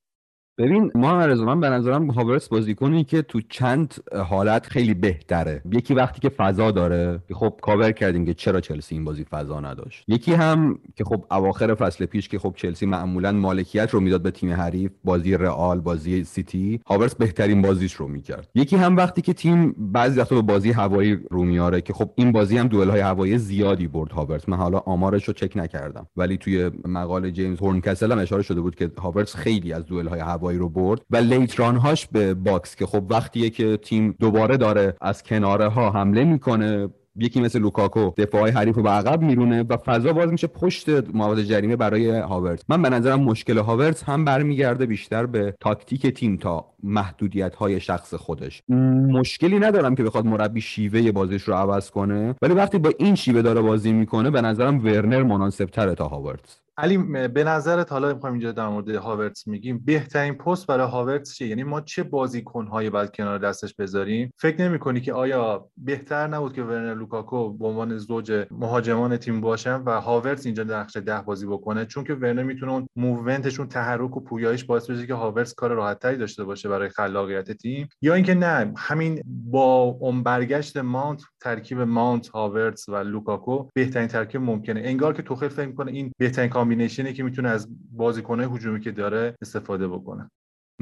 ببین 0.58 0.92
ما 0.96 1.28
من 1.28 1.60
به 1.60 1.70
نظرم 1.70 2.12
هاورس 2.12 2.50
بازیکنی 2.50 3.04
که 3.04 3.22
تو 3.22 3.42
چند 3.50 3.94
حالت 4.30 4.68
خیلی 4.68 4.94
بهتره. 4.94 5.62
یکی 5.72 5.94
وقتی 5.94 6.22
که 6.22 6.30
فضا 6.30 6.72
داره 6.72 7.20
خب 7.34 7.60
کاور 7.62 7.92
کردیم 7.92 8.26
که 8.26 8.34
چرا 8.34 8.62
چلسی 8.62 8.96
این 8.96 9.06
بازی 9.06 9.24
فضا 9.24 9.60
نداشت. 9.60 10.04
یکی 10.08 10.34
هم 10.34 10.80
که 10.96 11.04
خب 11.04 11.26
اواخر 11.32 11.76
فصل 11.76 12.06
پیش 12.06 12.30
که 12.30 12.40
خب 12.40 12.54
چلسی 12.58 12.86
معمولا 12.86 13.32
مالکیت 13.32 13.90
رو 13.92 14.00
می‌داد 14.00 14.22
به 14.22 14.32
تیم 14.32 14.52
حریف 14.52 14.92
بازی 15.04 15.38
رئال 15.38 15.80
بازی 15.80 16.24
سیتی 16.24 16.80
هاورس 16.86 17.16
بهترین 17.16 17.62
بازیش 17.62 17.94
رو 17.94 18.08
می‌کرد. 18.08 18.50
یکی 18.56 18.76
هم 18.76 18.98
وقتی 18.98 19.22
که 19.22 19.34
تیم 19.34 19.76
بعضی 19.78 20.20
وقتا 20.20 20.36
به 20.36 20.42
بازی 20.42 20.72
هوایی 20.72 21.20
رو 21.32 21.44
میاره 21.44 21.82
که 21.82 21.94
خب 21.94 22.10
این 22.16 22.32
بازی 22.32 22.58
هم 22.58 22.68
دوئل 22.68 22.90
های 22.90 23.00
هوایی 23.00 23.38
زیادی 23.38 23.88
برد 23.88 24.12
هاورس 24.12 24.50
من 24.50 24.58
حالا 24.58 24.78
آمارش 24.78 25.28
رو 25.28 25.34
چک 25.34 25.58
نکردم. 25.58 26.08
ولی 26.18 26.38
توی 26.38 26.72
مقاله 26.86 27.32
جیمز 27.32 27.60
هورنکسل 27.60 28.12
هم 28.12 28.18
اشاره 28.20 28.42
شده 28.42 28.62
بود 28.62 28.76
که 28.76 28.92
هاورس 28.98 29.36
خیلی 29.36 29.74
از 29.74 29.86
دوئل 29.86 30.08
های 30.08 30.20
رو 30.52 30.70
برد 30.70 31.02
و 31.10 31.18
late 31.18 31.51
run 31.51 31.76
هاش 31.76 32.08
به 32.08 32.34
box 32.34 32.76
که 32.76 32.86
خب 32.86 33.04
وقتیه 33.10 33.50
که 33.50 33.78
تیم 33.78 34.16
دوباره 34.20 34.58
داره 34.58 34.96
از 35.02 35.24
کناره 35.24 35.68
ها 35.68 35.92
حمله 35.92 36.24
می‌کنه. 36.24 36.90
یکی 37.16 37.42
مثل 37.42 37.60
لوکاکو 37.60 38.12
دفاعی 38.18 38.52
حریف 38.52 38.76
رو 38.76 38.84
به 38.84 38.90
عقب 38.90 39.22
میرونه 39.22 39.64
و 39.64 39.78
فضا 39.78 40.14
باز 40.14 40.32
میشه 40.32 40.48
پشت 40.48 40.90
محوطه 40.90 41.42
جریمه 41.42 41.76
برای 41.76 42.10
هاورت 42.10 42.64
من 42.70 42.82
به 42.82 42.90
نظرم 42.90 43.22
مشکل 43.22 43.58
هاورت 43.58 44.04
هم 44.04 44.26
برمیگرده 44.26 44.86
بیشتر 44.86 45.26
به 45.26 45.56
تاکتیک 45.60 46.08
تیم 46.08 46.38
تا 46.38 46.73
محدودیت 46.84 47.56
های 47.56 47.80
شخص 47.80 48.14
خودش. 48.14 48.62
مشکلی 49.10 49.60
ندارم 49.60 49.96
که 49.96 50.04
بخواد 50.04 50.26
مربی 50.26 50.62
شیوه 50.62 51.12
بازیش 51.12 51.44
رو 51.44 51.54
عوض 51.54 51.90
کنه 51.92 52.36
ولی 52.42 52.54
وقتی 52.54 52.78
با 52.78 52.92
این 53.00 53.16
شیوه 53.16 53.42
داره 53.42 53.62
بازی 53.62 53.94
می‌کنه 53.94 54.32
به 54.32 54.42
نظرم 54.42 54.86
ورنر 54.86 55.24
مناسب 55.24 55.66
تره 55.66 55.96
تا 55.96 56.08
هاورت 56.08 56.64
علی 56.78 56.98
به 57.28 57.44
نظرت 57.44 57.92
حالا 57.92 58.14
می‌خوایم 58.14 58.34
اینجا 58.34 58.52
در 58.52 58.68
مورد 58.68 58.90
هاورتس 58.90 59.48
میگیم 59.48 59.82
بهترین 59.86 60.34
پست 60.34 60.68
برای 60.68 60.88
هاورتس 60.88 61.36
چیه؟ 61.36 61.48
یعنی 61.48 61.64
ما 61.64 61.82
چه 61.82 62.04
بازیکنهایی 62.04 62.90
باید 62.90 63.12
کنار 63.12 63.38
دستش 63.38 63.76
بذاریم؟ 63.76 64.34
فکر 64.38 64.62
نمی 64.62 64.80
کنی 64.80 65.02
که 65.02 65.14
آیا 65.14 65.70
بهتر 65.78 66.28
نبود 66.28 66.54
که 66.54 66.64
ورنر 66.64 66.94
لوکاکو 66.94 67.58
به 67.58 67.68
عنوان 67.68 67.98
زوج 67.98 68.46
مهاجمان 68.52 69.18
تیم 69.18 69.42
باشن 69.42 69.82
و 69.86 70.02
هاورتس 70.02 70.46
اینجا 70.46 70.64
نقش 70.64 70.98
ده 70.98 71.22
بازی 71.22 71.46
بکنه؟ 71.46 71.86
چون 71.86 72.04
که 72.04 72.14
ورنر 72.14 72.44
می‌تونه 72.44 72.72
اون 72.72 72.88
movement 72.96 73.47
ش 73.47 73.60
اون 73.60 73.70
تحرک 73.70 74.18
و 74.18 74.20
پویایش 74.20 74.64
باعث 74.64 74.90
بشه 74.90 75.08
که 75.08 75.14
هاورتس 75.14 75.54
کار 75.54 75.72
راحتتری 75.72 76.18
داشته 76.18 76.44
باشه 76.44 76.70
برای 76.74 76.90
خلاقیت 76.90 77.52
تیم 77.52 77.90
یا 78.02 78.14
اینکه 78.14 78.34
نه 78.34 78.74
همین 78.78 79.22
با 79.26 79.82
اون 79.82 80.24
برگشت 80.24 80.78
مانت 80.78 81.22
ترکیب 81.42 81.80
مانت 81.80 82.28
هاورتس 82.28 82.90
و 82.90 82.96
لوکاکو 82.96 83.70
بهترین 83.74 84.08
ترکیب 84.08 84.42
ممکنه. 84.42 84.82
انگار 84.84 85.14
که 85.14 85.22
توخل 85.22 85.48
فکر 85.48 85.68
می‌کنه 85.68 85.92
این 85.92 86.12
بهترین 86.18 86.50
combination 86.50 87.09
ی 87.09 87.14
که 87.14 87.24
می‌تونه 87.24 87.50
از 87.50 87.68
بازیکنهای 87.92 88.56
هجومی 88.56 88.80
که 88.80 88.92
داره 88.92 89.36
استفاده 89.42 89.88
بکنه. 89.88 90.30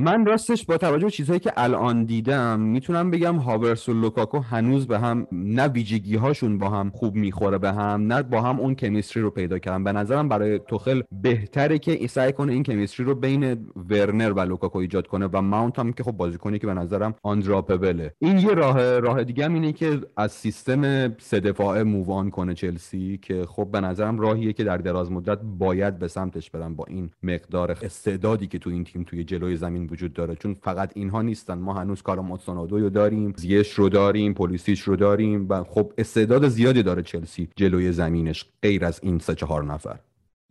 من 0.02 0.26
راستش 0.26 0.66
با 0.66 0.78
توجه 0.78 1.06
به 1.06 1.12
چیزهایی 1.12 1.39
که 1.39 1.54
الان 1.58 2.06
دیدم 2.06 2.60
می‌تونم 2.60 3.12
بگم 3.12 3.36
هاورس 3.36 3.89
و 3.89 3.93
لوکاکو 3.93 4.39
هنوز 4.39 4.88
به 4.88 4.99
هم 4.99 5.28
نه 5.32 5.68
ویژگی 5.68 6.16
هاشون 6.16 6.58
با 6.58 6.70
هم 6.70 6.89
خوب 6.89 7.16
می‌خوره 7.16 7.58
به 7.58 7.72
هم 7.72 8.14
نه 8.14 8.24
با 8.24 8.41
هم 8.41 8.60
اون 8.60 8.76
chemistry 8.76 9.24
رو 9.24 9.30
پیدا 9.30 9.60
کردن. 9.60 9.84
به 9.84 9.91
نظرم 9.91 10.30
برای 10.30 10.60
توخل 10.60 11.02
بهتره 11.22 11.80
که 11.80 12.08
سعی 12.08 12.32
کنه 12.32 12.54
این 12.54 12.64
chemistry 12.64 13.06
رو 13.06 13.16
بین 13.16 13.68
ورنر 13.89 14.32
و 14.32 14.39
لوکاکو 14.39 14.80
ایجاد 14.80 15.08
کنه 15.08 15.30
و 15.34 15.41
ماونت 15.41 15.80
هم 15.80 15.93
که 15.93 16.04
خب 16.04 16.12
بازیکنی 16.12 16.60
که 16.60 16.68
به 16.68 16.74
نظرم 16.74 17.16
undroppable 17.24 18.00
ه. 18.00 18.14
این 18.20 18.38
یه 18.38 18.54
راه 18.54 18.99
راه 18.99 19.24
دیگه 19.24 19.45
هم 19.45 19.54
اینه 19.54 19.74
که 19.74 19.99
از 20.18 20.32
سیستم 20.32 21.14
سه 21.18 21.39
دفاعه 21.39 21.84
move 21.84 22.14
on 22.14 22.30
کنه 22.30 22.54
چلسی 22.54 23.20
که 23.22 23.45
خب 23.45 23.68
به 23.72 23.82
نظرم 23.82 24.20
راهیه 24.20 24.54
که 24.54 24.64
در 24.64 24.78
دراز 24.78 25.12
مدت 25.12 25.39
باید 25.43 25.99
به 25.99 26.08
سمتش 26.08 26.52
برن 26.52 26.76
با 26.76 26.86
این 26.88 27.10
مقدار 27.24 27.72
استعدادی 27.72 28.47
که 28.47 28.60
تو 28.60 28.70
این 28.70 28.84
تیم 28.84 29.04
توی 29.04 29.24
جلوی 29.24 29.56
زمین 29.56 29.91
وجود 29.92 30.14
داره. 30.14 30.36
چون 30.36 30.54
فقط 30.54 30.92
اینها 30.96 31.22
نیستن. 31.22 31.58
ما 31.58 31.74
هنوز 31.74 32.02
کالوم 32.02 32.29
هادسون 32.29 32.57
اودوی 32.57 32.80
رو 32.80 32.89
داریم 32.89 33.34
زیش 33.38 33.74
رو 33.74 33.89
داریم 33.89 34.34
پلیسیش 34.34 34.82
رو 34.82 34.96
داریم 34.96 35.50
و 35.50 35.64
خب 35.64 35.94
استعداد 35.98 36.48
زیادی 36.48 36.84
داره 36.84 37.02
چلسی 37.02 37.50
جلوی 37.56 37.92
زمینش 37.92 38.46
غیر 38.64 38.86
از 38.86 39.00
این 39.04 39.20
سه 39.20 39.36
چهار 39.36 39.64
نفر. 39.64 40.00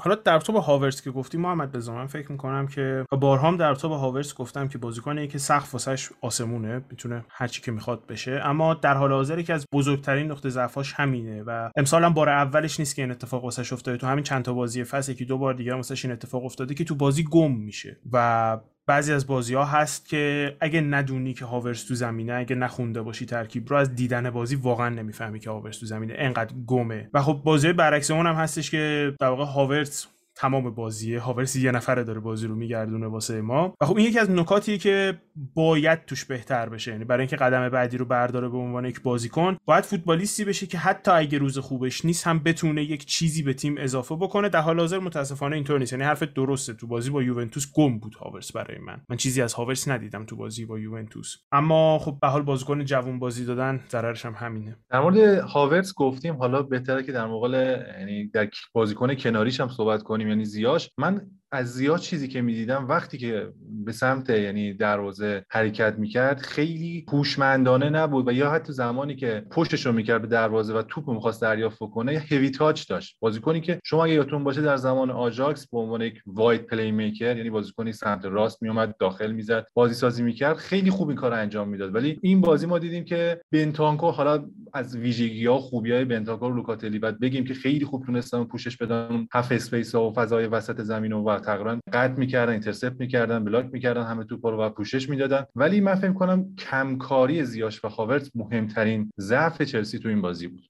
حالا 0.03 0.14
در 0.14 0.41
تو 0.41 0.53
با 0.53 0.61
هاورس 0.61 1.03
که 1.03 1.11
گفتی 1.11 1.38
محمد 1.38 1.72
به 1.72 1.93
من 1.93 2.07
فکر 2.07 2.32
می‌کنم 2.32 2.66
که 2.66 3.05
بارهام 3.20 3.57
در 3.57 3.74
تو 3.74 3.88
با 3.88 3.99
هاورس 3.99 4.34
گفتم 4.34 4.68
که 4.68 4.78
بازیکنی 4.78 5.28
که 5.28 5.38
سقف 5.38 5.72
واسش 5.72 6.11
آسمونه 6.20 6.84
می‌تونه 6.91 7.24
هر 7.28 7.47
چی 7.47 7.62
که 7.62 7.72
می‌خواد 7.72 8.07
بشه. 8.07 8.41
اما 8.45 8.74
در 8.74 8.95
حال 8.95 9.12
حاضر 9.12 9.43
که 9.43 9.55
از 9.55 9.66
بزرگترین 9.72 10.30
نقطه 10.30 10.49
ضعفاش 10.49 10.93
همینه 10.93 11.43
و 11.43 11.70
امسال 11.76 12.05
هم 12.05 12.14
بار 12.14 12.28
اولش 12.28 12.80
نیست 12.80 12.97
که 12.97 13.03
این 13.03 13.11
اتفاق 13.11 13.45
واسش 13.45 13.72
افتاده. 13.72 13.97
تو 13.97 14.07
همین 14.07 14.24
چند 14.24 14.43
تا 14.43 14.53
بازی 14.53 14.84
فصل 14.84 15.12
که 15.12 15.24
دو 15.24 15.38
بار 15.38 15.55
دیگه 15.55 15.74
واسش 15.74 16.05
این 16.05 16.12
اتفاق 16.12 16.45
افتاده 16.45 16.74
که 16.74 16.84
تو 16.84 16.95
بازی 16.95 17.24
گم 17.24 17.53
میشه 17.53 17.97
و 18.12 18.59
بعضی 18.87 19.12
از 19.12 19.26
بازی 19.26 19.55
ها 19.55 19.64
هست 19.64 20.09
که 20.09 20.57
اگه 20.61 20.81
ندونی 20.81 21.35
که 21.35 21.45
هاورس 21.45 21.85
تو 21.85 21.95
زمینه 21.95 22.33
اگه 22.33 22.57
نخونده 22.57 23.03
باشی 23.03 23.26
ترکیب 23.26 23.70
رو 23.70 23.76
از 23.76 23.95
دیدن 23.95 24.31
بازی 24.31 24.57
واقعا 24.57 24.89
نمی‌فهمی 24.89 25.41
که 25.41 25.51
هاورس 25.51 25.78
تو 25.78 25.87
زمینه. 25.87 26.14
انقدر 26.16 26.55
گمه. 26.66 27.11
و 27.14 27.22
خب 27.22 27.41
بازی 27.45 27.72
برعکس 27.72 28.11
اون 28.11 28.26
هم 28.26 28.35
هستش 28.35 28.70
که 28.70 29.14
در 29.20 29.28
واقع 29.28 29.45
هاورس 29.45 30.07
تمام 30.41 30.70
بازیه. 30.70 31.20
هاورس 31.20 31.57
یه 31.57 31.70
نفره 31.70 32.05
داره 32.05 32.20
بازی 32.20 32.47
رو 32.47 32.55
میگردونه 32.55 33.07
واسه 33.07 33.41
ما. 33.41 33.74
و 33.80 33.86
خب 33.86 33.97
این 33.97 34.07
یکی 34.07 34.18
از 34.18 34.30
نکاتیه 34.30 34.78
که 34.78 35.20
باید 35.55 36.05
توش 36.05 36.24
بهتر 36.24 36.68
بشه. 36.68 36.91
یعنی 36.91 37.05
برای 37.05 37.20
اینکه 37.20 37.36
قدم 37.36 37.68
بعدی 37.68 37.99
رو 37.99 38.05
برداره 38.05 38.49
به 38.49 38.59
عنوان 38.59 38.84
یک 38.84 39.03
بازیکن 39.03 39.57
باید 39.64 39.84
فوتبالیستی 39.84 40.45
بشه 40.45 40.66
که 40.66 40.78
حتی 40.78 41.11
اگه 41.11 41.38
روز 41.38 41.59
خوبش 41.59 42.05
نیست 42.05 42.26
هم 42.26 42.38
بتونه 42.38 42.84
یک 42.84 43.05
چیزی 43.05 43.43
به 43.43 43.55
تیم 43.55 43.74
اضافه 43.78 44.16
بکنه. 44.16 44.49
در 44.49 44.61
حال 44.61 44.80
حاضر 44.80 44.99
متاسفانه 44.99 45.57
اینطور 45.57 45.78
نیست. 45.78 45.93
یعنی 45.93 46.05
حرف 46.05 46.22
درسته. 46.22 46.74
تو 46.74 46.86
بازی 46.86 47.11
با 47.11 47.22
یوونتوس 47.22 47.72
گم 47.74 47.99
بود 47.99 48.14
هاورس 48.14 48.53
برای 48.53 48.78
من. 48.78 49.01
من 49.09 49.16
چیزی 49.16 49.43
از 49.43 49.55
هاورس 49.55 49.88
ندیدم 49.88 50.24
تو 50.24 50.36
بازی 50.36 50.64
با 50.64 50.78
یوونتوس. 50.78 51.36
اما 51.53 51.99
خب 51.99 52.18
به 52.20 52.28
حال 52.28 52.43
بازیکن 52.43 52.84
جوون 52.84 53.18
بازی 53.18 53.45
دادن 53.45 53.80
ضررش 53.91 54.26
هم 54.26 54.34
همینه. 54.36 54.76
در 54.91 55.01
مورد 55.01 55.18
هاورس 55.38 55.95
گفتیم. 55.95 56.36
حالا 56.36 56.62
بهتره 56.62 57.03
که 57.03 57.12
در 57.12 57.26
مقابل 57.26 57.84
یعنی 57.99 58.28
در 58.28 58.49
بازیکن 58.72 59.14
کناریش 59.14 59.61
هم 59.61 59.68
صحبت 59.68 60.03
کنیم. 60.03 60.30
یعنی 60.31 60.45
زیاش. 60.45 60.91
من 60.99 61.31
از 61.53 61.72
زیاد 61.72 61.98
چیزی 61.98 62.28
که 62.28 62.42
می‌دیدم 62.42 62.88
وقتی 62.88 63.18
که 63.18 63.53
به 63.84 63.92
سمت 63.92 64.30
یعنی 64.30 64.74
دروازه 64.74 65.44
حرکت 65.51 65.94
می‌کرد 65.98 66.40
خیلی 66.40 67.07
هوشمندانه 67.09 67.90
نبود 67.90 68.28
و 68.28 68.32
یا 68.32 68.51
حتی 68.51 68.72
زمانی 68.72 69.16
که 69.16 69.46
پشتش 69.51 69.86
رو 69.86 69.92
می‌کرد 69.92 70.22
به 70.22 70.28
دروازه 70.28 70.74
و 70.74 70.82
توپ 70.82 71.11
می‌خواست 71.11 71.42
دریافت 71.42 71.78
کنه 71.78 72.18
heavy 72.30 72.51
touch 72.51 72.88
داشت. 72.88 73.16
بازیکنی 73.20 73.61
که 73.61 73.80
شما 73.84 74.05
اگه 74.05 74.14
یادتون 74.14 74.44
باشه 74.44 74.62
در 74.62 74.76
زمان 74.76 75.11
آجاکس 75.11 75.68
به 75.68 75.78
عنوان 75.78 76.01
یک 76.01 76.22
wide 76.26 76.66
playmaker 76.66 77.36
یعنی 77.36 77.51
بازیکنی 77.51 77.92
سمت 77.92 78.24
راست 78.24 78.62
میومد 78.62 78.94
داخل 78.98 79.32
می‌زد 79.32 79.66
بازی 79.74 79.94
سازی 79.94 80.22
می‌کرد 80.22 80.57
خیلی 80.57 80.90
خوب 80.90 81.09
این 81.09 81.16
کار 81.16 81.32
انجام 81.32 81.68
می‌داد. 81.68 81.94
ولی 81.94 82.18
این 82.22 82.40
بازی 82.40 82.66
ما 82.66 82.78
دیدیم 82.78 83.05
که 83.05 83.40
بنتانکو 83.53 84.11
حالا 84.11 84.44
از 84.72 84.96
ویژگی 84.96 85.46
ها 85.46 85.59
خوبی 85.59 85.92
های 85.92 86.05
بنتانکو 86.05 86.48
لوکاتلی 86.48 86.98
بعد 86.98 87.20
بگیم 87.20 87.44
که 87.44 87.55
خیلی 87.55 87.84
خوب 87.84 88.07
تونستن 88.07 88.44
پوشش 88.44 88.76
بدن 88.76 89.26
half 89.32 89.53
space 89.53 89.95
و 89.94 90.12
فضای 90.12 90.46
وسط 90.46 90.80
زمین 90.80 91.12
و 91.12 91.39
تقریبا 91.41 91.80
قطع 91.93 92.18
می‌کردن 92.18 92.53
intercept 92.53 93.01
می‌کردن 93.01 93.45
block 93.45 93.68
می‌کردن 93.72 94.03
همه 94.03 94.24
توپ 94.24 94.47
رو 94.47 94.62
و 94.62 94.70
پوشش 94.70 95.09
می‌دادن. 95.09 95.45
ولی 95.57 95.80
من 95.80 95.95
فکر 95.95 96.12
کنم 96.12 96.55
کمکاری 96.57 97.45
زیاش 97.45 97.84
و 97.84 97.88
هاورتز 97.88 98.30
مهمترین 98.34 99.11
ضعف 99.20 99.62
چلسی 99.62 99.99
تو 99.99 100.09
این 100.09 100.20
بازی 100.20 100.49
بود. 100.49 100.66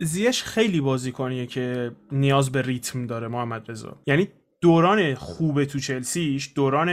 زیش 0.00 0.42
خیلی 0.42 0.80
بازیکنیه 0.80 1.46
که 1.46 1.92
نیاز 2.12 2.52
به 2.52 2.62
ریتم 2.62 3.06
داره 3.06 3.28
محمد 3.28 3.70
رضا. 3.70 4.02
یعنی 4.06 4.28
دوران 4.60 5.14
خوب 5.14 5.64
تو 5.64 5.78
چلسیش 5.78 6.52
دوران 6.54 6.88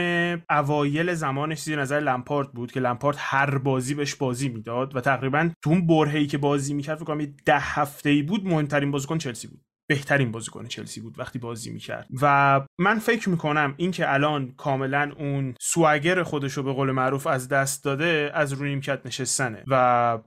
اوایل 0.50 1.14
زمانش 1.14 1.62
زیر 1.62 1.80
نظر 1.80 2.00
لمپارت 2.00 2.48
بود 2.52 2.72
که 2.72 2.80
لمپارت 2.80 3.16
هر 3.18 3.58
بازی 3.58 3.94
بهش 3.94 4.14
بازی 4.14 4.48
می‌داد 4.48 4.96
و 4.96 5.00
تقریبا 5.00 5.50
تو 5.62 5.70
اون 5.70 5.86
برهه‌ای 5.86 6.26
که 6.26 6.38
بازی 6.38 6.74
می‌کرد 6.74 6.96
فکر 6.96 7.04
کنم 7.04 7.34
ده 7.44 7.58
هفته 7.58 8.10
ای 8.10 8.22
بود 8.22 8.46
مهمترین 8.46 8.90
بازیکن 8.90 9.18
چلسی 9.18 9.48
بود. 9.48 9.60
بهترین 9.90 10.32
بازیکن 10.32 10.66
چلسی 10.66 11.00
بود 11.00 11.18
وقتی 11.18 11.38
بازی 11.38 11.70
می‌کرد. 11.70 12.06
و 12.22 12.60
من 12.78 12.98
فکر 12.98 13.28
می‌کنم 13.28 13.74
اینکه 13.76 14.12
الان 14.12 14.54
کاملا 14.56 15.12
اون 15.18 15.54
سواگر 15.60 16.22
خودش 16.22 16.52
رو 16.52 16.62
به 16.62 16.72
قول 16.72 16.90
معروف 16.90 17.26
از 17.26 17.48
دست 17.48 17.84
داده 17.84 18.30
از 18.34 18.52
روی 18.52 18.68
نیمکت 18.68 19.06
نشستنه. 19.06 19.64
و 19.66 20.18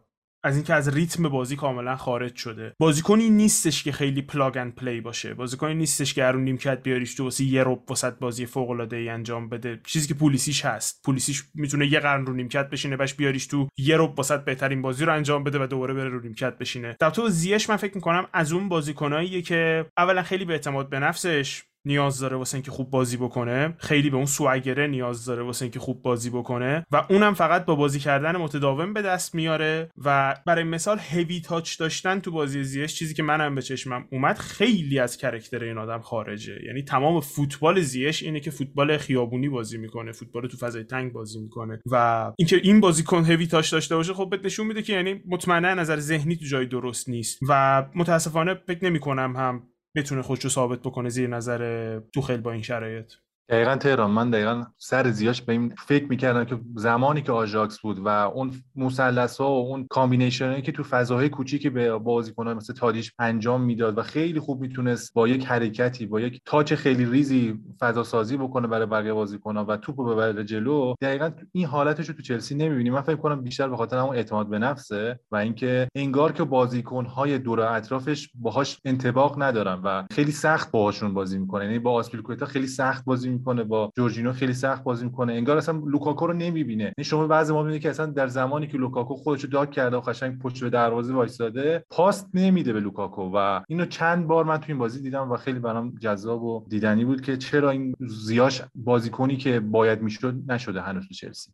از 0.46 0.56
اینکه 0.56 0.74
از 0.74 0.96
ریتم 0.96 1.30
بازی 1.30 1.56
کاملا 1.56 1.96
خارج 1.96 2.36
شده. 2.36 2.74
بازیکنی 2.80 3.30
نیستش 3.30 3.84
که 3.84 3.92
خیلی 3.92 4.22
plug 4.22 4.58
and 4.58 4.76
play 4.76 5.02
باشه. 5.02 5.34
بازیکنی 5.34 5.76
نیستش 5.76 6.14
که 6.14 6.24
هر 6.24 6.36
نیمکت 6.36 6.84
بیاریش 6.84 7.16
تو 7.16 7.24
واسه 7.24 7.44
یه 7.44 7.64
ربع 7.64 7.92
وسط 7.92 8.14
بازی 8.14 8.46
فوق 8.46 8.70
العاده 8.70 8.96
ای 8.96 9.10
انجام 9.10 9.50
بده. 9.50 9.80
چیزی 9.86 10.08
که 10.08 10.14
پولیسیش 10.14 10.66
هست. 10.66 11.02
پولیسیش 11.06 11.44
می‌تونه 11.54 11.88
یه 11.88 12.00
قرن 12.00 12.26
رو 12.26 12.34
نیمکت 12.34 12.70
بشینه 12.70 12.98
باش 12.98 13.14
بیاریش 13.14 13.48
تو 13.48 13.68
یه 13.78 13.98
ربع 13.98 14.20
وسط 14.20 14.40
بهترین 14.40 14.82
بازی 14.82 15.06
رو 15.06 15.14
انجام 15.14 15.44
بده 15.44 15.64
و 15.64 15.68
دوباره 15.68 15.94
بره 15.94 16.10
رو 16.10 16.22
نیمکت 16.22 16.58
بشینه. 16.58 16.96
در 17.00 17.10
تو 17.10 17.30
زیش 17.30 17.70
من 17.70 17.76
فکر 17.76 17.96
می‌کنم 17.96 18.28
از 18.34 18.54
اون 18.54 18.70
بازیکناییه 18.70 19.42
که 19.42 19.86
اولا 19.98 20.24
خیلی 20.24 20.46
به 20.46 20.54
اعتماد 20.54 20.90
به 20.90 21.00
نفسش 21.00 21.64
نیاز 21.86 22.20
داره 22.20 22.38
واسه 22.38 22.56
اینکه 22.56 22.72
خوب 22.72 22.90
بازی 22.90 23.18
بکنه. 23.18 23.76
خیلی 23.78 24.10
به 24.10 24.18
اون 24.18 24.26
swagger 24.26 24.80
ه 24.80 24.88
نیاز 24.88 25.26
داره 25.26 25.44
واسه 25.44 25.64
اینکه 25.64 25.80
خوب 25.80 26.02
بازی 26.02 26.30
بکنه. 26.30 26.86
و 26.92 27.06
اونم 27.10 27.34
فقط 27.34 27.66
با 27.66 27.76
بازی 27.76 28.00
کردن 28.00 28.38
متداوم 28.38 28.94
به 28.94 29.02
دست 29.02 29.36
میاره. 29.36 29.90
و 30.06 30.36
برای 30.46 30.64
مثال 30.64 30.98
heavy 30.98 31.42
touch 31.42 31.80
داشتن 31.80 32.20
تو 32.20 32.32
بازی 32.32 32.64
زیش 32.64 32.96
چیزی 32.96 33.14
که 33.14 33.24
منم 33.24 33.56
به 33.56 33.62
چشمم 33.62 34.06
اومد 34.12 34.38
خیلی 34.38 35.00
از 35.00 35.18
character 35.18 35.64
این 35.64 35.78
آدم 35.78 36.02
خارجه. 36.02 36.60
یعنی 36.66 36.84
تمام 36.84 37.20
فوتبال 37.20 37.82
زیش 37.82 38.24
اینه 38.24 38.40
که 38.40 38.52
فوتبال 38.52 38.98
خیابونی 38.98 39.50
بازی 39.50 39.78
می‌کنه 39.78 40.12
فوتبال 40.12 40.48
تو 40.48 40.58
فضای 40.58 40.84
تنگ 40.84 41.14
بازی 41.14 41.40
می‌کنه. 41.40 41.80
و 41.92 42.32
اینکه 42.38 42.56
این 42.64 42.80
بازیکن 42.80 43.24
heavy 43.24 43.48
touch 43.48 43.72
داشته 43.72 43.96
باشه 43.96 44.14
خب 44.14 44.30
بهت 44.30 44.46
نشون 44.46 44.68
میده 44.68 44.82
که 44.82 44.94
یعنی 44.94 45.22
مطمئنا 45.28 45.74
نظر 45.74 46.00
ذهنی 46.00 46.36
تو 46.36 46.46
جای 46.46 46.66
درست 46.66 47.10
نیست. 47.10 47.40
و 47.50 47.86
متاسفانه 47.96 48.54
فکر 48.54 48.86
نمی‌کنم 48.86 49.36
هم 49.36 49.64
بتونه 49.96 50.22
خودش 50.22 50.44
رو 50.44 50.50
ثابت 50.50 50.80
بکنه 50.80 51.10
زیر 51.10 51.30
نظر 51.30 52.00
توخل 52.00 52.38
با 52.38 52.52
این 52.52 52.62
شرایط. 52.62 53.14
دقیقا 53.50 53.76
تهران. 53.76 54.12
من 54.12 54.30
دقیقا 54.30 54.64
سر 54.78 55.10
زیاش 55.10 55.42
به 55.42 55.54
این 55.54 55.74
فکر 55.88 56.06
می‌کردم 56.06 56.46
که 56.46 56.60
زمانی 56.76 57.22
که 57.22 57.32
آژاکس 57.32 57.80
بود 57.80 58.00
و 58.00 58.08
اون 58.08 58.52
مثلث 58.76 59.38
ها 59.38 59.50
و 59.50 59.68
اون 59.68 59.88
combination 59.90 60.62
که 60.62 60.72
تو 60.72 60.84
فضاهای 60.84 61.30
کوچیکی 61.30 61.70
به 61.70 61.98
بازیکنان 61.98 62.58
مثل 62.58 62.74
تادیش 62.74 63.14
انجام 63.20 63.62
می‌داد 63.62 63.98
و 63.98 64.02
خیلی 64.02 64.40
خوب 64.40 64.62
می‌تونست 64.62 65.14
با 65.14 65.28
یک 65.28 65.46
حرکتی 65.46 66.06
با 66.06 66.20
یک 66.20 66.42
تاچ 66.46 66.74
خیلی 66.74 67.06
ریزی 67.06 67.60
فضا 67.80 68.04
سازی 68.04 68.38
بکنه 68.38 68.68
برای 68.68 68.86
بقیه 68.86 69.14
بازیکنان 69.14 69.66
و 69.66 69.78
توپو 69.78 70.06
ببره 70.06 70.44
جلو 70.44 70.94
دقیقا 71.02 71.32
این 71.52 71.66
حالتش 71.66 72.10
رو 72.10 72.16
تو 72.16 72.22
چلسی 72.22 72.56
نمی‌بینیم. 72.56 72.94
من 72.94 73.02
فکر 73.02 73.16
کنم 73.16 73.42
بیشتر 73.42 73.68
به 73.68 73.78
خاطر 73.78 73.98
همون 73.98 74.16
اعتماد 74.16 74.50
به 74.50 74.60
نفسه 74.60 75.20
و 75.32 75.36
اینکه 75.36 75.88
انگار 75.96 76.32
که 76.32 76.44
بازیکنهای 76.44 77.40
دور 77.40 77.60
اطرافش 77.60 78.30
باهاش 78.36 78.80
انتباق 78.86 79.42
ندارن 79.42 79.82
و 79.84 80.04
خیلی 80.12 80.32
سخت 80.32 80.72
باهاشون 80.72 81.14
بازی 81.14 81.38
می‌کنه 81.38 81.66
یعنی 81.66 81.80
با 81.80 81.92
آسپیلکوتا 81.92 82.46
خیلی 82.46 82.68
سخت 82.68 83.06
بازی 83.06 83.33
می‌کنه 83.34 83.64
با 83.64 83.92
جورجینو 83.98 84.34
خیلی 84.34 84.54
سخت 84.54 84.84
بازی 84.84 85.06
می‌کنه. 85.06 85.34
انگار 85.34 85.58
اصلا 85.58 85.82
لوکاکو 85.86 86.28
رو 86.28 86.34
نمی‌بینه. 86.34 86.84
یعنی 86.84 87.04
شما 87.04 87.28
بعضی 87.28 87.54
ما 87.54 87.62
می‌بینید 87.62 87.82
که 87.82 87.90
اصلا 87.90 88.06
در 88.06 88.28
زمانی 88.28 88.68
که 88.68 88.78
لوکاکو 88.78 89.16
خودش 89.16 89.44
رو 89.44 89.50
داگ 89.50 89.72
کرده 89.72 89.98
و 89.98 90.02
قشنگ 90.02 90.40
پشت 90.40 90.64
به 90.64 90.70
دروازه 90.70 91.14
وایساده 91.14 91.86
پاس 91.90 92.26
نمیده 92.34 92.74
به 92.74 92.80
لوکاکو. 92.80 93.32
و 93.34 93.62
اینو 93.68 93.86
چند 93.86 94.28
بار 94.28 94.46
من 94.46 94.58
تو 94.58 94.66
این 94.68 94.78
بازی 94.78 95.02
دیدم 95.02 95.32
و 95.32 95.38
خیلی 95.38 95.60
برام 95.60 95.96
جذاب 96.00 96.44
و 96.44 96.66
دیدنی 96.70 97.06
بود 97.06 97.22
که 97.22 97.38
چرا 97.38 97.70
این 97.70 97.96
زیاش 98.00 98.62
بازیکنی 98.76 99.38
که 99.38 99.60
باید 99.60 100.02
می‌شد 100.02 100.36
نشده 100.48 100.82
هنوز 100.82 101.08
تو 101.08 101.14
چلسی. 101.14 101.52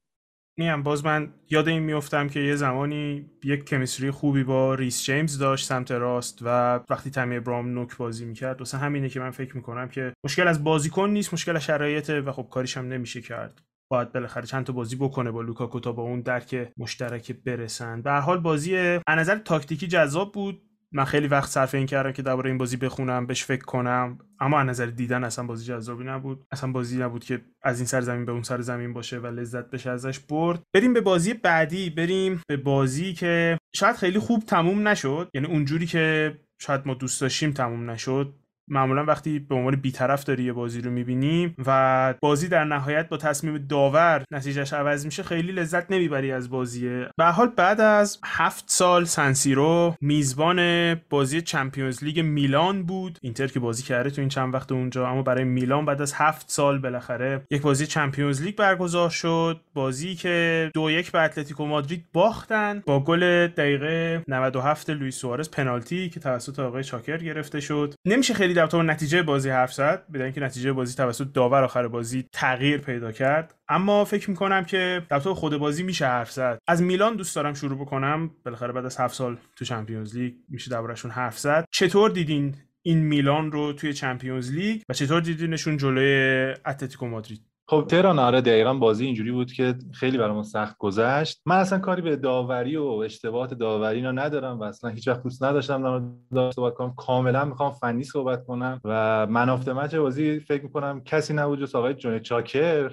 میم 0.59 0.83
باز 0.83 1.05
من 1.05 1.33
یاد 1.49 1.67
این 1.67 1.79
میفتم 1.79 2.29
که 2.29 2.39
یه 2.39 2.55
زمانی 2.55 3.25
یک 3.43 3.65
chemistry 3.65 4.11
خوبی 4.11 4.43
با 4.43 4.75
ریس 4.75 5.03
جیمز 5.03 5.37
داشت 5.37 5.65
سمت 5.65 5.91
راست 5.91 6.39
و 6.41 6.79
وقتی 6.89 7.09
تمی 7.09 7.39
آبراهام 7.39 7.69
نوک 7.69 7.97
بازی 7.97 8.25
می‌کرد 8.25 8.59
واسه 8.59 8.77
همینه 8.77 9.09
که 9.09 9.19
من 9.19 9.31
فکر 9.31 9.55
می‌کنم 9.55 9.89
که 9.89 10.13
مشکل 10.25 10.47
از 10.47 10.63
بازیکن 10.63 11.09
نیست 11.09 11.33
مشکل 11.33 11.55
از 11.55 11.63
شرایطه 11.63 12.21
و 12.21 12.31
خب 12.31 12.47
کاریش 12.51 12.77
هم 12.77 12.87
نمیشه 12.87 13.21
کرد. 13.21 13.61
باید 13.91 14.11
بالاخره 14.13 14.45
چند 14.45 14.65
تا 14.65 14.73
بازی 14.73 14.95
بکنه 14.95 15.31
با 15.31 15.41
لوکاکو 15.41 15.79
تا 15.79 15.91
به 15.91 16.03
اون 16.03 16.21
درک 16.21 16.71
مشترک 16.77 17.31
برسن. 17.31 18.01
به 18.01 18.11
هر 18.11 18.19
حال 18.19 18.39
بازی 18.39 18.77
از 18.77 19.01
نظر 19.09 19.35
تاکتیکی 19.35 19.87
جذاب 19.87 20.31
بود. 20.31 20.61
من 20.91 21.05
خیلی 21.05 21.27
وقت 21.27 21.49
صرف 21.49 21.75
این 21.75 21.85
کردم 21.85 22.11
که 22.11 22.21
درباره 22.21 22.49
این 22.49 22.57
بازی 22.57 22.77
بخونم 22.77 23.25
بهش 23.25 23.43
فکر 23.43 23.65
کنم. 23.65 24.17
اما 24.39 24.59
از 24.59 24.67
نظر 24.67 24.85
دیدن 24.85 25.23
اصلا 25.23 25.45
بازی 25.45 25.65
جذابی 25.65 26.03
نبود. 26.03 26.45
اصلا 26.51 26.71
بازی 26.71 26.97
نبود 26.97 27.23
که 27.23 27.41
از 27.63 27.79
این 27.79 27.87
سر 27.87 28.01
زمین 28.01 28.25
به 28.25 28.31
اون 28.31 28.43
سر 28.43 28.61
زمین 28.61 28.93
باشه 28.93 29.19
و 29.19 29.27
لذت 29.27 29.69
بشه 29.69 29.89
ازش 29.89 30.19
برد. 30.19 30.61
بریم 30.73 30.93
به 30.93 31.01
بازی 31.01 31.33
بعدی. 31.33 31.89
بریم 31.89 32.41
به 32.47 32.57
بازی 32.57 33.13
که 33.13 33.57
شاید 33.75 33.95
خیلی 33.95 34.19
خوب 34.19 34.43
تموم 34.43 34.87
نشد. 34.87 35.29
یعنی 35.33 35.47
اونجوری 35.47 35.85
که 35.85 36.37
شاید 36.61 36.81
ما 36.85 36.93
دوست 36.93 37.21
داشتیم 37.21 37.51
تموم 37.51 37.89
نشد. 37.89 38.38
معمولا 38.69 39.05
وقتی 39.05 39.39
به 39.39 39.55
عنوان 39.55 39.75
بیطرف 39.75 40.23
داری 40.23 40.43
یه 40.43 40.53
بازی 40.53 40.81
رو 40.81 40.91
می‌بینی 40.91 41.55
و 41.65 42.13
بازی 42.21 42.47
در 42.47 42.63
نهایت 42.63 43.09
با 43.09 43.17
تصمیم 43.17 43.57
داور 43.57 44.23
نتیجهش 44.31 44.73
عوض 44.73 45.05
میشه 45.05 45.23
خیلی 45.23 45.51
لذت 45.51 45.91
نمی‌بری 45.91 46.31
از 46.31 46.49
بازیه. 46.49 47.07
به 47.17 47.25
حال 47.25 47.47
بعد 47.47 47.81
از 47.81 48.19
هفت 48.25 48.63
سال 48.67 49.05
سن‌سیرو 49.05 49.95
میزبان 50.01 50.93
بازی 51.09 51.41
چمپیونز 51.41 52.03
لیگ 52.03 52.19
میلان 52.19 52.83
بود. 52.83 53.17
اینتر 53.21 53.47
که 53.47 53.59
بازی 53.59 53.83
کرده 53.83 54.09
تو 54.09 54.21
این 54.21 54.29
چند 54.29 54.53
وقت 54.53 54.71
اونجا 54.71 55.07
اما 55.07 55.21
برای 55.21 55.43
میلان 55.43 55.85
بعد 55.85 56.01
از 56.01 56.13
هفت 56.13 56.49
سال 56.49 56.79
بالاخره 56.79 57.41
یک 57.51 57.61
بازی 57.61 57.87
چمپیونز 57.87 58.41
لیگ 58.41 58.55
برگزار 58.55 59.09
شد. 59.09 59.61
بازی 59.73 60.15
که 60.15 60.71
دو 60.73 60.91
یک 60.91 61.11
به 61.11 61.19
اتلتیکو 61.19 61.65
مادرید 61.65 62.05
باختن 62.13 62.83
با 62.85 62.99
گل 62.99 63.47
دقیقه 63.47 64.23
97 64.27 64.89
لوئیس 64.89 65.15
سوارز 65.15 65.51
پنالتی 65.51 66.09
که 66.09 66.19
توسط 66.19 66.59
آقای 66.59 66.83
چاکر 66.83 67.17
گرفته 67.17 67.59
شد. 67.59 67.93
نمیشه 68.05 68.33
خیلی 68.33 68.53
در 68.59 68.67
تو 68.67 68.83
نتیجه 68.83 69.23
بازی 69.23 69.49
حرف 69.49 69.73
زد 69.73 70.05
بدون 70.09 70.21
اینکه 70.21 70.41
نتیجه 70.41 70.73
بازی 70.73 70.95
توسط 70.95 71.27
داور 71.33 71.63
آخر 71.63 71.87
بازی 71.87 72.25
تغییر 72.33 72.77
پیدا 72.77 73.11
کرد. 73.11 73.55
اما 73.69 74.05
فکر 74.05 74.29
می‌کنم 74.29 74.65
که 74.65 75.01
در 75.09 75.19
تو 75.19 75.35
خود 75.35 75.57
بازی 75.57 75.83
میشه 75.83 76.05
حرف 76.05 76.31
زد. 76.31 76.59
از 76.67 76.81
میلان 76.81 77.15
دوست 77.15 77.35
دارم 77.35 77.53
شروع 77.53 77.79
بکنم. 77.79 78.31
بالاخره 78.45 78.73
بعد 78.73 78.85
از 78.85 78.97
هفت 78.97 79.15
سال 79.15 79.37
تو 79.55 79.65
چمپیونز 79.65 80.17
لیگ 80.17 80.33
میشه 80.49 80.71
دربارشون 80.71 81.11
حرف 81.11 81.39
زد. 81.39 81.65
چطور 81.71 82.09
دیدین 82.09 82.55
این 82.81 82.97
میلان 82.97 83.51
رو 83.51 83.73
توی 83.73 83.93
چمپیونز 83.93 84.51
لیگ 84.51 84.81
و 84.89 84.93
چطور 84.93 85.21
دیدینشون 85.21 85.77
جلوی 85.77 86.53
اتلتیکو 86.65 87.07
مادرید؟ 87.07 87.48
خب 87.69 87.85
تهران 87.89 88.19
آره 88.19 88.41
دقیقا 88.41 88.73
بازی 88.73 89.05
اینجوری 89.05 89.31
بود 89.31 89.51
که 89.51 89.75
خیلی 89.93 90.17
برامون 90.17 90.43
سخت 90.43 90.77
گذشت. 90.77 91.41
من 91.45 91.55
اصلا 91.55 91.79
کاری 91.79 92.01
به 92.01 92.15
داوری 92.15 92.77
و 92.77 92.83
اشتباهات 92.83 93.53
داوری 93.53 93.95
اینا 93.97 94.11
ندارم 94.11 94.59
و 94.59 94.63
اصلا 94.63 94.89
هیچ 94.89 95.07
وقت 95.07 95.23
دوست 95.23 95.43
نداشتم 95.43 96.13
در 96.35 96.51
صحبت 96.51 96.73
کنم. 96.73 96.93
کاملا 96.97 97.45
می‌خوام 97.45 97.71
فنی 97.71 98.03
صحبت 98.03 98.45
کنم 98.45 98.81
و 98.83 99.27
man 99.27 99.53
of 99.53 99.70
the 99.70 99.95
بازی 99.95 100.39
فکر 100.39 100.63
می‌کنم 100.63 101.01
کسی 101.03 101.33
نبود 101.33 101.59
جز 101.59 101.75
آقای 101.75 101.93
جونید 101.93 102.19
چاکر. 102.19 102.91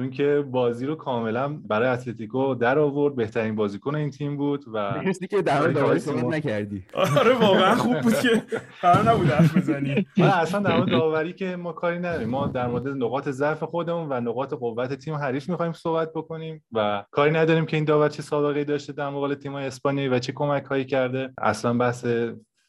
چون 0.00 0.10
که 0.10 0.44
بازی 0.50 0.86
رو 0.86 0.94
کاملا 0.94 1.48
برای 1.48 1.88
اتلتیکو 1.88 2.54
در 2.54 2.78
آورد. 2.78 3.16
بهترین 3.16 3.56
بازیکن 3.56 3.94
این 3.94 4.10
تیم 4.10 4.36
بود 4.36 4.64
و 4.72 5.02
مرسی 5.04 5.26
که 5.26 5.42
در 5.42 5.60
مورد 5.60 5.74
داوری 5.74 5.98
صحبت 5.98 6.24
نکردی. 6.24 6.84
آره 6.94 7.34
واقعا 7.34 7.74
خوب 7.74 8.00
بود 8.00 8.14
که 8.14 8.42
قرار 8.80 9.10
نبود 9.10 9.26
حرف 9.26 9.56
بزنی. 9.56 10.06
اصلا 10.42 10.60
در 10.60 10.76
مورد 10.76 10.90
داوری 10.90 11.32
که 11.32 11.56
ما 11.56 11.72
کاری 11.72 11.98
نداریم. 11.98 12.28
ما 12.28 12.46
در 12.46 12.66
مورد 12.66 12.88
نقاط 12.88 13.28
ضعف 13.28 13.62
خودمون 13.62 14.08
و 14.08 14.20
نقاط 14.20 14.54
قوت 14.54 14.94
تیم 14.94 15.14
حریف 15.14 15.48
می‌خوایم 15.48 15.72
صحبت 15.72 16.12
بکنیم 16.12 16.64
و 16.72 17.04
کاری 17.10 17.30
نداریم 17.30 17.66
که 17.66 17.76
این 17.76 17.84
داور 17.84 18.08
چه 18.08 18.22
سابقه 18.22 18.64
داشته 18.64 18.92
در 18.92 19.10
مقابل 19.10 19.34
تیم‌های 19.34 19.66
اسپانیایی 19.66 20.08
و 20.08 20.18
چه 20.18 20.32
کمک 20.32 20.64
هایی 20.64 20.84
کرده. 20.84 21.32
اصلا 21.38 21.74
بحث 21.74 22.06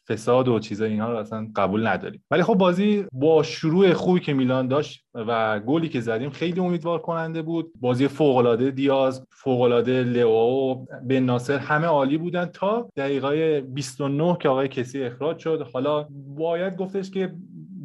فساد 0.08 0.48
و 0.48 0.58
چیزای 0.58 0.90
اینها 0.90 1.12
رو 1.12 1.18
اصلا 1.18 1.48
قبول 1.56 1.86
نداریم. 1.86 2.24
ولی 2.30 2.42
خب 2.42 2.54
بازی 2.54 3.04
با 3.12 3.42
شروع 3.42 3.92
خوبی 3.92 4.20
که 4.20 4.32
میلان 4.32 4.68
داشت 4.68 5.04
و 5.14 5.60
گلی 5.60 5.88
که 5.88 6.00
زدیم 6.00 6.30
خیلی 6.30 6.60
امیدوار 6.60 6.98
کننده 6.98 7.42
بود. 7.42 7.72
بازی 7.80 8.08
فوق 8.08 8.36
العاده 8.36 8.70
دیاز 8.70 9.26
فوق 9.30 9.60
العاده 9.60 10.02
لئو 10.02 10.74
بن 11.08 11.20
ناصر 11.20 11.58
همه 11.58 11.86
عالی 11.86 12.18
بودن 12.18 12.46
تا 12.46 12.88
دقیقه 12.96 13.60
29 13.60 14.36
که 14.40 14.48
آقای 14.48 14.68
کسی 14.68 15.02
اخراج 15.02 15.38
شد. 15.38 15.66
حالا 15.72 16.08
باید 16.36 16.76
گفتش 16.76 17.10
که 17.10 17.34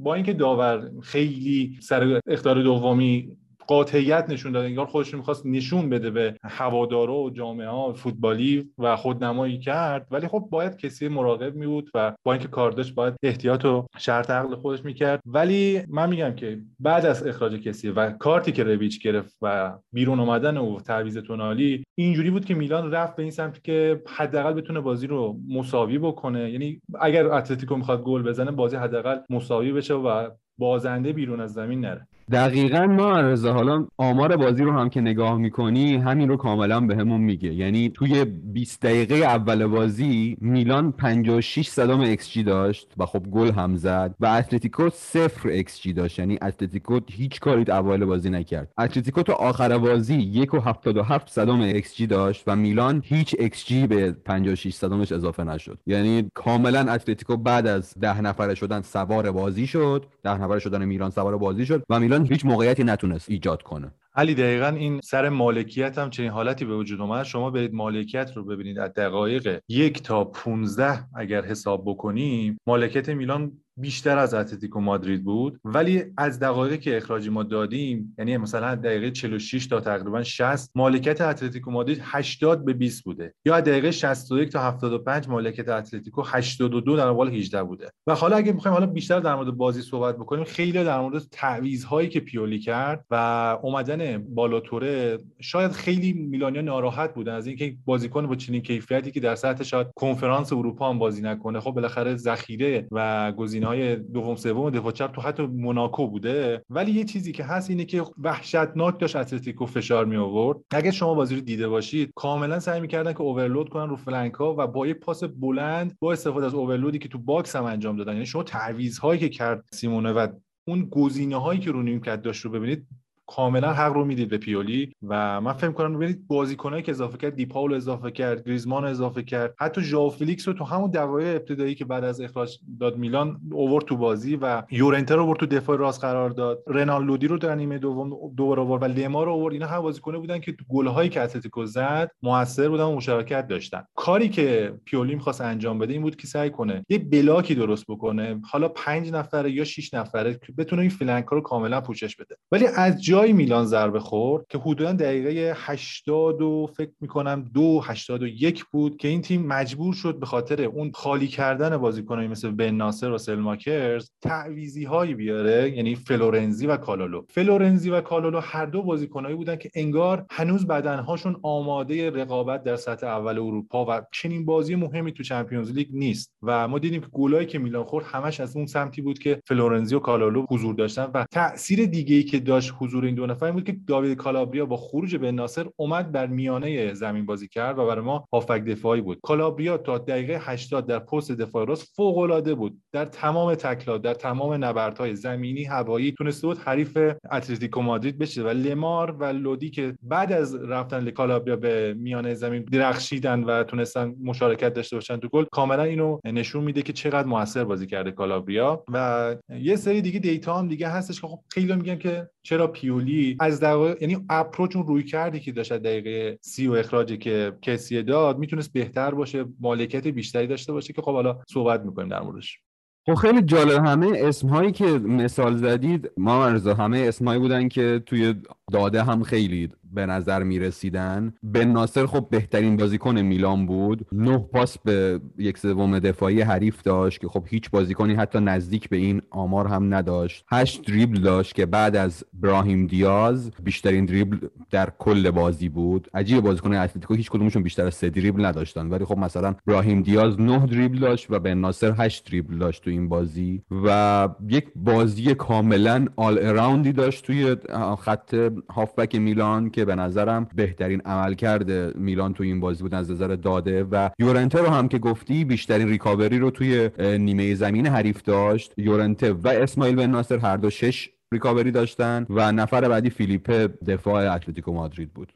با 0.07 0.13
اینکه 0.13 0.34
داور 0.34 0.91
خیلی 1.01 1.78
سر 1.82 2.20
اختار 2.28 2.61
دومی 2.61 3.38
قاطعیت 3.68 4.26
نشون 4.30 4.51
داد 4.51 4.65
انگار 4.65 4.86
خودش 4.86 5.13
می‌خواست 5.13 5.45
نشون 5.45 5.89
بده 5.89 6.09
به 6.09 6.36
هوادارا 6.43 7.15
و 7.15 7.30
جامعه 7.30 7.68
ها 7.68 7.93
فوتبالی 7.93 8.70
و 8.78 8.95
خودنمایی 8.95 9.59
کرد. 9.59 10.07
ولی 10.11 10.28
خب 10.28 10.47
باید 10.51 10.78
کسی 10.78 11.07
مراقب 11.07 11.55
می 11.55 11.68
بود 11.68 11.89
و 11.95 12.13
با 12.24 12.34
اینکه 12.34 12.47
کاردش 12.47 12.91
باید 12.91 13.13
احتیاط 13.24 13.65
و 13.65 13.86
شرط 13.97 14.30
عقل 14.30 14.55
خودش 14.55 14.86
می‌کرد. 14.86 15.22
ولی 15.26 15.82
من 15.89 16.09
میگم 16.09 16.36
که 16.36 16.59
بعد 16.80 17.05
از 17.05 17.28
اخراج 17.28 17.55
کسی 17.55 17.89
و 17.89 18.11
کارتی 18.11 18.51
که 18.51 18.63
رویچ 18.63 19.01
گرفت 19.01 19.38
و 19.41 19.78
بیرون 19.93 20.20
آمدن 20.20 20.57
و 20.57 20.80
تعویض 20.80 21.18
تونالی 21.18 21.84
اینجوری 21.95 22.30
بود 22.30 22.45
که 22.45 22.55
میلان 22.55 22.91
رفت 22.91 23.15
به 23.15 23.24
این 23.24 23.32
سمت 23.32 23.63
که 23.63 24.01
حداقل 24.07 24.53
بتونه 24.53 24.80
بازی 24.80 25.07
رو 25.07 25.38
مساوی 25.49 25.97
بکنه. 25.97 26.51
یعنی 26.51 26.82
اگر 26.99 27.28
اتلتیکو 27.28 27.76
می‌خواد 27.76 28.03
گل 28.03 28.24
بزنه 28.24 28.51
بازی 28.51 28.76
حداقل 28.76 29.18
مساوی 29.30 29.72
بشه 29.72 29.93
و 29.93 30.30
بازنده 30.57 31.13
بیرون 31.13 31.39
از 31.39 31.53
زمین 31.53 31.82
نره. 31.82 32.07
دقیقا 32.32 32.88
محمدرضا 32.88 33.53
حالا 33.53 33.88
آمار 33.97 34.36
بازی 34.36 34.63
رو 34.63 34.71
هم 34.71 34.89
که 34.89 35.01
نگاه 35.01 35.38
می‌کنی 35.38 35.95
همین 35.95 36.30
رو 36.30 36.38
کاملا 36.38 36.80
بهمون 36.80 37.21
میگه. 37.21 37.53
یعنی 37.53 37.89
توی 37.89 38.25
20 38.25 38.82
دقیقه 38.82 39.15
اول 39.15 39.65
بازی 39.65 40.38
میلان 40.41 40.91
56 40.91 41.67
صدم 41.68 41.99
xG 41.99 42.43
داشت 42.43 42.93
و 42.97 43.05
خب 43.05 43.19
گل 43.19 43.51
هم 43.51 43.75
زد 43.75 44.15
و 44.19 44.25
اتلتیکو 44.25 44.89
صفر 44.89 45.49
ایکس 45.49 45.82
جی 45.82 45.93
داشت. 45.93 46.19
یعنی 46.19 46.38
اتلتیکو 46.41 46.99
هیچ 47.11 47.39
کاری 47.39 47.71
اول 47.71 48.05
بازی 48.05 48.30
نکرد. 48.30 48.71
اتلتیکو 48.78 49.23
تا 49.23 49.34
آخر 49.34 49.78
بازی 49.78 50.15
1 50.15 50.53
و 50.53 50.59
77 50.59 51.30
صدم 51.30 51.62
xG 51.62 52.08
داشت 52.07 52.43
و 52.47 52.55
میلان 52.55 53.01
هیچ 53.05 53.36
ایکس 53.39 53.65
جی 53.65 53.88
به 53.88 54.11
56 54.11 54.73
صدمش 54.74 55.12
اضافه 55.11 55.43
نشد. 55.43 55.78
یعنی 55.86 56.30
کاملا 56.34 56.80
اتلتیکو 56.80 57.38
بعد 57.38 57.67
از 57.67 57.93
ده 58.01 58.21
نفره 58.21 58.55
شدن 58.55 58.82
سوار 58.82 59.32
بازی 59.32 59.67
شد. 59.67 60.05
ده 60.23 60.41
نفره 60.41 60.59
شدن 60.59 60.86
میلان 60.86 61.09
سوار 61.09 61.38
بازی 61.38 61.65
شد 61.65 61.84
و 61.89 61.99
میلان 61.99 62.16
هیچ 62.24 62.45
موقعیتی 62.45 62.84
نتونست 62.84 63.30
ایجاد 63.30 63.61
کنه. 63.61 63.91
علی 64.15 64.36
دقیقا 64.36 64.68
این 64.68 64.99
سر 65.03 65.30
مالکیت 65.30 65.97
هم 65.97 66.09
چنین 66.09 66.30
حالتی 66.30 66.65
به 66.65 66.76
وجود 66.76 67.01
اومد. 67.01 67.24
شما 67.24 67.49
برید 67.49 67.74
مالکیت 67.74 68.32
رو 68.36 68.43
ببینید. 68.43 68.80
از 68.80 68.93
دقایق 68.93 69.59
یک 69.70 70.03
تا 70.03 70.24
15 70.24 70.99
اگر 71.15 71.45
حساب 71.45 71.84
بکنیم 71.86 72.57
مالکیت 72.68 73.09
میلان 73.09 73.51
بیشتر 73.78 74.17
از 74.17 74.34
اتلتیکو 74.34 74.82
مادرید 74.82 75.23
بود. 75.23 75.59
ولی 75.65 76.03
از 76.17 76.39
دقایقی 76.39 76.78
که 76.78 76.97
اخراجی 76.97 77.30
ما 77.30 77.43
دادیم 77.43 78.15
یعنی 78.17 78.38
مثلا 78.38 78.75
دقیقه 78.75 79.11
46 79.11 79.67
تا 79.67 79.80
تقریبا 79.80 80.23
60 80.23 80.71
مالکیت 80.75 81.21
اتلتیکو 81.21 81.71
مادرید 81.71 81.99
80 82.01 82.65
به 82.65 82.73
20 82.73 83.03
بوده. 83.03 83.34
یا 83.45 83.61
دقیقه 83.61 83.91
61 83.91 84.49
تا 84.49 84.59
75 84.59 85.28
مالکیت 85.28 85.69
اتلتیکو 85.69 86.21
82 86.25 86.97
در 86.97 87.09
مقابل 87.09 87.32
18 87.32 87.63
بوده. 87.63 87.89
و 88.07 88.15
حالا 88.15 88.38
اگه 88.38 88.53
بخوایم 88.53 88.73
حالا 88.73 88.86
بیشتر 88.86 89.19
در 89.19 89.36
مورد 89.36 89.51
بازی 89.51 89.82
صحبت 89.82 90.15
بکنیم 90.15 90.43
خیلی 90.43 90.71
در 90.84 90.99
مورد 90.99 91.23
تعویض 91.32 91.84
هایی 91.84 92.09
که 92.09 92.19
پیولی 92.19 92.59
کرد 92.59 93.05
و 93.11 93.15
اومدن 93.61 94.17
بالوتوره 94.18 95.18
شاید 95.39 95.71
خیلی 95.71 96.13
میلانیا 96.13 96.61
ناراحت 96.61 97.13
بودن 97.13 97.34
از 97.34 97.47
اینکه 97.47 97.75
بازیکن 97.86 98.28
با 98.28 98.36
چنین 98.36 98.61
کیفیتی 98.61 99.11
که 99.11 99.19
در 99.19 99.36
سطح 99.36 99.63
شاید 99.63 99.88
کنفرانس 99.95 100.53
اروپا 100.53 100.89
هم 100.89 100.99
بازی 100.99 101.21
نکنه 101.21 101.59
خب 101.59 101.71
بالاخره 101.71 102.15
ذخیره 102.15 102.88
و 102.91 103.32
گزینه 103.32 103.66
های 103.68 103.95
دوم 103.95 104.36
سوم 104.36 104.70
دفاع 104.70 104.91
چپ 104.91 105.11
تو 105.11 105.22
حتی 105.22 105.43
موناکو 105.43 106.07
بوده. 106.07 106.63
ولی 106.70 106.91
یه 106.91 107.03
چیزی 107.03 107.32
که 107.32 107.43
هست 107.43 107.70
اینه 107.70 107.86
که 107.86 108.03
وحشتناک 108.24 108.99
داشت 108.99 109.15
اتلتیکو 109.15 109.65
فشار 109.65 110.05
می 110.05 110.15
آورد 110.15 110.57
اگه 110.72 110.91
شما 110.91 111.13
بازی 111.13 111.36
رو 111.36 111.41
دیده 111.41 111.68
باشید 111.68 112.11
کاملا 112.15 112.59
سعی 112.59 112.82
می‌کردن 112.82 113.13
که 113.13 113.22
overload 113.22 113.70
کنن 113.70 113.89
رو 113.89 113.95
flank 113.95 114.45
ا 114.45 114.55
و 114.57 114.68
با 114.68 114.88
یه 114.88 114.93
پاس 114.93 115.24
بلند 115.24 115.97
با 115.99 116.11
استفاده 116.11 116.45
از 116.45 116.53
overload 116.53 116.94
ی 116.94 116.99
که 116.99 117.09
تو 117.09 117.18
box 117.18 117.55
هم 117.55 117.63
انجام 117.63 117.97
دادن. 117.97 118.13
یعنی 118.13 118.26
شما 118.26 118.43
تعویض 118.43 118.97
هایی 118.97 119.20
که 119.20 119.30
کرد 119.30 119.65
سیمونه 119.74 120.11
و 120.11 120.28
اون 120.68 120.89
گزینه 120.91 121.36
هایی 121.36 121.59
که 121.59 121.72
رو 121.72 121.84
نیمکت 121.84 122.22
داشت 122.22 122.45
رو 122.45 122.51
ببینید 122.51 122.88
کاملا 123.28 123.73
حق 123.73 123.93
رو 123.93 124.05
می‌دید 124.05 124.30
به 124.30 124.38
پیولی 124.38 124.93
و 125.07 125.41
من 125.41 125.53
فکر 125.53 125.71
کنم 125.71 125.95
ببینید 125.95 126.28
بازیکنایی 126.28 126.84
که 126.84 126.91
اضافه 126.91 127.17
کرد 127.17 127.36
دیپاول 127.36 127.73
اضافه 127.73 128.11
کرد 128.11 128.47
گریزمان 128.47 128.86
اضافه 128.86 129.23
کرد 129.23 129.55
حتی 129.59 129.82
ژائو 129.82 130.09
فلیکس 130.09 130.47
رو 130.47 130.53
تو 130.53 130.63
همون 130.63 130.91
دقایق 130.91 131.36
ابتدایی 131.36 131.75
که 131.75 131.86
بعد 131.86 132.03
از 132.03 132.21
اخراج 132.21 132.57
داد 132.80 132.97
میلان 132.97 133.39
اوورد 133.51 133.86
تو 133.86 133.97
بازی 133.97 134.36
و 134.36 134.63
یورنته 134.71 135.15
رو 135.15 135.25
برد 135.25 135.39
تو 135.39 135.45
دفاع 135.45 135.78
راست 135.78 136.01
قرار 136.01 136.30
داد. 136.30 136.63
رنان 136.68 137.05
لودی 137.05 137.28
رو 137.28 137.38
در 137.38 137.55
نیمه 137.55 137.78
دوم 137.78 138.09
دوباره 138.36 138.61
آورد 138.61 138.82
و 138.84 138.86
لیما 138.86 139.23
رو 139.23 139.32
آورد 139.32 139.53
اینا 139.53 139.67
هم 139.67 139.82
بازیکن 139.82 140.17
بودن 140.17 140.39
که 140.39 140.55
گل‌هایی 140.69 141.09
که 141.09 141.21
اتلتیکو 141.21 141.65
زد 141.65 142.11
موثر 142.23 142.69
بودن 142.69 142.84
و 142.84 142.95
مشارکت 142.95 143.47
داشتن. 143.47 143.84
کاری 143.95 144.30
که 144.30 144.73
پیولی 144.86 145.15
می‌خواست 145.15 145.41
انجام 145.41 145.80
بده 145.80 145.93
این 145.93 146.01
بود 146.01 146.15
که 146.15 146.28
سعی 146.28 146.49
کنه 146.49 146.86
یه 146.89 146.97
block 146.97 147.46
ی 147.46 147.55
درست 147.55 147.86
بکنه. 147.88 148.41
حالا 148.51 148.67
پنج 148.67 149.11
نفره 149.11 149.51
یا 149.51 149.63
6 149.63 149.93
نفره 149.93 150.39
بتونه 150.57 150.82
این 150.82 150.91
flank 150.91 151.28
ا 151.28 151.36
رو 151.36 151.41
کاملا 151.41 151.82
پوشش 151.82 152.15
بده. 152.15 152.36
ولی 152.51 152.67
از 152.67 153.01
جایی 153.18 153.34
میلان 153.34 153.65
ضربه 153.65 153.99
خورد 153.99 154.45
که 154.49 154.57
حدودا 154.57 154.93
دقیقه 154.93 155.53
80 155.55 156.41
و 156.41 156.70
فکر 156.78 156.91
می‌کنم 157.01 157.49
دو 157.53 157.82
81 157.86 158.65
بود 158.65 158.97
که 158.97 159.07
این 159.07 159.22
تیم 159.22 159.47
مجبور 159.47 159.93
شد 159.93 160.20
به 160.20 160.26
خاطر 160.26 160.61
اون 160.61 160.91
خالی 160.93 161.28
کردن 161.28 161.78
بازیکنایی 161.78 162.28
مثل 162.28 162.51
بن 162.51 162.72
ناصر 162.72 163.11
و 163.11 163.18
سالماکرز 163.18 164.10
تعویض 164.22 164.84
هایی 164.84 165.13
بیاره 165.13 165.72
یعنی 165.72 165.95
فلورنزی 165.95 166.68
و 166.68 166.78
کالولو 166.78 167.26
فلورنزی 167.30 167.89
و 167.89 168.01
کالولو 168.01 168.39
هر 168.39 168.65
دو 168.65 168.82
بازیکنایی 168.82 169.36
بودن 169.36 169.55
که 169.55 169.70
انگار 169.76 170.26
هنوز 170.32 170.68
بدنهاشون 170.68 171.39
آماده 171.43 172.09
رقابت 172.09 172.63
در 172.63 172.76
سطح 172.76 173.07
اول 173.07 173.38
اروپا 173.38 173.86
و 173.89 174.01
چنین 174.11 174.45
بازی 174.45 174.76
مهمی 174.76 175.11
تو 175.11 175.24
چمپیونز 175.24 175.72
لیگ 175.72 175.88
نیست. 175.91 176.34
و 176.43 176.68
ما 176.68 176.80
دیدیم 176.80 177.01
که 177.01 177.07
گلایی 177.11 177.47
که 177.47 177.59
میلان 177.59 177.84
خورد 177.84 178.05
همش 178.05 178.39
از 178.39 178.55
اون 178.55 178.65
سمتی 178.65 179.01
بود 179.01 179.20
که 179.20 179.41
فلورنزی 179.45 179.95
و 179.95 179.99
کالولو 179.99 180.45
حضور 180.49 180.76
داشتن 180.76 181.11
و 181.13 181.26
تاثیر 181.32 181.86
دیگه 181.86 182.15
ای 182.15 182.24
که 182.24 182.39
داشت 182.39 182.74
حضور 182.80 183.07
این 183.08 183.16
دو 183.16 183.26
نفر 183.26 183.51
بود 183.51 183.64
که 183.64 183.76
داوید 183.88 184.18
کالابریا 184.18 184.66
با 184.66 184.78
خروج 184.78 185.16
بن 185.16 185.32
ناصر 185.32 185.66
اومد 185.76 186.12
در 186.12 186.28
میانه 186.28 186.93
زمین 186.93 187.26
بازی 187.26 187.47
کرد 187.47 187.80
و 187.80 187.86
برای 187.88 188.05
ما 188.05 188.26
هافبک 188.34 188.64
دفاعی 188.64 189.01
بود. 189.01 189.20
کالابریا 189.24 189.78
تا 189.78 189.97
دقیقه 189.97 190.39
80 190.41 190.88
در 190.88 190.99
پست 190.99 191.32
دفاع 191.32 191.68
راست 191.68 191.95
فوق 191.95 192.18
العاده 192.18 192.55
بود. 192.55 192.82
در 192.91 193.05
تمام 193.05 193.55
تکلات 193.55 194.01
در 194.01 194.14
تمام 194.14 194.64
نبردهای 194.64 195.16
زمینی 195.16 195.64
هوایی 195.64 196.12
تونسته 196.12 196.47
بود 196.47 196.58
حریف 196.58 196.97
اتلتیکو 197.32 197.82
مادرید 197.82 198.18
بشه 198.18 198.43
و 198.43 198.47
لمار 198.47 199.12
و 199.12 199.24
لودی 199.24 199.70
که 199.70 199.95
بعد 200.03 200.32
از 200.32 200.55
رفتن 200.55 200.99
لکالابریا 200.99 201.55
به 201.55 201.93
میانه 201.93 202.34
زمین 202.34 202.64
درخشیدن 202.64 203.43
و 203.43 203.64
تونستن 203.64 204.16
مشارکت 204.24 204.74
داشته 204.74 204.95
باشن 204.95 205.18
تو 205.18 205.28
گل 205.28 205.45
کاملا 205.51 205.84
اینو 205.84 206.20
نشون 206.26 206.64
میده 206.64 206.82
که 206.82 206.93
چقدر 206.93 207.28
موثر 207.28 207.64
بازی 207.64 207.88
کرده 207.88 208.12
کالابریا. 208.12 208.84
و 208.93 209.36
یه 209.49 209.76
سری 209.76 210.01
دیگه 210.01 210.20
دیتا 210.20 210.58
هم 210.58 210.68
دیگه 210.68 210.88
هستش 210.88 211.22
که 211.22 211.28
خب 211.28 211.39
خیلی 211.49 211.76
میگن 211.76 211.95
که 211.95 212.30
چرا 212.48 212.68
پیولی 212.68 213.38
از 213.39 213.60
دقیقه 213.60 213.98
یعنی 214.02 214.26
اپروچ 214.30 214.76
اون 214.76 214.88
روی 214.88 215.04
کردی 215.04 215.39
که 215.39 215.52
داشت 215.52 215.74
دقیقه 215.74 216.39
سی 216.41 216.68
و 216.68 216.74
اخراجی 216.74 217.18
که 217.18 217.54
کسی 217.62 218.04
داد 218.04 218.38
می‌تونست 218.38 218.74
بهتر 218.74 219.12
باشه 219.12 219.45
مالکیت 219.60 220.08
بیشتری 220.08 220.48
داشته 220.48 220.74
باشه 220.74 220.93
که 220.93 221.02
خب 221.02 221.14
حالا 221.14 221.39
صحبت 221.48 221.82
می‌کنیم 221.82 222.10
در 222.10 222.22
موردش. 222.22 222.60
خب 223.06 223.16
خیلی 223.16 223.41
جالب. 223.41 223.86
همه 223.86 224.12
اسم 224.16 224.48
هایی 224.48 224.72
که 224.72 224.86
مثال 224.86 225.58
زدید 225.58 226.12
ما 226.18 226.39
مرزا 226.39 226.74
همه 226.74 226.98
اسمهایی 226.98 227.39
بودن 227.39 227.68
که 227.68 228.04
توی 228.06 228.36
داده 228.74 229.04
هم 229.04 229.24
خیلی 229.24 229.70
به 229.94 230.06
نظر 230.06 230.44
می 230.44 230.60
رسیدن 230.60 231.34
بن 231.44 231.68
ناصر 231.68 232.06
خب 232.06 232.28
بهترین 232.32 232.78
بازیکن 232.78 233.22
میلان 233.22 233.66
بود. 233.66 234.06
نه 234.12 234.38
پاس 234.38 234.78
به 234.78 235.20
یک 235.38 235.58
سوم 235.58 236.00
دفاعی 236.00 236.42
حریف 236.42 236.82
داشت 236.82 237.22
که 237.22 237.28
خب 237.28 237.44
هیچ 237.48 237.70
بازیکنی 237.70 238.14
حتی 238.14 238.40
نزدیک 238.40 238.90
به 238.90 238.98
این 238.98 239.22
آمار 239.30 239.68
هم 239.68 239.94
نداشت. 239.94 240.46
هشت 240.52 240.86
دریبل 240.88 241.20
داشت 241.20 241.56
که 241.56 241.66
بعد 241.66 241.96
از 241.96 242.24
براهیم 242.34 242.88
دیاز 242.88 243.52
بیشترین 243.64 244.06
دریبل 244.06 244.38
در 244.70 244.90
کل 245.00 245.32
بازی 245.32 245.70
بود. 245.70 246.08
عجیب 246.14 246.40
بازیکن 246.40 246.74
اتلتیکو 246.74 247.14
هیچ 247.14 247.30
کدومشون 247.30 247.64
بیشتر 247.64 247.86
از 247.86 247.96
سه 247.96 248.10
دریبل 248.10 248.46
نداشتن. 248.46 248.88
ولی 248.88 249.06
خب 249.06 249.18
مثلا 249.18 249.56
براهیم 249.66 250.02
دیاز 250.02 250.42
نه 250.42 250.66
دریبل 250.66 251.00
داشت 251.00 251.28
و 251.30 251.40
بن 251.40 251.58
ناصر 251.58 251.94
هشت 251.98 252.30
دریبل 252.30 252.58
داشت 252.58 252.84
تو 252.84 252.90
این 252.90 253.10
بازی. 253.10 253.62
و 253.86 254.30
یک 254.50 254.68
بازی 254.76 255.36
کاملا 255.36 256.06
آل 256.16 256.40
اراوندی 256.42 256.92
داشت 256.92 257.26
توی 257.26 257.56
خط 258.00 258.36
هافبک 258.70 259.16
میلان 259.16 259.70
که 259.70 259.86
به 259.88 259.96
نظرم 259.96 260.48
بهترین 260.56 261.02
عملکرد 261.02 261.98
میلان 261.98 262.34
تو 262.34 262.44
این 262.44 262.60
بازی 262.60 262.84
بود 262.84 262.94
از 262.94 263.12
نظر 263.12 263.28
داده 263.28 263.84
و 263.84 264.10
یورنته 264.20 264.60
رو 264.60 264.68
هم 264.68 264.88
که 264.88 265.00
گفتی 265.00 265.46
بیشترین 265.46 265.88
recovery 265.88 266.39
رو 266.40 266.52
توی 266.52 266.90
نیمه 267.00 267.56
زمین 267.56 267.88
حریف 267.88 268.22
داشت. 268.22 268.74
یورنته 268.78 269.34
و 269.34 269.48
اسماعیل 269.48 269.96
بن 269.96 270.10
ناصر 270.10 270.38
هر 270.38 270.58
دو 270.58 270.70
شش 270.70 271.10
recovery 271.32 271.72
داشتن 271.72 272.26
و 272.30 272.52
نفر 272.52 272.90
بعدی 272.90 273.10
فیلیپه 273.10 273.68
دفاع 273.68 274.36
اتلتیکو 274.36 274.74
مادرید 274.74 275.14
بود. 275.14 275.34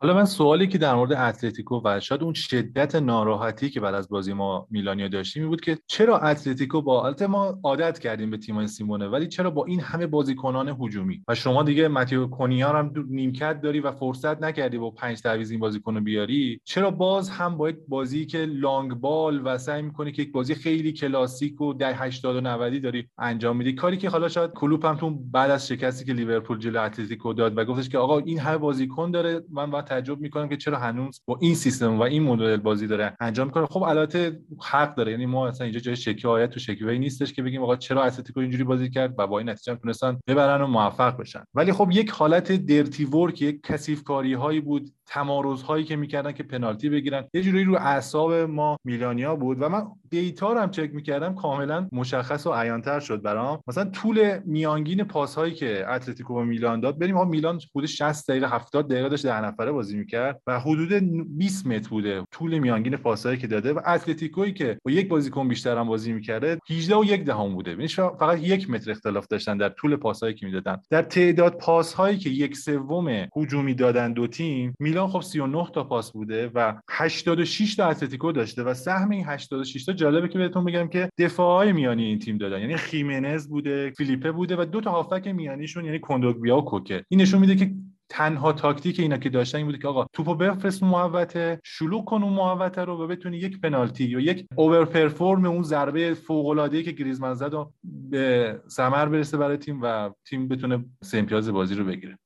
حالا 0.00 0.14
من 0.14 0.24
سوالی 0.24 0.66
که 0.66 0.78
در 0.78 0.94
مورد 0.94 1.12
اتلتیکو 1.12 1.80
و 1.84 2.00
شاید 2.00 2.22
اون 2.22 2.34
شدت 2.34 2.94
ناراحتی 2.94 3.70
که 3.70 3.80
بعد 3.80 3.94
از 3.94 4.08
بازی 4.08 4.32
ما 4.32 4.66
میلانیا 4.70 5.08
داشتیم 5.08 5.48
بود 5.48 5.60
که 5.60 5.78
چرا 5.86 6.18
اتلتیکو 6.18 6.82
با 6.82 7.06
البته 7.06 7.26
ما 7.26 7.58
عادت 7.64 7.98
کردیم 7.98 8.30
به 8.30 8.36
تیمای 8.36 8.66
سیمونه 8.66 9.08
ولی 9.08 9.26
چرا 9.26 9.50
با 9.50 9.64
این 9.64 9.80
همه 9.80 10.06
بازیکنان 10.06 10.76
هجومی؟ 10.80 11.22
و 11.28 11.34
شما 11.34 11.62
دیگه 11.62 11.88
ماتیو 11.88 12.26
کونیا 12.26 12.68
هم 12.68 12.92
نیمکت 13.08 13.60
داری 13.60 13.80
و 13.80 13.92
فرصت 13.92 14.42
نکردی 14.42 14.78
با 14.78 14.90
پنج 14.90 15.20
تعویض 15.20 15.50
این 15.50 15.60
بازیکن 15.60 16.04
بیاری؟ 16.04 16.60
چرا 16.64 16.90
باز 16.90 17.30
هم 17.30 17.56
با 17.56 17.70
یک 17.70 17.76
بازی 17.88 18.26
که 18.26 18.38
long 18.38 18.94
ball 18.94 19.40
و 19.44 19.58
سعی 19.58 19.82
می‌کنی 19.82 20.12
که 20.12 20.22
یک 20.22 20.32
بازی 20.32 20.54
خیلی 20.54 20.92
کلاسیک 20.92 21.60
و 21.60 21.72
در 21.72 21.92
80 21.94 22.36
و 22.36 22.40
90 22.40 22.82
داری 22.82 23.08
انجام 23.18 23.56
میدی؟ 23.56 23.72
کاری 23.72 23.96
که 23.96 24.08
حالا 24.08 24.28
شاید 24.28 24.50
کلوپ 24.50 24.86
هم 24.86 24.96
تو 24.96 25.10
بعد 25.10 25.50
از 25.50 25.68
شکستی 25.68 26.04
که 26.04 26.12
لیورپول 26.12 26.58
جلوی 26.58 26.78
اتلتیکو 26.78 27.32
داد 27.32 27.58
و 27.58 27.64
گفتش 27.64 27.88
که 27.88 27.98
آقا 27.98 28.18
این 28.18 28.38
همه 28.38 28.58
بازیکن 28.58 29.10
داره 29.10 29.42
من 29.50 29.70
تعجب 29.88 30.20
می‌کنم 30.20 30.48
که 30.48 30.56
چرا 30.56 30.78
هنوز 30.78 31.22
با 31.26 31.38
این 31.40 31.54
سیستم 31.54 31.98
و 31.98 32.02
این 32.02 32.22
مدل 32.22 32.56
بازی 32.56 32.86
داره 32.86 33.16
انجام 33.20 33.46
می‌کنه. 33.46 33.66
خب 33.66 33.82
البته 33.82 34.40
حق 34.62 34.94
داره. 34.94 35.12
یعنی 35.12 35.26
ما 35.26 35.48
اصلا 35.48 35.64
اینجا 35.64 35.80
جای 35.80 35.96
شکایت 35.96 36.50
و 36.50 36.60
شکوه 36.60 36.92
نیستش 36.92 37.32
که 37.32 37.42
بگیم 37.42 37.62
آقا 37.62 37.76
چرا 37.76 38.02
اتلتیکو 38.02 38.40
اینجوری 38.40 38.64
بازی 38.64 38.90
کرد 38.90 39.14
و 39.18 39.26
با 39.26 39.38
این 39.38 39.48
نتیجه 39.48 39.74
تونستن 39.76 40.18
ببرن 40.26 40.62
و 40.62 40.66
موفق 40.66 41.16
بشن. 41.16 41.44
ولی 41.54 41.72
خب 41.72 41.88
یک 41.92 42.10
حالت 42.10 42.52
dirty 42.52 43.04
work 43.04 43.42
یک 43.42 43.62
کثیف 43.62 44.04
کاری 44.04 44.34
هایی 44.34 44.60
بود 44.60 44.90
تمارض 45.08 45.62
هایی 45.62 45.84
که 45.84 45.96
می‌کردن 45.96 46.32
که 46.32 46.42
پنالتی 46.42 46.88
بگیرن. 46.88 47.24
یه 47.34 47.42
جوری 47.42 47.64
رو 47.64 47.74
اعصاب 47.74 48.32
ما 48.32 48.76
میلانیا 48.84 49.36
بود 49.36 49.62
و 49.62 49.68
من 49.68 49.86
data 50.10 50.52
رو 50.52 50.60
هم 50.60 50.70
چک 50.70 50.94
می‌کردم 50.94 51.34
کاملا 51.34 51.88
مشخص 51.92 52.46
و 52.46 52.52
عیانتر 52.52 53.00
شد 53.00 53.22
برام. 53.22 53.60
مثلا 53.66 53.84
طول 53.84 54.38
میانگین 54.44 55.04
پاس 55.04 55.34
هایی 55.34 55.54
که 55.54 55.84
اتلتیکو 55.88 56.34
با 56.34 56.42
میلان 56.42 56.80
داد 56.80 56.98
بریم 56.98 57.16
ها 57.16 57.24
میلان 57.24 57.60
حدود 57.76 57.86
60 57.86 58.30
دقیقه 58.30 58.48
70 58.48 58.90
دقیقه 58.90 59.08
داشت 59.08 59.26
ده 59.26 59.40
نفره 59.40 59.72
بازی 59.72 59.98
می‌کرد 59.98 60.40
و 60.46 60.60
حدود 60.60 60.92
20 61.38 61.66
متر 61.66 61.88
بوده 61.88 62.22
طول 62.32 62.58
میانگین 62.58 62.96
پاس 62.96 63.26
هایی 63.26 63.38
که 63.38 63.46
داده 63.46 63.72
و 63.72 63.80
اتلتیکویی 63.86 64.52
که 64.52 64.78
با 64.84 64.90
یک 64.90 65.08
بازیکن 65.08 65.48
بیشتر 65.48 65.78
هم 65.78 65.86
بازی 65.88 66.12
می‌کرده 66.12 66.58
18 66.70 66.96
و 66.96 67.04
یک 67.04 67.24
دهم 67.24 67.54
بوده. 67.54 67.70
یعنی 67.70 67.88
فقط 67.88 68.38
یک 68.38 68.70
متر 68.70 68.90
اختلاف 68.90 69.26
داشتن 69.26 69.56
در 69.56 69.68
طول 69.68 69.96
پاس 69.96 70.22
هایی 70.22 70.34
که 70.34 70.46
می‌دادن. 70.46 70.76
در 70.90 71.02
تعداد 71.02 71.56
پاس 71.58 71.94
هایی 71.94 72.18
که 72.18 72.30
یک 72.30 72.56
سوم 72.56 73.26
هجومی 73.36 73.74
دادن 73.74 74.12
دو 74.12 74.26
تیم 74.26 74.74
خب 75.06 75.20
39 75.20 75.66
تا 75.74 75.84
پاس 75.84 76.12
بوده 76.12 76.50
و 76.54 76.74
86 76.90 77.76
تا 77.76 77.88
اتلتیکو 77.88 78.32
داشته 78.32 78.62
و 78.62 78.74
سهم 78.74 79.10
این 79.10 79.24
86 79.26 79.84
تا 79.84 79.92
جالبه 79.92 80.28
که 80.28 80.38
بهتون 80.38 80.64
بگم 80.64 80.88
که 80.88 81.08
دفاعهای 81.18 81.72
میانی 81.72 82.04
این 82.04 82.18
تیم 82.18 82.38
دادن. 82.38 82.60
یعنی 82.60 82.76
خیمنز 82.76 83.48
بوده 83.48 83.90
فیلیپه 83.90 84.32
بوده 84.32 84.56
و 84.56 84.64
دو 84.64 84.80
تا 84.80 84.90
هافک 84.90 85.26
میانیشون 85.26 85.84
یعنی 85.84 85.98
کندوگبیا 85.98 86.58
و 86.58 86.64
کوکه. 86.64 87.04
این 87.08 87.20
نشون 87.20 87.40
میده 87.40 87.56
که 87.56 87.74
تنها 88.08 88.52
تاکتیک 88.52 89.00
اینا 89.00 89.16
که 89.16 89.28
داشتن 89.28 89.58
این 89.58 89.66
بوده 89.66 89.78
که 89.78 89.88
آقا 89.88 90.06
توپو 90.12 90.34
بفرست 90.34 90.82
محوطه 90.82 91.60
شلوغ 91.64 92.04
کن 92.04 92.22
اون 92.22 92.32
محوطه 92.32 92.84
رو 92.84 93.04
و 93.04 93.06
بتونی 93.06 93.36
یک 93.36 93.60
پنالتی 93.60 94.04
یا 94.04 94.20
یک 94.20 94.46
اوور 94.56 94.84
پرفورم 94.84 95.44
اون 95.44 95.62
ضربه 95.62 96.14
فوق 96.14 96.46
العاده 96.46 96.82
که 96.82 96.92
گریزمان 96.92 97.34
زد 97.34 97.54
و 97.54 97.72
به 97.84 98.60
ثمر 98.68 99.06
برسه 99.06 99.36
برای 99.36 99.56
تیم 99.56 99.82
و 99.82 100.10
تیم 100.24 100.48
بتونه 100.48 100.84
سه 101.02 101.18
امتیاز 101.18 101.48
بازی 101.48 101.74
رو 101.74 101.84
بگیره. 101.84 102.18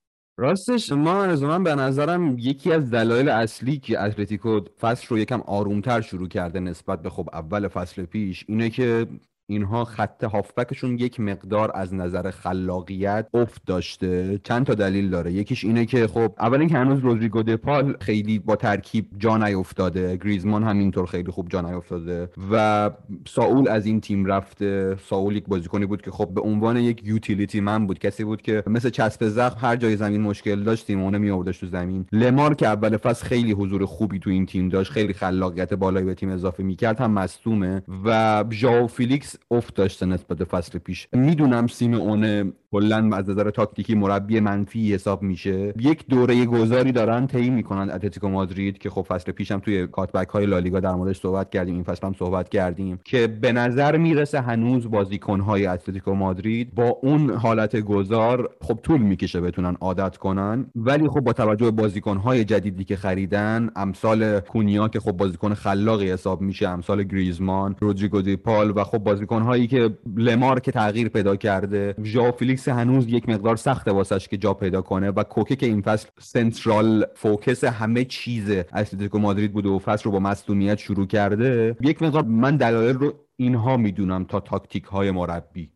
راستش 0.43 0.93
ما 0.93 1.24
از 1.24 1.43
من 1.43 1.64
به 1.64 1.74
نظرم 1.74 2.38
یکی 2.38 2.72
از 2.72 2.90
دلایل 2.90 3.28
اصلی 3.28 3.78
که 3.78 4.01
اتلتیکو 4.03 4.61
فصل 4.80 5.07
رو 5.11 5.18
یکم 5.18 5.40
آرومتر 5.40 6.01
شروع 6.01 6.28
کرده 6.28 6.61
نسبت 6.61 7.03
به 7.03 7.11
خب 7.11 7.28
اول 7.32 7.68
فصل 7.68 8.05
پیش 8.05 8.45
اینه 8.49 8.70
که 8.70 9.07
اینها 9.47 9.84
خط 9.84 10.24
هافبکشون 10.24 10.99
یک 10.99 11.20
مقدار 11.20 11.70
از 11.74 11.95
نظر 11.95 12.30
خلاقیت 12.30 13.26
افت 13.34 13.62
داشته. 13.66 14.40
چند 14.45 14.66
تا 14.66 14.74
دلیل 14.74 15.11
داره. 15.11 15.32
یکیش 15.32 15.64
اینه 15.64 15.86
که 15.86 16.07
خب 16.07 16.34
اول 16.38 16.59
اینکه 16.59 16.76
هنوز 16.76 16.99
رودریگو 16.99 17.43
دپال 17.43 17.97
خیلی 18.01 18.38
با 18.38 18.57
ترکیب 18.57 19.07
جا 19.18 19.36
نیافتاده 19.36 20.16
گریزمان 20.16 20.62
هم 20.62 20.78
اینطور 20.78 21.07
خیلی 21.07 21.30
خوب 21.30 21.49
جا 21.49 21.61
نیافتاده 21.61 22.28
و 22.53 22.90
ساول 23.28 23.68
از 23.68 23.86
این 23.86 24.01
تیم 24.01 24.24
رفته. 24.24 24.97
ساول 25.09 25.36
یک 25.36 25.45
بازیکنی 25.47 25.86
بود 25.86 26.03
که 26.03 26.11
خب 26.11 26.28
به 26.34 26.40
عنوان 26.40 26.76
یک 26.76 27.07
utility 27.07 27.61
man 27.61 27.86
بود. 27.86 27.99
کسی 27.99 28.24
بود 28.24 28.43
که 28.43 28.62
مثل 28.66 28.90
چسب 28.90 29.28
زخم 29.28 29.66
هر 29.66 29.76
جای 29.76 29.97
زمین 29.97 30.20
مشکل 30.20 30.62
داشت 30.62 30.90
می 30.90 31.30
آوردش 31.30 31.59
تو 31.59 31.66
زمین. 31.66 32.07
لمار 32.12 32.55
که 32.55 32.66
اول 32.66 32.97
فصل 32.97 33.26
خیلی 33.26 33.53
حضور 33.53 33.86
خوبی 33.86 34.18
تو 34.18 34.30
این 34.30 34.47
تیم 34.47 34.68
داشت 34.68 34.93
خیلی 34.93 35.12
خلاقیت 35.12 35.74
بالایی 35.74 36.07
به 36.07 36.14
تیم 36.14 36.28
اضافه 36.28 36.62
می‌کرد 36.62 37.01
هم 37.01 37.11
مصدومه. 37.11 37.82
و 38.05 38.45
ژائو 38.51 38.86
فیلیکس 38.86 39.32
افت 39.51 39.74
داشته 39.74 40.07
نسبت 40.07 40.39
به 40.39 40.45
فصل 40.45 40.78
پیش. 40.78 41.09
می‌دونم 41.12 41.66
سیمونه 41.66 42.53
کلا 42.73 43.11
از 43.16 43.31
نظر 43.31 43.51
تاکتیکی 43.51 43.95
مربی 43.95 44.41
منفی 44.41 44.95
حساب 44.95 45.23
میشه. 45.23 45.75
یک 45.81 46.07
دوره 46.09 46.47
گذاری 46.47 46.93
دارن 46.93 47.27
طی 47.27 47.51
می‌کنن 47.51 47.91
اتلتیکو 47.91 48.29
مادرید 48.29 48.79
که 48.79 48.91
خب 48.91 49.03
فصل 49.09 49.33
پیشم 49.33 49.59
توی 49.59 49.87
کات‌بک 49.86 50.28
های 50.29 50.47
لالیگا 50.47 50.81
در 50.81 50.95
موردش 50.95 51.20
صحبت 51.20 51.51
کردیم 51.51 51.75
این 51.75 51.85
فصل 51.85 52.07
هم 52.07 52.14
صحبت 52.18 52.49
کردیم 52.49 53.01
که 53.05 53.27
به 53.27 53.53
نظر 53.53 53.97
می‌رسه 53.97 54.41
هنوز 54.41 54.91
بازیکن 54.91 55.41
های 55.41 55.66
اتلتیکو 55.66 56.14
مادرید 56.14 56.75
با 56.75 56.99
اون 57.03 57.31
حالت 57.31 57.77
گذار 57.77 58.51
خب 58.61 58.79
طول 58.83 59.01
می‌کشه 59.01 59.41
بتونن 59.41 59.77
عادت 59.81 60.16
کنن. 60.16 60.66
ولی 60.77 61.09
خب 61.09 61.20
با 61.20 61.33
توجه 61.33 61.64
به 61.64 61.83
بازیکن 61.83 62.16
های 62.16 62.45
جدیدی 62.45 62.85
که 62.85 62.97
خریدن 62.97 63.70
امثال 63.77 64.41
کونیا 64.41 64.89
که 64.89 65.01
خب 65.01 65.12
بازیکن 65.12 65.55
خلاقی 65.55 66.11
حساب 66.11 66.41
میشه 66.41 66.68
امثال 66.68 67.03
گریزمان 67.03 67.77
رودریگو 67.81 68.23
دی‌پائول 68.22 68.72
و 68.77 68.85
خب 68.85 68.99
بازیکن 68.99 69.43
هایی 69.43 69.66
که 69.66 69.91
لمار 70.16 70.61
که 70.61 70.73
تغییر 70.73 71.09
پیدا 71.09 71.37
کرده 71.37 71.95
ژائو 72.05 72.33
فیلیکس 72.33 72.61
رامیس 72.68 72.80
هنوز 72.80 73.08
یک 73.08 73.28
مقدار 73.28 73.56
سخته 73.56 73.90
واسش 73.90 74.28
که 74.28 74.36
جا 74.36 74.54
پیدا 74.54 74.82
کنه 74.82 75.10
و 75.10 75.22
کوکه 75.22 75.56
که 75.56 75.66
این 75.66 75.82
فصل 75.82 76.08
central 76.20 77.07
focus 77.14 77.64
همه 77.64 78.04
چیز 78.04 78.50
اتلتیکو 78.50 79.18
مادرید 79.18 79.52
بوده 79.52 79.68
و 79.68 79.78
فصل 79.78 80.04
رو 80.04 80.10
با 80.10 80.18
مصدومیت 80.18 80.78
شروع 80.78 81.06
کرده 81.06 81.76
یک 81.80 82.02
مقدار 82.02 82.24
من 82.24 82.56
دلایل 82.56 82.96
رو 82.96 83.12
اینها 83.36 83.76
می‌دونم 83.76 84.24
تا 84.24 84.40
تاکتیک 84.40 84.84
های 84.84 85.10
مربی. 85.10 85.70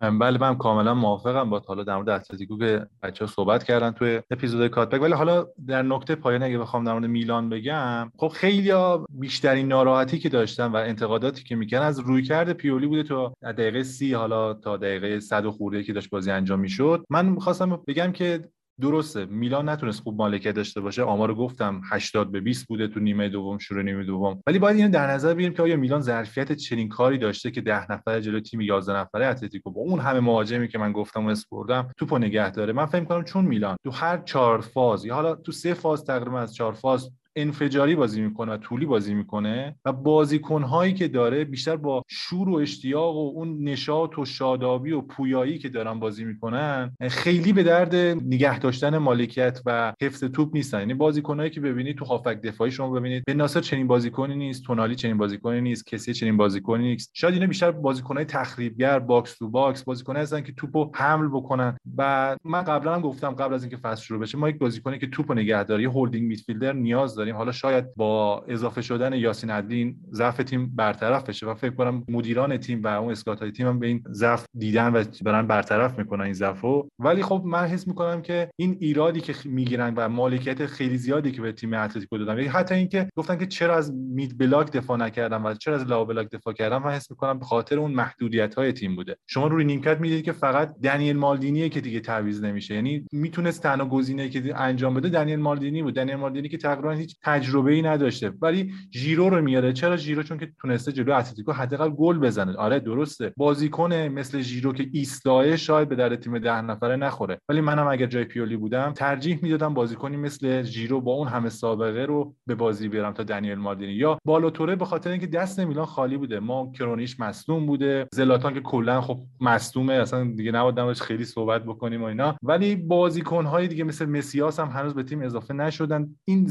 بله 0.00 0.38
من 0.38 0.56
کاملا 0.56 0.94
موافقم. 0.94 1.50
با 1.50 1.62
حالا 1.66 1.84
در 1.84 1.96
مورد 1.96 2.08
اتلتیکو 2.08 2.58
که 2.58 2.86
بچه 3.02 3.24
ها 3.24 3.30
صحبت 3.30 3.64
کردن 3.64 3.90
توی 3.90 4.20
اپیزود 4.30 4.68
کاتبک. 4.68 5.02
ولی 5.02 5.12
حالا 5.12 5.46
در 5.66 5.82
نکته 5.82 6.14
پایان 6.14 6.42
اگه 6.42 6.58
بخوام 6.58 6.84
در 6.84 6.92
مورد 6.92 7.04
میلان 7.04 7.48
بگم 7.48 8.12
خب 8.16 8.28
خیلی 8.28 8.72
بیشترین 9.08 9.68
ناراحتی 9.68 10.18
که 10.18 10.28
داشتن 10.28 10.66
و 10.66 10.76
انتقاداتی 10.76 11.44
که 11.44 11.56
می‌کنن 11.56 11.82
از 11.82 11.98
رویکرد 11.98 12.52
پیولی 12.52 12.86
بوده 12.86 13.02
تا 13.02 13.32
دقیقه 13.42 13.82
سی 13.82 14.12
حالا 14.12 14.54
تا 14.54 14.76
دقیقه 14.76 15.20
صد 15.20 15.46
و 15.46 15.50
خورده 15.50 15.82
که 15.82 15.92
داشت 15.92 16.10
بازی 16.10 16.30
انجام 16.30 16.60
می‌شد. 16.60 17.04
من 17.10 17.26
می‌خواستم 17.26 17.80
بگم 17.86 18.12
که 18.12 18.48
درسته. 18.80 19.24
میلان 19.24 19.68
نتونست 19.68 20.02
خوب 20.02 20.16
مالکیت 20.16 20.54
داشته 20.54 20.80
باشه. 20.80 21.02
آمار 21.02 21.34
گفتم 21.34 21.80
80 21.90 22.32
به 22.32 22.40
20 22.40 22.68
بوده 22.68 22.88
تو 22.88 23.00
نیمه 23.00 23.28
دوم 23.28 23.58
شروع 23.58 23.82
نیمه 23.82 24.04
دوم. 24.04 24.42
ولی 24.46 24.58
باید 24.58 24.76
اینو 24.76 24.90
در 24.90 25.10
نظر 25.10 25.34
بگیریم 25.34 25.54
که 25.54 25.62
آیا 25.62 25.76
میلان 25.76 26.00
ظرفیت 26.00 26.52
چنین 26.52 26.88
کاری 26.88 27.18
داشته 27.18 27.50
که 27.50 27.60
10 27.60 27.92
نفره 27.92 28.20
جلو 28.20 28.40
تیم 28.40 28.60
11 28.60 28.92
نفره 28.92 29.26
اتلتیکو 29.26 29.70
با 29.70 29.80
اون 29.80 30.00
همه 30.00 30.20
مهاجمی 30.20 30.68
که 30.68 30.78
من 30.78 30.92
گفتم 30.92 31.26
و 31.26 31.28
اسپوردم 31.28 31.88
توپو 31.96 32.18
نگه 32.18 32.50
داره. 32.50 32.72
من 32.72 32.86
فکر 32.86 33.04
کنم 33.04 33.24
چون 33.24 33.44
میلان 33.44 33.76
تو 33.84 33.90
هر 33.90 34.18
چهار 34.18 34.60
فاز 34.60 35.04
یا 35.04 35.14
حالا 35.14 35.34
تو 35.34 35.52
سه 35.52 35.74
فاز 35.74 36.04
تقریبا 36.04 36.40
از 36.40 36.54
چهار 36.54 36.72
فاز 36.72 37.10
انفجاری 37.40 37.94
بازی 37.94 38.20
می‌کنه 38.20 38.52
و 38.52 38.56
طولی 38.56 38.86
بازی 38.86 39.14
می‌کنه 39.14 39.76
و 39.84 39.92
بازیکنهایی 39.92 40.94
که 40.94 41.08
داره 41.08 41.44
بیشتر 41.44 41.76
با 41.76 42.02
شور 42.08 42.48
و 42.48 42.54
اشتیاق 42.54 43.16
و 43.16 43.32
اون 43.34 43.64
نشاط 43.64 44.18
و 44.18 44.24
شادابی 44.24 44.92
و 44.92 45.00
پویایی 45.00 45.58
که 45.58 45.68
دارن 45.68 46.00
بازی 46.00 46.24
می‌کنن 46.24 46.96
خیلی 47.10 47.52
به 47.52 47.62
درد 47.62 47.94
نگه 47.94 48.58
داشتن 48.58 48.98
مالکیت 48.98 49.60
و 49.66 49.92
حفظ 50.02 50.24
توپ 50.24 50.50
نیستن. 50.54 50.78
یعنی 50.78 50.94
بازیکنهایی 50.94 51.50
که 51.50 51.60
ببینید 51.60 51.96
تو 51.96 52.04
هافک 52.04 52.40
دفاعی 52.40 52.70
شما 52.70 52.90
ببینید 52.90 53.22
بن 53.26 53.34
ناصر 53.34 53.60
چنین 53.60 53.86
بازیکنی 53.86 54.36
نیست 54.36 54.64
تونالی 54.64 54.94
چنین 54.94 55.18
بازیکنی 55.18 55.60
نیست 55.60 55.86
کسیه 55.86 56.14
چنین 56.14 56.36
بازیکنی 56.36 56.82
نیست. 56.82 57.10
شاید 57.14 57.34
اینا 57.34 57.46
بیشتر 57.46 57.70
بازیکنهای 57.70 58.24
تخریبگر 58.24 58.98
box 58.98 59.38
to 59.38 59.48
box 59.48 59.84
بازیکنایی 59.84 60.22
هستن 60.22 60.40
که 60.40 60.52
توپو 60.52 60.90
حمل 60.94 61.28
بکنن. 61.28 61.76
و 61.98 62.36
من 62.44 62.62
قبلا 62.62 62.94
هم 62.94 63.00
گفتم 63.00 63.30
قبل 63.30 63.54
از 63.54 63.62
اینکه 63.62 63.76
فصل 63.76 64.02
شروع 64.02 64.20
بشه 64.20 64.38
ما 64.38 64.48
یک 64.48 64.58
بازیکنی 64.58 64.98
که 64.98 65.06
توپو 65.06 65.34
نگهداری 65.34 65.84
holding 65.84 66.28
midfielder 66.28 66.72
نیاز 66.72 67.14
داریم. 67.14 67.29
حالا 67.34 67.52
شاید 67.52 67.94
با 67.96 68.44
اضافه 68.48 68.82
شدن 68.82 69.12
یاسین 69.12 69.50
عدلی 69.50 69.81
این 69.81 69.96
ضعف 70.12 70.36
تیم 70.36 70.72
برطرف 70.76 71.28
بشه 71.28 71.46
و 71.46 71.54
فکر 71.54 71.74
کنم 71.74 72.04
مدیران 72.08 72.56
تیم 72.56 72.82
و 72.82 72.86
اون 72.86 73.12
scout 73.12 73.40
های 73.40 73.52
تیم 73.52 73.66
هم 73.66 73.78
به 73.78 73.86
این 73.86 74.02
ضعف 74.12 74.44
دیدن 74.58 74.92
و 74.92 75.04
برن 75.24 75.46
برطرف 75.46 75.98
می‌کنن 75.98 76.24
این 76.24 76.32
ضعفو. 76.32 76.88
ولی 76.98 77.22
خب 77.22 77.42
من 77.44 77.66
حس 77.66 77.88
می‌کنم 77.88 78.22
که 78.22 78.50
این 78.56 78.76
ایرادی 78.80 79.20
که 79.20 79.34
می‌گیرن 79.44 79.94
و 79.96 80.08
مالکیت 80.08 80.66
خیلی 80.66 80.96
زیادی 80.96 81.32
که 81.32 81.42
به 81.42 81.52
تیم 81.52 81.74
اتلتیکو 81.74 82.18
دادن 82.18 82.36
یعنی 82.36 82.48
حتی 82.48 82.74
اینکه 82.74 83.08
گفتن 83.16 83.38
که 83.38 83.46
چرا 83.46 83.76
از 83.76 83.94
mid 83.94 84.38
block 84.38 84.72
دفاع 84.72 84.96
نکردم 84.96 85.44
و 85.44 85.54
چرا 85.54 85.74
از 85.74 85.86
low 85.86 86.06
block 86.06 86.30
دفاع 86.30 86.54
کردم 86.54 86.82
من 86.82 86.90
حس 86.90 87.10
می‌کنم 87.10 87.38
به 87.38 87.44
خاطر 87.44 87.78
اون 87.78 87.90
محدودیت 87.90 88.54
های 88.54 88.72
تیم 88.72 88.96
بوده. 88.96 89.16
شما 89.26 89.46
روی 89.46 89.64
نیمکت 89.64 90.00
می‌دید 90.00 90.24
که 90.24 90.32
فقط 90.32 90.74
دنیل 90.82 91.16
مالدینیه 91.16 91.68
که 91.68 91.80
دیگه 91.80 92.00
تعویض 92.00 92.44
نمیشه. 92.44 92.74
یعنی 92.74 93.04
می‌تونست 93.12 93.62
تنها 93.62 93.86
گزینه 93.86 94.28
که 94.28 94.60
انجام 94.60 94.94
بده 94.94 95.08
دنیل 95.08 95.38
مالدینی 95.38 95.82
بود. 95.82 95.94
دنیل 95.94 96.16
مالدینی 96.16 96.48
که 96.48 96.58
تقریبا 96.58 96.94
تجربه 97.22 97.72
ای 97.72 97.82
نداشته. 97.82 98.32
ولی 98.42 98.72
ژیرو 98.94 99.30
رو 99.30 99.42
میاره. 99.42 99.72
چرا 99.72 99.96
ژیرو 99.96 100.22
چون 100.22 100.38
که 100.38 100.52
تونسته 100.58 100.92
جلو 100.92 101.14
اتلتیکو 101.14 101.52
حداقل 101.52 101.88
گل 101.90 102.18
بزنه. 102.18 102.56
آره 102.56 102.80
درسته. 102.80 103.32
بازیکن 103.36 103.94
مثل 103.94 104.40
ژیرو 104.40 104.72
که 104.72 104.86
ایستایه 104.92 105.56
شاید 105.56 105.88
به 105.88 105.96
درد 105.96 106.16
تیم 106.16 106.38
ده 106.38 106.60
نفره 106.60 106.96
نخوره. 106.96 107.40
ولی 107.48 107.60
منم 107.60 107.88
اگر 107.88 108.06
جای 108.06 108.24
پیولی 108.24 108.56
بودم 108.56 108.92
ترجیح 108.92 109.38
می‌دادم 109.42 109.74
بازیکنی 109.74 110.16
مثل 110.16 110.62
ژیرو 110.62 111.00
با 111.00 111.12
اون 111.12 111.28
همه 111.28 111.48
سابقه 111.48 112.04
رو 112.04 112.34
به 112.46 112.54
بازی 112.54 112.88
بیارم 112.88 113.12
تا 113.12 113.22
دنیل 113.22 113.54
مالدینی 113.54 113.92
یا 113.92 114.18
بالو 114.24 114.46
توره 114.46 114.76
به 114.76 114.84
خاطر 114.84 115.10
اینکه 115.10 115.26
دست 115.26 115.60
میلان 115.60 115.86
خالی 115.86 116.16
بوده. 116.16 116.40
ما 116.40 116.72
کرونیچ 116.78 117.20
مصدوم 117.20 117.66
بوده. 117.66 118.06
زلاتان 118.12 118.54
که 118.54 118.60
کلا 118.60 119.00
خب 119.00 119.18
مصدومه. 119.40 119.92
اصلا 119.92 120.24
دیگه 120.36 120.52
نباید 120.52 120.96
خیلی 120.96 121.24
صحبت 121.24 121.64
بکنیم 121.64 122.02
و 122.02 122.04
اینا. 122.04 122.36
ولی 122.42 122.76
بازیکن 122.76 123.66
دیگه 123.66 123.84
مثل 123.84 124.06
مسیاس 124.06 124.60
هم 124.60 124.68
هنوز 124.68 124.94
به 124.94 125.02
تیم 125.02 125.22
اضافه 125.22 125.54
نشدن. 125.54 126.16
این 126.24 126.46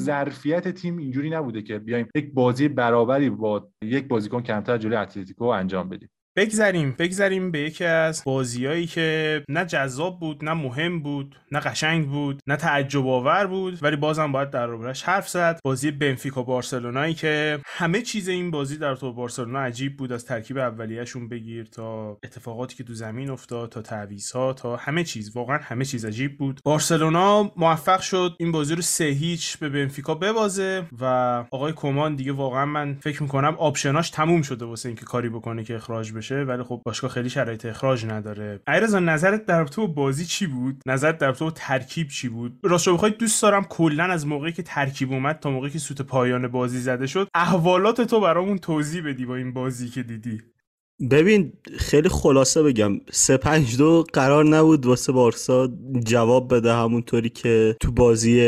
ظرفیت 0.50 0.76
تیم 0.76 0.98
اینجوری 0.98 1.30
نبوده 1.30 1.62
که 1.62 1.80
بیایم 1.80 2.08
یک 2.16 2.34
بازی 2.34 2.68
برابری 2.68 3.30
با 3.30 3.70
یک 3.82 4.08
بازیکن 4.08 4.42
کمتر 4.42 4.78
جلوی 4.78 4.96
اتلتیکو 4.98 5.44
انجام 5.46 5.90
بدیم. 5.90 6.10
بگذریم 6.36 6.96
بگذریم 7.00 7.52
به 7.52 7.60
یکی 7.60 7.86
از 7.86 8.24
بازیایی 8.26 8.88
که 8.88 9.44
نه 9.50 9.66
جذاب 9.66 10.20
بود 10.20 10.46
نه 10.46 10.54
مهم 10.54 11.00
بود 11.00 11.36
نه 11.52 11.60
قشنگ 11.60 12.08
بود 12.08 12.42
نه 12.48 12.56
تعجب 12.56 13.08
آور 13.08 13.48
بود 13.48 13.84
ولی 13.84 13.96
بازم 13.96 14.32
باید 14.32 14.50
در 14.50 14.66
روبرش 14.66 15.04
حرف 15.04 15.30
زد. 15.30 15.60
بازی 15.64 15.92
بنفیکا 15.92 16.44
بارسلونایی 16.44 17.14
که 17.14 17.60
همه 17.66 18.02
چیز 18.02 18.28
این 18.28 18.52
بازی 18.52 18.78
در 18.78 18.96
تو 18.96 19.14
بارسلونا 19.14 19.60
عجیب 19.60 19.98
بود 19.98 20.12
از 20.12 20.26
ترکیب 20.26 20.58
اولیه‌شون 20.58 21.30
بگیر 21.30 21.66
تا 21.66 22.18
اتفاقاتی 22.24 22.76
که 22.76 22.84
تو 22.84 22.94
زمین 22.94 23.30
افتاد 23.30 23.70
تا 23.70 23.82
تعویض‌ها 23.82 24.54
تا 24.54 24.76
همه 24.76 25.04
چیز. 25.04 25.36
واقعا 25.36 25.58
همه 25.62 25.86
چیز 25.86 26.06
عجیب 26.06 26.38
بود. 26.38 26.62
بارسلونا 26.64 27.52
موفق 27.58 28.00
شد 28.02 28.36
این 28.40 28.52
بازی 28.52 28.76
رو 28.76 28.82
سه 28.82 29.06
هیچ 29.06 29.58
به 29.58 29.70
بنفیکا 29.70 30.16
ببازه 30.16 30.86
و 31.02 31.06
آقای 31.52 31.74
کمان 31.76 32.16
دیگه 32.16 32.32
واقعا 32.32 32.66
من 32.66 32.98
فکر 33.02 33.24
می‌کنم 33.24 33.56
آپشناش 33.60 34.10
تموم 34.10 34.42
شده 34.42 34.66
واسه 34.66 34.90
اینکه 34.90 35.06
کاری 35.06 35.30
بکنه 35.30 35.64
که 35.64 35.76
اخراج 35.76 36.19
بشه 36.20 36.36
ولی 36.36 36.64
خب 36.64 36.82
باشگاه 36.86 37.12
خیلی 37.12 37.30
شرایط 37.30 37.66
اخراج 37.66 38.06
نداره. 38.06 38.60
ایرزا 38.68 39.00
نظرت 39.00 39.46
در 39.46 39.66
تو 39.66 39.88
بازی 39.88 40.26
چی 40.26 40.48
بود؟ 40.48 40.82
نظرت 40.86 41.18
در 41.18 41.32
تو 41.32 41.52
ترکیب 41.52 42.08
چی 42.08 42.30
بود؟ 42.30 42.60
راست 42.64 42.88
رو 42.88 42.94
بخوای 42.94 43.12
دوست 43.12 43.42
دارم 43.42 43.64
کلا 43.64 44.04
از 44.04 44.28
موقعی 44.28 44.52
که 44.52 44.64
ترکیب 44.64 45.12
اومد 45.12 45.40
تا 45.40 45.50
موقعی 45.50 45.70
که 45.70 45.80
سوت 45.80 46.02
پایان 46.02 46.48
بازی 46.48 46.80
زده 46.80 47.08
شد 47.08 47.30
احوالات 47.34 48.02
تو 48.02 48.20
برامون 48.20 48.58
توضیح 48.58 49.08
بدی 49.08 49.26
با 49.26 49.36
این 49.36 49.54
بازی 49.54 49.90
که 49.90 50.04
دیدی. 50.04 50.42
ببین 51.12 51.54
خیلی 51.78 52.10
خلاصه 52.10 52.64
بگم. 52.64 53.00
سه 53.12 53.38
پنج 53.38 53.78
دو 53.78 54.04
قرار 54.14 54.46
نبود 54.46 54.86
واسه 54.86 55.12
بارسا 55.12 55.70
جواب 56.06 56.56
بده 56.56 56.74
همونطوری 56.74 57.30
که 57.30 57.76
تو 57.82 57.92
بازی 57.92 58.40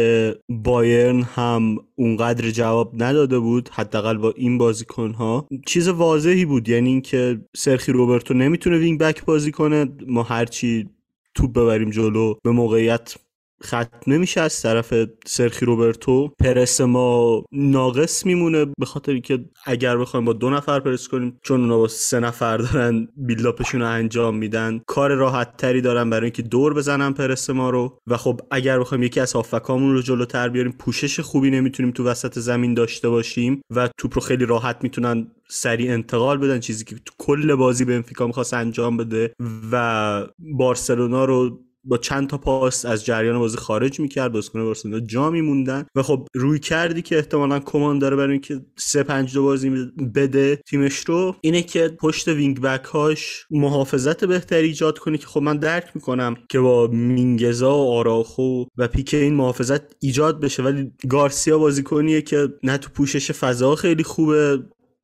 بایرن 0.50 1.22
هم 1.22 1.78
اونقدر 1.96 2.50
جواب 2.50 3.04
نداده 3.04 3.40
بود 3.40 3.70
حداقل 3.70 4.18
با 4.18 4.34
این 4.36 4.58
بازیکن 4.58 5.12
ها 5.12 5.48
چیز 5.66 5.88
واضحی 5.88 6.46
بود 6.46 6.70
یعنی 6.70 6.90
اینکه 6.90 7.42
سرجی 7.56 7.92
روبرتو 7.92 8.34
نمی‌تونه 8.34 8.78
wing 8.78 9.00
back 9.00 9.26
بازی 9.26 9.52
کنه. 9.52 9.86
ما 10.08 10.24
هرچی 10.24 10.90
توپ 11.36 11.54
ببریم 11.54 11.90
جلو 11.90 12.34
به 12.44 12.52
موقعیت 12.52 13.16
ختم 13.64 13.88
نمیشه 14.08 14.42
از 14.42 14.62
طرف 14.62 14.94
سرجی 15.26 15.66
روبرتو. 15.66 16.34
پرس 16.40 16.82
ما 16.82 17.44
ناقص 17.52 18.26
میمونه 18.26 18.66
به 18.80 18.86
خاطر 18.86 19.18
که 19.18 19.46
اگر 19.66 19.98
بخوایم 19.98 20.26
با 20.26 20.34
دو 20.34 20.50
نفر 20.50 20.80
پرس 20.80 21.08
کنیم 21.08 21.40
چون 21.44 21.62
اونا 21.62 21.78
با 21.78 21.88
سه 21.88 22.20
نفر 22.20 22.58
دارن 22.58 23.08
build 23.18 23.47
up 23.47 23.59
شون 23.59 23.82
رو 23.82 23.88
انجام 23.88 24.38
میدن 24.38 24.82
کار 24.88 25.16
راحت 25.16 25.58
تری 25.58 25.82
دارن 25.82 26.10
برای 26.10 26.24
اینکه 26.24 26.42
دور 26.42 26.74
بزنن 26.74 27.14
پرس 27.14 27.50
ما 27.50 27.70
رو. 27.70 28.00
و 28.08 28.18
خب 28.18 28.42
اگر 28.52 28.80
بخوایم 28.80 29.04
یکی 29.04 29.20
از 29.20 29.34
هافکامون 29.34 29.94
رو 29.94 30.02
جلوتر 30.02 30.50
بیاریم 30.50 30.72
پوشش 30.72 31.20
خوبی 31.20 31.52
نمی‌تونیم 31.52 31.92
تو 31.92 32.04
وسط 32.06 32.40
زمین 32.40 32.74
داشته 32.74 33.10
باشیم 33.10 33.62
و 33.76 33.90
توپ 33.98 34.16
رو 34.16 34.22
خیلی 34.22 34.46
راحت 34.46 34.78
می‌تونن 34.82 35.28
سریع 35.50 35.94
انتقال 35.94 36.38
بدن 36.38 36.60
چیزی 36.60 36.86
که 36.86 36.96
تو 36.96 37.14
کل 37.18 37.56
بازی 37.56 37.86
بنفیکا 37.86 38.28
می‌خواست 38.28 38.54
انجام 38.54 38.98
بده 38.98 39.34
و 39.72 40.28
بارسلونا 40.40 41.26
رو 41.26 41.60
با 41.84 41.98
چند 41.98 42.30
تا 42.30 42.38
پاس 42.38 42.86
از 42.86 43.06
جریان 43.06 43.40
بازی 43.40 43.58
خارج 43.58 44.00
می‌کرد 44.00 44.32
بازیکن 44.32 44.64
بارسلونا 44.64 45.00
جا 45.00 45.30
میموندن 45.30 45.86
و 45.96 46.04
خب 46.04 46.28
روی 46.34 46.60
کردی 46.60 47.02
که 47.02 47.16
احتمالا 47.16 47.60
کمان 47.60 48.00
داره 48.00 48.16
برای 48.16 48.32
اینکه 48.32 48.62
3 48.78 49.04
5 49.04 49.34
دو 49.34 49.44
بازی 49.44 49.92
بده 50.16 50.56
تیمش 50.56 51.00
رو 51.06 51.36
اینه 51.42 51.62
که 51.62 51.88
پشت 52.00 52.28
وینگ 52.28 52.62
بک 52.62 52.86
هاش 52.86 53.46
محافظت 53.52 54.26
بهتری 54.26 54.68
ایجاد 54.68 54.98
کنه 54.98 55.18
که 55.18 55.28
خب 55.28 55.42
من 55.42 55.58
درک 55.58 55.92
می‌کنم 55.96 56.36
که 56.50 56.60
با 56.60 56.88
مینگزا 56.88 57.78
و 57.78 57.92
آراخو 57.92 58.66
و 58.78 58.88
پیکه 58.88 59.18
این 59.18 59.34
محافظت 59.34 59.82
ایجاد 60.00 60.40
بشه. 60.40 60.64
ولی 60.64 60.92
گارسیا 61.10 61.58
بازیکنیه 61.58 62.22
که 62.22 62.48
نه 62.64 62.78
تو 62.78 62.90
پوشش 62.90 63.32
فضا 63.32 63.76
خیلی 63.76 64.04
خوبه 64.04 64.60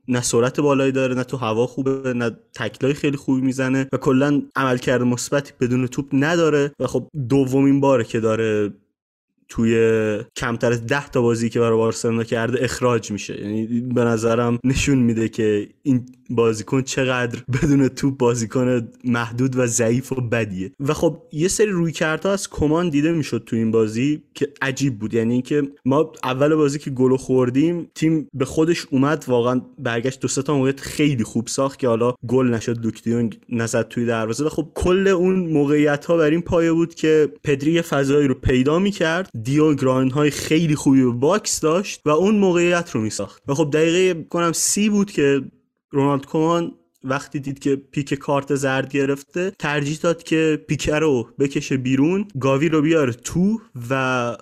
نه 0.07 0.21
سرعت 0.21 0.59
بالایی 0.59 0.91
داره 0.91 1.15
نه 1.15 1.23
تو 1.23 1.37
هوا 1.37 1.67
خوبه 1.67 2.13
نه 2.13 2.31
تکلای 2.55 2.93
خیلی 2.93 3.17
خوبی 3.17 3.41
می‌زنه 3.41 3.87
و 3.93 3.97
کلا 3.97 4.41
عملکرد 4.55 5.01
مثبتی 5.01 5.53
بدون 5.59 5.87
توپ 5.87 6.05
نداره 6.13 6.71
و 6.79 6.87
خب 6.87 7.07
دومین 7.29 7.79
باره 7.79 8.03
که 8.03 8.19
داره 8.19 8.73
توی 9.49 10.23
کمتر 10.35 10.71
از 10.71 10.85
ده 10.85 11.09
تا 11.09 11.21
بازی 11.21 11.49
که 11.49 11.59
برای 11.59 11.77
بارسلونا 11.77 12.23
کرده 12.23 12.63
اخراج 12.63 13.11
میشه. 13.11 13.41
یعنی 13.41 13.81
به 13.81 14.03
نظرم 14.03 14.59
نشون 14.63 14.97
میده 14.97 15.29
که 15.29 15.69
این 15.83 16.05
بازیکن 16.29 16.81
چقدر 16.81 17.39
بدون 17.53 17.87
توپ 17.87 18.17
بازیکن 18.17 18.87
محدود 19.03 19.57
و 19.57 19.67
ضعیف 19.67 20.11
و 20.11 20.15
بدیه. 20.15 20.71
و 20.79 20.93
خب 20.93 21.23
یه 21.31 21.47
سری 21.47 21.69
روی 21.69 21.91
کرده 21.91 22.29
از 22.29 22.49
کمان 22.49 22.89
دیده 22.89 23.11
می‌شد 23.11 23.43
تو 23.45 23.55
این 23.55 23.71
بازی 23.71 24.23
که 24.33 24.49
عجیب 24.61 24.99
بود. 24.99 25.13
یعنی 25.13 25.33
اینکه 25.33 25.63
ما 25.85 26.11
اول 26.23 26.55
بازی 26.55 26.79
که 26.79 26.89
گل 26.89 27.17
خوردیم 27.17 27.91
تیم 27.95 28.27
به 28.33 28.45
خودش 28.45 28.87
اومد 28.91 29.25
واقعا 29.27 29.61
برگشت 29.79 30.19
دو 30.19 30.27
تا 30.27 30.57
موقعیت 30.57 30.79
خیلی 30.79 31.23
خوب 31.23 31.47
ساخت 31.47 31.79
که 31.79 31.87
حالا 31.87 32.13
گل 32.27 32.47
نشد 32.47 32.85
لوک 32.85 33.37
نزد 33.49 33.87
توی 33.87 34.05
دروازه. 34.05 34.45
و 34.45 34.49
خب 34.49 34.71
کل 34.75 35.07
اون 35.07 35.35
موقعیت 35.35 36.05
ها 36.05 36.17
بر 36.17 36.29
این 36.29 36.41
پایه 36.41 36.71
بود 36.71 36.95
که 36.95 37.33
پدری 37.43 37.81
فضایی 37.81 38.27
رو 38.27 38.33
پیدا 38.33 38.79
می‌کرد. 38.79 39.29
دیونگ 39.43 39.79
های 40.11 40.31
خیلی 40.31 40.75
خوبی 40.75 41.03
به 41.03 41.11
box 41.11 41.59
داشت 41.59 42.01
و 42.05 42.09
اون 42.09 42.35
موقعیت 42.35 42.91
رو 42.91 43.01
میساخت. 43.01 43.43
و 43.47 43.53
خب 43.53 43.69
دقیقه 43.73 44.01
فکر 44.01 44.23
کنم 44.29 44.51
سی 44.51 44.89
بود 44.89 45.11
که 45.11 45.41
رونالد 45.89 46.25
کومان 46.25 46.71
وقتی 47.03 47.39
دید 47.39 47.59
که 47.59 47.75
پیکه 47.75 48.13
کارت 48.13 48.55
زرد 48.55 48.91
گرفته 48.91 49.51
ترجیح 49.59 49.97
داد 50.01 50.23
که 50.23 50.65
پیکه 50.67 50.95
رو 50.95 51.27
بکشه 51.39 51.77
بیرون 51.77 52.27
گاوی 52.39 52.69
رو 52.69 52.81
بیاره 52.81 53.13
تو 53.13 53.61
و 53.89 54.37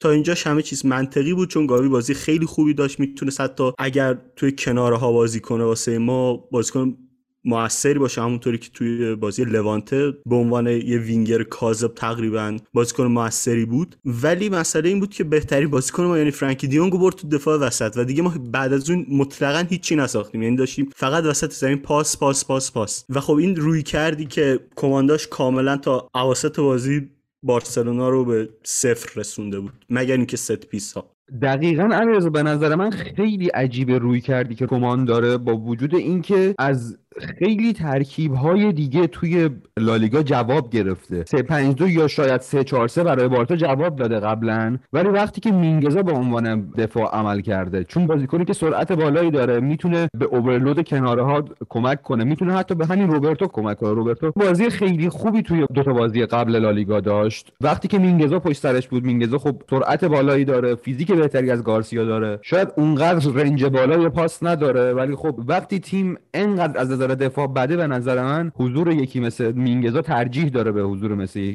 تا 0.00 0.10
اینجا 0.10 0.34
همه 0.46 0.62
چیز 0.62 0.86
منطقی 0.86 1.34
بود 1.34 1.50
چون 1.50 1.66
گاوی 1.66 1.88
بازی 1.88 2.14
خیلی 2.14 2.46
خوبی 2.46 2.74
داشت 2.74 3.00
می‌تونست 3.00 3.40
حتی 3.40 3.72
اگر 3.78 4.18
توی 4.36 4.52
کناره 4.52 4.96
ها 4.96 5.12
بازی 5.12 5.40
کنه 5.40 5.64
واسه 5.64 5.98
ما 5.98 6.36
بازیکن 6.36 6.96
موثری 7.44 7.98
باشه 7.98 8.22
همونطوری 8.22 8.58
که 8.58 8.70
توی 8.70 9.14
بازی 9.14 9.44
لوانته 9.44 10.12
به 10.26 10.36
عنوان 10.36 10.66
یه 10.66 10.98
وینگر 10.98 11.42
کاذب 11.42 11.94
تقریبا 11.94 12.56
بازیکن 12.74 13.06
موثری 13.06 13.64
بود. 13.64 13.96
ولی 14.04 14.48
مسئله 14.48 14.88
این 14.88 15.00
بود 15.00 15.10
که 15.10 15.24
بهترین 15.24 15.70
بازیکن 15.70 16.04
ما 16.04 16.18
یعنی 16.18 16.30
فرانکی 16.30 16.66
دی‌یونگو 16.66 16.98
برد 16.98 17.14
تو 17.14 17.28
دفاع 17.28 17.58
وسط 17.58 17.92
و 17.96 18.04
دیگه 18.04 18.22
ما 18.22 18.34
بعد 18.52 18.72
از 18.72 18.90
اون 18.90 19.06
مطلقا 19.08 19.66
هیچی 19.68 19.96
نساختیم. 19.96 20.42
یعنی 20.42 20.56
داشتیم 20.56 20.90
فقط 20.96 21.24
وسط 21.24 21.52
زمین 21.52 21.78
پاس 21.78 22.16
پاس 22.16 22.44
پاس 22.44 22.72
پاس. 22.72 23.04
و 23.08 23.20
خب 23.20 23.34
این 23.34 23.56
رویکردی 23.56 24.26
که 24.26 24.60
کومان 24.76 25.07
داش 25.07 25.26
کاملا 25.26 25.76
تا 25.76 26.08
اواسط 26.14 26.60
بازی 26.60 27.08
بارسلونا 27.42 28.08
رو 28.08 28.24
به 28.24 28.48
صفر 28.64 29.20
رسونده 29.20 29.60
بود 29.60 29.72
مگر 29.90 30.16
اینکه 30.16 30.36
set 30.36 30.66
piece 30.66 30.92
ها 30.92 31.12
دقیقا 31.42 31.88
امیرزا 31.92 32.30
به 32.30 32.42
نظر 32.42 32.74
من 32.74 32.90
خیلی 32.90 33.48
عجیبه 33.48 33.98
رویکردی 33.98 34.54
که 34.54 34.66
کومان 34.66 35.04
داره 35.04 35.36
با 35.36 35.56
وجود 35.56 35.94
اینکه 35.94 36.54
از 36.58 36.98
خیلی 37.20 37.72
ترکیب 37.72 38.34
های 38.34 38.72
دیگه 38.72 39.06
توی 39.06 39.50
لالیگا 39.78 40.22
جواب 40.22 40.70
گرفته. 40.70 41.24
3 41.26 41.42
5 41.42 41.74
2 41.74 41.88
یا 41.88 42.08
شاید 42.08 42.40
3 42.40 42.64
4 42.64 42.88
3 42.88 43.04
برای 43.04 43.28
بارسا 43.28 43.56
جواب 43.56 43.96
داده 43.96 44.20
قبلا 44.20 44.78
ولی 44.92 45.08
وقتی 45.08 45.40
که 45.40 45.52
مینگزا 45.52 46.02
به 46.02 46.12
عنوان 46.12 46.70
دفاع 46.70 47.14
عمل 47.16 47.40
کرده 47.40 47.84
چون 47.84 48.06
بازیکنی 48.06 48.44
که 48.44 48.52
سرعت 48.52 48.92
بالایی 48.92 49.30
داره 49.30 49.60
می‌تونه 49.60 50.08
به 50.18 50.24
overload 50.24 50.88
کناره 50.88 51.24
ها 51.24 51.44
کمک 51.68 52.02
کنه. 52.02 52.24
می‌تونه 52.24 52.54
حتی 52.54 52.74
به 52.74 52.86
همین 52.86 53.10
روبرتو 53.10 53.46
کمک 53.46 53.76
کنه. 53.76 53.90
روبرتو 53.90 54.32
بازی 54.36 54.70
خیلی 54.70 55.08
خوبی 55.08 55.42
توی 55.42 55.66
دو 55.74 55.82
تا 55.82 55.92
بازی 55.92 56.26
قبل 56.26 56.56
لالیگا 56.56 57.00
داشت. 57.00 57.52
وقتی 57.60 57.88
که 57.88 57.98
مینگزا 57.98 58.38
پشت 58.38 58.60
سرش 58.62 58.88
بود 58.88 59.04
مینگزا 59.04 59.38
خب 59.38 59.62
سرعت 59.70 60.04
بالایی 60.04 60.44
داره 60.44 60.74
فیزیک 60.74 61.12
بهتری 61.12 61.50
از 61.50 61.62
گارسیا 61.64 62.04
داره. 62.04 62.38
شاید 62.42 62.68
اونقدر 62.76 63.32
range 63.32 63.64
بالای 63.64 64.08
پاس 64.08 64.42
نداره 64.42 64.92
ولی 64.92 65.14
خب 65.16 65.40
وقتی 65.46 65.78
تیم 65.78 66.16
انقدر 66.34 66.80
از 66.80 67.01
نظر 67.02 67.14
دفاع 67.14 67.46
بده 67.46 67.76
به 67.76 67.86
نظر 67.86 68.22
من 68.22 68.52
حضور 68.56 68.92
یکی 68.92 69.20
مثل 69.20 69.52
مینگزا 69.52 70.02
ترجیح 70.02 70.48
داره 70.48 70.72
به 70.72 70.82
حضور 70.82 71.14
مثل 71.14 71.54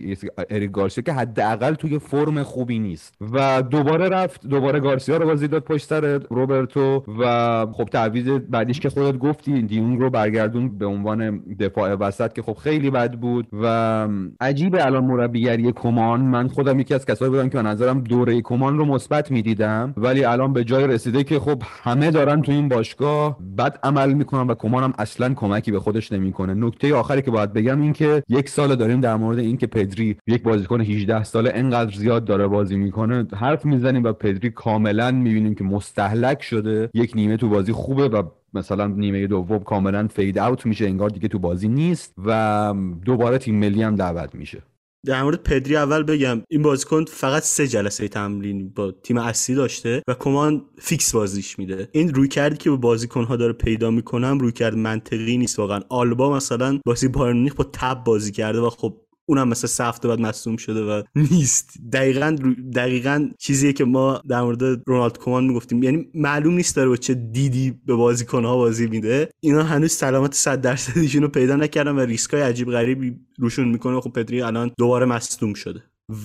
اریک 0.50 0.72
گارسیا 0.72 1.04
که 1.04 1.14
حداقل 1.14 1.74
توی 1.74 2.00
فرم 2.00 2.44
خوبی 2.44 2.80
نیست. 2.80 3.14
و 3.34 3.62
دوباره 3.62 4.10
رفت 4.10 4.48
دوباره 4.48 4.80
گارسیا 4.80 5.18
رو 5.18 5.26
بازی 5.26 5.48
داد 5.48 5.64
پشت 5.64 5.88
سر 5.88 6.20
روبرتو 6.30 7.04
و 7.20 7.66
خب 7.74 7.84
تعویض 7.86 8.30
بعدیش 8.50 8.80
که 8.80 8.90
خودت 8.90 9.18
گفتی 9.18 9.62
دیونگ 9.62 10.00
رو 10.00 10.10
برگردون 10.10 10.78
به 10.78 10.86
عنوان 10.86 11.40
دفاع 11.60 11.94
وسط 11.94 12.34
که 12.34 12.42
خب 12.42 12.54
خیلی 12.54 12.90
بد 12.90 13.14
بود 13.14 13.48
و 13.62 14.08
عجیب 14.42 14.76
الان 14.76 15.04
مربیگری 15.06 15.72
کمان. 15.72 16.22
من 16.22 16.48
خودم 16.48 16.80
یکی 16.80 16.94
از 16.94 17.06
کسایی 17.06 17.32
بودم 17.32 17.50
که 17.50 17.58
به 17.58 17.64
نظرم 17.64 18.02
دوره 18.02 18.42
کمان 18.42 18.78
رو 18.78 18.86
مثبت 18.86 19.32
می‌دیدم 19.32 19.94
ولی 19.98 20.26
الان 20.26 20.54
به 20.54 20.64
جای 20.64 20.88
رسیده 20.88 21.24
که 21.24 21.40
خب 21.40 21.62
همه 21.84 22.12
دارن 22.12 22.42
تو 22.42 22.52
این 22.52 22.70
باشگاه 22.70 23.38
بد 23.58 23.80
عمل 23.84 24.14
می‌کنن 24.14 24.48
و 24.48 24.56
کمان 24.56 24.84
هم 24.84 24.94
اصلا 24.98 25.34
کمکی 25.38 25.72
به 25.72 25.80
خودش 25.80 26.12
نمی‌کنه. 26.12 26.54
نکته 26.54 26.96
آخری 26.96 27.22
که 27.22 27.32
باید 27.32 27.54
بگم 27.54 27.82
این 27.82 27.94
که 27.94 28.24
یک 28.30 28.50
سال 28.50 28.76
داریم 28.76 29.02
در 29.02 29.16
مورد 29.16 29.40
این 29.40 29.58
که 29.58 29.68
پدری 29.68 30.18
یک 30.28 30.44
بازیکن 30.44 30.82
18 30.82 31.24
ساله 31.24 31.52
انقدر 31.54 31.96
زیاد 31.96 32.26
داره 32.26 32.48
بازی 32.48 32.78
می‌کنه 32.78 33.28
حرف 33.36 33.66
می‌زنیم 33.66 34.04
و 34.04 34.14
پدری 34.14 34.50
کاملا 34.50 35.12
می‌بینیم 35.12 35.56
که 35.56 35.64
مستهلک 35.64 36.44
شده 36.44 36.90
یک 36.94 37.12
نیمه 37.16 37.38
تو 37.38 37.50
بازی 37.50 37.72
خوبه 37.72 38.08
و 38.08 38.24
مثلا 38.54 38.88
نیمه 38.88 39.28
دوم 39.28 39.60
کاملا 39.60 40.08
fade 40.08 40.40
out 40.40 40.66
میشه 40.66 40.86
انگار 40.86 41.10
دیگه 41.10 41.28
تو 41.28 41.40
بازی 41.40 41.68
نیست 41.68 42.14
و 42.26 42.74
دوباره 43.06 43.38
تیم 43.38 43.56
ملی 43.56 43.84
هم 43.84 43.96
دعوت 43.96 44.36
میشه. 44.36 44.62
در 45.06 45.24
مورد 45.24 45.44
پدری 45.44 45.76
اول 45.76 46.04
بگم 46.04 46.42
این 46.50 46.62
بازیکن 46.62 47.06
فقط 47.06 47.44
سه 47.44 47.68
جلسه 47.68 48.08
تمرین 48.08 48.70
با 48.70 48.92
تیم 48.92 49.18
اصلی 49.18 49.56
داشته 49.56 50.02
و 50.08 50.14
کومان 50.14 50.66
فیکس 50.78 51.16
بازیش 51.16 51.60
میده. 51.60 51.90
این 51.92 52.14
رویکردی 52.14 52.58
که 52.58 52.70
به 52.70 52.76
بازیکن 52.76 53.24
ها 53.24 53.36
داره 53.36 53.54
پیدا 53.54 53.92
می‌کنم 53.92 54.40
رویکرد 54.40 54.76
منطقی 54.76 55.38
نیست 55.38 55.60
واقعا. 55.60 55.82
آلبا 55.90 56.36
مثلا 56.36 56.80
بازی 56.86 57.08
بایرن 57.08 57.50
با 57.56 57.64
تب 57.64 58.04
بازی 58.04 58.32
کرده 58.32 58.60
و 58.60 58.70
خب 58.70 59.02
اونم 59.30 59.48
مثلا 59.48 59.68
سه 59.68 59.84
هفته 59.84 60.08
بعد 60.08 60.20
مصدوم 60.20 60.58
شده 60.58 60.82
و 60.82 61.04
نیست. 61.16 61.74
دقیقا 61.94 62.36
دقیقا 62.76 63.30
چیزیه 63.40 63.74
که 63.74 63.86
ما 63.86 64.22
در 64.28 64.42
مورد 64.42 64.82
رونالد 64.88 65.18
کومان 65.18 65.46
می‌گفتیم. 65.46 65.84
یعنی 65.84 66.08
معلوم 66.14 66.54
نیست 66.54 66.76
داره 66.76 66.90
با 66.90 66.96
چه 66.96 67.14
دیدی 67.14 67.74
به 67.86 67.96
بازیکنها 67.96 68.56
بازی 68.56 68.88
میده. 68.88 69.30
اینا 69.40 69.64
هنوز 69.64 69.92
سلامت 69.92 70.34
100 70.34 70.62
درصدشون 70.62 71.22
رو 71.22 71.28
پیدا 71.28 71.56
نکردن 71.56 71.92
و 71.92 72.00
ریسکای 72.00 72.42
عجیب 72.42 72.72
غریبی 72.72 73.16
روشون 73.38 73.68
می‌کنه. 73.68 74.02
خب 74.02 74.10
پدری 74.10 74.42
الان 74.42 74.72
دوباره 74.78 75.06
مصدوم 75.06 75.54
شده 75.54 75.84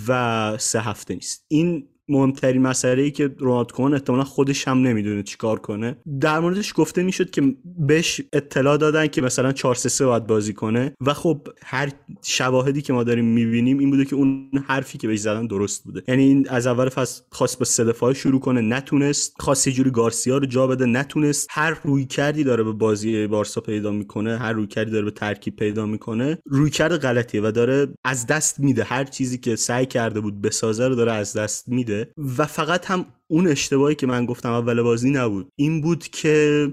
و 0.08 0.56
سه 0.58 0.80
هفته 0.80 1.14
نیست. 1.14 1.44
این 1.48 1.88
مهمترین 2.12 2.62
مسئله 2.62 3.02
ای 3.02 3.10
که 3.10 3.30
رونالد 3.38 3.72
کومان 3.72 3.94
احتمالا 3.94 4.24
خودش 4.24 4.68
هم 4.68 4.78
نمی‌دونه 4.78 5.22
چیکار 5.22 5.58
کنه. 5.58 5.96
در 6.20 6.40
موردش 6.40 6.72
گفته 6.76 7.02
می‌شد 7.02 7.30
که 7.30 7.54
بهش 7.78 8.20
اطلاع 8.32 8.76
دادن 8.76 9.06
که 9.06 9.22
مثلا 9.22 9.52
4 9.52 9.74
3 9.74 10.06
باید 10.06 10.26
بازی 10.26 10.52
کنه 10.52 10.94
و 11.00 11.14
خب 11.14 11.48
هر 11.62 11.92
شواهدی 12.22 12.82
که 12.82 12.92
ما 12.92 13.04
داریم 13.04 13.24
می‌بینیم 13.24 13.78
این 13.78 13.90
بوده 13.90 14.04
که 14.04 14.16
اون 14.16 14.50
حرفی 14.66 14.98
که 14.98 15.08
بهش 15.08 15.20
زدن 15.20 15.46
درست 15.46 15.84
بوده. 15.84 16.02
یعنی 16.08 16.22
این 16.22 16.48
از 16.48 16.66
اول 16.66 16.88
فصل 16.88 17.22
خواست 17.32 17.58
با 17.58 17.64
سه 17.64 18.14
شروع 18.14 18.40
کنه 18.40 18.60
نتونست. 18.60 19.34
خواست 19.38 19.68
جوری 19.68 19.90
گارسیا 19.90 20.38
رو 20.38 20.46
جا 20.46 20.66
بده 20.66 20.86
نتونست. 20.86 21.48
هر 21.50 21.80
روی 21.84 22.04
کردی 22.04 22.44
داره 22.44 22.64
به 22.64 22.72
بازی 22.72 23.26
بارسا 23.26 23.60
پیدا 23.60 23.90
می‌کنه 23.90 24.38
هر 24.38 24.52
روی 24.52 24.66
کردی 24.66 24.90
داره 24.90 25.04
به 25.04 25.10
ترکیب 25.10 25.56
پیدا 25.56 25.86
می‌کنه. 25.86 26.38
روی 26.46 26.70
کرد 26.70 26.96
غلطیه 26.96 27.40
و 27.44 27.50
داره 27.50 27.88
از 28.04 28.26
دست 28.26 28.60
میده. 28.60 28.84
هر 28.84 29.04
چیزی 29.04 29.38
که 29.38 29.56
سعی 29.56 29.86
کرده 29.86 30.20
بود 30.20 30.42
بسازه 30.42 30.88
رو 30.88 30.94
داره 30.94 31.12
از 31.12 31.36
دست 31.36 31.68
میده. 31.68 32.01
و 32.38 32.46
فقط 32.46 32.86
هم 32.86 33.06
اون 33.28 33.48
اشتباهی 33.48 33.94
که 33.94 34.06
من 34.06 34.26
گفتم 34.26 34.52
اول 34.52 34.82
بازی 34.82 35.10
نبود. 35.10 35.48
این 35.56 35.80
بود 35.80 36.08
که 36.08 36.68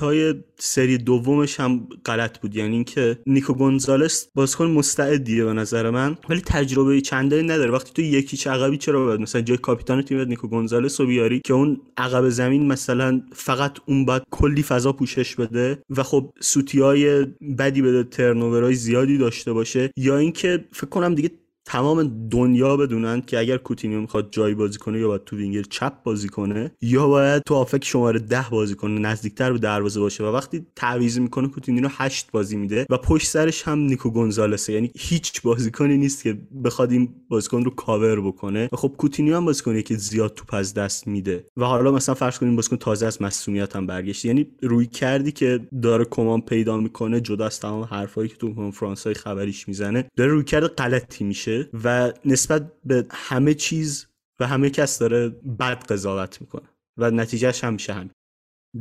های 0.00 0.34
سری 0.58 0.98
دومش 0.98 1.60
هم 1.60 1.88
غلط 2.04 2.38
بود. 2.38 2.56
یعنی 2.56 2.74
اینکه 2.74 3.18
نیکو 3.26 3.54
گونزالس 3.54 4.28
بازیکن 4.34 4.66
مستعدیه 4.66 5.44
به 5.44 5.52
نظر 5.52 5.90
من 5.90 6.16
ولی 6.28 6.40
تجربه 6.40 7.00
چندانی 7.00 7.42
نداره. 7.42 7.70
وقتی 7.70 7.92
تو 7.92 8.02
یکی 8.02 8.50
عقبی 8.50 8.76
چرا 8.76 9.04
باید؟ 9.04 9.20
مثلا 9.20 9.40
جای 9.40 9.56
کاپیتان 9.56 10.02
تیم 10.02 10.20
نیکو 10.20 10.48
گونزالس 10.48 11.00
رو 11.00 11.06
بیاری 11.06 11.40
که 11.44 11.54
اون 11.54 11.80
عقب 11.96 12.28
زمین 12.28 12.66
مثلا 12.66 13.22
فقط 13.32 13.78
اون 13.86 14.04
باید 14.04 14.22
کلی 14.30 14.62
فضا 14.62 14.92
پوشش 14.92 15.34
بده 15.34 15.82
و 15.96 16.02
خب 16.02 16.32
سوتی 16.40 16.80
های 16.80 17.24
بدی 17.58 17.82
بده 17.82 18.04
turnover 18.04 18.66
ای 18.66 18.74
زیادی 18.74 19.18
داشته 19.18 19.52
باشه. 19.52 19.90
یا 19.96 20.16
اینکه 20.16 20.64
فکر 20.72 20.86
کنم 20.86 21.14
دیگه 21.14 21.30
تمام 21.68 22.28
دنیا 22.30 22.76
بدونن 22.76 23.20
که 23.20 23.38
اگر 23.38 23.56
کوتینیو 23.56 24.00
می‌خواد 24.00 24.28
جایی 24.30 24.54
بازی 24.54 24.78
کنه 24.78 24.98
یا 24.98 25.08
باید 25.08 25.24
تو 25.24 25.36
وینگر 25.36 25.62
چپ 25.62 26.02
بازی 26.02 26.28
کنه 26.28 26.70
یا 26.82 27.08
باید 27.08 27.42
تو 27.46 27.54
هافبک 27.54 27.84
شماره 27.84 28.18
ده 28.18 28.46
بازی 28.50 28.74
کنه 28.74 29.00
نزدیکتر 29.00 29.52
به 29.52 29.58
دروازه 29.58 30.00
باشه. 30.00 30.24
و 30.24 30.26
وقتی 30.26 30.66
تعویض 30.76 31.18
می‌کنه 31.18 31.48
کوتینیو 31.48 31.82
رو 31.82 31.88
هشت 31.92 32.30
بازی 32.32 32.56
میده 32.56 32.86
و 32.90 32.98
پشت 32.98 33.26
سرش 33.26 33.62
هم 33.62 33.78
نیکو 33.78 34.10
گونزالسه. 34.10 34.72
یعنی 34.72 34.90
هیچ 34.98 35.42
بازیکنی 35.42 35.96
نیست 35.96 36.22
که 36.22 36.38
بخواد 36.64 36.92
این 36.92 37.08
بازیکن 37.28 37.64
رو 37.64 37.70
کاور 37.70 38.20
بکنه. 38.20 38.68
و 38.72 38.76
خب 38.76 38.94
کوتینیو 38.98 39.36
هم 39.36 39.44
بازیکنی 39.44 39.82
که 39.82 39.96
زیاد 39.96 40.34
توپ 40.34 40.54
از 40.54 40.74
دست 40.74 41.08
میده. 41.08 41.44
و 41.56 41.64
حالا 41.64 41.92
مثلا 41.92 42.14
فرض 42.14 42.38
کنیم 42.38 42.56
بازیکن 42.56 42.76
تازه 42.76 43.06
از 43.06 43.22
مصونیت 43.22 43.76
هم 43.76 43.86
برگشت. 43.86 44.24
یعنی 44.24 44.46
رویکردی 44.62 45.32
که 45.32 45.60
داره 45.82 46.04
کومان 46.04 46.40
پیدا 46.40 46.76
می‌کنه 46.76 47.20
جدا 47.20 47.46
از 47.46 47.60
تمام 47.60 47.82
حرفایی 47.82 48.28
که 48.28 48.36
تو 48.36 48.54
کنفرانس 48.54 49.04
های 49.04 49.14
خبریش 49.14 49.68
می‌زنه 49.68 50.04
داره 50.16 50.30
رویکرد 50.30 50.66
غلطی 50.66 51.24
میشه. 51.24 51.57
و 51.84 52.12
نسبت 52.24 52.72
به 52.84 53.06
همه 53.10 53.54
چیز 53.54 54.06
و 54.40 54.46
همه 54.46 54.70
کس 54.70 54.98
داره 54.98 55.28
بد 55.58 55.84
قضاوت 55.86 56.40
می‌کنه 56.40 56.68
و 56.96 57.10
نتیجهش 57.10 57.64
هم 57.64 57.72
میشه 57.72 57.92
همین. 57.92 58.10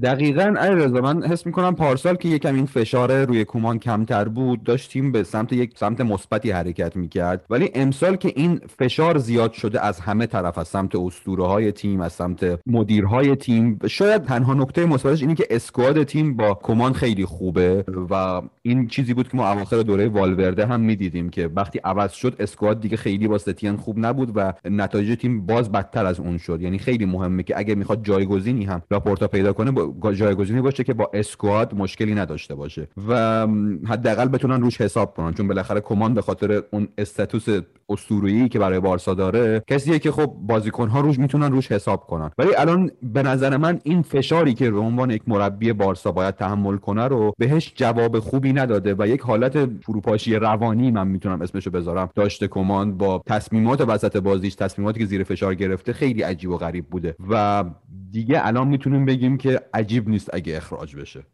دقیقا 0.04 0.56
علیرضا 0.60 1.02
من 1.02 1.24
حس 1.24 1.46
می‌کنم 1.46 1.76
پارسال 1.76 2.16
که 2.16 2.30
یکم 2.30 2.56
این 2.56 2.66
فشار 2.66 3.26
روی 3.26 3.46
کومان 3.46 3.80
کمتر 3.80 4.28
بود 4.28 4.64
داشت 4.64 4.92
تیم 4.92 5.12
به 5.12 5.24
سمت 5.24 5.54
یک 5.54 5.78
سمت 5.78 6.02
مثبتی 6.02 6.52
حرکت 6.52 6.96
می‌کرد. 6.96 7.46
ولی 7.50 7.72
امسال 7.74 8.16
که 8.16 8.34
این 8.36 8.62
فشار 8.80 9.18
زیاد 9.18 9.54
شده 9.54 9.86
از 9.86 10.00
همه 10.00 10.26
طرف 10.26 10.58
از 10.58 10.68
سمت 10.68 10.96
اسطوره 10.96 11.46
های 11.46 11.72
تیم 11.72 12.02
از 12.02 12.14
سمت 12.14 12.60
مدیرهای 12.66 13.36
تیم 13.36 13.80
شاید 13.88 14.24
تنها 14.24 14.54
نکته 14.54 14.86
مثبتش 14.86 15.22
اینه 15.22 15.36
که 15.36 15.48
squad 15.50 16.04
تیم 16.04 16.36
با 16.36 16.54
کومان 16.54 16.94
خیلی 16.94 17.26
خوبه 17.26 17.84
و 18.10 18.42
این 18.62 18.88
چیزی 18.88 19.14
بود 19.14 19.30
که 19.30 19.38
ما 19.38 19.52
اواخر 19.52 19.78
دوره 19.78 20.08
والورده 20.08 20.66
هم 20.66 20.80
می‌دیدیم 20.80 21.30
که 21.30 21.50
وقتی 21.56 21.80
عوض 21.84 22.12
شد 22.12 22.36
اسکواد 22.40 22.82
دیگه 22.82 22.98
خیلی 22.98 23.28
با 23.28 23.38
ستین 23.38 23.76
خوب 23.76 23.96
نبود 24.00 24.32
و 24.36 24.54
نتایج 24.66 25.20
تیم 25.20 25.46
باز 25.46 25.72
بدتر 25.72 26.06
از 26.06 26.20
اون 26.20 26.38
شد. 26.38 26.62
یعنی 26.62 26.80
خیلی 26.80 27.06
مهمه 27.06 27.44
که 27.44 27.58
اگه 27.58 27.76
می‌خواد 27.76 28.04
جایگزینی 28.04 28.66
هم 28.66 28.82
لاپورتا 28.92 29.28
پیدا 29.28 29.54
کنه 29.54 29.72
جایگزینی 30.14 30.62
باشه 30.62 30.84
که 30.84 30.94
با 30.94 31.12
اسکواد 31.14 31.74
مشکلی 31.74 32.16
نداشته 32.16 32.56
باشه 32.56 32.88
و 33.08 33.48
حداقل 33.88 34.28
بتونن 34.28 34.62
روش 34.62 34.82
حساب 34.82 35.14
کنن. 35.16 35.34
چون 35.34 35.48
بالاخره 35.48 35.82
کمان 35.82 36.14
به 36.14 36.22
خاطر 36.22 36.64
اون 36.72 36.88
استاتوس 36.98 37.46
اسطوره‌ای 37.90 38.50
که 38.50 38.60
برای 38.60 38.80
بارسا 38.80 39.14
داره 39.14 39.64
کسیه 39.68 40.00
که 40.00 40.12
خب 40.12 40.26
بازیکن‌ها 40.26 41.00
روش 41.00 41.20
می‌تونن 41.20 41.52
روش 41.52 41.72
حساب 41.72 42.08
کنن. 42.08 42.32
ولی 42.38 42.56
الان 42.58 42.92
به 43.04 43.24
نظر 43.24 43.58
من 43.58 43.80
این 43.84 44.02
فشاری 44.02 44.54
که 44.54 44.72
به 44.72 44.80
عنوان 44.80 45.10
یک 45.10 45.22
مربی 45.28 45.74
بارسا 45.74 46.12
باید 46.12 46.36
تحمل 46.36 46.78
کنه 46.78 47.08
رو 47.08 47.34
بهش 47.38 47.74
جواب 47.76 48.20
خوبی 48.20 48.54
نداده 48.54 48.96
و 49.00 49.08
یک 49.08 49.22
حالت 49.22 49.66
فروپاشی 49.84 50.36
روانی 50.36 50.92
من 50.92 51.08
می‌تونم 51.08 51.42
اسمشو 51.42 51.72
بذارم. 51.72 52.10
داشته 52.16 52.48
کمان 52.48 52.98
با 52.98 53.22
تصمیمات 53.28 53.82
وسط 53.82 54.18
بازیش 54.18 54.56
تصمیماتی 54.56 55.00
که 55.00 55.06
زیر 55.06 55.24
فشار 55.24 55.56
گرفته 55.56 55.94
خیلی 55.94 56.22
عجیب 56.22 56.50
و 56.50 56.58
غریب 56.58 56.86
بوده 56.86 57.16
و 57.30 57.64
دیگه 58.12 58.48
الان 58.48 58.68
می‌تونیم 58.68 59.06
بگیم 59.06 59.38
که 59.38 59.62
عجیب 59.74 60.10
نیست 60.10 60.34
اگه 60.34 60.58
اخراج 60.58 60.96
بشه. 60.96 61.26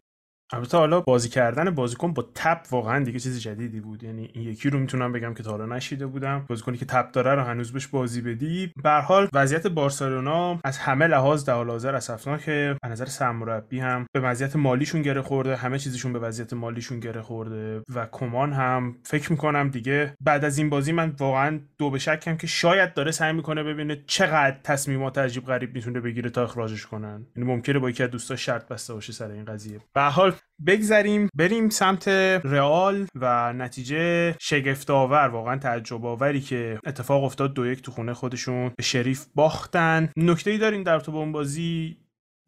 البته 0.51 0.77
حالا 0.77 1.01
بازی 1.01 1.29
کردن 1.29 1.69
بازیکن 1.69 2.13
با 2.13 2.29
تپ 2.35 2.61
واقعا 2.71 3.03
دیگه 3.03 3.19
چیز 3.19 3.39
جدیدی 3.39 3.79
بود. 3.79 4.03
یعنی 4.03 4.29
این 4.33 4.49
یکی 4.49 4.69
رو 4.69 4.79
می‌تونم 4.79 5.11
بگم 5.11 5.33
که 5.33 5.43
تا 5.43 5.51
حالا 5.51 5.65
نشیده 5.65 6.05
بودم. 6.05 6.45
بازیکنی 6.49 6.77
که 6.77 6.85
تپ 6.85 7.11
داره 7.11 7.35
رو 7.35 7.41
هنوز 7.41 7.73
بهش 7.73 7.87
بازی 7.87 8.21
بدی. 8.21 8.71
به 8.83 8.91
حال 8.91 9.27
وضعیت 9.33 9.67
بارسلونا 9.67 10.59
از 10.63 10.77
همه 10.77 11.07
لحاظ 11.07 11.45
در 11.45 11.53
حال 11.53 11.69
حاضر 11.69 11.99
که 12.37 12.75
به 12.81 12.89
نظر 12.89 13.05
سرمربی 13.05 13.79
هم 13.79 14.05
به 14.13 14.19
وضعیت 14.19 14.55
مالیشون 14.55 15.01
گره 15.01 15.21
خورده. 15.21 15.55
همه 15.55 15.79
چیزشون 15.79 16.13
به 16.13 16.19
وضعیت 16.19 16.53
مالیشون 16.53 16.99
گره 16.99 17.21
خورده. 17.21 17.81
و 17.95 18.07
کمان 18.11 18.53
هم 18.53 18.95
فکر 19.03 19.31
می‌کنم 19.31 19.69
دیگه 19.69 20.13
بعد 20.21 20.45
از 20.45 20.57
این 20.57 20.69
بازی 20.69 20.91
من 20.91 21.13
واقعا 21.19 21.59
دو 21.77 21.89
به 21.89 21.99
شکم 21.99 22.37
که 22.37 22.47
شاید 22.47 22.93
داره 22.93 23.11
سعی 23.11 23.33
می‌کنه 23.33 23.63
ببینه 23.63 24.03
چقدر 24.07 24.57
تصمیمات 24.63 25.17
عجیب 25.17 25.45
غریب 25.45 25.75
می‌تونه 25.75 25.99
بگیره 25.99 26.29
تا 26.29 26.43
اخراجش 26.43 26.85
کنن. 26.85 27.25
یعنی 27.35 27.49
ممکنه 27.49 27.79
با 27.79 27.89
یکی 27.89 28.03
از 28.03 28.09
دوستاش 28.09 28.45
شرط 28.45 28.67
بسته 28.67 28.93
باشه 28.93 29.13
سر 29.13 29.31
این 29.31 29.45
قضیه. 29.45 29.79
به 29.93 30.01
حال 30.01 30.32
بگذریم 30.67 31.29
بریم 31.35 31.69
سمت 31.69 32.07
رئال 32.43 33.07
و 33.15 33.53
نتیجه 33.53 34.35
شگفتآور 34.41 35.27
واقعا 35.27 35.57
تعجب 35.57 36.05
آوری 36.05 36.41
که 36.41 36.79
اتفاق 36.85 37.23
افتاد. 37.23 37.53
دو 37.53 37.65
یک 37.65 37.81
تو 37.81 37.91
خونه 37.91 38.13
خودشون 38.13 38.71
به 38.77 38.83
شریف 38.83 39.25
باختن. 39.35 40.09
نکته 40.17 40.51
ای 40.51 40.57
دارین 40.57 40.83
در 40.83 40.99
تو 40.99 41.15
اون 41.15 41.31
بازی؟ 41.31 41.97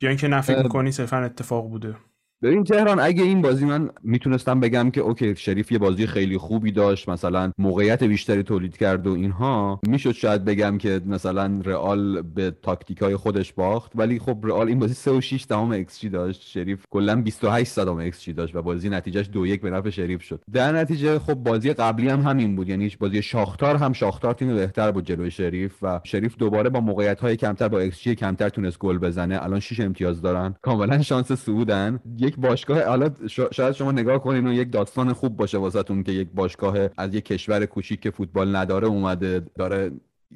یا 0.02 0.10
اینکه 0.10 0.28
فکر 0.28 0.64
می‌کنی 0.64 0.92
صرفا 0.92 1.18
اتفاق 1.18 1.70
بوده. 1.70 1.96
ببین 2.46 2.64
تهران 2.64 3.00
اگه 3.00 3.24
این 3.24 3.41
بازی 3.41 3.66
من 3.66 3.89
می‌تونستم 4.04 4.60
بگم 4.60 4.91
که 4.91 5.02
اوکی 5.02 5.36
شریف 5.36 5.72
یه 5.72 5.78
بازی 5.78 6.08
خیلی 6.08 6.38
خوبی 6.38 6.72
داشت 6.72 7.10
مثلا 7.10 7.52
موقعیت 7.58 8.04
بیشتری 8.04 8.43
تولید 8.43 8.78
کرد 8.78 9.08
و 9.08 9.12
اینها 9.14 9.80
می‌شد 9.88 10.12
شاید 10.12 10.46
بگم 10.46 10.78
که 10.78 11.02
مثلا 11.06 11.62
رئال 11.64 12.22
به 12.22 12.54
تاکتیک 12.62 12.98
های 12.98 13.16
خودش 13.16 13.54
باخت 13.54 13.91
ولی 13.96 14.20
خب 14.20 14.38
رئال 14.43 14.68
این 14.68 14.80
بازی 14.80 14.93
3 14.93 15.12
و 15.12 15.22
6 15.22 15.46
دهم 15.50 15.72
ایکس 15.72 16.00
جی 16.00 16.10
داشت 16.10 16.41
شریف 16.41 16.86
کلا 16.89 17.22
28 17.22 17.72
صدم 17.72 17.98
xG 17.98 18.34
داشت 18.34 18.56
و 18.56 18.62
بازی 18.62 18.89
نتیجهش 18.89 19.30
2 19.34 19.46
1 19.46 19.62
به 19.62 19.70
نفع 19.70 19.89
شریف 19.89 20.22
شد. 20.22 20.41
در 20.54 20.72
نتیجه 20.72 21.20
خب 21.20 21.34
بازی 21.34 21.74
قبلی 21.74 22.10
هم 22.10 22.22
همین 22.22 22.56
بود 22.56 22.70
یعنی 22.70 22.91
بازی 23.00 23.22
شاختار 23.22 23.76
هم 23.76 23.93
شاختار 23.93 24.34
تیم 24.34 24.56
بهتر 24.56 24.91
بود 24.91 25.06
جلوی 25.06 25.32
شریف 25.32 25.76
و 25.82 26.02
شریف 26.04 26.38
دوباره 26.38 26.70
با 26.70 26.80
موقعیت 26.80 27.20
های 27.20 27.36
کمتر 27.36 27.68
با 27.68 27.80
ایکس 27.80 28.02
جی 28.02 28.16
کمتر 28.16 28.50
تونست 28.50 28.80
گل 28.80 28.98
بزنه. 28.98 29.43
الان 29.43 29.60
6 29.60 29.80
امتیاز 29.80 30.22
دارن. 30.22 30.56
کاملا 30.62 31.02
شانس 31.02 31.32
صعودن 31.32 32.00
یک 32.18 32.35
باشگاه 32.38 32.84
حالا 32.84 33.10
شاید 33.52 33.72
شما 33.72 33.92
نگاه 33.92 34.24
کنین 34.24 34.48
و 34.48 34.54
یک 34.54 34.72
داستان 34.72 35.14
خوب 35.14 35.38
باشه 35.38 35.58
واسهتون 35.58 36.04
که 36.04 36.12
یک 36.12 36.28
باشگاه 36.34 36.78
از 36.98 37.16
یک 37.16 37.26
کشور 37.26 37.66
کوچیک 37.66 38.00
که 38.00 38.12
فوتبال 38.12 38.56
نداره 38.56 38.88
اومده 38.88 39.42
داره 39.56 39.92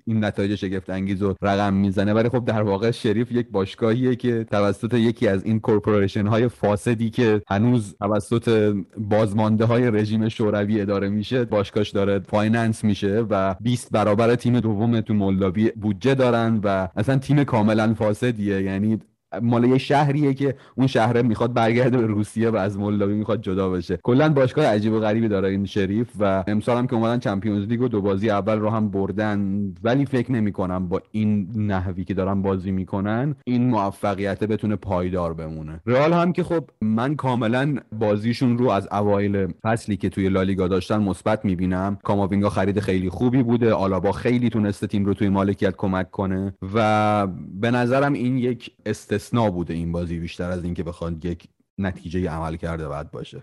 این 0.05 0.23
نتایج 0.23 0.55
شگفت 0.55 0.89
انگیز 0.89 1.21
رو 1.21 1.35
رقم 1.41 1.73
می‌زنه. 1.73 2.13
ولی 2.13 2.29
خب 2.29 2.45
در 2.45 2.61
واقع 2.61 2.91
شریف 2.91 3.31
یک 3.31 3.47
باشگاهیه 3.51 4.15
که 4.15 4.43
توسط 4.43 4.93
یکی 4.93 5.27
از 5.27 5.43
این 5.43 5.59
corporation 5.59 6.27
های 6.27 6.47
فاسدی 6.47 7.09
که 7.09 7.41
هنوز 7.47 7.95
توسط 7.99 8.75
بازمانده 8.97 9.65
های 9.65 9.91
رژیم 9.91 10.29
شوروی 10.29 10.81
اداره 10.81 11.09
میشه 11.09 11.45
باشگاهش 11.45 11.89
داره 11.89 12.19
finance 12.19 12.83
میشه 12.83 13.25
و 13.29 13.55
20 13.61 13.91
برابر 13.91 14.35
تیم 14.35 14.59
دوم 14.59 15.01
تو 15.01 15.13
مولداوی 15.13 15.71
بودجه 15.71 16.15
دارن 16.15 16.59
و 16.63 16.87
اصلا 16.95 17.17
تیم 17.17 17.43
کاملا 17.43 17.93
فاسدیه. 17.93 18.61
یعنی 18.61 18.99
مال 19.41 19.63
یه 19.63 19.77
شهریه 19.77 20.33
که 20.33 20.55
اون 20.75 20.87
شهره 20.87 21.21
می‌خواد 21.21 21.53
برگرده 21.53 21.97
به 21.97 22.07
روسیه 22.07 22.49
و 22.49 22.55
از 22.55 22.77
مولداوی 22.77 23.13
می‌خواد 23.13 23.41
جدا 23.41 23.69
بشه. 23.69 23.99
کلا 24.03 24.29
باشگاه 24.29 24.65
عجیب 24.65 24.93
و 24.93 24.99
غریبی 24.99 25.27
داره 25.27 25.49
این 25.49 25.65
شریف 25.65 26.09
و 26.19 26.43
امسال 26.47 26.77
هم 26.77 26.87
که 26.87 26.95
اومدن 26.95 27.19
چمپیونز 27.19 27.67
لیگ 27.67 27.81
و 27.81 27.87
دو 27.87 28.01
بازی 28.01 28.29
اول 28.29 28.59
رو 28.59 28.69
هم 28.69 28.89
بردن. 28.89 29.39
ولی 29.83 30.05
فکر 30.05 30.31
نمی‌کنم 30.31 30.87
با 30.87 31.01
این 31.11 31.49
نحوی 31.55 32.03
که 32.03 32.13
دارن 32.13 32.41
بازی 32.41 32.71
می‌کنن 32.71 33.35
این 33.43 33.69
موفقیت 33.69 34.43
بتونه 34.43 34.75
پایدار 34.75 35.33
بمونه. 35.33 35.79
رئال 35.85 36.13
هم 36.13 36.33
که 36.33 36.43
خب 36.43 36.63
من 36.81 37.15
کاملا 37.15 37.75
بازیشون 37.99 38.57
رو 38.57 38.69
از 38.69 38.87
اوایل 38.91 39.47
فصلی 39.63 39.97
که 39.97 40.09
توی 40.09 40.29
لالیگا 40.29 40.67
داشتن 40.67 40.97
مثبت 41.03 41.45
می‌بینم. 41.45 41.97
کاماوینگا 42.03 42.49
خرید 42.49 42.79
خیلی 42.79 43.09
خوبی 43.09 43.43
بوده. 43.43 43.73
آلابا 43.73 44.11
خیلی 44.11 44.49
تونسته 44.49 44.87
تیم 44.87 45.05
رو 45.05 45.13
توی 45.13 45.29
مالکیت 45.29 45.75
کمک 45.75 46.11
کنه. 46.11 46.53
و 46.73 47.27
به 47.53 47.71
نظرم 47.71 48.13
این 48.13 48.37
یک 48.37 49.18
استثنا 49.19 49.51
بوده 49.51 49.73
این 49.73 49.91
بازی 49.91 50.19
بیشتر 50.19 50.51
از 50.51 50.63
اینکه 50.63 50.83
بخواد 50.83 51.25
یک 51.25 51.47
نتیجه 51.77 52.29
عملکرد 52.29 52.87
بد 52.87 53.11
باشه. 53.11 53.41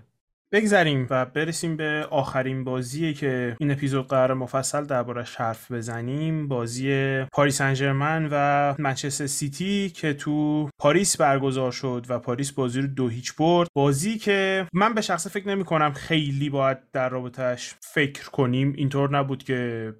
بگذریم 0.53 1.07
و 1.11 1.27
برسیم 1.27 1.77
به 1.77 2.07
آخرین 2.11 2.64
بازی 2.64 3.14
که 3.14 3.57
این 3.61 3.70
اپیزود 3.70 4.09
قراره 4.09 4.35
مفصل 4.35 4.85
دربارش 4.85 5.37
حرف 5.37 5.72
بزنیم. 5.72 6.49
بازی 6.49 7.22
پاری 7.33 7.61
سن 7.61 7.83
ژرمن 7.83 8.29
و 8.33 8.74
منچستر 8.79 9.27
سیتی 9.27 9.91
که 9.91 10.14
تو 10.14 10.68
پاریس 10.79 11.16
برگزار 11.16 11.72
شد 11.72 12.07
و 12.09 12.18
پاریس 12.18 12.53
بازی 12.53 12.81
رو 12.81 12.87
دو 12.87 13.09
هیچ 13.09 13.37
برد. 13.37 13.68
بازی 13.74 14.18
که 14.18 14.66
من 14.72 14.95
به 14.95 15.01
شخصه 15.01 15.31
فکر 15.31 15.49
نمی 15.49 15.64
کنم 15.64 15.93
خیلی 15.93 16.51
باید 16.51 16.79
در 16.93 17.09
رابطش 17.09 17.74
فکر 17.81 18.31
کنیم. 18.31 18.72
اینطور 18.77 19.16
نبود 19.18 19.43
که 19.43 19.93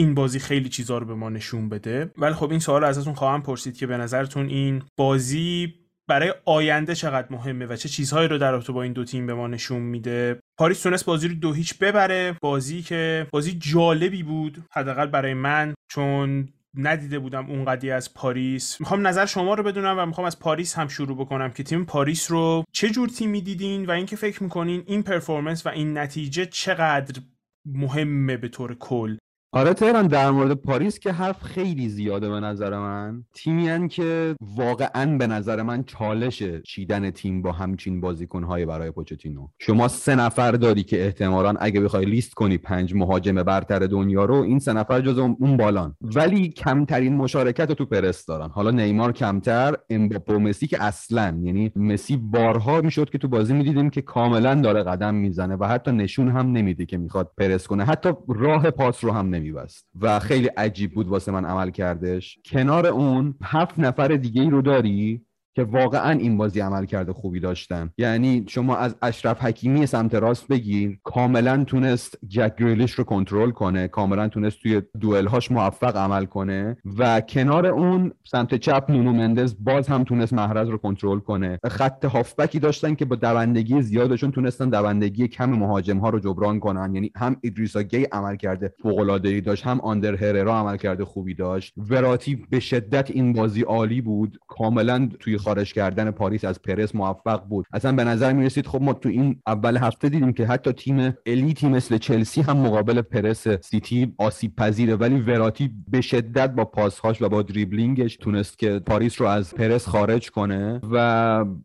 این 0.00 0.14
بازی 0.14 0.38
خیلی 0.38 0.68
چیزها 0.68 0.98
رو 0.98 1.06
به 1.06 1.14
ما 1.14 1.30
نشون 1.30 1.68
بده. 1.68 2.10
ولی 2.18 2.34
خب 2.34 2.50
این 2.50 2.60
سوال 2.60 2.84
ازتون 2.84 3.14
خواهم 3.14 3.42
پرسید 3.42 3.76
که 3.76 3.86
به 3.86 3.96
نظرتون 3.96 4.48
این 4.48 4.82
بازی 4.96 5.74
برای 6.08 6.34
آینده 6.44 6.94
چقدر 6.94 7.26
مهمه 7.30 7.66
و 7.66 7.76
چه 7.76 7.88
چیزهایی 7.88 8.28
رو 8.28 8.38
در 8.38 8.52
رابطه 8.52 8.72
با 8.72 8.82
این 8.82 8.92
دو 8.92 9.04
تیم 9.04 9.26
به 9.26 9.34
ما 9.34 9.46
نشون 9.46 9.80
میده؟ 9.80 10.40
پاریس 10.58 10.82
تونست 10.82 11.04
بازی 11.04 11.28
رو 11.28 11.34
دو 11.34 11.52
هیچ 11.52 11.78
ببره. 11.78 12.36
بازی 12.42 12.82
که 12.82 13.26
بازی 13.32 13.52
جالبی 13.52 14.22
بود 14.22 14.64
حداقل 14.72 15.06
برای 15.06 15.34
من 15.34 15.74
چون 15.90 16.48
ندیده 16.74 17.18
بودم 17.18 17.46
اون 17.46 17.64
قضیه 17.64 17.94
از 17.94 18.14
پاریس. 18.14 18.80
می‌خوام 18.80 19.06
نظر 19.06 19.26
شما 19.26 19.54
رو 19.54 19.62
بدونم 19.62 19.98
و 19.98 20.06
می‌خوام 20.06 20.26
از 20.26 20.38
پاریس 20.38 20.78
هم 20.78 20.88
شروع 20.88 21.16
بکنم 21.16 21.50
که 21.50 21.62
تیم 21.62 21.84
پاریس 21.84 22.30
رو 22.30 22.64
چه 22.72 22.90
جور 22.90 23.08
تیمی 23.08 23.40
دیدین 23.40 23.86
و 23.86 23.90
اینکه 23.90 24.16
فکر 24.16 24.42
می‌کنین 24.42 24.82
این 24.86 25.02
performance 25.02 25.66
و 25.66 25.68
این 25.68 25.98
نتیجه 25.98 26.46
چقدر 26.46 27.20
مهمه 27.66 28.36
به 28.36 28.48
طور 28.48 28.74
کل. 28.74 29.16
آره 29.52 29.74
تهران 29.74 30.06
در 30.06 30.30
مورد 30.30 30.52
پاریس 30.52 30.98
که 30.98 31.12
حرف 31.12 31.42
خیلی 31.42 31.88
زیاده 31.88 32.28
به 32.30 32.40
نظر 32.40 32.78
من. 32.78 33.24
تیمی 33.34 33.88
که 33.88 34.34
واقعا 34.56 35.18
به 35.18 35.26
نظر 35.26 35.62
من 35.62 35.84
چالش 35.84 36.42
چیدن 36.64 37.10
تیم 37.10 37.42
با 37.42 37.52
همچین 37.52 38.00
بازیکنهای 38.00 38.66
برای 38.66 38.90
پوچتینو. 38.90 39.48
شما 39.58 39.88
سه 39.88 40.14
نفر 40.14 40.52
داری 40.52 40.82
که 40.82 41.04
احتمالا 41.04 41.54
اگه 41.60 41.80
بخوای 41.80 42.04
لیست 42.04 42.34
کنی 42.34 42.58
پنج 42.58 42.94
مهاجم 42.94 43.42
برتر 43.42 43.78
دنیا 43.78 44.24
رو 44.24 44.34
این 44.34 44.58
سه 44.58 44.72
نفر 44.72 45.00
جز 45.00 45.18
اون 45.18 45.56
بالان. 45.56 45.96
ولی 46.00 46.48
کمترین 46.48 47.16
مشارکت 47.16 47.68
رو 47.68 47.74
تو 47.74 47.86
پرست 47.86 48.28
دارن. 48.28 48.48
حالا 48.48 48.70
نیمار 48.70 49.12
کمتر 49.12 49.74
امباپه 49.90 50.38
مسی 50.38 50.66
که 50.66 50.82
اصلا 50.82 51.38
یعنی 51.42 51.72
مسی 51.76 52.16
بارها 52.16 52.80
می‌شد 52.80 53.10
که 53.10 53.18
تو 53.18 53.28
بازی 53.28 53.54
می‌دیدیم 53.54 53.90
که 53.90 54.02
کاملا 54.02 54.54
داره 54.54 54.82
قدم 54.82 55.14
می‌زنه 55.14 55.56
و 55.56 55.64
حتی 55.64 55.92
نشون 55.92 56.28
هم 56.28 56.52
نمیده 56.52 56.86
که 56.86 56.98
می‌خواد 56.98 57.30
پرس 57.38 57.66
کنه. 57.66 57.84
حتی 57.84 58.08
راه 58.28 58.70
پاس 58.70 59.04
رو 59.04 59.12
هم 59.12 59.39
نمیبست. 59.40 59.86
و 60.00 60.18
خیلی 60.18 60.46
عجیب 60.46 60.94
بود 60.94 61.08
واسه 61.08 61.32
من 61.32 61.44
عمل 61.44 61.70
کردش. 61.70 62.38
کنار 62.44 62.86
اون 62.86 63.34
هفت 63.42 63.78
نفر 63.78 64.08
دیگه 64.08 64.42
ای 64.42 64.50
رو 64.50 64.62
داری؟ 64.62 65.24
که 65.54 65.62
واقعا 65.62 66.10
این 66.10 66.36
بازی 66.36 66.60
عملکرد 66.60 67.12
خوبی 67.12 67.40
داشتن. 67.40 67.90
یعنی 67.98 68.44
شما 68.48 68.76
از 68.76 68.94
اشرف 69.02 69.42
حکیمی 69.42 69.86
سمت 69.86 70.14
راست 70.14 70.48
بگیر 70.48 70.98
کاملا 71.04 71.64
تونست 71.64 72.18
جک 72.28 72.56
گریلیش 72.56 72.92
رو 72.92 73.04
کنترل 73.04 73.50
کنه 73.50 73.88
کاملا 73.88 74.28
تونست 74.28 74.58
توی 74.62 74.82
دوئل‌هاش 75.00 75.50
موفق 75.50 75.96
عمل 75.96 76.24
کنه 76.24 76.76
و 76.98 77.20
کنار 77.20 77.66
اون 77.66 78.12
سمت 78.24 78.54
چپ 78.54 78.84
نونو 78.88 79.12
مندز 79.12 79.56
باز 79.60 79.88
هم 79.88 80.04
تونست 80.04 80.32
محرز 80.32 80.68
رو 80.68 80.78
کنترل 80.78 81.18
کنه. 81.18 81.58
خط 81.66 82.04
هافبکی 82.04 82.58
داشتن 82.58 82.94
که 82.94 83.04
با 83.04 83.16
دوندگی 83.16 83.82
زیادشون 83.82 84.30
تونستن 84.30 84.70
دوندگی 84.70 85.28
کم 85.28 85.50
مهاجم 85.50 85.98
ها 85.98 86.08
رو 86.08 86.18
جبران 86.20 86.60
کنن. 86.60 86.94
یعنی 86.94 87.10
هم 87.16 87.36
ایدریسا 87.40 87.82
گی 87.82 88.04
عملکرد 88.12 88.74
فوق 88.82 88.98
العاده 88.98 89.40
داشت 89.40 89.66
هم 89.66 89.80
آندر 89.80 90.14
هررا 90.14 90.58
عملکرد 90.58 91.04
خوبی 91.04 91.34
داشت. 91.34 91.74
وراتی 91.76 92.46
به 92.50 92.60
شدت 92.60 93.10
این 93.10 93.32
بازی 93.32 93.62
عالی 93.62 94.00
بود. 94.00 94.38
کاملا 94.48 95.08
توی 95.20 95.38
خارج 95.40 95.72
کردن 95.72 96.10
پاریس 96.10 96.44
از 96.44 96.62
پرس 96.62 96.94
موفق 96.94 97.44
بود. 97.44 97.66
اصلا 97.72 97.92
به 97.92 98.04
نظر 98.04 98.32
می 98.32 98.46
رسید 98.46 98.66
خب 98.66 98.82
ما 98.82 98.92
تو 98.92 99.08
این 99.08 99.42
اول 99.46 99.76
هفته 99.76 100.08
دیدیم 100.08 100.32
که 100.32 100.46
حتی 100.46 100.72
تیم 100.72 101.14
elite 101.26 101.61
ی 101.61 101.68
مثل 101.68 101.98
چلسی 101.98 102.40
هم 102.40 102.56
مقابل 102.56 103.02
پرس 103.02 103.48
سیتی 103.48 104.14
آسیب 104.18 104.56
پذیره. 104.56 104.96
ولی 104.96 105.20
وراتی 105.20 105.70
به 105.88 106.00
شدت 106.00 106.50
با 106.50 106.64
پاسهاش 106.64 107.22
و 107.22 107.28
با 107.28 107.42
دریبلینگش 107.42 108.16
تونست 108.16 108.58
که 108.58 108.78
پاریس 108.78 109.20
رو 109.20 109.26
از 109.26 109.54
پرس 109.54 109.88
خارج 109.88 110.30
کنه. 110.30 110.80
و 110.92 110.96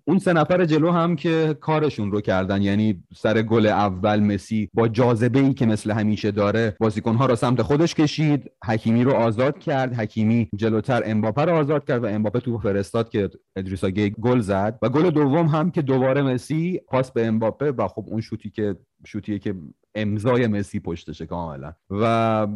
اون 0.05 0.19
سه 0.19 0.33
نفر 0.33 0.65
جلو 0.65 0.91
هم 0.91 1.15
که 1.15 1.57
کارشون 1.61 2.11
رو 2.11 2.21
کردن 2.21 2.61
یعنی 2.61 3.03
سر 3.15 3.41
گل 3.41 3.65
اول 3.65 4.19
مسی 4.19 4.69
با 4.73 4.87
جاذبه 4.87 5.39
ای 5.39 5.53
که 5.53 5.65
مثل 5.65 5.91
همیشه 5.91 6.31
داره 6.31 6.75
بازیکنها 6.79 7.25
رو 7.25 7.35
سمت 7.35 7.61
خودش 7.61 7.95
کشید. 7.95 8.51
حکیمی 8.65 9.03
رو 9.03 9.11
آزاد 9.13 9.59
کرد. 9.59 9.93
حکیمی 9.93 10.49
جلوتر 10.55 11.03
امباپه 11.05 11.45
رو 11.45 11.51
آزاد 11.51 11.87
کرد 11.87 12.03
و 12.03 12.07
امباپه 12.07 12.39
تو 12.39 12.57
فرستاد 12.57 13.09
که 13.09 13.29
ادریسا 13.65 13.89
گل 13.89 14.39
زد 14.39 14.79
و 14.81 14.89
گل 14.89 15.09
دوم 15.09 15.47
هم 15.47 15.71
که 15.71 15.81
دوباره 15.81 16.21
مسی 16.21 16.81
پاس 16.87 17.11
به 17.11 17.25
امباپه 17.25 17.71
و 17.71 17.87
خب 17.87 18.05
اون 18.07 18.21
شوتی 18.21 18.49
که 18.49 18.75
شوتیه 19.05 19.39
که 19.39 19.55
امضای 19.95 20.47
مسی 20.47 20.79
پشتشه 20.79 21.25
کاملا. 21.25 21.73
و 21.89 22.47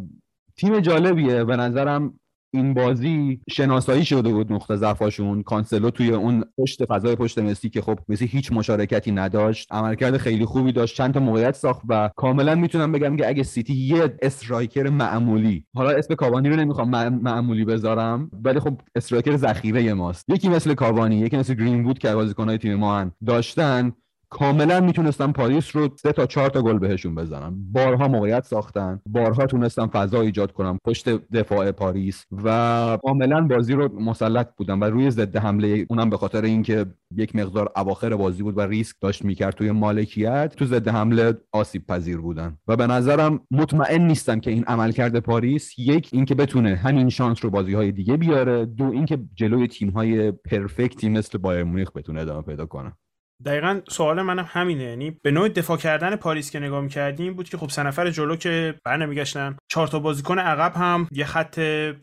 تیم 0.56 0.80
جالبیه. 0.80 1.44
به 1.44 1.56
نظرم 1.56 2.20
این 2.54 2.74
بازی 2.74 3.40
شناسایی 3.50 4.04
شده 4.04 4.32
بود 4.32 4.52
نقطه 4.52 4.76
ضعفاشون. 4.76 5.42
کانسلو 5.42 5.90
توی 5.90 6.10
اون 6.10 6.44
پشت 6.58 6.84
فضای 6.84 7.16
پشت 7.16 7.38
مسی 7.38 7.70
که 7.70 7.80
خب 7.80 7.98
مسی 8.08 8.26
هیچ 8.26 8.52
مشارکتی 8.52 9.12
نداشت 9.12 9.72
عملکرد 9.72 10.16
خیلی 10.16 10.44
خوبی 10.44 10.72
داشت 10.72 10.96
چند 10.96 11.14
تا 11.14 11.20
موقعیت 11.20 11.54
ساخت 11.54 11.82
و 11.88 12.10
کاملا 12.16 12.54
می‌تونم 12.54 12.92
بگم 12.92 13.16
که 13.16 13.28
اگه 13.28 13.42
سیتی 13.42 13.74
یه 13.74 14.16
striker 14.22 14.88
معمولی 14.88 15.64
حالا 15.74 15.90
اسم 15.90 16.14
کاوانی 16.14 16.48
رو 16.48 16.56
نمی‌خوام 16.56 17.08
معمولی 17.08 17.64
بذارم 17.64 18.30
ولی 18.44 18.60
خب 18.60 18.80
striker 18.94 19.36
ذخیره 19.36 19.94
ماست. 19.94 20.30
یکی 20.30 20.48
مثل 20.48 20.74
کاوانی 20.74 21.16
یکی 21.16 21.36
مثل 21.36 21.54
گرینوود 21.54 21.94
که 21.94 22.14
بازیکن‌های 22.14 22.58
تیم 22.58 22.74
ما 22.74 23.10
داشتن 23.26 23.92
کاملا 24.30 24.80
می‌تونستن 24.80 25.32
پاریس 25.32 25.76
رو 25.76 25.88
سه 25.96 26.12
تا 26.12 26.26
چهار 26.26 26.50
تا 26.50 26.62
گل 26.62 26.78
بهشون 26.78 27.14
بزنن 27.14 27.54
بارها 27.72 28.08
موقعیت 28.08 28.44
ساختن 28.44 29.00
بارها 29.06 29.46
تونستن 29.46 29.86
فضا 29.86 30.20
ایجاد 30.20 30.52
کنن 30.52 30.78
پشت 30.84 31.08
دفاع 31.08 31.72
پاریس 31.72 32.26
و 32.44 32.98
کاملا 33.02 33.40
بازی 33.40 33.72
رو 33.72 34.00
مسلط 34.00 34.48
بودن 34.56 34.78
و 34.78 34.84
روی 34.84 35.10
ضد 35.10 35.36
حمله 35.36 35.86
اونم 35.90 36.10
به 36.10 36.16
خاطر 36.16 36.42
اینکه 36.42 36.86
یک 37.16 37.36
مقدار 37.36 37.72
اواخر 37.76 38.16
بازی 38.16 38.42
بود 38.42 38.58
و 38.58 38.60
ریسک 38.60 38.96
داشت 39.00 39.24
می‌کرد 39.24 39.54
توی 39.54 39.70
مالکیت 39.70 40.54
تو 40.56 40.64
ضد 40.64 40.88
حمله 40.88 41.34
آسیب 41.52 41.86
پذیر 41.86 42.16
بودن. 42.16 42.56
و 42.68 42.76
به 42.76 42.86
نظرم 42.86 43.40
مطمئن 43.50 44.06
نیستم 44.06 44.40
که 44.40 44.50
این 44.50 44.64
عملکرد 44.64 45.18
پاریس 45.18 45.78
یک 45.78 46.08
اینکه 46.12 46.34
بتونه 46.34 46.76
همین 46.76 47.08
شانس 47.08 47.44
رو 47.44 47.50
بازی 47.50 47.74
های 47.74 47.92
دیگه 47.92 48.16
بیاره 48.16 48.66
دو 48.66 48.84
اینکه 48.84 49.18
جلوی 49.34 49.68
تیم 49.68 49.90
های 49.90 50.30
perfect 50.30 50.98
ی 50.98 51.08
مثل 51.08 51.38
بایرن 51.38 51.64
مونیخ 51.64 51.92
بتونه 51.92 52.20
ادامه 52.20 52.42
پیدا 52.42 52.66
کنه. 52.66 52.92
دقیقا 53.44 53.80
سوال 53.88 54.22
منم 54.22 54.46
همینه. 54.48 54.82
یعنی 54.82 55.10
به 55.22 55.30
نوع 55.30 55.48
دفاع 55.48 55.76
کردن 55.76 56.16
پاریس 56.16 56.50
که 56.50 56.60
نگاه 56.60 56.80
می‌کردیم 56.80 57.34
بود 57.34 57.48
که 57.48 57.56
خب 57.56 57.68
سه 57.70 57.82
نفر 57.82 58.10
جلو 58.10 58.36
که 58.36 58.74
بر 58.84 58.96
نمیگشتن. 58.96 59.56
چهار 59.68 59.86
تا 59.86 59.98
بازیکن 59.98 60.38
عقب 60.38 60.72
هم 60.76 61.08
یه 61.12 61.24
خط 61.24 61.58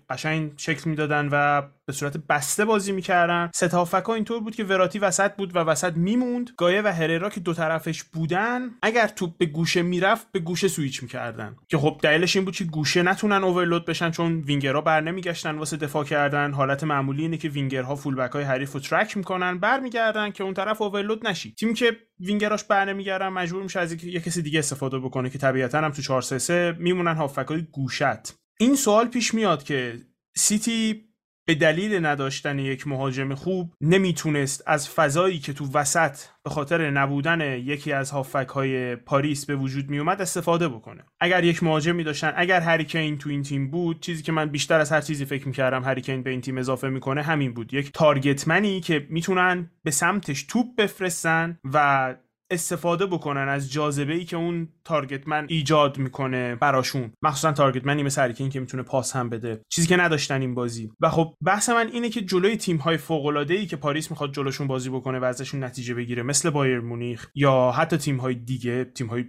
قشنگ 0.09 0.51
شکل 0.57 0.89
می‌دادن 0.89 1.29
و 1.31 1.61
به 1.88 1.93
صورت 1.93 2.17
بسته 2.17 2.65
بازی 2.65 2.91
می‌کردن. 2.91 3.49
ستافکا 3.53 4.13
اینطور 4.13 4.39
بود 4.39 4.55
که 4.55 4.63
وراتی 4.63 4.99
وسط 4.99 5.35
بود 5.35 5.55
و 5.55 5.59
وسط 5.59 5.93
میموند. 5.93 6.49
گایه 6.57 6.81
و 6.81 6.88
هررا 6.88 7.29
که 7.29 7.39
دو 7.39 7.53
طرفش 7.53 8.03
بودن 8.03 8.69
اگر 8.81 9.07
توپ 9.07 9.38
به 9.38 9.45
گوشه 9.45 9.81
می‌رفت 9.81 10.31
به 10.31 10.39
گوشه 10.39 10.67
سویچ 10.67 11.03
می‌کردن. 11.03 11.55
که 11.69 11.77
خب 11.77 11.99
دلیلش 12.03 12.35
این 12.35 12.45
بود 12.45 12.55
که 12.55 12.63
گوشه 12.63 13.03
نتونن 13.03 13.43
overload 13.43 13.86
بشن 13.85 14.11
چون 14.11 14.41
وینگرها 14.41 14.81
بر 14.81 15.01
نمیگشتن 15.01 15.57
واسه 15.57 15.77
دفاع 15.77 16.03
کردن. 16.03 16.51
حالت 16.53 16.83
معمولی 16.83 17.21
اینه 17.21 17.38
که 17.38 17.49
وینگرها 17.49 17.95
fullback 17.95 18.32
های 18.31 18.43
حریف 18.43 18.71
رو 18.71 18.79
track 18.80 19.18
می‌کنن 19.17 19.57
برمیگردن 19.57 20.31
که 20.31 20.43
اون 20.43 20.53
طرف 20.53 20.81
overload 20.82 21.28
نشی. 21.27 21.55
تیمی 21.59 21.73
که 21.73 21.97
وینگراش 22.19 22.63
بر 22.63 22.85
نمیگردن 22.85 23.27
مجبور 23.27 23.63
میشه 23.63 23.79
از 23.79 24.03
یه 24.03 24.19
کسی 24.19 24.41
دیگه 24.41 24.59
استفاده 24.59 24.99
بکنه 24.99 25.29
که 25.29 25.38
طبیعتا 25.38 25.77
هم 25.77 25.91
تو 25.91 26.01
4 26.01 26.21
3 26.21 26.75
میمونن 26.79 27.15
هافبکای 27.15 27.61
گوشت. 27.61 28.33
این 28.59 28.75
سوال 28.75 29.07
پیش 29.07 29.33
میاد 29.33 29.63
که 29.63 29.99
سیتی 30.35 31.07
به 31.48 31.56
دلیل 31.56 32.06
نداشتن 32.06 32.60
یک 32.60 32.88
مهاجم 32.88 33.36
خوب 33.36 33.74
نمی‌تونست 33.82 34.64
از 34.66 34.89
فضایی 34.89 35.39
که 35.39 35.54
تو 35.54 35.70
وسط 35.74 36.18
به 36.43 36.50
خاطر 36.50 36.89
نبودن 36.89 37.41
یکی 37.41 37.91
از 37.91 38.12
هافبک 38.11 38.47
های 38.48 38.95
پاریس 38.95 39.45
به 39.45 39.56
وجود 39.56 39.89
میومد 39.89 40.22
استفاده 40.22 40.68
بکنه. 40.68 41.04
اگر 41.20 41.43
یک 41.43 41.64
مهاجمی 41.64 42.04
داشتن 42.04 42.34
اگر 42.36 42.60
هریکین 42.60 43.18
تو 43.18 43.30
این 43.30 43.43
تیم 43.43 43.72
بود 43.72 44.00
چیزی 44.00 44.24
که 44.24 44.32
من 44.32 44.45
بیشتر 44.45 44.80
از 44.80 44.91
هر 44.91 45.02
چیزی 45.02 45.26
فکر 45.26 45.48
می‌کردم 45.48 45.84
هریکین 45.84 46.24
به 46.24 46.30
این 46.30 46.41
تیم 46.41 46.58
اضافه 46.58 46.89
می‌کنه 46.89 47.22
همین 47.22 47.54
بود. 47.54 47.74
یک 47.74 47.91
target 47.91 48.45
man 48.45 48.72
ی 48.72 48.82
که 48.82 49.08
می‌تونن 49.10 49.72
به 49.84 49.91
سمتش 49.91 50.43
توپ 50.43 50.66
بفرستن 50.78 51.60
و 51.74 52.16
استفاده 52.52 53.06
بکنن 53.06 53.50
از 53.50 53.72
جاذبه 53.72 54.14
ای 54.14 54.26
که 54.26 54.38
اون 54.38 54.68
target 54.84 55.25
man 55.25 55.45
ایجاد 55.50 55.98
می‌کنه 55.98 56.56
براشون. 56.56 57.12
مخصوصا 57.22 57.52
target 57.51 57.83
man 57.83 57.98
ی 57.98 58.03
مثل 58.04 58.22
هریکین 58.22 58.50
که 58.50 58.60
می‌تونه 58.60 58.84
پاس 58.84 59.16
هم 59.16 59.30
بده. 59.30 59.62
چیزی 59.70 59.88
که 59.88 59.98
نداشتن 59.98 60.41
این 60.41 60.56
بازی. 60.56 60.89
و 61.02 61.10
خب 61.10 61.34
بحث 61.45 61.70
من 61.70 61.88
اینه 61.88 62.10
که 62.10 62.22
جلوی 62.22 62.58
تیم 62.58 62.78
های 62.78 62.98
فوق 62.98 63.26
العاده 63.26 63.54
ای 63.54 63.66
که 63.66 63.76
پاریس 63.76 64.12
می‌خواد 64.12 64.34
جلوشون 64.34 64.68
بازی 64.68 64.89
بکنه 64.89 65.20
و 65.20 65.24
ازشون 65.24 65.64
نتیجه 65.64 65.93
بگیره 65.93 66.24
مثل 66.24 66.50
بایرن 66.49 66.80
مونیخ 66.80 67.28
یا 67.36 67.72
حتی 67.72 67.98
تیم 67.98 68.18
های 68.18 68.36
دیگه 68.36 68.84
تیم 68.86 69.08
های 69.08 69.26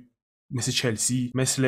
مثل 0.50 0.72
چلسی 0.72 1.32
مثل 1.34 1.64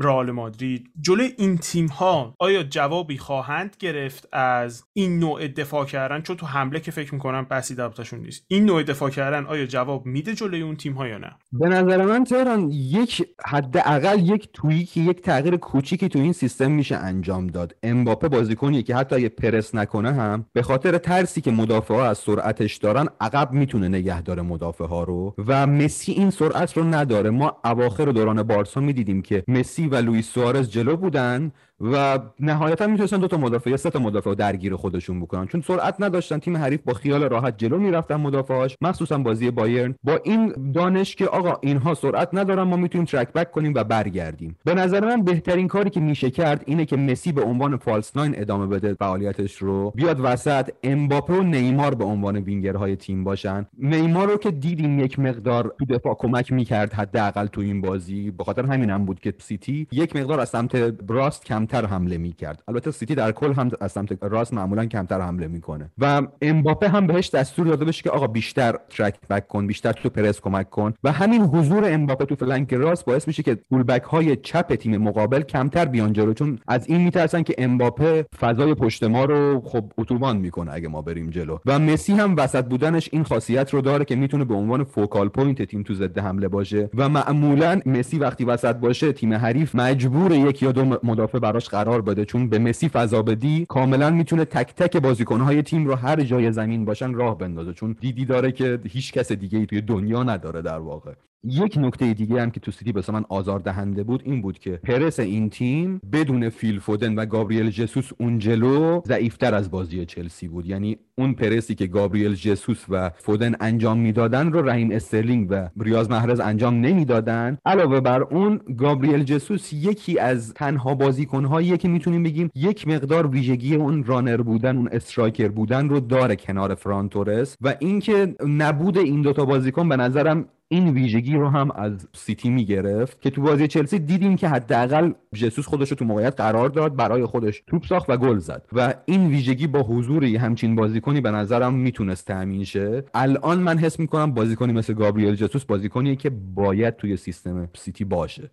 رئال 0.00 0.30
مادرید. 0.30 0.90
جلوی 1.00 1.32
این 1.38 1.58
تیم 1.58 1.86
ها 1.86 2.34
آیا 2.38 2.62
جوابی 2.62 3.18
خواهند 3.18 3.76
گرفت 3.78 4.28
از 4.32 4.84
این 4.92 5.18
نوع 5.18 5.48
دفاع 5.48 5.84
کردن؟ 5.84 6.20
چون 6.20 6.36
تو 6.36 6.46
حمله 6.46 6.80
که 6.80 6.90
فکر 6.90 7.14
می‌کنم 7.14 7.46
بحثی 7.50 7.74
دبتشون 7.74 8.20
نیست. 8.20 8.44
این 8.48 8.64
نوع 8.64 8.82
دفاع 8.82 9.10
کردن 9.10 9.46
آیا 9.46 9.66
جواب 9.66 10.06
میده 10.06 10.34
جلوی 10.34 10.62
اون 10.62 10.76
تیم 10.76 10.92
ها 10.92 11.08
یا 11.08 11.18
نه؟ 11.18 11.30
به 11.52 11.68
نظر 11.68 12.04
من 12.04 12.24
تهران 12.24 12.70
یک 12.70 13.26
حداقل 13.46 14.28
یک 14.28 14.48
توییکی 14.52 15.00
یک 15.00 15.20
تغییر 15.20 15.56
کوچیکی 15.56 16.08
تو 16.08 16.18
این 16.18 16.32
سیستم 16.32 16.70
میشه 16.70 16.96
انجام 16.96 17.46
داد. 17.46 17.76
امباپه 17.82 18.28
بازیکنیه 18.28 18.82
که 18.82 18.96
حتی 18.96 19.16
اگه 19.16 19.28
پرس 19.28 19.74
نکنه 19.74 20.12
هم 20.12 20.46
به 20.52 20.62
خاطر 20.62 20.98
ترسی 20.98 21.40
که 21.40 21.50
مدافع 21.50 21.94
از 21.94 22.18
سرعتش 22.18 22.76
دارن 22.76 23.06
عقب 23.20 23.52
می‌تونه 23.52 23.88
نگه 23.88 24.22
داره 24.22 24.42
مدافع 24.42 24.84
ها 24.84 25.04
رو. 25.04 25.34
و 25.46 25.66
مسی 25.66 26.12
این 26.12 26.30
سرعت 26.30 26.76
رو 26.76 26.84
نداره. 26.84 27.30
ما 27.30 27.56
اواخر 27.64 28.13
دوران 28.14 28.42
بارسا 28.42 28.80
می‌دیدیم 28.80 29.22
که 29.22 29.44
مسی 29.48 29.88
و 29.88 29.96
لوئیس 29.96 30.30
سوارز 30.30 30.70
جلو 30.70 30.96
بودن 30.96 31.52
و 31.80 32.18
نهایتا 32.40 32.86
می‌تونستن 32.86 33.18
دو 33.18 33.28
تا 33.28 33.36
مدافع 33.36 33.70
یا 33.70 33.76
سه 33.76 33.90
تا 33.90 33.98
مدافع 33.98 34.34
درگیر 34.34 34.76
خودشون 34.76 35.20
بکنن. 35.20 35.46
چون 35.46 35.60
سرعت 35.60 35.94
نداشتن 36.00 36.38
تیم 36.38 36.56
حریف 36.56 36.80
با 36.82 36.92
خیال 36.94 37.22
راحت 37.22 37.58
جلو 37.58 37.78
می‌رفتن 37.78 38.16
مدافعاش 38.16 38.76
مخصوصا 38.80 39.18
بازی 39.18 39.50
بایرن. 39.50 39.94
با 40.02 40.20
این 40.24 40.72
دانش 40.74 41.16
که 41.16 41.26
آقا 41.26 41.58
اینها 41.62 41.94
سرعت 41.94 42.28
ندارن 42.32 42.62
ما 42.62 42.76
می‌تونیم 42.76 43.04
track 43.04 43.32
back 43.32 43.50
کنیم 43.50 43.72
و 43.74 43.84
برگردیم. 43.84 44.56
به 44.64 44.74
نظر 44.74 45.04
من 45.04 45.22
بهترین 45.22 45.68
کاری 45.68 45.90
که 45.90 46.00
میشه 46.00 46.30
کرد 46.30 46.62
اینه 46.66 46.84
که 46.84 46.96
مسی 46.96 47.32
به 47.32 47.42
عنوان 47.42 47.76
false 47.76 48.16
nine 48.16 48.34
ادامه 48.38 48.66
بده 48.66 48.94
فعالیتش 48.94 49.56
رو. 49.56 49.92
بیاد 49.94 50.20
وسط 50.22 50.70
امباپه 50.82 51.34
و 51.34 51.42
نیمار 51.42 51.94
به 51.94 52.04
عنوان 52.04 52.36
وینگرهای 52.36 52.96
تیم 52.96 53.24
باشن. 53.24 53.66
نیمار 53.78 54.28
رو 54.28 54.36
که 54.36 54.50
دیدیم 54.50 55.00
یک 55.00 55.18
مقدار 55.18 55.74
تو 55.78 55.84
دفاع 55.84 56.16
کمک 56.18 56.52
می‌کرد 56.52 56.92
حداقل 56.92 57.46
تو 57.46 57.60
این 57.60 57.80
بازی. 57.80 58.30
به 58.30 58.44
خاطر 58.44 58.66
همینم 58.66 59.04
بود 59.04 59.20
که 59.20 59.34
سیتی 59.38 59.86
یک 59.92 60.16
مقدار 60.16 60.40
از 60.40 60.48
سمت 60.48 60.94
راست 61.08 61.44
کم 61.44 61.63
کمتر 61.64 61.86
حمله 61.86 62.18
می‌کرد. 62.18 62.62
البته 62.68 62.90
سیتی 62.90 63.14
در 63.14 63.32
کل 63.32 63.52
هم 63.52 63.70
از 63.80 63.92
سمت 63.92 64.18
راست 64.22 64.54
معمولا 64.54 64.86
کمتر 64.86 65.20
حمله 65.20 65.46
می‌کنه. 65.46 65.90
و 65.98 66.22
امباپه 66.42 66.88
هم 66.88 67.06
بهش 67.06 67.30
دستور 67.30 67.66
داده 67.66 67.84
بشه 67.84 68.02
که 68.02 68.10
آقا 68.10 68.26
بیشتر 68.26 68.74
track 68.90 69.14
back 69.30 69.48
کن 69.48 69.66
بیشتر 69.66 69.92
تو 69.92 70.08
پرس 70.08 70.40
کمک 70.40 70.70
کن. 70.70 70.94
و 71.04 71.12
همین 71.12 71.42
حضور 71.42 71.84
امباپه 71.92 72.24
تو 72.24 72.34
flank 72.34 72.74
راست 72.74 73.04
باعث 73.04 73.28
میشه 73.28 73.42
که 73.42 73.58
fullback 73.68 74.02
های 74.02 74.36
چپ 74.36 74.74
تیم 74.74 74.96
مقابل 74.96 75.40
کمتر 75.40 75.84
بیان 75.84 76.12
جلو. 76.12 76.32
چون 76.32 76.58
از 76.68 76.88
این 76.88 77.00
میترسن 77.00 77.42
که 77.42 77.54
امباپه 77.58 78.26
فضای 78.40 78.74
پشت 78.74 79.04
ما 79.04 79.24
رو 79.24 79.60
خب 79.64 79.92
اتوبان 79.98 80.36
می‌کنه 80.36 80.72
اگه 80.74 80.88
ما 80.88 81.02
بریم 81.02 81.30
جلو. 81.30 81.58
و 81.66 81.78
مسی 81.78 82.12
هم 82.12 82.36
وسط 82.36 82.64
بودنش 82.64 83.08
این 83.12 83.24
خاصیت 83.24 83.74
رو 83.74 83.80
داره 83.80 84.04
که 84.04 84.16
می‌تونه 84.16 84.44
به 84.44 84.54
عنوان 84.54 84.84
focal 84.84 85.28
point 85.28 85.62
تیم 85.62 85.82
تو 85.82 85.94
ضد 85.94 86.18
حمله 86.18 86.48
باشه. 86.48 86.90
و 86.94 87.08
معمولا 87.08 87.80
مسی 87.86 88.18
وقتی 88.18 88.44
وسط 88.44 88.76
باشه 88.76 89.12
تیم 89.12 89.34
حریف 89.34 89.74
مجبور 89.74 90.32
یک 90.32 90.62
یا 90.62 90.72
دو 90.72 90.98
مدافع 91.02 91.38
براش 91.54 91.68
قرار 91.68 92.02
بده. 92.02 92.24
چون 92.24 92.48
به 92.48 92.58
مسی 92.58 92.88
فضا 92.88 93.22
بدی 93.22 93.66
کاملا 93.68 94.10
می‌تونه 94.10 94.44
تک 94.44 94.74
تک 94.74 94.96
بازیکنهای 94.96 95.62
تیم 95.62 95.86
رو 95.86 95.94
هر 95.94 96.20
جای 96.22 96.52
زمین 96.52 96.84
باشن 96.84 97.14
راه 97.14 97.38
بندازه. 97.38 97.72
چون 97.72 97.96
دیدی 98.00 98.24
داره 98.24 98.52
که 98.52 98.80
هیچ 98.88 99.12
کس 99.12 99.32
دیگه 99.32 99.58
ای 99.58 99.66
توی 99.66 99.80
دنیا 99.80 100.22
نداره 100.22 100.62
در 100.62 100.78
واقع. 100.78 101.12
یک 101.44 101.78
نکته 101.78 102.14
دیگه 102.14 102.42
هم 102.42 102.50
که 102.50 102.60
تو 102.60 102.70
سیتی 102.70 102.92
واسه 102.92 103.12
من 103.12 103.24
آزار 103.28 103.60
دهنده 103.60 104.02
بود 104.02 104.22
این 104.24 104.42
بود 104.42 104.58
که 104.58 104.70
پرس 104.70 105.20
این 105.20 105.50
تیم 105.50 106.00
بدون 106.12 106.48
فیل 106.48 106.78
فودن 106.78 107.14
و 107.14 107.26
گابریل 107.26 107.70
جسوس 107.70 108.10
اون 108.18 108.38
جلو 108.38 109.00
ضعیفتر 109.06 109.54
از 109.54 109.70
بازی 109.70 110.06
چلسی 110.06 110.48
بود. 110.48 110.66
یعنی 110.66 110.98
اون 111.18 111.32
پرسی 111.32 111.74
که 111.74 111.86
گابریل 111.86 112.34
جسوس 112.34 112.84
و 112.88 113.10
فودن 113.18 113.54
انجام 113.60 113.98
می‌دادن 113.98 114.52
رو 114.52 114.68
رحیم 114.68 114.90
استرلینگ 114.90 115.46
و 115.50 115.68
ریاض 115.80 116.10
محرز 116.10 116.40
انجام 116.40 116.74
نمی‌دادن. 116.74 117.58
علاوه 117.66 118.00
بر 118.00 118.22
اون 118.22 118.60
گابریل 118.78 119.24
جسوس 119.24 119.72
یکی 119.72 120.18
از 120.18 120.54
تنها 120.54 120.94
بازیکنهایی 120.94 121.76
که 121.76 121.88
می‌تونیم 121.88 122.22
بگیم 122.22 122.50
یک 122.54 122.88
مقدار 122.88 123.26
ویژگی 123.26 123.74
اون 123.74 124.04
runner 124.04 124.36
بودن 124.36 124.76
اون 124.76 124.88
striker 124.92 125.48
بودن 125.48 125.88
رو 125.88 126.00
داره 126.00 126.36
کنار 126.36 126.74
فران 126.74 127.09
تورس 127.09 127.56
و 127.60 127.74
اینکه 127.78 128.34
نبود 128.48 128.98
این 128.98 129.22
دوتا 129.22 129.44
بازیکن 129.44 129.88
به 129.88 129.96
نظرم 129.96 130.48
این 130.74 130.88
ویژگی 130.88 131.34
رو 131.34 131.48
هم 131.48 131.70
از 131.70 132.08
سیتی 132.12 132.50
می‌گرفت 132.50 133.20
که 133.20 133.30
تو 133.30 133.42
بازی 133.42 133.68
چلسی 133.68 133.98
دیدیم 133.98 134.36
که 134.36 134.48
حداقل 134.48 135.12
جسوس 135.34 135.66
خودش 135.66 135.90
رو 135.90 135.96
تو 135.96 136.04
موقعیت 136.04 136.40
قرار 136.40 136.68
داد 136.68 136.96
برای 136.96 137.24
خودش 137.24 137.62
توپ 137.66 137.86
ساخت 137.86 138.10
و 138.10 138.16
گل 138.16 138.38
زد. 138.38 138.66
و 138.72 138.94
این 139.04 139.26
ویژگی 139.26 139.66
با 139.66 139.82
حضور 139.82 140.24
همچین 140.24 140.74
بازیکنی 140.76 141.20
به 141.20 141.30
نظرم 141.30 141.74
می‌تونست 141.74 142.26
تامین 142.26 142.64
شه. 142.64 143.04
الان 143.14 143.58
من 143.58 143.78
حس 143.78 144.00
می‌کنم 144.00 144.34
بازیکنی 144.34 144.72
مثل 144.72 144.94
گابریل 144.94 145.34
جسوس 145.34 145.64
بازیکنیه 145.64 146.16
که 146.16 146.30
باید 146.30 146.96
توی 146.96 147.16
سیستم 147.16 147.68
سیتی 147.74 148.04
باشه. 148.04 148.50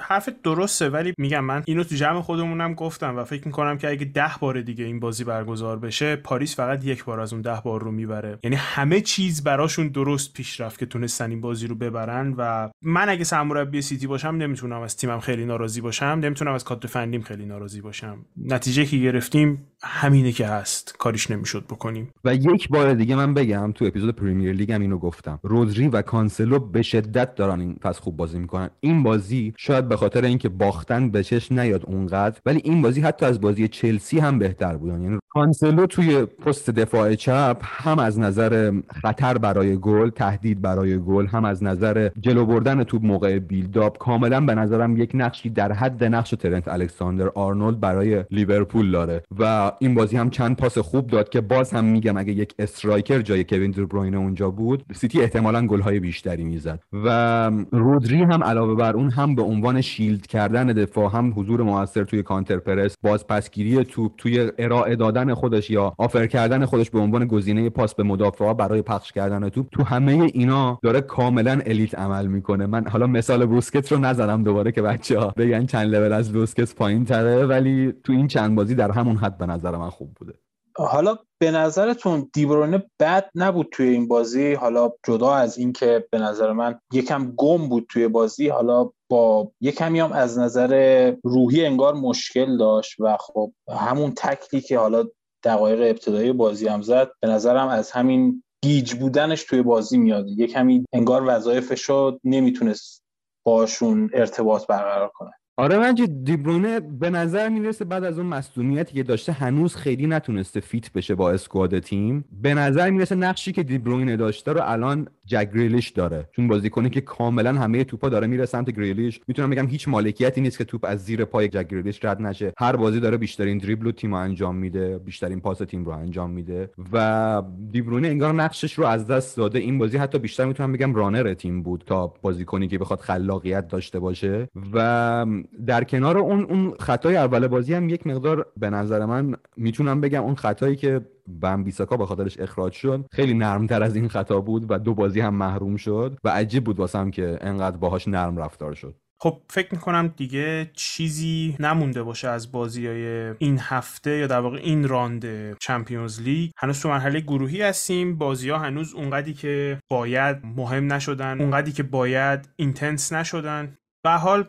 حرف 0.00 0.28
درسته 0.42 0.88
ولی 0.88 1.14
میگم 1.18 1.44
من 1.44 1.62
اینو 1.66 1.84
تو 1.84 1.94
جمع 1.94 2.20
خودمونم 2.20 2.74
گفتم 2.74 3.16
و 3.16 3.24
فکر 3.24 3.46
می‌کنم 3.46 3.78
که 3.78 3.90
اگه 3.90 4.04
ده 4.04 4.30
بار 4.40 4.60
دیگه 4.60 4.84
این 4.84 5.00
بازی 5.00 5.24
برگزار 5.24 5.78
بشه 5.78 6.16
پاریس 6.16 6.56
فقط 6.56 6.84
یک 6.84 7.04
بار 7.04 7.20
از 7.20 7.32
اون 7.32 7.42
ده 7.42 7.60
بار 7.64 7.82
رو 7.82 7.90
می‌بره. 7.90 8.38
یعنی 8.42 8.56
همه 8.56 9.00
چیز 9.00 9.44
براشون 9.44 9.88
درست 9.88 10.32
پیش 10.32 10.60
رفت 10.60 10.78
که 10.78 10.86
تونستن 10.86 11.30
این 11.30 11.40
بازی 11.40 11.66
رو 11.66 11.74
ببرن 11.74 12.34
و 12.38 12.70
من 12.82 13.08
اگه 13.08 13.24
سرمربی 13.24 13.82
سیتی 13.82 14.06
باشم 14.06 14.28
نمی‌تونم 14.28 14.80
از 14.80 14.96
تیمم 14.96 15.20
خیلی 15.20 15.44
ناراضی 15.44 15.80
باشم 15.80 16.20
نمی‌تونم 16.22 16.52
از 16.52 16.64
کادر 16.64 16.88
فنیم 16.88 17.22
خیلی 17.22 17.46
ناراضی 17.46 17.80
باشم. 17.80 18.18
نتیجه 18.36 18.84
که 18.84 18.96
گرفتیم 18.96 19.66
همینه 19.82 20.32
که 20.32 20.46
هست 20.46 20.94
کاریش 20.98 21.30
نمی‌شد 21.30 21.64
بکنیم. 21.64 22.10
و 22.24 22.34
یک 22.34 22.68
بار 22.68 22.94
دیگه 22.94 23.16
من 23.16 23.34
بگم 23.34 23.72
تو 23.72 23.84
اپیزود 23.84 24.16
پریمیر 24.16 24.52
لیگ 24.52 24.72
هم 24.72 24.80
اینو 24.80 24.98
گفتم. 24.98 25.38
رودری 25.42 25.88
و 25.88 26.02
کانسلو 26.02 26.58
به 26.58 26.82
شدت 26.82 27.34
دارن 27.34 27.60
این 27.60 27.74
فصل 27.74 27.98
خوب 27.98 28.16
بازی 28.16 28.38
می‌کنن. 28.38 28.70
این 28.80 29.02
بازی 29.02 29.54
شاید 29.56 29.88
به 29.88 29.96
خاطر 29.96 30.24
اینکه 30.24 30.48
باختن 30.48 31.10
به 31.10 31.24
چشم 31.24 31.60
نیاد 31.60 31.84
اونقدر 31.86 32.40
ولی 32.46 32.60
این 32.64 32.82
بازی 32.82 33.00
حتی 33.00 33.26
از 33.26 33.40
بازی 33.40 33.68
چلسی 33.68 34.18
هم 34.18 34.38
بهتر 34.38 34.76
بودن 34.76 35.02
یعنی 35.02 35.18
کانسلو 35.30 35.86
توی 35.86 36.24
پست 36.24 36.70
دفاع 36.70 37.14
چپ 37.14 37.56
هم 37.62 37.98
از 37.98 38.18
نظر 38.18 38.72
خطر 39.02 39.38
برای 39.38 39.76
گل 39.76 40.10
تهدید 40.10 40.62
برای 40.62 40.98
گل 40.98 41.26
هم 41.26 41.44
از 41.44 41.64
نظر 41.64 42.10
جلو 42.20 42.46
بردن 42.46 42.84
توپ 42.84 43.04
موقع 43.04 43.38
build-up 43.38 43.98
کاملا 43.98 44.40
به 44.40 44.54
نظرم 44.54 44.96
یک 44.96 45.10
نقشی 45.14 45.50
در 45.50 45.72
حد 45.72 46.04
نقش 46.04 46.30
ترنت 46.30 46.68
الکساندر 46.68 47.28
آرنولد 47.34 47.80
برای 47.80 48.24
لیورپول 48.30 48.90
داره. 48.90 49.22
و 49.38 49.72
این 49.78 49.94
بازی 49.94 50.16
هم 50.16 50.30
چند 50.30 50.56
پاس 50.56 50.78
خوب 50.78 51.06
داد 51.06 51.28
که 51.28 51.40
باز 51.40 51.72
هم 51.72 51.84
میگم 51.84 52.16
اگه 52.16 52.32
یک 52.32 52.54
striker 52.58 53.20
جای 53.20 53.44
کوین 53.44 53.70
دیبروینه 53.70 54.16
اونجا 54.16 54.50
بود 54.50 54.84
سیتی 54.94 55.20
احتمالا 55.20 55.66
گل‌های 55.66 56.00
بیشتری 56.00 56.44
می‌زد. 56.44 56.80
و 56.92 57.50
رودری 57.72 58.22
هم 58.22 58.44
علاوه 58.44 58.74
بر 58.74 58.96
اون 58.96 59.10
هم 59.10 59.34
به 59.34 59.42
عنوان 59.42 59.80
shield 59.80 60.26
کردن 60.26 60.66
دفاع 60.66 61.10
هم 61.12 61.32
حضور 61.36 61.62
موثر 61.62 62.04
توی 62.04 62.22
کانتر 62.22 62.56
پرس 62.58 62.94
باز 63.02 63.26
پسگیری 63.26 63.84
توپ 63.84 64.12
توی 64.16 64.50
ارائه 64.58 64.96
دادن 64.96 65.17
خودش 65.34 65.70
یا 65.70 65.94
آفر 65.98 66.26
کردن 66.26 66.64
خودش 66.64 66.90
به 66.90 66.98
عنوان 66.98 67.26
گزینه 67.26 67.70
پاس 67.70 67.94
به 67.94 68.02
مدافعا 68.02 68.54
برای 68.54 68.82
پخش 68.82 69.12
کردن 69.12 69.48
توپ 69.48 69.66
تو 69.72 69.82
همه 69.82 70.30
اینا 70.34 70.78
داره 70.82 71.00
کاملا 71.00 71.60
الیت 71.66 71.94
عمل 71.94 72.26
می‌کنه. 72.26 72.66
من 72.66 72.88
حالا 72.88 73.06
مثال 73.06 73.46
بوسکت 73.46 73.92
رو 73.92 73.98
نزدم 73.98 74.42
دوباره 74.42 74.72
که 74.72 74.82
بچه 74.82 75.18
ها 75.18 75.34
بگن 75.36 75.66
چند 75.66 75.94
لول 75.94 76.12
از 76.12 76.32
بوسکت 76.32 76.74
پایین 76.74 77.04
تره 77.04 77.46
ولی 77.46 77.94
تو 78.04 78.12
این 78.12 78.26
چند 78.26 78.54
بازی 78.54 78.74
در 78.74 78.90
همون 78.90 79.16
حد 79.16 79.38
به 79.38 79.46
نظر 79.46 79.76
من 79.76 79.90
خوب 79.90 80.14
بوده. 80.14 80.34
حالا 80.76 81.16
به 81.40 81.50
نظرتون 81.50 82.30
دیبرونه 82.32 82.84
بد 83.00 83.30
نبود 83.34 83.68
توی 83.72 83.88
این 83.88 84.08
بازی؟ 84.08 84.52
حالا 84.52 84.92
جدا 85.06 85.34
از 85.34 85.58
اینکه 85.58 86.06
به 86.10 86.18
نظر 86.18 86.52
من 86.52 86.80
یکم 86.92 87.32
گم 87.36 87.68
بود 87.68 87.86
توی 87.90 88.08
بازی 88.08 88.48
حالا 88.48 88.90
با 89.10 89.52
یکمی 89.60 90.00
هم 90.00 90.12
از 90.12 90.38
نظر 90.38 91.12
روحی 91.24 91.66
انگار 91.66 91.94
مشکل 91.94 92.56
داشت 92.56 93.00
و 93.00 93.16
خب 93.20 93.52
همون 93.78 94.12
تکلی 94.16 94.60
که 94.60 94.78
حالا 94.78 95.04
دقایق 95.44 95.80
ابتدایی 95.80 96.32
بازی 96.32 96.68
هم 96.68 96.82
زد 96.82 97.10
به 97.20 97.28
نظرم 97.28 97.68
از 97.68 97.90
همین 97.90 98.42
گیج 98.62 98.94
بودنش 98.94 99.44
توی 99.44 99.62
بازی 99.62 99.98
میاد. 99.98 100.28
یه 100.28 100.46
کمی 100.46 100.84
انگار 100.92 101.22
وظایفش 101.26 101.82
رو 101.82 102.20
نمی‌تونست 102.24 103.02
باشون 103.46 104.10
ارتباط 104.14 104.66
برقرار 104.66 105.10
کنه. 105.14 105.30
آره 105.58 105.78
من 105.78 105.94
دیبروینه 106.24 106.80
به 106.80 107.10
نظر 107.10 107.48
می‌رسه 107.48 107.84
بعد 107.84 108.04
از 108.04 108.18
اون 108.18 108.26
مصدومیتی 108.26 108.94
که 108.94 109.02
داشته 109.02 109.32
هنوز 109.32 109.76
خیلی 109.76 110.06
نتونسته 110.06 110.60
fit 110.60 110.92
بشه 110.92 111.14
با 111.14 111.30
squad 111.30 111.78
تیم. 111.78 112.24
به 112.42 112.54
نظر 112.54 112.90
می‌رسه 112.90 113.14
نقشی 113.14 113.52
که 113.52 113.62
دیبروینه 113.62 114.16
داشته 114.16 114.52
رو 114.52 114.60
الان 114.64 115.08
جک 115.26 115.50
گریلیش 115.54 115.90
داره. 115.90 116.28
چون 116.32 116.48
بازیکنی 116.48 116.90
که 116.90 117.00
کاملا 117.00 117.52
همه 117.52 117.84
توپا 117.84 118.08
داره 118.08 118.26
میره 118.26 118.46
سمت 118.46 118.70
گریلیش. 118.70 119.20
می‌تونم 119.28 119.50
بگم 119.50 119.66
هیچ 119.66 119.88
مالکیتی 119.88 120.40
نیست 120.40 120.58
که 120.58 120.64
توپ 120.64 120.84
از 120.88 121.04
زیر 121.04 121.24
پای 121.24 121.48
جک 121.48 121.68
گریلیش 121.68 122.04
رد 122.04 122.22
نشه. 122.22 122.52
هر 122.58 122.76
بازی 122.76 123.00
داره 123.00 123.16
بیشترین 123.16 123.58
دریبل 123.58 123.90
تیم 123.90 124.14
رو 124.14 124.16
انجام 124.20 124.56
میده 124.56 124.98
بیشترین 124.98 125.40
پاس 125.40 125.58
تیم 125.58 125.84
رو 125.84 125.92
انجام 125.92 126.30
میده. 126.30 126.70
و 126.92 127.42
دیبرونه 127.70 128.08
انگار 128.08 128.34
نقشش 128.34 128.72
رو 128.72 128.86
از 128.86 129.06
دست 129.06 129.36
داده. 129.36 129.58
این 129.58 129.78
بازی 129.78 129.96
حتی 129.96 130.18
بیشتر 130.18 130.44
می‌تونم 130.44 130.72
بگم 130.72 130.94
رانر 130.94 131.34
تیم 131.34 131.62
بود 131.62 131.84
تا 131.86 132.06
بازیکنی 132.22 132.68
که 132.68 132.78
بخواد 132.78 133.00
خلاقیت 133.00 133.68
داشته 133.68 133.98
باشه. 133.98 134.48
و 134.72 135.26
در 135.66 135.84
کنار 135.84 136.18
اون 136.18 136.44
اون 136.44 136.74
خطای 136.80 137.16
اول 137.16 137.46
بازی 137.46 137.74
هم 137.74 137.88
یک 137.88 138.06
مقدار 138.06 138.46
به 138.56 138.70
نظر 138.70 139.06
من 139.06 139.36
می‌تونم 139.56 140.00
بگم 140.00 140.22
اون 140.22 140.34
خطایی 140.34 140.76
که 140.76 141.00
بم 141.40 141.64
بیساکا 141.64 141.96
به 141.96 142.06
خاطرش 142.06 142.40
اخراج 142.40 142.72
شد 142.72 143.04
خیلی 143.12 143.34
نرمتر 143.34 143.82
از 143.82 143.96
این 143.96 144.08
خطا 144.08 144.40
بود 144.40 144.70
و 144.70 144.78
دو 144.78 144.94
بازی 144.94 145.20
هم 145.20 145.34
محروم 145.34 145.76
شد 145.76 146.18
و 146.24 146.28
عجیب 146.28 146.64
بود 146.64 146.78
واسم 146.78 147.10
که 147.10 147.38
انقدر 147.40 147.76
باهاش 147.76 148.08
نرم 148.08 148.36
رفتار 148.36 148.74
شد. 148.74 148.94
خب 149.20 149.42
فکر 149.50 149.68
می‌کنم 149.72 150.14
دیگه 150.16 150.70
چیزی 150.74 151.56
نمونده 151.60 152.02
باشه 152.02 152.28
از 152.28 152.52
بازی 152.52 152.86
های 152.86 153.34
این 153.38 153.58
هفته 153.60 154.10
یا 154.10 154.26
در 154.26 154.40
واقع 154.40 154.58
این 154.62 154.88
راند 154.88 155.26
Champions 155.58 156.20
League. 156.20 156.50
هنوز 156.56 156.80
تو 156.82 156.88
مرحله 156.88 157.20
گروهی 157.20 157.62
هستیم. 157.62 158.18
بازی 158.18 158.50
ها 158.50 158.58
هنوز 158.58 158.94
اونقدی 158.94 159.34
که 159.34 159.78
باید 159.90 160.36
مهم 160.56 160.92
نشدن 160.92 161.40
اونقدی 161.40 161.72
که 161.72 161.82
باید 161.82 162.48
intense 162.56 163.12
نشدن. 163.12 163.76
به 164.04 164.07
هر 164.07 164.10
حال 164.10 164.44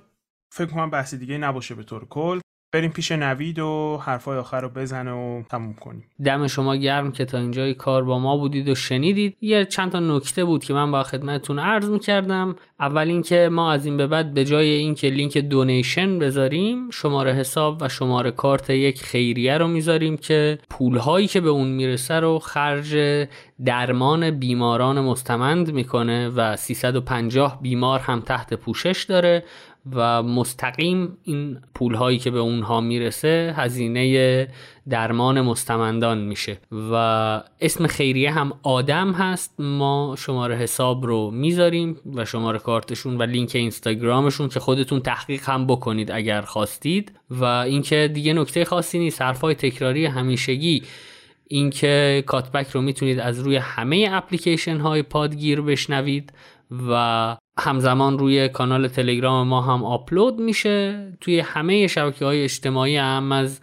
فکر 0.50 0.66
کنم 0.66 0.90
بحث 0.90 1.14
دیگه 1.14 1.38
نباشه 1.38 1.76
به 1.76 1.84
طور 1.84 2.06
کل. 2.06 2.40
بریم 2.74 2.92
پیش 2.92 3.12
نوید 3.12 3.60
و 3.60 4.00
حرفای 4.04 4.38
آخر 4.38 4.62
رو 4.62 4.70
بزنه 4.70 5.12
و 5.12 5.44
تموم 5.50 5.74
کنیم. 5.74 6.06
دم 6.26 6.48
شما 6.48 6.76
گرم 6.76 7.12
که 7.12 7.26
تا 7.26 7.38
اینجای 7.38 7.74
کار 7.74 8.04
با 8.04 8.20
ما 8.20 8.38
بودید 8.38 8.70
و 8.70 8.76
شنیدید. 8.76 9.38
یه 9.42 9.66
چند 9.66 9.92
تا 9.92 10.00
نکته 10.00 10.46
بود 10.46 10.64
که 10.64 10.74
من 10.74 10.92
باید 10.92 11.04
خدمتتون 11.04 11.60
عرض 11.60 11.90
می‌کردم. 11.90 12.56
اول 12.80 13.08
اینکه 13.08 13.50
ما 13.52 13.72
از 13.72 13.86
این 13.86 13.98
به 13.98 14.08
بعد 14.08 14.34
به 14.34 14.46
جای 14.46 14.70
اینکه 14.70 15.10
لینک 15.10 15.38
donation 15.38 16.20
بذاریم 16.20 16.90
شماره 16.90 17.34
حساب 17.34 17.78
و 17.82 17.90
شماره 17.90 18.32
کارت 18.32 18.70
یک 18.70 19.02
خیریه 19.04 19.58
رو 19.58 19.68
می‌ذاریم 19.68 20.18
که 20.18 20.60
پولهایی 20.70 21.28
که 21.28 21.42
به 21.42 21.50
اون 21.50 21.68
می‌رسه 21.68 22.20
رو 22.20 22.40
خرج 22.40 23.28
درمان 23.66 24.32
بیماران 24.32 25.00
مستمند 25.00 25.72
می‌کنه 25.74 26.30
و 26.30 26.56
350 26.56 27.62
بیمار 27.62 28.00
هم 28.00 28.20
تحت 28.20 28.54
پوشش 28.54 29.06
داره. 29.10 29.44
و 29.94 30.24
مستقیم 30.24 31.18
این 31.24 31.58
پول 31.76 31.96
هایی 31.96 32.18
که 32.18 32.32
به 32.32 32.40
اونها 32.40 32.82
می‌رسه 32.82 33.54
هزینه 33.58 34.48
درمان 34.90 35.42
مستمندان 35.42 36.18
میشه. 36.18 36.58
و 36.92 36.94
اسم 37.62 37.88
خیریه 37.88 38.32
هم 38.32 38.54
آدم 38.64 39.12
هست. 39.12 39.56
ما 39.60 40.16
شماره 40.18 40.56
حساب 40.56 41.06
رو 41.06 41.32
می‌ذاریم 41.32 41.98
و 42.16 42.26
شماره 42.26 42.60
کارتشون 42.60 43.18
و 43.18 43.24
لینک 43.24 43.52
اینستاگرامشون 43.56 44.50
که 44.50 44.60
خودتون 44.60 45.00
تحقیق 45.00 45.50
هم 45.50 45.68
بکنید 45.68 46.12
اگر 46.12 46.42
خواستید. 46.42 47.12
و 47.30 47.44
اینکه 47.46 48.12
دیگه 48.14 48.34
نکته 48.34 48.66
خاصی 48.66 49.00
نیست 49.00 49.22
حرفای 49.22 49.56
تکراری 49.56 50.06
همیشگی. 50.06 50.84
اینکه 51.48 52.24
کاتبک 52.28 52.70
رو 52.70 52.82
می‌تونید 52.82 53.20
از 53.20 53.40
روی 53.40 53.56
همه 53.56 54.10
اپلیکیشن 54.12 54.78
های 54.78 55.04
پادگیر 55.04 55.62
بشنوید 55.62 56.34
و 56.90 57.38
همزمان 57.60 58.20
روی 58.20 58.50
کانال 58.50 58.88
تلگرام 58.88 59.48
ما 59.48 59.62
هم 59.62 59.84
آپلود 59.84 60.40
میشه. 60.40 61.08
توی 61.22 61.40
همه 61.40 61.88
شبکه 61.88 62.26
های 62.26 62.44
اجتماعی 62.44 62.98
هم 62.98 63.32
از 63.32 63.60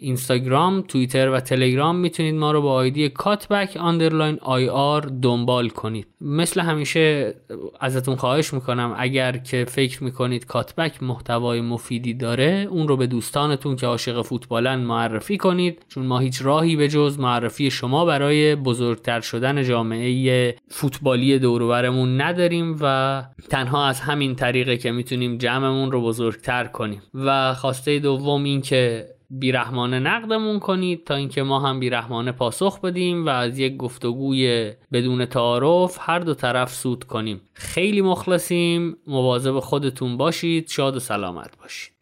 اینستاگرام 0.00 0.84
توییتر 0.88 1.30
و 1.30 1.40
تلگرام 1.40 1.96
می‌تونید 1.96 2.34
ما 2.34 2.52
رو 2.52 2.62
با 2.62 2.72
آیدی 2.72 3.08
کاتبک 3.08 3.76
underline 3.80 4.38
IR 4.42 5.00
دنبال 5.22 5.68
کنید. 5.68 6.06
مثل 6.20 6.60
همیشه 6.60 7.34
ازتون 7.80 8.16
خواهش 8.16 8.54
می‌کنم 8.54 8.94
اگر 8.98 9.36
که 9.36 9.64
فکر 9.68 10.04
می‌کنید 10.04 10.46
کاتبک 10.46 11.02
محتوای 11.02 11.60
مفیدی 11.60 12.14
داره 12.14 12.68
اون 12.70 12.88
رو 12.88 12.96
به 12.96 13.06
دوستانتون 13.06 13.76
که 13.76 13.86
عاشق 13.86 14.22
فوتبالن 14.22 14.76
معرفی 14.76 15.36
کنید 15.36 15.84
چون 15.88 16.06
ما 16.06 16.18
هیچ 16.18 16.42
راهی 16.42 16.76
به 16.76 16.88
جز 16.88 17.18
معرفی 17.18 17.70
شما 17.70 18.04
برای 18.04 18.54
بزرگتر 18.56 19.20
شدن 19.20 19.62
جامعه 19.62 20.56
فوتبالی 20.68 21.38
دوروبرمون 21.38 22.20
نداریم 22.20 22.76
و 22.80 23.24
تنها 23.50 23.86
از 23.86 24.00
همین 24.00 24.34
طریقه 24.34 24.76
که 24.76 24.92
می‌تونیم 24.92 25.38
جمعمون 25.38 25.92
رو 25.92 26.02
بزرگتر 26.02 26.64
کنیم. 26.64 27.02
و 27.14 27.54
خواسته 27.54 27.98
دوم 27.98 28.44
این 28.44 28.60
که 28.60 29.06
بیرحمانه 29.30 29.98
نقدمون 29.98 30.58
کنید 30.58 31.04
تا 31.04 31.14
اینکه 31.14 31.42
ما 31.42 31.60
هم 31.60 31.80
بیرحمانه 31.80 32.32
پاسخ 32.32 32.80
بدیم 32.80 33.26
و 33.26 33.28
از 33.28 33.58
یک 33.58 33.76
گفتگوی 33.76 34.72
بدون 34.92 35.24
تعارف 35.24 35.98
هر 36.00 36.18
دو 36.18 36.34
طرف 36.34 36.74
سود 36.74 37.04
کنیم. 37.04 37.40
خیلی 37.52 38.00
مخلصیم. 38.00 38.96
مواظب 39.06 39.60
خودتون 39.60 40.16
باشید. 40.16 40.68
شاد 40.68 40.96
و 40.96 41.00
سلامت 41.00 41.58
باشید. 41.62 41.95